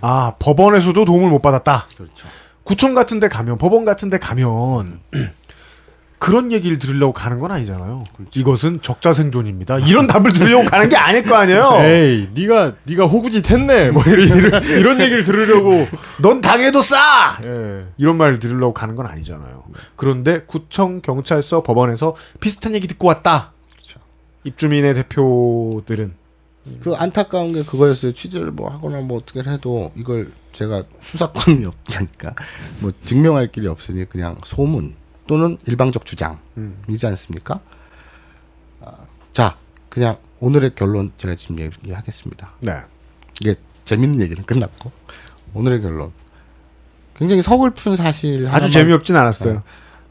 아 0.02 0.34
법원에서도 0.40 1.06
도움을 1.06 1.30
못 1.30 1.42
받았다. 1.42 1.88
그렇죠. 1.96 2.28
구청 2.68 2.94
같은 2.94 3.22
데 3.22 3.30
가면 3.30 3.58
법원 3.58 3.86
같은 3.86 4.10
데 4.10 4.20
가면 4.20 5.00
그런 6.20 6.52
얘기를 6.52 6.80
들으려고 6.80 7.14
가는 7.14 7.40
건 7.40 7.52
아니잖아요. 7.52 8.04
이것은 8.36 8.82
적자 8.82 9.14
생존입니다. 9.14 9.80
이런 9.80 10.06
답을 10.08 10.34
들으려고 10.34 10.66
가는 10.66 10.90
게 10.90 10.98
아닐 10.98 11.24
거 11.24 11.36
아니에요. 11.36 11.78
에이, 11.80 12.30
네가 12.34 12.74
네가 12.84 13.06
호구짓 13.06 13.50
했네. 13.50 13.92
뭐 13.92 14.04
이런, 14.04 14.28
이런, 14.28 14.64
이런 14.64 15.00
얘기를 15.00 15.24
들으려고. 15.24 15.88
넌 16.22 16.42
당해도 16.42 16.82
싸. 16.82 17.38
예. 17.44 17.86
이런 17.98 18.18
말을 18.18 18.40
들으려고 18.40 18.74
가는 18.74 18.96
건 18.96 19.06
아니잖아요. 19.06 19.64
그런데 19.96 20.42
구청, 20.42 21.02
경찰서, 21.02 21.64
법원에서 21.64 22.16
비슷한 22.42 22.76
얘기 22.76 22.88
듣고 22.88 23.08
왔다. 23.08 23.54
입주민의 24.44 24.94
대표들은 24.96 26.14
그 26.82 26.94
안타까운 26.96 27.54
게 27.54 27.64
그거였어요. 27.64 28.14
취재를 28.14 28.52
뭐 28.52 28.70
하거나 28.70 29.02
뭐 29.02 29.20
어떻게 29.20 29.40
해도 29.48 29.92
이걸 29.96 30.30
제가 30.58 30.84
수사권이 31.02 31.66
없으니까 31.68 32.34
뭐 32.80 32.92
증명할 33.06 33.52
길이 33.52 33.68
없으니 33.68 34.06
그냥 34.06 34.36
소문 34.44 34.96
또는 35.28 35.58
일방적 35.68 36.04
주장이지 36.06 37.06
않습니까? 37.06 37.60
아, 38.82 38.92
자, 39.34 39.56
그냥 39.90 40.18
오늘의 40.40 40.74
결론 40.74 41.12
제가 41.18 41.36
지금 41.36 41.60
얘기하겠습니다. 41.60 42.54
네. 42.62 42.78
이게 43.42 43.56
재밌는 43.86 44.20
얘기는 44.22 44.44
끝났고 44.46 44.92
오늘의 45.54 45.82
결론. 45.82 46.12
굉장히 47.16 47.42
서글픈 47.44 47.96
사실 47.96 48.48
아주 48.48 48.68
하나만- 48.68 48.72
재미없진 48.72 49.16
않았어요. 49.16 49.62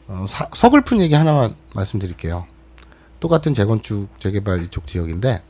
어, 0.07 0.25
사- 0.29 0.47
서글픈 0.53 1.01
얘기 1.01 1.13
하나만 1.13 1.55
말씀드릴게요. 1.73 2.47
똑같은 3.19 3.53
재건축 3.53 4.07
재개발 4.19 4.61
이쪽 4.61 4.87
지역인데 4.87 5.41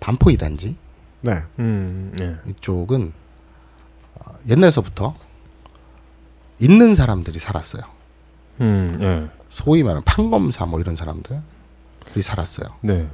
반포 0.00 0.30
이단지 0.30 0.76
네. 1.20 1.42
음, 1.58 2.14
예. 2.20 2.36
이쪽은 2.50 3.12
어, 3.14 3.21
옛날서부터 4.48 5.14
있는 6.58 6.94
사람들이 6.94 7.38
살았어요. 7.38 7.82
음, 8.60 8.96
예. 9.00 9.28
소위 9.50 9.82
말하는 9.82 10.02
판검사 10.04 10.66
뭐 10.66 10.80
이런 10.80 10.96
사람들이 10.96 11.40
살았어요. 12.20 12.68
네. 12.82 13.08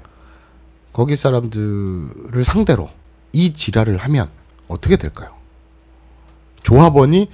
거기 0.92 1.16
사람들을 1.16 2.44
상대로 2.44 2.90
이 3.32 3.52
지랄을 3.52 3.98
하면 3.98 4.28
어떻게 4.68 4.96
될까요? 4.96 5.34
조합원이 6.62 7.30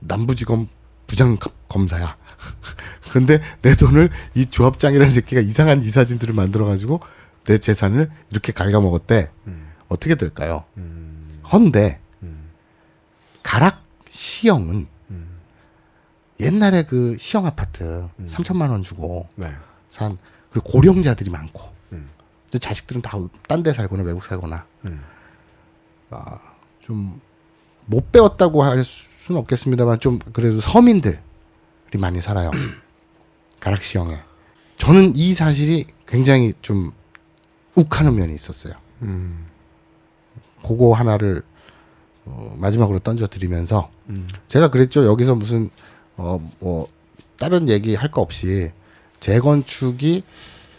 남부지검 0.00 0.68
부장 1.06 1.36
검사야. 1.68 2.16
그런데 3.10 3.40
내 3.62 3.74
돈을 3.74 4.10
이 4.34 4.46
조합장이라는 4.46 5.12
새끼가 5.12 5.40
이상한 5.40 5.82
이사진들을 5.82 6.34
만들어가지고 6.34 7.00
내 7.44 7.58
재산을 7.58 8.10
이렇게 8.30 8.52
갉아먹었대. 8.52 9.30
어떻게 9.88 10.14
될까요? 10.14 10.64
헌데 11.50 12.00
가락 13.48 13.82
시형은 14.10 14.86
옛날에 16.40 16.84
그 16.84 17.16
시형 17.18 17.46
아파트 17.46 18.08
3천만 18.26 18.70
원 18.70 18.82
주고 18.82 19.26
네. 19.36 19.50
산 19.90 20.18
그리고 20.50 20.70
고령자들이 20.70 21.30
많고 21.30 21.62
이제 22.48 22.58
자식들은 22.58 23.02
다 23.02 23.18
딴 23.48 23.62
데 23.62 23.72
살거나 23.72 24.02
외국 24.02 24.24
살거나 24.24 24.66
아, 26.10 26.38
좀 26.78 27.20
못 27.90 28.12
배웠다고 28.12 28.62
할 28.62 28.84
수는 28.84 29.40
없겠습니다만 29.40 29.98
좀 29.98 30.18
그래도 30.18 30.60
서민들이 30.60 31.16
많이 31.98 32.20
살아요. 32.20 32.50
가락 33.60 33.82
시형에. 33.82 34.22
저는 34.76 35.16
이 35.16 35.32
사실이 35.32 35.86
굉장히 36.06 36.52
좀 36.60 36.92
욱하는 37.74 38.14
면이 38.14 38.34
있었어요. 38.34 38.74
음. 39.02 39.46
그거 40.62 40.92
하나를 40.92 41.42
어, 42.30 42.56
마지막으로 42.58 42.98
던져드리면서 43.00 43.90
제가 44.48 44.68
그랬죠. 44.70 45.04
여기서 45.06 45.34
무슨 45.34 45.70
어 46.16 46.38
뭐 46.60 46.86
다른 47.38 47.68
얘기 47.68 47.94
할 47.94 48.10
거 48.10 48.20
없이 48.20 48.72
재건축이 49.20 50.24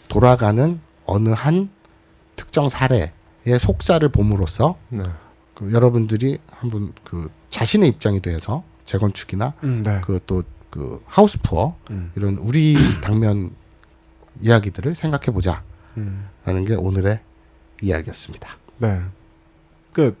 돌아가는 0.08 0.80
어느 1.06 1.28
한 1.30 1.70
특정 2.36 2.68
사례의 2.68 3.10
속사를 3.58 4.06
봄으로써 4.10 4.76
네. 4.90 5.02
그 5.54 5.72
여러분들이 5.72 6.38
한번 6.50 6.92
그 7.04 7.28
자신의 7.48 7.88
입장이 7.88 8.20
돼서 8.20 8.62
재건축이나 8.84 9.54
음, 9.64 9.82
네. 9.82 10.00
그또그 10.02 11.02
하우스 11.06 11.38
푸어 11.40 11.76
음. 11.90 12.10
이런 12.16 12.36
우리 12.36 12.76
당면 13.00 13.54
이야기들을 14.40 14.94
생각해 14.94 15.26
보자라는 15.26 15.62
음. 15.96 16.64
게 16.66 16.74
오늘의 16.74 17.20
이야기였습니다. 17.82 18.56
네. 18.78 19.00
그 19.92 20.16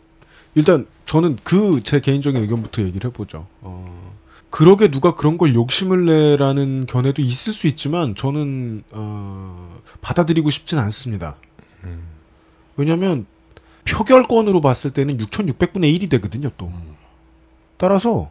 일단 0.54 0.86
저는 1.10 1.38
그 1.42 1.80
제 1.82 1.98
개인적인 1.98 2.40
의견부터 2.40 2.82
얘기를 2.82 3.10
해보죠. 3.10 3.48
어, 3.62 4.14
그러게 4.48 4.92
누가 4.92 5.16
그런 5.16 5.38
걸 5.38 5.54
욕심을 5.56 6.04
내라는 6.06 6.86
견해도 6.86 7.20
있을 7.20 7.52
수 7.52 7.66
있지만 7.66 8.14
저는 8.14 8.84
어, 8.92 9.80
받아들이고 10.02 10.50
싶진 10.50 10.78
않습니다. 10.78 11.36
왜냐하면 12.76 13.26
표결권으로 13.88 14.60
봤을 14.60 14.92
때는 14.92 15.18
6,600분의 15.18 15.98
1이 15.98 16.08
되거든요. 16.10 16.48
또 16.56 16.70
따라서 17.76 18.30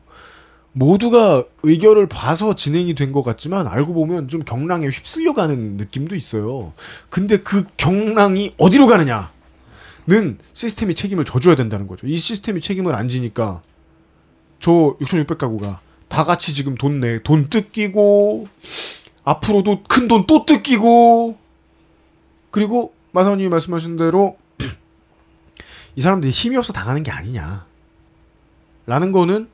모두가 0.72 1.44
의견을 1.64 2.08
봐서 2.08 2.56
진행이 2.56 2.96
된 2.96 3.12
것 3.12 3.24
같지만 3.24 3.68
알고 3.68 3.94
보면 3.94 4.30
좀 4.30 4.42
경랑에 4.44 4.88
휩쓸려 4.88 5.34
가는 5.34 5.76
느낌도 5.76 6.16
있어요. 6.16 6.72
근데 7.10 7.38
그 7.40 7.66
경랑이 7.76 8.54
어디로 8.58 8.88
가느냐? 8.88 9.34
는 10.10 10.40
시스템이 10.54 10.96
책임을 10.96 11.24
져줘야 11.24 11.56
된다는 11.56 11.86
거죠. 11.86 12.08
이 12.08 12.18
시스템이 12.18 12.62
책임을 12.62 12.96
안 12.96 13.10
지니까 13.10 13.62
저 14.60 14.72
6,600가구가 15.00 15.78
다 16.08 16.24
같이 16.24 16.56
지금 16.56 16.74
돈 16.76 17.00
내, 17.00 17.22
돈 17.22 17.48
뜯기고 17.50 18.48
앞으로도 19.24 19.84
큰 19.84 20.08
돈 20.08 20.26
또 20.26 20.46
뜯기고 20.46 21.38
그리고 22.50 22.94
마사오님이 23.12 23.50
말씀하신 23.50 23.98
대로 23.98 24.38
이 25.96 26.02
사람들이 26.02 26.32
힘이 26.32 26.58
없어 26.58 26.74
당하는 26.74 27.04
게 27.04 27.12
아니냐. 27.12 27.66
라는 28.88 29.12
거는 29.12 29.48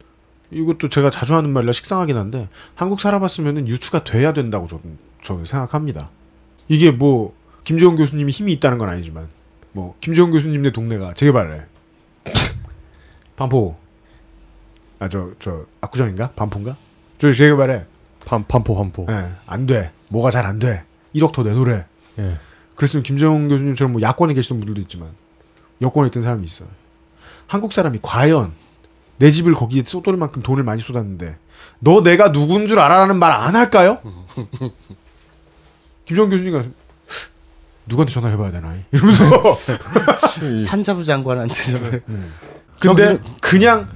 이것도 0.51 0.87
제가 0.87 1.09
자주 1.09 1.35
하는 1.35 1.51
말이라 1.51 1.73
식상하긴 1.73 2.15
한데 2.15 2.47
한국 2.75 3.01
살아봤으면 3.01 3.67
유추가 3.67 4.05
돼야 4.05 4.31
된다고 4.31 4.67
저는, 4.67 4.97
저는 5.21 5.43
생각합니다. 5.43 6.11
이게 6.69 6.91
뭐 6.91 7.35
김재원 7.65 7.97
교수님이 7.97 8.31
힘이 8.31 8.53
있다는 8.53 8.77
건 8.77 8.87
아니지만 8.87 9.27
뭐 9.75 9.93
김재원 9.99 10.31
교수님네 10.31 10.71
동네가 10.71 11.13
재개발해 11.15 11.61
반포 13.35 13.75
아 14.99 15.09
저 15.09 15.31
저 15.39 15.65
압구정인가 15.81 16.31
반포인가 16.31 16.77
저 17.17 17.33
재개발해 17.33 17.83
반 18.25 18.45
반포 18.47 18.73
반포. 18.75 19.05
예, 19.09 19.27
안 19.45 19.67
돼. 19.67 19.91
뭐가 20.07 20.31
잘 20.31 20.45
안 20.45 20.57
돼. 20.59 20.83
1억 21.13 21.33
더 21.33 21.43
내놓으래. 21.43 21.85
예. 22.19 22.37
그랬으면 22.75 23.03
김정은 23.03 23.49
교수님처럼 23.49 23.91
뭐 23.91 24.01
야권에 24.01 24.33
계시던 24.33 24.57
분들도 24.59 24.79
있지만 24.81 25.09
여권에 25.81 26.07
있던 26.07 26.23
사람이 26.23 26.43
있어요. 26.45 26.69
한국 27.47 27.73
사람이 27.73 27.99
과연 28.01 28.53
내 29.17 29.29
집을 29.31 29.53
거기에 29.53 29.83
쏟을 29.85 30.17
만큼 30.17 30.41
돈을 30.41 30.63
많이 30.63 30.81
쏟았는데 30.81 31.37
너 31.79 32.01
내가 32.01 32.31
누군 32.31 32.65
줄 32.65 32.79
알아라는 32.79 33.17
말 33.17 33.31
안 33.33 33.55
할까요? 33.55 33.99
김정은 36.05 36.29
교수님가 36.31 36.63
누구한테 37.87 38.13
전화해봐야 38.13 38.51
되나 38.51 38.73
이러면서 38.91 39.25
산자부 40.57 41.03
장관한테 41.03 41.53
좀 41.53 42.01
근데 42.79 43.19
그냥 43.41 43.87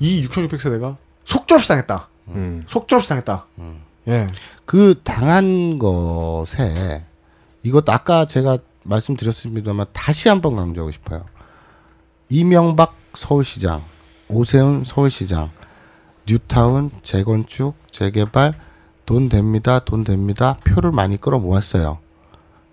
이 0.00 0.26
6,600세대가 0.28 0.96
속절상했다. 1.24 2.08
음. 2.28 2.64
속절상했다. 2.68 3.46
예. 4.08 4.26
그 4.64 5.00
당한 5.02 5.78
것에 5.78 7.04
이것도 7.62 7.92
아까 7.92 8.24
제가 8.24 8.58
말씀드렸습니다만 8.84 9.86
다시 9.92 10.28
한번 10.28 10.54
강조하고 10.54 10.90
싶어요. 10.90 11.24
이명박 12.30 12.94
서울시장, 13.14 13.82
오세훈 14.28 14.84
서울시장, 14.84 15.50
뉴타운 16.26 16.90
재건축, 17.02 17.74
재개발 17.90 18.54
돈 19.06 19.28
됩니다, 19.28 19.80
돈 19.80 20.04
됩니다. 20.04 20.56
표를 20.64 20.92
많이 20.92 21.18
끌어 21.18 21.38
모았어요. 21.38 21.98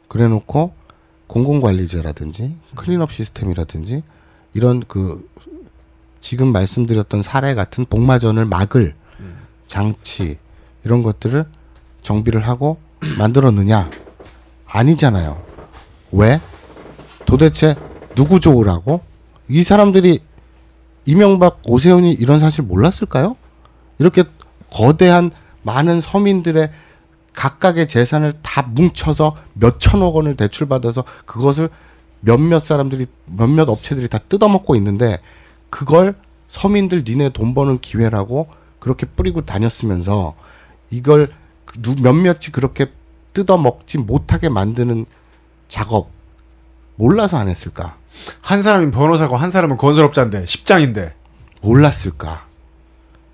그래 0.08 0.28
놓고 0.28 0.74
공공관리제라든지 1.28 2.58
클린업 2.76 3.12
시스템이라든지 3.12 4.04
이런 4.54 4.82
그 4.88 5.28
지금 6.20 6.52
말씀드렸던 6.52 7.22
사례 7.22 7.54
같은 7.56 7.86
복마전을 7.86 8.46
막을 8.46 8.96
장치 9.68 10.38
이런 10.84 11.04
것들을 11.04 11.46
정비를 12.02 12.48
하고 12.48 12.78
만들었느냐? 13.18 13.90
아니잖아요. 14.68 15.42
왜? 16.12 16.40
도대체 17.26 17.76
누구 18.16 18.40
좋으라고? 18.40 19.02
이 19.50 19.64
사람들이 19.64 20.20
이명박 21.06 21.62
오세훈이 21.68 22.14
이런 22.14 22.40
사실 22.40 22.64
몰랐을까요? 22.64 23.36
이렇게 24.00 24.24
거대한 24.72 25.32
많은 25.62 26.02
서민들의 26.02 26.72
각각의 27.36 27.88
재산을 27.88 28.34
다 28.42 28.64
뭉쳐서 28.64 29.36
몇 29.54 29.80
천억 29.80 30.16
원을 30.16 30.36
대출받아서 30.36 31.04
그것을 31.26 31.70
몇몇 32.22 32.64
사람들이 32.64 33.06
몇몇 33.26 33.70
업체들이 33.70 34.08
다 34.08 34.18
뜯어먹고 34.18 34.76
있는데 34.78 35.20
그걸 35.70 36.16
서민들 36.48 37.04
니네 37.06 37.30
돈 37.30 37.54
버는 37.54 37.80
기회라고 37.80 38.48
그렇게 38.80 39.06
뿌리고 39.06 39.42
다녔으면서 39.42 40.36
이걸 40.90 41.32
누 41.82 41.96
몇몇이 42.02 42.52
그렇게 42.52 42.92
뜯어 43.34 43.58
먹지 43.58 43.98
못하게 43.98 44.50
만드는 44.50 45.06
작업 45.68 46.10
몰라서 46.96 47.38
안 47.38 47.50
했을까? 47.50 47.98
한 48.42 48.62
사람은 48.62 48.92
변호사고 48.92 49.36
한 49.36 49.52
사람은 49.52 49.78
건설업자인데 49.78 50.46
십장인데 50.46 51.14
몰랐을까? 51.62 52.46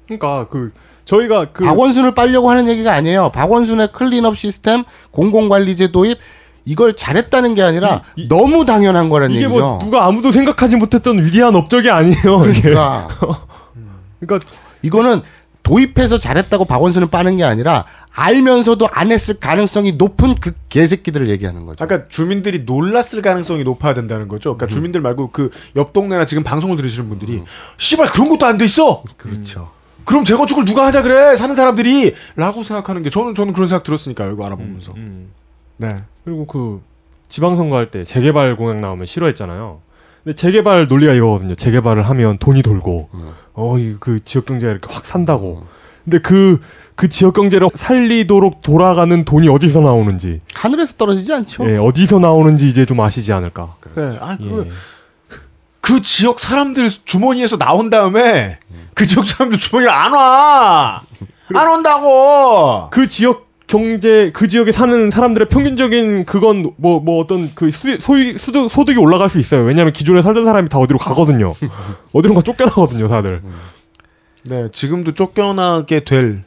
그러니까 0.05 0.47
그 0.47 0.73
저희가 1.05 1.47
그 1.51 1.63
박원순을 1.63 2.13
빨려고 2.13 2.49
하는 2.49 2.67
얘기가 2.67 2.93
아니에요. 2.93 3.29
박원순의 3.33 3.89
클린업 3.91 4.37
시스템, 4.37 4.83
공공관리제 5.11 5.91
도입 5.91 6.17
이걸 6.65 6.93
잘했다는 6.93 7.55
게 7.55 7.63
아니라 7.63 8.01
너무 8.29 8.65
당연한 8.65 9.09
거란 9.09 9.31
이게 9.31 9.43
얘기죠. 9.45 9.59
뭐 9.59 9.79
누가 9.79 10.05
아무도 10.05 10.31
생각하지 10.31 10.75
못했던 10.75 11.17
위대한 11.23 11.55
업적이 11.55 11.89
아니에요. 11.89 12.37
그러니까 12.39 13.07
그러니까 14.19 14.47
이거는 14.83 15.21
도입해서 15.63 16.17
잘했다고 16.17 16.65
박원순을 16.65 17.07
빠는 17.09 17.37
게 17.37 17.43
아니라 17.43 17.85
알면서도 18.13 18.87
안 18.91 19.11
했을 19.11 19.35
가능성이 19.39 19.93
높은 19.93 20.35
그 20.35 20.51
개새끼들을 20.69 21.29
얘기하는 21.29 21.65
거죠. 21.65 21.83
아까 21.83 22.07
주민들이 22.07 22.63
놀랐을 22.63 23.21
가능성이 23.21 23.63
높아야 23.63 23.93
된다는 23.93 24.27
거죠. 24.27 24.55
그러니까 24.57 24.67
주민들 24.73 25.01
말고 25.01 25.29
그 25.31 25.49
옆 25.75 25.93
동네나 25.93 26.25
지금 26.25 26.43
방송을 26.43 26.77
들으시는 26.77 27.09
분들이 27.09 27.41
씨발 27.77 28.07
그런 28.07 28.29
것도 28.29 28.45
안 28.45 28.57
돼 28.57 28.65
있어. 28.65 29.03
그렇죠. 29.17 29.69
그럼 30.11 30.25
재건축을 30.25 30.65
누가 30.65 30.85
하자 30.85 31.01
그래 31.03 31.35
사는 31.35 31.55
사람들이 31.55 32.13
라고 32.35 32.63
생각하는 32.63 33.01
게 33.01 33.09
저는 33.09 33.33
저는 33.33 33.53
그런 33.53 33.67
생각 33.67 33.83
들었으니까요. 33.83 34.31
이거 34.33 34.45
알아보면서. 34.45 34.93
네. 35.77 36.03
그리고 36.25 36.45
그 36.45 36.81
지방선거 37.29 37.75
할 37.77 37.89
때 37.89 38.03
재개발 38.03 38.57
공약 38.57 38.79
나오면 38.81 39.05
싫어했잖아요. 39.05 39.79
근데 40.23 40.35
재개발 40.35 40.87
논리가 40.87 41.13
이거거든요. 41.13 41.55
재개발을 41.55 42.03
하면 42.09 42.37
돈이 42.37 42.61
돌고, 42.61 43.09
어, 43.53 43.77
이그 43.79 44.19
지역 44.23 44.45
경제가 44.45 44.71
이렇게 44.71 44.93
확 44.93 45.05
산다고. 45.05 45.65
근데 46.03 46.19
그, 46.19 46.59
그 46.95 47.09
지역 47.09 47.33
경제를 47.33 47.69
살리도록 47.73 48.61
돌아가는 48.61 49.25
돈이 49.25 49.47
어디서 49.49 49.79
나오는지, 49.79 50.41
하늘에서 50.53 50.95
떨어지지 50.97 51.33
않죠. 51.33 51.67
예, 51.71 51.77
어디서 51.77 52.19
나오는지 52.19 52.67
이제 52.67 52.85
좀 52.85 52.99
아시지 53.01 53.33
않을까. 53.33 53.75
네. 53.95 54.11
아, 54.19 54.37
그, 54.37 54.65
예. 54.67 54.71
그 55.91 56.01
지역 56.01 56.39
사람들 56.39 56.89
주머니에서 57.03 57.57
나온 57.57 57.89
다음에 57.89 58.59
그 58.93 59.05
지역 59.05 59.27
사람들 59.27 59.59
주머니에 59.59 59.89
안 59.89 60.13
와. 60.13 61.03
안 61.53 61.67
온다고. 61.67 62.89
그 62.91 63.09
지역 63.09 63.49
경제 63.67 64.31
그 64.31 64.47
지역에 64.47 64.71
사는 64.71 65.11
사람들의 65.11 65.49
평균적인 65.49 66.23
그건 66.25 66.71
뭐뭐 66.77 67.19
어떤 67.19 67.53
그 67.55 67.71
수, 67.71 67.97
소위 67.99 68.37
수도, 68.37 68.69
소득이 68.69 68.97
올라갈 68.99 69.27
수 69.27 69.37
있어요. 69.37 69.63
왜냐하면 69.63 69.91
기존에 69.91 70.21
살던 70.21 70.45
사람이 70.45 70.69
다 70.69 70.77
어디로 70.77 70.97
가거든요. 70.97 71.53
어디론가 72.13 72.41
쫓겨나거든요, 72.41 73.07
다들. 73.07 73.41
네, 74.45 74.69
지금도 74.71 75.13
쫓겨나게 75.13 76.05
될, 76.05 76.43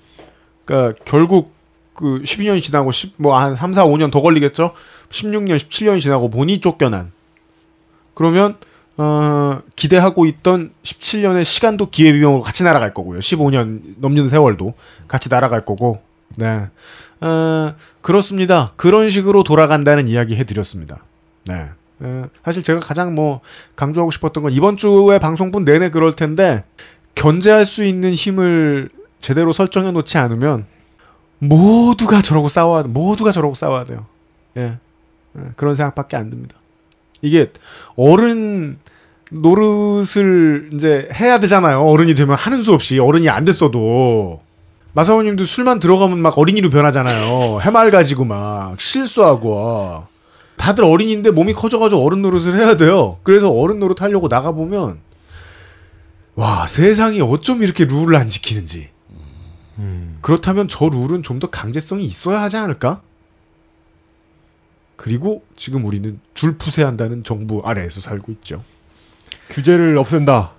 그니까, 0.65 0.95
결국, 1.05 1.53
그, 1.93 2.23
12년 2.25 2.61
지나고, 2.61 2.93
10, 2.93 3.15
뭐, 3.19 3.39
한 3.39 3.55
3, 3.55 3.73
4, 3.73 3.87
5년 3.87 4.11
더 4.11 4.21
걸리겠죠? 4.21 4.73
16년, 5.11 5.57
17년 5.57 6.01
지나고 6.01 6.29
보니 6.29 6.61
쫓겨난. 6.61 7.13
그러면, 8.15 8.57
어, 8.97 9.61
기대하고 9.75 10.27
있던 10.27 10.73
17년의 10.83 11.45
시간도 11.45 11.91
기회비용으로 11.91 12.43
같이 12.43 12.63
날아갈 12.63 12.95
거고요. 12.95 13.19
15년 13.21 13.95
넘는 13.99 14.29
세월도 14.29 14.75
같이 15.09 15.29
날아갈 15.29 15.65
거고, 15.65 16.01
네. 16.37 16.69
어, 17.21 17.75
그렇습니다. 18.03 18.73
그런 18.77 19.11
식으로 19.11 19.43
돌아간다는 19.43 20.09
이야기 20.09 20.37
해드렸습니다. 20.37 21.05
네. 21.47 21.71
어, 22.01 22.29
사실 22.45 22.63
제가 22.63 22.81
가장 22.81 23.15
뭐, 23.15 23.41
강조하고 23.75 24.11
싶었던 24.11 24.43
건 24.45 24.53
이번 24.53 24.77
주에 24.77 25.19
방송분 25.19 25.65
내내 25.65 25.91
그럴 25.91 26.15
텐데, 26.15 26.65
견제할 27.15 27.67
수 27.67 27.85
있는 27.85 28.13
힘을 28.13 28.91
제대로 29.21 29.53
설정해 29.53 29.91
놓지 29.91 30.19
않으면 30.19 30.67
모두가 31.39 32.23
저러고 32.23 32.49
싸워야 32.49 32.83
모두가 32.85 33.33
저러고 33.33 33.55
싸워야 33.55 33.85
돼요. 33.85 34.07
예. 34.57 34.79
예, 35.37 35.41
그런 35.57 35.75
생각밖에 35.75 36.17
안 36.17 36.31
듭니다. 36.31 36.57
이게 37.23 37.51
어른 37.97 38.79
노릇을 39.35 40.71
이제 40.75 41.09
해야 41.15 41.39
되잖아요. 41.41 41.81
어른이 41.83 42.15
되면 42.15 42.37
하는 42.37 42.63
수 42.63 42.73
없이 42.73 42.99
어른이 42.99 43.29
안 43.29 43.45
됐어도 43.45 44.41
마사오님도 44.93 45.45
술만 45.45 45.81
들어가면 45.81 46.19
막 46.21 46.39
어린이로 46.39 46.71
변하잖아요. 46.71 47.61
해말 47.61 47.91
가지고 47.91 48.25
막 48.25 48.81
실수하고 48.81 50.05
다들 50.57 50.85
어린인데 50.85 51.33
몸이 51.33 51.53
커져가지고 51.53 52.05
어른 52.05 52.23
노릇을 52.23 52.57
해야 52.57 52.77
돼요. 52.77 53.19
그래서 53.25 53.51
어른 53.51 53.81
노릇 53.81 54.01
하려고 54.03 54.29
나가 54.29 54.53
보면 54.53 55.01
와 56.37 56.67
세상이 56.69 57.21
어쩜 57.21 57.63
이렇게 57.63 57.85
룰을 57.85 58.15
안 58.17 58.29
지키는지. 58.29 58.91
그렇다면 60.21 60.69
저 60.69 60.89
룰은 60.89 61.23
좀 61.23 61.41
더 61.41 61.49
강제성이 61.51 62.05
있어야 62.05 62.41
하지 62.41 62.57
않을까? 62.57 63.03
그리고 64.97 65.43
지금 65.57 65.85
우리는 65.85 66.21
줄푸세한다는 66.35 67.25
정부 67.25 67.61
아래에서 67.65 68.01
살고 68.01 68.31
있죠. 68.33 68.63
규제를 69.51 69.99
없앤다. 69.99 70.53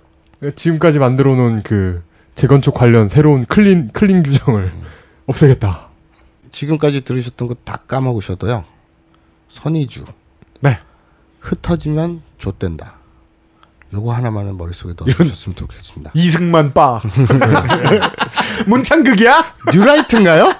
지금까지 0.54 0.98
만들어 0.98 1.34
놓은 1.34 1.62
그 1.62 2.02
재건축 2.34 2.74
관련 2.74 3.08
새로운 3.08 3.44
clean 3.46 3.90
clean 3.92 4.22
규정을 4.22 4.72
없애겠다. 5.26 5.88
지금까지 6.50 7.02
들으셨던 7.02 7.48
거 7.48 7.54
다 7.64 7.76
까먹으셔도요. 7.86 8.64
선의주. 9.48 10.04
네. 10.60 10.78
흩어지면 11.40 12.22
좆된다. 12.38 12.94
요거 13.92 14.12
하나만은 14.12 14.56
머릿속에 14.56 14.94
넣어주셨으면 14.98 15.54
좋겠습니다. 15.56 16.10
이승만 16.14 16.72
빠. 16.72 17.00
문창극이야? 18.66 19.44
뉴라이트인가요? 19.72 20.50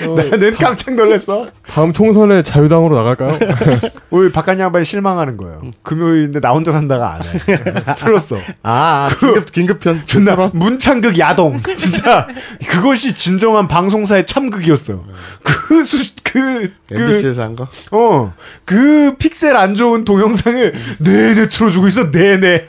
나는 0.00 0.54
깜짝 0.54 0.94
놀랐어. 0.94 1.48
다음 1.66 1.92
총선에 1.92 2.42
자유당으로 2.42 2.96
나갈까요? 2.96 3.38
오늘 4.10 4.32
바깥 4.32 4.58
양반이 4.58 4.84
실망하는 4.84 5.36
거예요. 5.36 5.62
금요일인데 5.82 6.40
나 6.40 6.50
혼자 6.50 6.72
산다가 6.72 7.14
안 7.14 7.22
해. 7.22 7.94
틀었어. 7.96 8.36
아, 8.62 9.10
긴급, 9.18 9.52
긴급편. 9.52 10.04
존나 10.04 10.50
문창극 10.52 11.18
야동. 11.18 11.60
진짜 11.76 12.28
그것이 12.68 13.14
진정한 13.14 13.68
방송사의 13.68 14.26
참극이었어. 14.26 15.04
그 15.42 15.84
수, 15.84 16.14
그, 16.22 16.72
그, 16.88 16.94
MBC에서 16.94 17.42
한 17.42 17.56
거? 17.56 17.68
어, 17.90 18.34
그 18.64 19.14
픽셀 19.18 19.56
안 19.56 19.74
좋은 19.74 20.04
동영상을 20.04 20.74
내내 20.98 21.48
틀어주고 21.48 21.88
있어, 21.88 22.10
내내. 22.10 22.66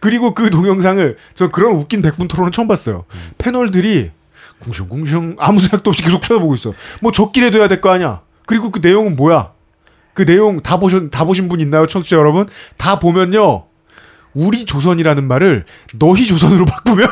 그리고 0.00 0.32
그 0.32 0.50
동영상을, 0.50 1.16
저 1.34 1.50
그런 1.50 1.72
웃긴 1.74 2.02
백분 2.02 2.28
토론은 2.28 2.52
처음 2.52 2.68
봤어요. 2.68 3.04
패널들이 3.38 4.10
궁숑궁숑 4.64 5.36
아무 5.38 5.60
생각도 5.60 5.90
없이 5.90 6.02
계속 6.02 6.22
쳐다보고 6.22 6.54
있어. 6.56 6.72
뭐 7.00 7.12
적기라도 7.12 7.58
해야 7.58 7.68
될 7.68 7.80
거 7.80 7.90
아니야. 7.90 8.20
그리고 8.46 8.70
그 8.70 8.80
내용은 8.82 9.16
뭐야? 9.16 9.52
그 10.14 10.24
내용 10.24 10.60
다 10.62 10.78
보신, 10.78 11.10
다 11.10 11.24
보신 11.24 11.48
분 11.48 11.60
있나요, 11.60 11.86
청취자 11.86 12.16
여러분? 12.16 12.48
다 12.76 12.98
보면요. 12.98 13.66
우리 14.34 14.64
조선이라는 14.64 15.24
말을 15.26 15.64
너희 15.98 16.26
조선으로 16.26 16.64
바꾸면 16.66 17.08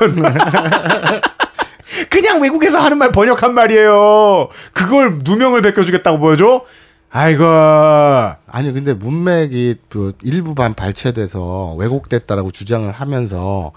그냥 2.10 2.42
외국에서 2.42 2.80
하는 2.80 2.98
말 2.98 3.12
번역한 3.12 3.54
말이에요. 3.54 4.48
그걸 4.72 5.20
누명을 5.22 5.62
벗겨주겠다고 5.62 6.18
보여줘? 6.18 6.64
아이고. 7.10 7.44
아니 7.44 8.72
근데 8.72 8.92
문맥이 8.92 9.76
그 9.88 10.12
일부만 10.22 10.74
발췌돼서 10.74 11.74
왜곡됐다라고 11.78 12.50
주장을 12.50 12.90
하면서 12.90 13.72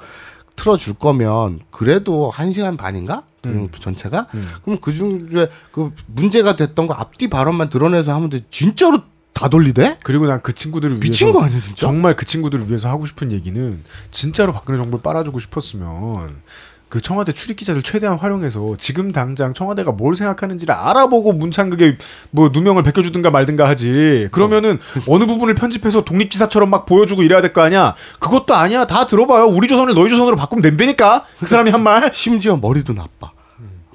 틀어줄 0.60 0.96
거면 0.96 1.62
그래도 1.72 2.30
한 2.30 2.52
시간 2.52 2.76
반인가? 2.76 3.24
음. 3.46 3.70
전체가? 3.80 4.28
그럼 4.66 4.80
그 4.82 4.92
중에 4.92 5.48
그 5.72 5.94
문제가 6.08 6.58
됐던 6.58 6.88
거 6.88 6.94
앞뒤 6.94 7.30
발언만 7.30 7.70
드러내서 7.70 8.14
하면 8.14 8.30
돼. 8.30 8.42
진짜로 8.50 9.00
다 9.32 9.48
돌리대? 9.48 10.00
그리고 10.04 10.26
난 10.28 10.42
그 10.44 10.54
친구들을 10.54 10.96
위해서 10.96 11.08
미친 11.08 11.32
거 11.32 11.42
아니야 11.44 11.58
진짜? 11.62 11.76
정말 11.88 12.18
그 12.18 12.26
친구들을 12.26 12.68
위해서 12.68 12.90
하고 12.90 13.06
싶은 13.06 13.32
얘기는 13.32 13.82
진짜로 14.12 14.52
박근혜 14.52 14.78
정부를 14.78 15.02
빨아주고 15.02 15.40
싶었으면 15.40 16.42
그 16.90 17.02
청와대 17.02 17.32
출입 17.34 17.58
기자들 17.58 17.84
최대한 17.84 18.18
활용해서 18.18 18.76
지금 18.80 19.12
당장 19.12 19.54
청와대가 19.54 19.92
뭘 19.92 20.16
생각하는지를 20.16 20.74
알아보고 20.74 21.34
문창극에 21.34 21.98
뭐 22.32 22.50
누명을 22.52 22.82
벗겨주든가 22.82 23.30
말든가 23.30 23.68
하지. 23.70 24.28
그러면은 24.32 24.80
어. 25.08 25.20
느 25.20 25.28
부분을 25.28 25.54
편집해서 25.54 26.04
독립 26.04 26.30
기사처럼 26.30 26.70
막 26.72 26.88
보여주고 26.88 27.22
이래야 27.22 27.42
될 27.42 27.54
거 27.54 27.62
아니야. 27.62 27.96
그것도 28.20 28.56
아니야. 28.56 28.86
다 28.88 29.06
들어봐요. 29.06 29.46
우리 29.46 29.68
조선을 29.68 29.94
너희 29.94 30.10
조선으로 30.10 30.36
바꾸면 30.36 30.64
된다니까. 30.64 31.26
그 31.40 31.46
사람이 31.46 31.70
한 31.72 31.84
말. 31.84 32.12
심지어 32.14 32.58
머리도 32.58 32.94
나빠. 32.94 33.32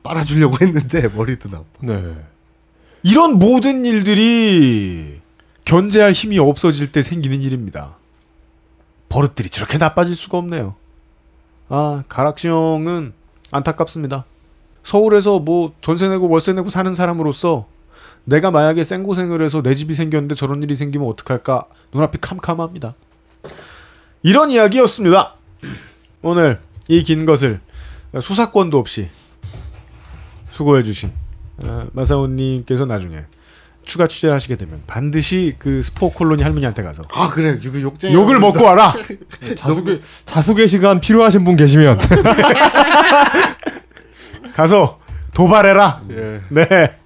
빨아주려고 0.05 0.59
했는데 0.61 1.09
머리도 1.09 1.49
나빠. 1.51 1.65
네. 1.81 2.15
이런 3.03 3.39
모든 3.39 3.85
일들이 3.85 5.21
견제할 5.65 6.13
힘이 6.13 6.39
없어질 6.39 6.93
때 6.93 7.03
생기는 7.03 7.43
일입니다. 7.43 7.97
버릇들이 9.09 9.49
저렇게 9.49 9.79
나빠질 9.79 10.15
수가 10.15 10.39
없네요. 10.39 10.77
아, 11.77 12.05
가락시형은 12.09 13.15
안타깝습니다. 13.51 14.25
서울에서 14.85 15.41
뭐 15.41 15.73
전세 15.81 16.07
내고 16.07 16.29
월세 16.29 16.53
내고 16.53 16.71
사는 16.71 16.95
사람으로서 16.95 17.67
내가 18.23 18.53
만약에 18.53 18.85
생고생을 18.85 19.43
해서 19.43 19.61
내 19.61 19.75
집이 19.75 19.95
생겼는데 19.95 20.37
저런 20.37 20.63
일이 20.63 20.77
생기면 20.77 21.09
어떡할까 21.09 21.65
눈앞이 21.93 22.19
캄캄합니다. 22.21 22.95
이런 24.23 24.53
이야기였습니다. 24.53 25.35
오늘 26.23 26.61
이 26.89 27.03
긴 27.03 27.25
것을 27.25 27.61
수사권도 28.23 28.79
없이 28.79 29.11
수고해주신 30.53 31.11
어, 31.65 31.89
마사오님께서 31.93 32.87
나중에 32.87 33.25
추가 33.85 34.07
취재를 34.07 34.35
하시게 34.35 34.57
되면 34.57 34.83
반드시 34.87 35.55
그 35.59 35.83
스포 35.83 36.13
콜로니 36.13 36.43
할머니한테 36.43 36.83
가서 36.83 37.05
아 37.13 37.31
그래 37.31 37.59
이거 37.63 37.81
욕쟁이 37.81 38.15
욕을 38.15 38.39
먹고 38.39 38.65
와라. 38.65 38.95
자숙의, 39.57 40.01
자숙의 40.27 40.69
시간 40.69 41.01
필요하신 41.01 41.45
분 41.45 41.57
계시면 41.57 41.99
가서 44.55 45.01
도발해라. 45.35 46.03
예. 46.11 46.41
네. 46.49 46.97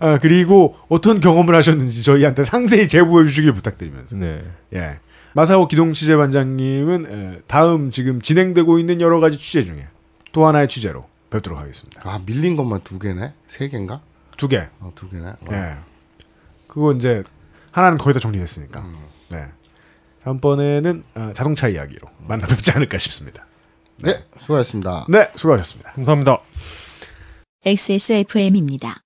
아, 0.00 0.18
그리고 0.18 0.76
어떤 0.88 1.20
경험을 1.20 1.54
하셨는지 1.54 2.02
저희한테 2.02 2.44
상세히 2.44 2.88
제보해 2.88 3.26
주시길 3.26 3.52
부탁드리면서. 3.52 4.16
네. 4.16 4.42
예. 4.74 4.98
마사오 5.32 5.68
기동 5.68 5.92
취재반장님은 5.92 7.06
에, 7.06 7.40
다음 7.46 7.90
지금 7.90 8.20
진행되고 8.20 8.78
있는 8.78 9.00
여러 9.00 9.20
가지 9.20 9.38
취재 9.38 9.62
중에 9.62 9.86
또 10.32 10.46
하나의 10.46 10.68
취재로 10.68 11.06
뵙도록 11.30 11.60
하겠습니다. 11.60 12.00
아 12.04 12.18
밀린 12.26 12.56
것만 12.56 12.80
두 12.82 12.98
개네 12.98 13.32
세 13.46 13.68
개인가 13.68 14.00
두 14.36 14.48
개. 14.48 14.66
어, 14.80 14.90
두 14.96 15.08
개네 15.08 15.28
어. 15.28 15.36
예. 15.52 15.76
그거 16.70 16.92
이제 16.92 17.24
하나는 17.72 17.98
거의 17.98 18.14
다 18.14 18.20
정리됐으니까. 18.20 18.86
네. 19.28 19.44
다음번에는 20.22 21.02
어, 21.16 21.32
자동차 21.34 21.66
이야기로 21.66 22.08
만나 22.26 22.46
뵙지 22.46 22.70
않을까 22.70 22.98
싶습니다. 22.98 23.44
네 23.96 24.24
수고하셨습니다 24.38 25.06
네, 25.08 25.30
수고하셨습니다. 25.34 25.92
감사합니다. 25.92 26.38
XSFM입니다. 27.64 29.02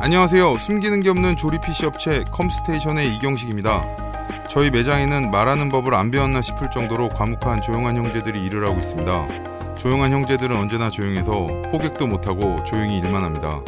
안녕하세요. 0.00 0.58
숨기는 0.58 1.00
게 1.02 1.08
없는 1.08 1.36
조립 1.36 1.62
PC 1.62 1.86
업체 1.86 2.22
컴스테이션의 2.32 3.14
이경식입니다. 3.16 4.46
저희 4.48 4.70
매장에는 4.70 5.30
말하는 5.30 5.68
법을 5.68 5.94
안 5.94 6.10
배웠나 6.10 6.42
싶을 6.42 6.70
정도로 6.70 7.08
과묵한 7.08 7.62
조용한 7.62 7.96
형제들이 7.96 8.44
일을 8.44 8.66
하고 8.66 8.78
있습니다. 8.78 9.74
조용한 9.76 10.12
형제들은 10.12 10.54
언제나 10.54 10.90
조용해서 10.90 11.46
호객도 11.72 12.06
못하고 12.06 12.62
조용히 12.64 12.98
일만 12.98 13.24
합니다. 13.24 13.62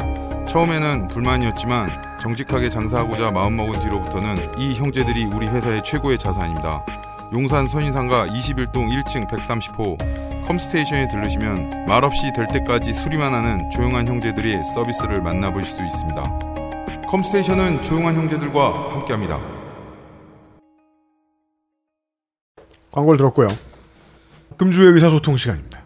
처음에는 0.53 1.07
불만이었지만 1.07 2.19
정직하게 2.21 2.69
장사하고자 2.69 3.31
마음먹은 3.31 3.79
뒤로부터는 3.79 4.59
이 4.59 4.75
형제들이 4.75 5.25
우리 5.25 5.47
회사의 5.47 5.83
최고의 5.83 6.19
자산입니다. 6.19 6.85
용산 7.33 7.67
선인상가 7.67 8.27
21동 8.27 8.87
1층 8.91 9.27
130호 9.27 10.45
컴스테이션에 10.45 11.07
들르시면 11.07 11.85
말없이 11.87 12.31
될 12.35 12.45
때까지 12.45 12.93
수리만 12.93 13.33
하는 13.33 13.67
조용한 13.71 14.07
형제들의 14.07 14.63
서비스를 14.75 15.23
만나보실 15.23 15.75
수 15.75 15.83
있습니다. 15.83 16.21
컴스테이션은 17.07 17.81
조용한 17.81 18.13
형제들과 18.13 18.93
함께합니다. 18.93 19.39
광고를 22.91 23.17
들었고요. 23.17 23.47
금주의 24.57 24.93
의사소통 24.93 25.35
시간입니다. 25.35 25.81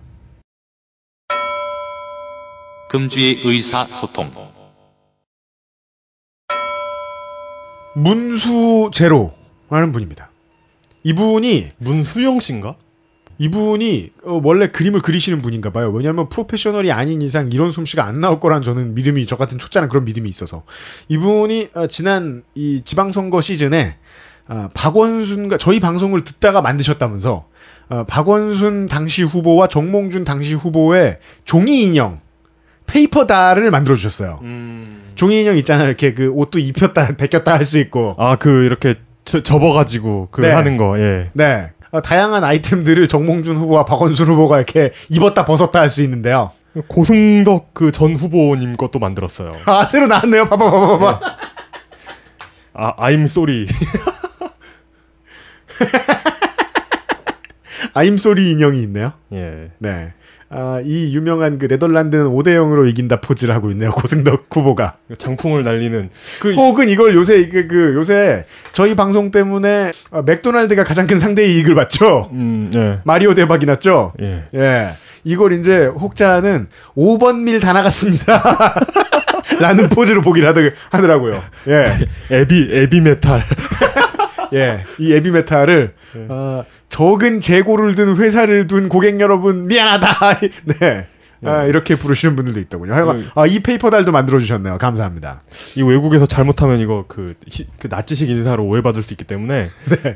금주의 2.90 3.40
의사소통. 3.46 4.57
문수 7.98 8.92
제로라는 8.94 9.92
분입니다. 9.92 10.30
이분이 11.02 11.70
문수영 11.80 12.40
씨인가? 12.40 12.76
이분이 13.40 14.12
어, 14.24 14.40
원래 14.44 14.68
그림을 14.68 15.00
그리시는 15.00 15.42
분인가 15.42 15.72
봐요. 15.72 15.90
왜냐하면 15.90 16.30
프로페셔널이 16.30 16.92
아닌 16.92 17.24
이상 17.24 17.52
이런 17.52 17.72
솜씨가 17.72 18.06
안 18.06 18.22
나올 18.22 18.40
거란 18.40 18.62
저는 18.62 18.94
믿음이 18.94 19.26
저 19.26 19.36
같은 19.36 19.58
초짜는 19.58 19.90
그런 19.90 20.06
믿음이 20.06 20.30
있어서 20.30 20.64
이분이 21.08 21.70
어, 21.74 21.88
지난 21.88 22.44
이 22.54 22.82
지방선거 22.86 23.42
시즌에 23.42 23.98
어, 24.48 24.70
박원순과 24.76 25.58
저희 25.58 25.80
방송을 25.80 26.24
듣다가 26.24 26.62
만드셨다면서 26.62 27.48
어, 27.90 28.04
박원순 28.08 28.86
당시 28.86 29.24
후보와 29.24 29.68
정몽준 29.68 30.24
당시 30.24 30.54
후보의 30.54 31.18
종이 31.46 31.82
인형 31.82 32.20
페이퍼다를 32.86 33.72
만들어 33.72 33.96
주셨어요. 33.96 34.40
종이 35.18 35.42
인형 35.42 35.58
있잖아요. 35.58 35.88
이렇게 35.88 36.14
그 36.14 36.30
옷도 36.32 36.60
입혔다 36.60 37.16
벗겼다 37.18 37.54
할 37.56 37.66
수 37.66 37.80
있고. 37.80 38.16
아 38.18 38.38
그 38.38 38.64
이렇게 38.64 38.96
저- 39.26 39.42
접어가지고 39.42 40.30
그 40.32 40.42
네. 40.42 40.52
하는 40.52 40.78
거. 40.78 40.98
예. 41.00 41.30
네. 41.34 41.72
어, 41.92 42.02
다양한 42.02 42.44
아이템들을 42.44 43.08
정몽준 43.08 43.58
후보와 43.58 43.86
박원순 43.86 44.28
후보가 44.28 44.58
이렇게 44.58 44.92
입었다 45.10 45.46
벗었다 45.46 45.80
할 45.82 45.90
수 45.90 46.02
있는데요. 46.04 46.52
고승덕 46.88 47.74
그 47.74 47.92
전 47.92 48.16
후보님 48.16 48.74
것도 48.74 49.00
만들었어요. 49.00 49.54
아 49.66 49.86
새로 49.86 50.08
나왔네요. 50.08 50.46
봐봐 50.48 50.70
봐봐 50.72 50.98
봐봐. 51.00 51.20
아 52.74 52.96
I'm 53.10 53.24
sorry. 53.24 53.66
아임소리 57.94 58.52
인형이 58.52 58.82
있네요. 58.84 59.14
예. 59.34 59.72
네. 59.80 60.14
아, 60.50 60.80
이 60.84 61.14
유명한 61.14 61.60
그 61.60 61.68
네덜란드는 61.68 62.28
5대 62.28 62.48
0으로 62.56 62.88
이긴다 62.90 63.20
포즈를 63.20 63.54
하고 63.54 63.70
있네요. 63.72 63.92
고승덕 63.92 64.48
후보가. 64.50 64.96
장풍을 65.18 65.64
날리는 65.64 66.10
그 66.40 66.54
혹은 66.54 66.88
이걸 66.88 67.16
요새 67.16 67.50
그, 67.50 67.68
그 67.68 67.94
요새 67.96 68.46
저희 68.72 68.96
방송 68.96 69.30
때문에 69.32 69.92
어, 70.12 70.22
맥도날드가 70.22 70.84
가장 70.86 71.06
큰 71.06 71.20
상대 71.20 71.46
이익을 71.46 71.76
받죠. 71.76 72.30
음, 72.32 72.72
예. 72.76 73.00
마리오 73.04 73.34
대박이 73.34 73.66
났죠. 73.66 74.14
예. 74.22 74.44
예. 74.54 74.88
이걸 75.26 75.52
이제 75.54 75.86
혹자는 75.88 76.68
5번 76.96 77.40
밀 77.42 77.60
다 77.60 77.74
나갔습니다. 77.74 78.42
라는 79.60 79.90
포즈로 79.90 80.22
하더, 80.22 80.62
하더라고요. 80.92 81.42
예. 81.68 81.92
에비 82.32 82.70
에비 82.72 83.02
메탈. 83.02 83.44
예. 84.54 84.84
이 85.00 85.14
에비메탈을, 85.14 85.94
어, 86.30 86.64
적은 86.90 87.40
재고를 87.40 87.96
든 87.96 88.16
회사를 88.18 88.68
둔 88.68 88.90
고객 88.90 89.20
여러분, 89.20 89.68
미안하다. 89.68 90.40
네. 90.80 91.08
아, 91.46 91.66
이렇게 91.66 91.96
부르시는 91.96 92.36
분들도 92.36 92.60
있더군요. 92.62 92.94
하여간, 92.94 93.24
아, 93.36 93.46
이 93.46 93.60
페이퍼 93.60 93.92
달도 93.92 94.12
만들어 94.12 94.40
주셨네요. 94.40 94.80
감사합니다. 94.80 95.42
이 95.76 95.84
외국에서 95.84 96.26
잘못하면 96.26 96.80
이거 96.80 97.06
그, 97.08 97.36
히- 97.48 97.68
그 97.80 97.88
나치식 97.92 98.28
인사로 98.30 98.66
오해받을 98.66 99.04
수 99.04 99.14
있기 99.14 99.24
때문에 99.24 99.68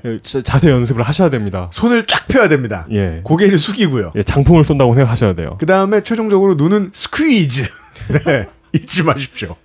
예, 0.05 0.17
자- 0.17 0.41
자세 0.41 0.71
연습을 0.71 1.03
하셔야 1.03 1.29
됩니다. 1.29 1.69
손을 1.73 2.07
쫙 2.07 2.27
펴야 2.27 2.47
됩니다. 2.47 2.87
예. 2.91 3.21
고개를 3.23 3.59
숙이고요. 3.59 4.13
예, 4.15 4.23
장풍을 4.23 4.63
쏜다고 4.63 4.95
생각하셔야 4.95 5.33
돼요. 5.35 5.57
그 5.59 5.67
다음에 5.67 6.01
최종적으로 6.01 6.55
눈은 6.55 6.89
스퀴즈. 6.91 7.69
네. 8.25 8.47
잊지 8.73 9.03
마십시오. 9.03 9.55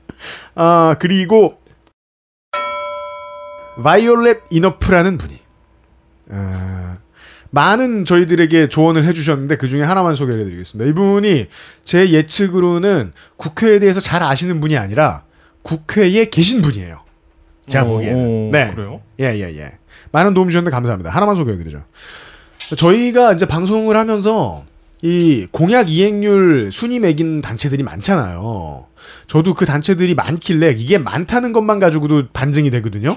아, 0.56 0.97
그리고, 0.98 1.56
바이올렛 3.82 4.43
이너프라는 4.51 5.19
분이, 5.19 5.39
아, 6.31 6.98
많은 7.51 8.05
저희들에게 8.05 8.69
조언을 8.69 9.05
해주셨는데 9.05 9.57
그 9.57 9.69
중에 9.69 9.82
하나만 9.82 10.15
소개를 10.15 10.40
해드리겠습니다. 10.40 10.90
이분이 10.90 11.47
제 11.85 12.11
예측으로는 12.11 13.12
국회에 13.36 13.78
대해서 13.78 14.01
잘 14.01 14.23
아시는 14.23 14.61
분이 14.61 14.77
아니라 14.77 15.23
국회에 15.62 16.28
계신 16.31 16.62
분이에요. 16.62 17.01
제가 17.66 17.85
오, 17.85 17.89
보기에는. 17.94 18.27
오, 18.27 18.51
네. 18.53 18.73
그래요? 18.74 19.01
예, 19.20 19.35
예, 19.35 19.59
예. 19.59 19.73
많은 20.12 20.35
도움 20.35 20.48
주셨는데 20.48 20.74
감사합니다. 20.74 21.11
하나만 21.11 21.35
소개해드리죠. 21.36 21.82
저희가 22.77 23.32
이제 23.32 23.47
방송을 23.47 23.97
하면서 23.97 24.65
이 25.03 25.47
공약 25.51 25.90
이행률 25.90 26.70
순위 26.73 26.98
매긴 27.01 27.40
단체들이 27.40 27.82
많잖아요. 27.82 28.86
저도 29.28 29.55
그 29.55 29.66
단체들이 29.66 30.15
많길래 30.15 30.74
이게 30.77 30.98
많다는 30.98 31.53
것만 31.53 31.78
가지고도 31.78 32.28
반증이 32.32 32.70
되거든요. 32.70 33.16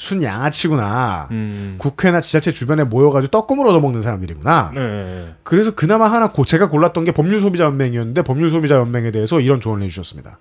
순 0.00 0.22
양아치구나. 0.22 1.28
음. 1.30 1.74
국회나 1.76 2.22
지자체 2.22 2.52
주변에 2.52 2.84
모여가지고 2.84 3.30
떡국을 3.30 3.66
얻어먹는 3.66 4.00
사람들이구나. 4.00 4.72
네. 4.74 5.34
그래서 5.42 5.74
그나마 5.74 6.10
하나 6.10 6.28
고 6.28 6.46
제가 6.46 6.70
골랐던 6.70 7.04
게 7.04 7.12
법률 7.12 7.38
소비자 7.38 7.64
연맹이었는데 7.64 8.22
법률 8.22 8.48
소비자 8.48 8.76
연맹에 8.76 9.10
대해서 9.10 9.40
이런 9.40 9.60
조언을 9.60 9.84
해주셨습니다. 9.84 10.38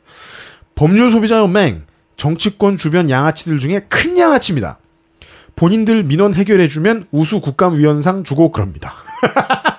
법률 0.76 1.12
소비자 1.12 1.40
연맹 1.40 1.84
정치권 2.16 2.78
주변 2.78 3.10
양아치들 3.10 3.60
중에 3.60 3.82
큰 3.90 4.18
양아치입니다. 4.18 4.78
본인들 5.58 6.04
민원 6.04 6.36
해결해주면 6.36 7.08
우수 7.12 7.42
국감위원상 7.42 8.24
주고 8.24 8.54
그럽니다. 8.54 8.94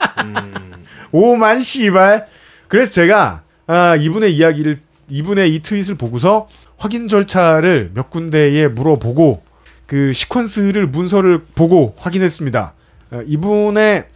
오만 1.11 1.63
씨발. 1.63 2.27
그래서 2.69 2.93
제가 2.93 3.45
아, 3.67 3.97
이분의 3.97 4.37
이야기를 4.37 4.79
이분의 5.09 5.55
이 5.55 5.61
트윗을 5.61 5.95
보고서 5.95 6.51
확인 6.77 7.09
절차를 7.09 7.93
몇 7.95 8.11
군데에 8.11 8.69
물어보고 8.69 9.49
그 9.91 10.13
시퀀스를 10.13 10.87
문서를 10.87 11.43
보고 11.57 11.97
확인했습니다. 11.99 12.75
아, 13.11 13.23
이분의 13.27 14.07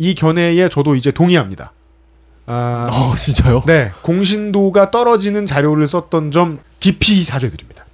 이 0.00 0.16
견해에 0.16 0.68
저도 0.68 0.96
이제 0.96 1.12
동의합니다. 1.12 1.72
아, 2.46 2.88
어, 2.90 3.14
진짜요? 3.14 3.62
네, 3.64 3.92
공신도가 4.02 4.90
떨어지는 4.90 5.46
자료를 5.46 5.86
썼던 5.86 6.32
점 6.32 6.58
깊이 6.80 7.22
사죄드립니다. 7.22 7.84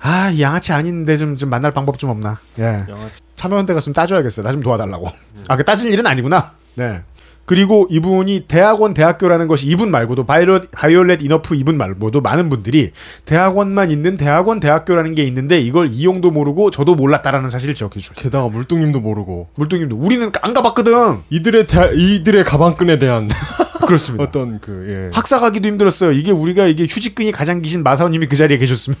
아, 0.00 0.30
이 0.30 0.40
양아치 0.40 0.72
아닌데 0.72 1.18
좀, 1.18 1.36
좀 1.36 1.50
만날 1.50 1.70
방법 1.70 1.98
좀 1.98 2.08
없나? 2.08 2.38
예. 2.58 2.86
양아치. 2.88 3.20
참여연대 3.36 3.74
갔으면 3.74 3.92
따져야겠어요. 3.92 4.46
나 4.46 4.52
좀 4.52 4.62
도와달라고. 4.62 5.10
아, 5.48 5.56
그 5.58 5.64
따질 5.64 5.92
일은 5.92 6.06
아니구나. 6.06 6.52
네. 6.76 7.02
그리고 7.44 7.86
이분이 7.90 8.44
대학원 8.46 8.94
대학교라는 8.94 9.48
것이 9.48 9.66
이분 9.66 9.90
말고도 9.90 10.24
바이올렛, 10.24 10.70
바이올렛 10.70 11.22
이너프 11.22 11.54
이분 11.56 11.76
말고도 11.76 12.20
많은 12.20 12.48
분들이 12.48 12.92
대학원만 13.24 13.90
있는 13.90 14.16
대학원 14.16 14.60
대학교라는 14.60 15.14
게 15.14 15.24
있는데 15.24 15.60
이걸 15.60 15.88
이용도 15.90 16.30
모르고 16.30 16.70
저도 16.70 16.94
몰랐다라는 16.94 17.50
사실을 17.50 17.74
기억해 17.74 17.98
주셨어요. 17.98 18.22
게다가 18.22 18.48
물뚱님도 18.48 19.00
모르고 19.00 19.48
물뚱님도 19.56 19.96
우리는 19.96 20.30
안 20.40 20.54
가봤거든. 20.54 20.92
이들의 21.30 21.66
대, 21.66 21.90
이들의 21.94 22.44
가방끈에 22.44 22.98
대한 22.98 23.28
그렇습니다. 23.86 24.24
어떤 24.24 24.60
그 24.60 24.86
예. 24.88 25.10
학사 25.12 25.40
가기도 25.40 25.66
힘들었어요. 25.66 26.12
이게 26.12 26.30
우리가 26.30 26.66
이게 26.66 26.84
휴직근이 26.84 27.32
가장 27.32 27.60
기신 27.60 27.82
마사오님이 27.82 28.26
그 28.26 28.36
자리에 28.36 28.58
계셨으면 28.58 28.96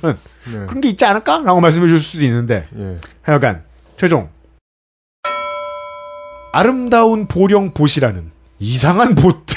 네. 0.52 0.66
그런 0.66 0.80
게 0.80 0.88
있지 0.88 1.04
않을까라고 1.04 1.60
말씀해 1.60 1.86
주실 1.86 2.04
수도 2.04 2.24
있는데 2.24 2.64
예. 2.76 2.98
하여간 3.22 3.62
최종 3.96 4.28
아름다운 6.52 7.28
보령 7.28 7.72
보시라는 7.72 8.31
이상한 8.62 9.16
보트 9.16 9.56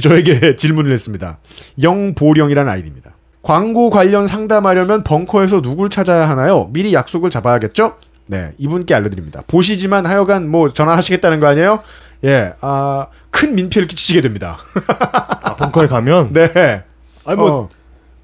저에게 0.00 0.54
질문을 0.56 0.92
했습니다. 0.92 1.38
영보령이라는 1.82 2.70
아이디입니다. 2.70 3.16
광고 3.42 3.90
관련 3.90 4.28
상담하려면 4.28 5.02
벙커에서 5.02 5.62
누굴 5.62 5.90
찾아야 5.90 6.28
하나요? 6.28 6.68
미리 6.72 6.94
약속을 6.94 7.30
잡아야겠죠? 7.30 7.96
네, 8.26 8.52
이분께 8.58 8.94
알려드립니다. 8.94 9.42
보시지만 9.48 10.06
하여간 10.06 10.48
뭐 10.48 10.72
전화하시겠다는 10.72 11.40
거 11.40 11.48
아니에요? 11.48 11.80
예, 12.24 12.52
아, 12.60 13.08
큰 13.30 13.56
민폐를 13.56 13.88
끼치게 13.88 14.20
됩니다. 14.20 14.58
아, 15.42 15.56
벙커에 15.56 15.88
가면 15.88 16.32
네. 16.32 16.84
아니 17.24 17.36
뭐, 17.36 17.50
어. 17.50 17.68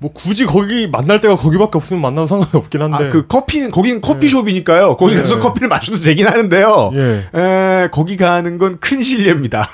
뭐 0.05 0.13
굳이 0.13 0.45
거기 0.45 0.87
만날 0.87 1.19
데가 1.19 1.35
거기밖에 1.35 1.79
없으면 1.79 2.03
만나도 2.03 2.27
상관이 2.27 2.51
없긴 2.53 2.83
한데 2.83 3.07
아, 3.07 3.09
그 3.09 3.27
커피는 3.27 3.71
거기는 3.71 4.03
커피숍이니까요. 4.03 4.99
거기 4.99 5.17
가서 5.17 5.37
네. 5.37 5.41
커피를 5.41 5.69
마셔도 5.69 5.99
되긴 5.99 6.27
하는데요. 6.27 6.91
예. 6.93 7.25
에, 7.35 7.89
거기 7.91 8.19
가는 8.19 8.59
건 8.59 8.77
큰 8.79 9.01
실례입니다. 9.01 9.67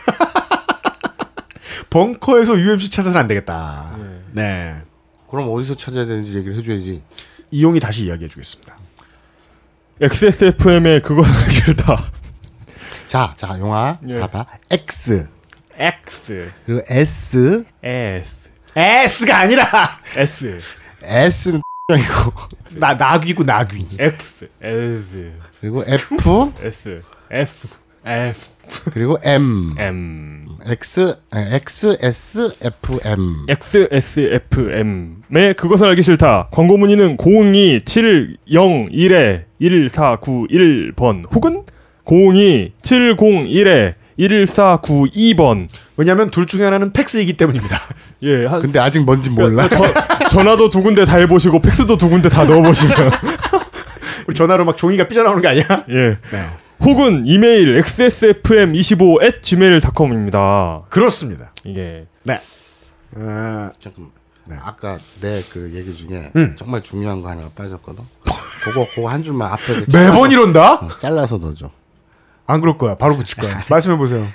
벙커에서 1.90 2.56
UMC 2.60 2.90
찾아서는 2.92 3.22
안 3.22 3.26
되겠다. 3.26 3.96
네. 4.30 4.76
그럼 5.28 5.52
어디서 5.52 5.74
찾아야 5.74 6.06
되는지 6.06 6.36
얘기를 6.36 6.56
해줘야지. 6.56 7.02
이용이 7.50 7.80
다시 7.80 8.04
이야기해 8.04 8.28
주겠습니다. 8.28 8.76
XSFM의 10.00 11.02
그것은 11.02 11.50
싫다. 11.50 12.00
자, 13.06 13.32
자, 13.34 13.58
용아. 13.58 13.98
예. 14.08 14.20
자, 14.20 14.28
봐. 14.28 14.46
X. 14.70 15.26
X 15.76 16.52
그리고 16.66 16.82
S. 16.88 17.64
S 17.82 18.39
S가 18.76 19.38
아니라 19.40 19.66
S 20.16 20.58
S는 21.02 21.60
이고 21.90 22.32
나 22.78 22.94
나귀고 22.94 23.42
나귀. 23.42 23.88
X 23.98 24.48
S 24.62 25.32
그리고 25.60 25.82
F. 25.86 26.16
S 26.62 27.02
F 27.30 27.68
F 28.04 28.50
그리고 28.92 29.18
M. 29.24 29.74
M 29.76 30.46
X, 30.66 31.16
에, 31.34 31.54
X, 31.56 31.98
S, 32.02 32.54
F, 32.62 33.00
M. 33.04 33.46
XSFM의 33.48 35.54
그것을 35.54 35.88
알기 35.88 36.02
싫다. 36.02 36.48
광고 36.52 36.76
문의는 36.76 37.16
02701에 37.16 39.44
1491번 39.60 41.24
혹은 41.34 41.64
02701에 42.04 43.94
1492번. 44.18 45.68
왜냐하면 45.96 46.30
둘 46.30 46.46
중에 46.46 46.64
하나는 46.64 46.92
팩스이기 46.92 47.34
때문입니다. 47.36 47.76
예, 48.22 48.46
한, 48.46 48.60
근데 48.60 48.78
아직 48.78 49.00
뭔지 49.04 49.30
몰라. 49.30 49.68
저, 49.68 50.28
전화도 50.28 50.70
두 50.70 50.82
군데 50.82 51.04
다 51.04 51.16
해보시고 51.18 51.60
팩스도 51.60 51.96
두 51.98 52.08
군데 52.08 52.28
다 52.28 52.44
넣어보시면 52.44 52.96
우리 54.28 54.34
전화로 54.34 54.64
막 54.64 54.76
종이가 54.76 55.08
삐져나오는 55.08 55.40
거 55.42 55.48
아니야? 55.48 55.64
예. 55.90 56.16
네. 56.30 56.46
혹은 56.82 57.24
이메일 57.26 57.78
xsfm25 57.82 59.22
at 59.22 59.38
gmail.com입니다. 59.42 60.82
그렇습니다. 60.88 61.52
이게 61.64 62.06
네. 62.24 62.34
어, 63.16 63.70
잠깐만. 63.78 64.12
아까 64.62 64.98
내 65.20 65.44
그 65.50 65.70
얘기 65.74 65.94
중에 65.94 66.32
음. 66.34 66.54
정말 66.56 66.82
중요한 66.82 67.22
거 67.22 67.28
하나가 67.28 67.48
빠졌거든. 67.54 68.02
그거 68.64 68.86
그거 68.94 69.08
한 69.08 69.22
줄만 69.22 69.52
앞에 69.52 69.84
매번 69.92 70.30
이런다? 70.32 70.74
어, 70.74 70.88
잘라서 70.98 71.38
넣어줘. 71.38 71.70
안 72.50 72.60
그럴 72.60 72.78
거야. 72.78 72.96
바로 72.96 73.16
붙일 73.16 73.36
거야. 73.36 73.62
말씀해 73.70 73.96
보세요. 73.96 74.26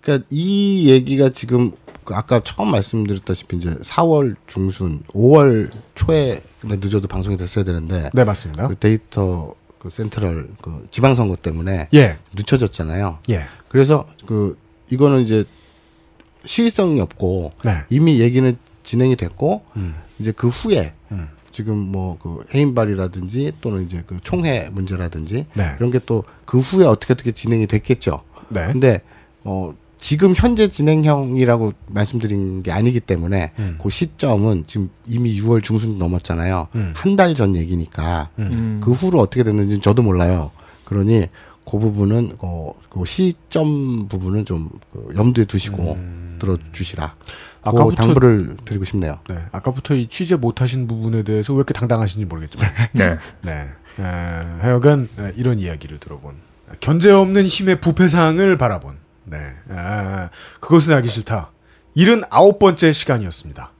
그러니까 0.00 0.26
이 0.30 0.90
얘기가 0.90 1.30
지금 1.30 1.72
그 2.04 2.14
아까 2.14 2.40
처음 2.40 2.70
말씀드렸다시피 2.70 3.56
이제 3.56 3.70
4월 3.70 4.36
중순, 4.46 5.02
5월 5.08 5.70
초에 5.94 6.40
늦어도 6.62 7.08
방송이 7.08 7.36
됐어야 7.36 7.64
되는데 7.64 8.10
네, 8.14 8.24
맞습니다. 8.24 8.68
그 8.68 8.76
데이터 8.76 9.54
그 9.78 9.90
센트럴 9.90 10.48
그 10.62 10.86
지방선거 10.90 11.36
때문에 11.36 11.88
예. 11.94 12.18
늦춰졌잖아요. 12.34 13.18
예. 13.30 13.40
그래서 13.68 14.06
그 14.26 14.56
이거는 14.90 15.22
이제 15.22 15.44
시의성이 16.44 17.00
없고 17.00 17.52
네. 17.64 17.72
이미 17.90 18.20
얘기는 18.20 18.56
진행이 18.84 19.16
됐고 19.16 19.62
음. 19.76 19.96
이제 20.20 20.32
그 20.32 20.48
후에 20.48 20.80
음. 20.80 20.95
지금 21.56 21.78
뭐 21.78 22.18
그 22.20 22.44
해임발이라든지 22.54 23.52
또는 23.62 23.84
이제 23.86 24.02
그 24.06 24.18
총회 24.22 24.68
문제라든지 24.70 25.46
네. 25.54 25.64
이런 25.78 25.90
게 25.90 25.98
또 26.00 26.22
그 26.44 26.60
후에 26.60 26.84
어떻게 26.84 27.14
어떻게 27.14 27.32
진행이 27.32 27.66
됐겠죠. 27.66 28.20
네. 28.50 28.66
근데 28.72 29.00
어 29.44 29.74
지금 29.96 30.34
현재 30.36 30.68
진행형이라고 30.68 31.72
말씀드린 31.86 32.62
게 32.62 32.72
아니기 32.72 33.00
때문에 33.00 33.52
음. 33.58 33.78
그 33.82 33.88
시점은 33.88 34.64
지금 34.66 34.90
이미 35.06 35.40
6월 35.40 35.62
중순 35.62 35.98
넘었잖아요. 35.98 36.68
음. 36.74 36.92
한달 36.94 37.34
전 37.34 37.56
얘기니까 37.56 38.28
음. 38.38 38.80
그 38.84 38.92
후로 38.92 39.18
어떻게 39.18 39.42
됐는지는 39.44 39.80
저도 39.80 40.02
몰라요. 40.02 40.50
그러니 40.84 41.26
그 41.64 41.78
부분은 41.78 42.36
어, 42.40 42.74
그 42.90 43.04
시점 43.06 44.06
부분은 44.08 44.44
좀그 44.44 45.14
염두에 45.16 45.46
두시고 45.46 45.96
들어주시라. 46.38 47.16
그 47.70 47.76
음. 47.76 47.82
아까부터- 47.82 47.96
당부를 47.96 48.56
드리고 48.64 48.84
싶네요. 48.84 49.18
네. 49.28 49.36
아까부터 49.52 49.94
이 49.94 50.08
취재 50.08 50.36
못하신 50.36 50.86
부분에 50.88 51.22
대해서 51.22 51.52
왜 51.52 51.58
이렇게 51.58 51.74
당당하신지 51.74 52.24
모르겠지만. 52.26 52.70
네. 52.92 53.18
네. 53.42 53.68
에, 53.98 54.02
하여간 54.60 55.08
에, 55.18 55.32
이런 55.36 55.58
이야기를 55.58 55.98
들어본 55.98 56.34
견제 56.80 57.10
없는 57.10 57.44
힘의 57.46 57.80
부패상을 57.80 58.56
바라본 58.58 58.96
네. 59.24 59.38
아, 59.70 60.28
그것은 60.60 60.92
알기 60.94 61.08
싫다. 61.08 61.50
79번째 61.96 62.92
시간이었습니다. 62.92 63.72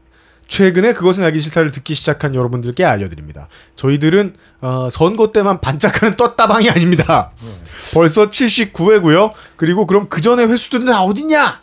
최근에 0.49 0.93
그것은 0.93 1.25
알기 1.25 1.41
싫다를 1.41 1.71
듣기 1.73 1.95
시작한 1.97 2.35
여러분들께 2.35 2.85
알려드립니다. 2.85 3.49
저희들은 3.75 4.37
어, 4.61 4.89
선거 4.91 5.33
때만 5.33 5.61
반짝하는 5.61 6.17
떴다방이 6.17 6.71
아닙니다. 6.71 7.33
벌써 7.95 8.31
79회고요. 8.31 9.33
그리고 9.57 9.87
그럼 9.87 10.09
그 10.09 10.21
전에 10.21 10.45
횟수들은 10.45 10.87
다 10.87 11.03
어딨냐? 11.03 11.61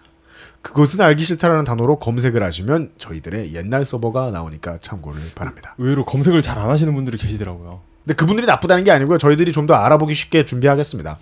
그것은 0.64 1.02
알기 1.02 1.24
싫다라는 1.24 1.66
단어로 1.66 1.98
검색을 1.98 2.42
하시면 2.42 2.94
저희들의 2.98 3.54
옛날 3.54 3.86
서버가 3.86 4.32
나오니까 4.32 4.80
참고를 4.82 5.22
바랍니다. 5.36 5.76
의외로 5.78 6.04
검색을 6.06 6.42
잘 6.42 6.58
안 6.58 6.70
하시는 6.70 6.94
분들이 6.96 7.18
계시더라고요. 7.18 7.82
근데 8.04 8.16
그분들이 8.16 8.48
나쁘다는 8.48 8.84
게 8.84 8.92
아니고요. 8.92 9.18
저희들이 9.18 9.52
좀 9.52 9.68
더 9.68 9.76
알아보기 9.76 10.14
쉽게 10.14 10.46
준비하겠습니다. 10.46 11.20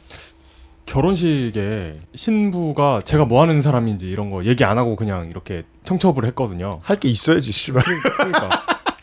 결혼식에 0.85 1.97
신부가 2.15 2.99
제가 3.03 3.25
뭐 3.25 3.41
하는 3.41 3.61
사람인지 3.61 4.09
이런 4.09 4.29
거 4.29 4.45
얘기 4.45 4.63
안 4.63 4.77
하고 4.77 4.95
그냥 4.95 5.29
이렇게 5.29 5.63
청첩을 5.85 6.25
했거든요. 6.27 6.65
할 6.83 6.99
게 6.99 7.09
있어야지, 7.09 7.51
씨발. 7.51 7.83
그러니까 8.17 8.49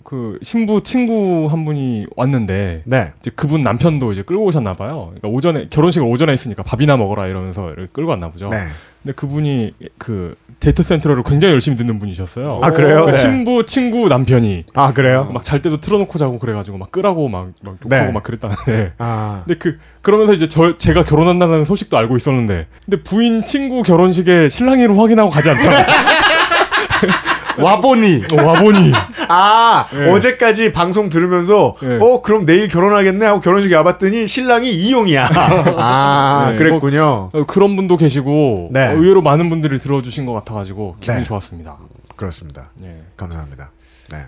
그 0.05 0.39
신부 0.43 0.83
친구 0.83 1.49
한 1.51 1.65
분이 1.65 2.07
왔는데 2.17 2.83
네. 2.87 3.13
이제 3.21 3.31
그분 3.35 3.63
남편도 3.63 4.13
이제 4.13 4.23
끌고 4.23 4.45
오셨나 4.45 4.75
봐요. 4.75 5.13
그러니까 5.15 5.29
오전에 5.29 5.69
결혼식을 5.69 6.07
오전에 6.09 6.33
했으니까 6.33 6.63
밥이나 6.63 6.97
먹어라 6.97 7.27
이러면서 7.27 7.75
끌고 7.93 8.11
왔나 8.11 8.31
보죠. 8.31 8.49
네. 8.49 8.65
근데 9.09 9.17
그분이 9.17 9.73
그 9.97 10.35
데이터 10.61 10.83
센트럴을 10.83 11.23
굉장히 11.23 11.55
열심히 11.55 11.79
듣는 11.79 11.99
분이셨어요. 11.99 12.61
아, 12.63 12.71
그래요? 12.73 12.89
그러니까 12.89 13.13
네. 13.13 13.19
신부 13.19 13.65
친구 13.65 14.07
남편이 14.09 14.65
아, 14.75 14.93
그래요? 14.93 15.31
막 15.33 15.43
잘 15.43 15.61
때도 15.63 15.81
틀어놓고 15.81 16.19
자고 16.19 16.39
그래가지고 16.39 16.77
막 16.77 16.93
끄라고 16.93 17.27
막, 17.31 17.53
막 17.63 17.79
욕하고 17.83 17.89
네. 17.89 18.13
막 18.13 18.23
그랬다는데. 18.23 18.93
아. 18.99 19.45
근데 19.47 19.59
그 19.59 19.79
그러면서 20.03 20.35
이제 20.35 20.47
저 20.47 20.77
제가 20.77 21.05
결혼한다는 21.05 21.65
소식도 21.65 21.97
알고 21.97 22.19
있었는데, 22.19 22.67
근데 22.85 23.03
부인 23.03 23.47
친구 23.47 23.83
결혼식에 23.83 24.51
신랑이로 24.51 24.95
확인하고 24.95 25.31
가지 25.31 25.49
않잖아. 25.49 25.87
와보니 27.63 28.23
어, 28.33 28.43
와보니. 28.43 28.93
아, 29.29 29.87
네. 29.93 30.11
어제까지 30.11 30.73
방송 30.73 31.09
들으면서, 31.09 31.75
네. 31.81 31.99
어, 32.01 32.23
그럼 32.23 32.47
내일 32.47 32.69
결혼하겠네 32.69 33.27
하고 33.27 33.41
결혼식에 33.41 33.75
와봤더니 33.77 34.27
신랑이 34.27 34.71
이용이야. 34.73 35.29
아, 35.77 36.49
네, 36.53 36.57
그랬군요. 36.57 37.31
어, 37.33 37.45
그런 37.47 37.77
분도 37.77 37.97
계시고 37.97 38.69
네. 38.73 38.89
어, 38.89 38.93
의외로 38.97 39.23
많은 39.23 39.51
분들이 39.51 39.79
들어주신 39.79 40.27
것 40.27 40.33
같아가지고 40.33 40.97
기분이 41.01 41.19
네. 41.19 41.25
좋았습니다. 41.25 41.77
그렇습니다. 42.17 42.71
예. 42.83 43.03
감사합니다. 43.17 43.71
네. 44.11 44.19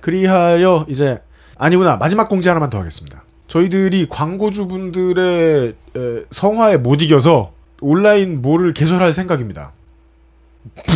그리하여 0.00 0.86
이제, 0.88 1.20
아니구나. 1.56 1.96
마지막 1.96 2.28
공지 2.28 2.48
하나만 2.48 2.70
더 2.70 2.78
하겠습니다. 2.78 3.22
저희들이 3.48 4.06
광고주분들의 4.08 5.68
에, 5.96 6.22
성화에 6.30 6.76
못 6.76 7.02
이겨서 7.02 7.52
온라인 7.80 8.42
몰을 8.42 8.74
개설할 8.74 9.12
생각입니다. 9.14 9.72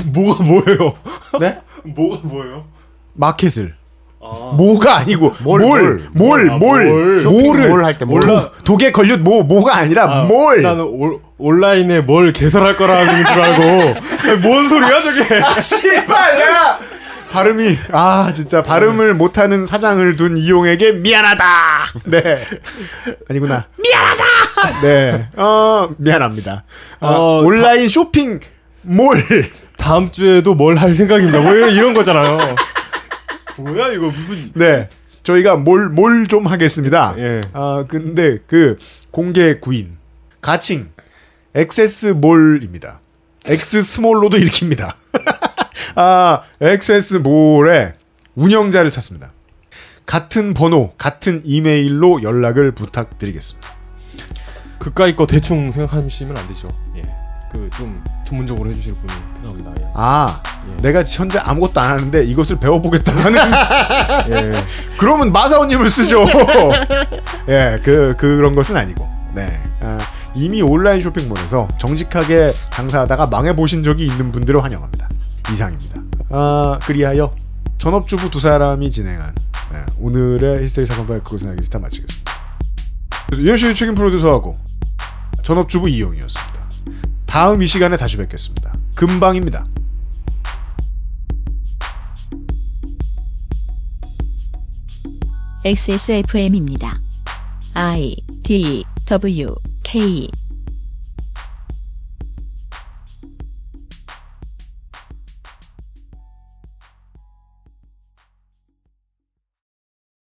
뭐가 0.07 0.43
뭐예요? 0.45 0.95
네? 1.41 1.59
뭐가 1.85 2.21
뭐예요? 2.25 2.65
마켓을. 3.15 3.75
아. 4.25 4.53
뭐가 4.57 4.99
아니고 4.99 5.33
몰, 5.43 5.63
아, 6.49 6.57
몰을 6.57 7.85
할때 7.85 8.05
몰. 8.05 8.21
도- 8.25 8.53
독에 8.63 8.93
걸렸 8.93 9.19
뭐 9.21 9.43
뭐가 9.43 9.77
아니라 9.77 10.05
아, 10.05 10.25
몰. 10.25 10.63
나는 10.63 10.85
올, 10.85 11.19
온라인에 11.39 12.03
뭘 12.03 12.33
개설할 12.33 12.77
거라는 12.77 13.27
줄 13.27 13.43
알고 13.43 14.01
뭔 14.49 14.69
소리야 14.69 15.01
저게? 15.01 15.41
아, 15.43 15.59
씨발, 15.59 16.39
내가 16.39 16.79
발음이, 17.33 17.77
아, 17.93 18.31
진짜 18.33 18.63
발음을 18.63 19.15
못하는 19.15 19.65
사장을 19.67 20.17
둔 20.17 20.37
이용에게 20.37 20.93
미안하다! 20.93 21.47
네. 22.05 22.39
아니구나. 23.29 23.67
미안하다! 23.83 24.81
네. 24.83 25.29
어, 25.37 25.89
미안합니다. 25.97 26.63
어, 27.01 27.09
어, 27.09 27.41
온라인 27.41 27.89
쇼핑 27.89 28.39
몰. 28.83 29.17
다음 29.83 30.11
주에도 30.13 30.55
뭘 30.55 30.79
할 30.79 30.95
생각입니다. 30.95 31.41
뭐 31.41 31.53
이런, 31.53 31.93
거잖아요. 31.93 32.39
뭐야 33.59 33.89
이거 33.93 34.07
무슨? 34.07 34.53
네. 34.55 34.89
저희가 35.25 35.57
몰, 35.57 35.89
몰좀 35.89 36.47
하겠습니다. 36.47 37.15
예. 37.19 37.41
아, 37.53 37.85
근데 37.89 38.39
그 38.47 38.79
공개 39.11 39.59
구인. 39.59 39.97
가칭. 40.41 40.91
XS몰입니다. 41.55 43.01
X 43.45 43.83
small로도 43.83 44.37
읽힙니다. 44.39 44.97
아, 45.97 46.43
XS몰의 46.61 47.93
운영자를 48.37 48.91
찾습니다. 48.91 49.33
같은 50.07 50.55
번호, 50.55 50.93
같은 50.97 51.43
이메일로 51.45 52.23
연락을 52.23 52.73
부탁드리겠습니다. 52.73 53.69
그까이 54.79 55.15
거 55.15 55.27
대충 55.27 55.71
생각하시면 55.73 56.37
안 56.37 56.49
되죠. 56.49 56.69
예. 57.55 57.59
그좀 57.59 58.03
전문적으로 58.25 58.71
해주실 58.71 58.95
분이 58.95 59.13
필요합니다. 59.37 59.73
예. 59.81 59.91
아, 59.95 60.43
내가 60.81 61.03
현재 61.03 61.39
아무것도 61.39 61.81
안 61.81 61.91
하는데 61.93 62.25
이것을 62.25 62.59
배워보겠다 62.59 63.13
하는. 63.13 63.39
예. 64.31 64.53
그러면 64.99 65.33
마사오님을 65.33 65.91
쓰죠. 65.91 66.25
예, 67.49 67.81
그, 67.83 68.15
그런 68.19 68.55
것은 68.55 68.77
아니고. 68.77 69.09
네. 69.35 69.59
아, 69.81 69.99
이미 70.35 70.63
온라인 70.63 71.01
쇼핑몰에서 71.01 71.69
정직하게 71.79 72.53
장사하다가 72.71 73.27
망해보신 73.27 73.83
적이 73.83 74.07
있는 74.07 74.33
분들을 74.33 74.63
환영합니다. 74.63 75.09
이상입니다. 75.51 76.01
아, 76.31 76.79
그리하여 76.83 77.35
전업주부 77.79 78.31
두 78.31 78.39
사람이 78.41 78.91
진행한 78.91 79.35
예, 79.75 79.85
오늘의 79.99 80.63
히스테리 80.63 80.87
사건바의 80.87 81.21
그것은 81.25 81.51
알기 81.51 81.65
싫다 81.65 81.79
마치겠습니다. 81.79 82.33
그래서 83.27 83.43
유현씨 83.43 83.75
책임 83.75 83.95
프로듀서하고 83.95 84.59
전업주부 85.43 85.89
이용이었습니다. 85.89 86.62
다음 87.33 87.63
이 87.63 87.67
시간에 87.67 87.97
다시 87.97 88.19
뵙겠습니다. 88.19 88.75
금방입니다. 88.95 89.65
XSFM입니다. 95.65 97.01
I 97.73 98.17
D 98.43 98.85
W 99.07 99.55
K 99.83 100.29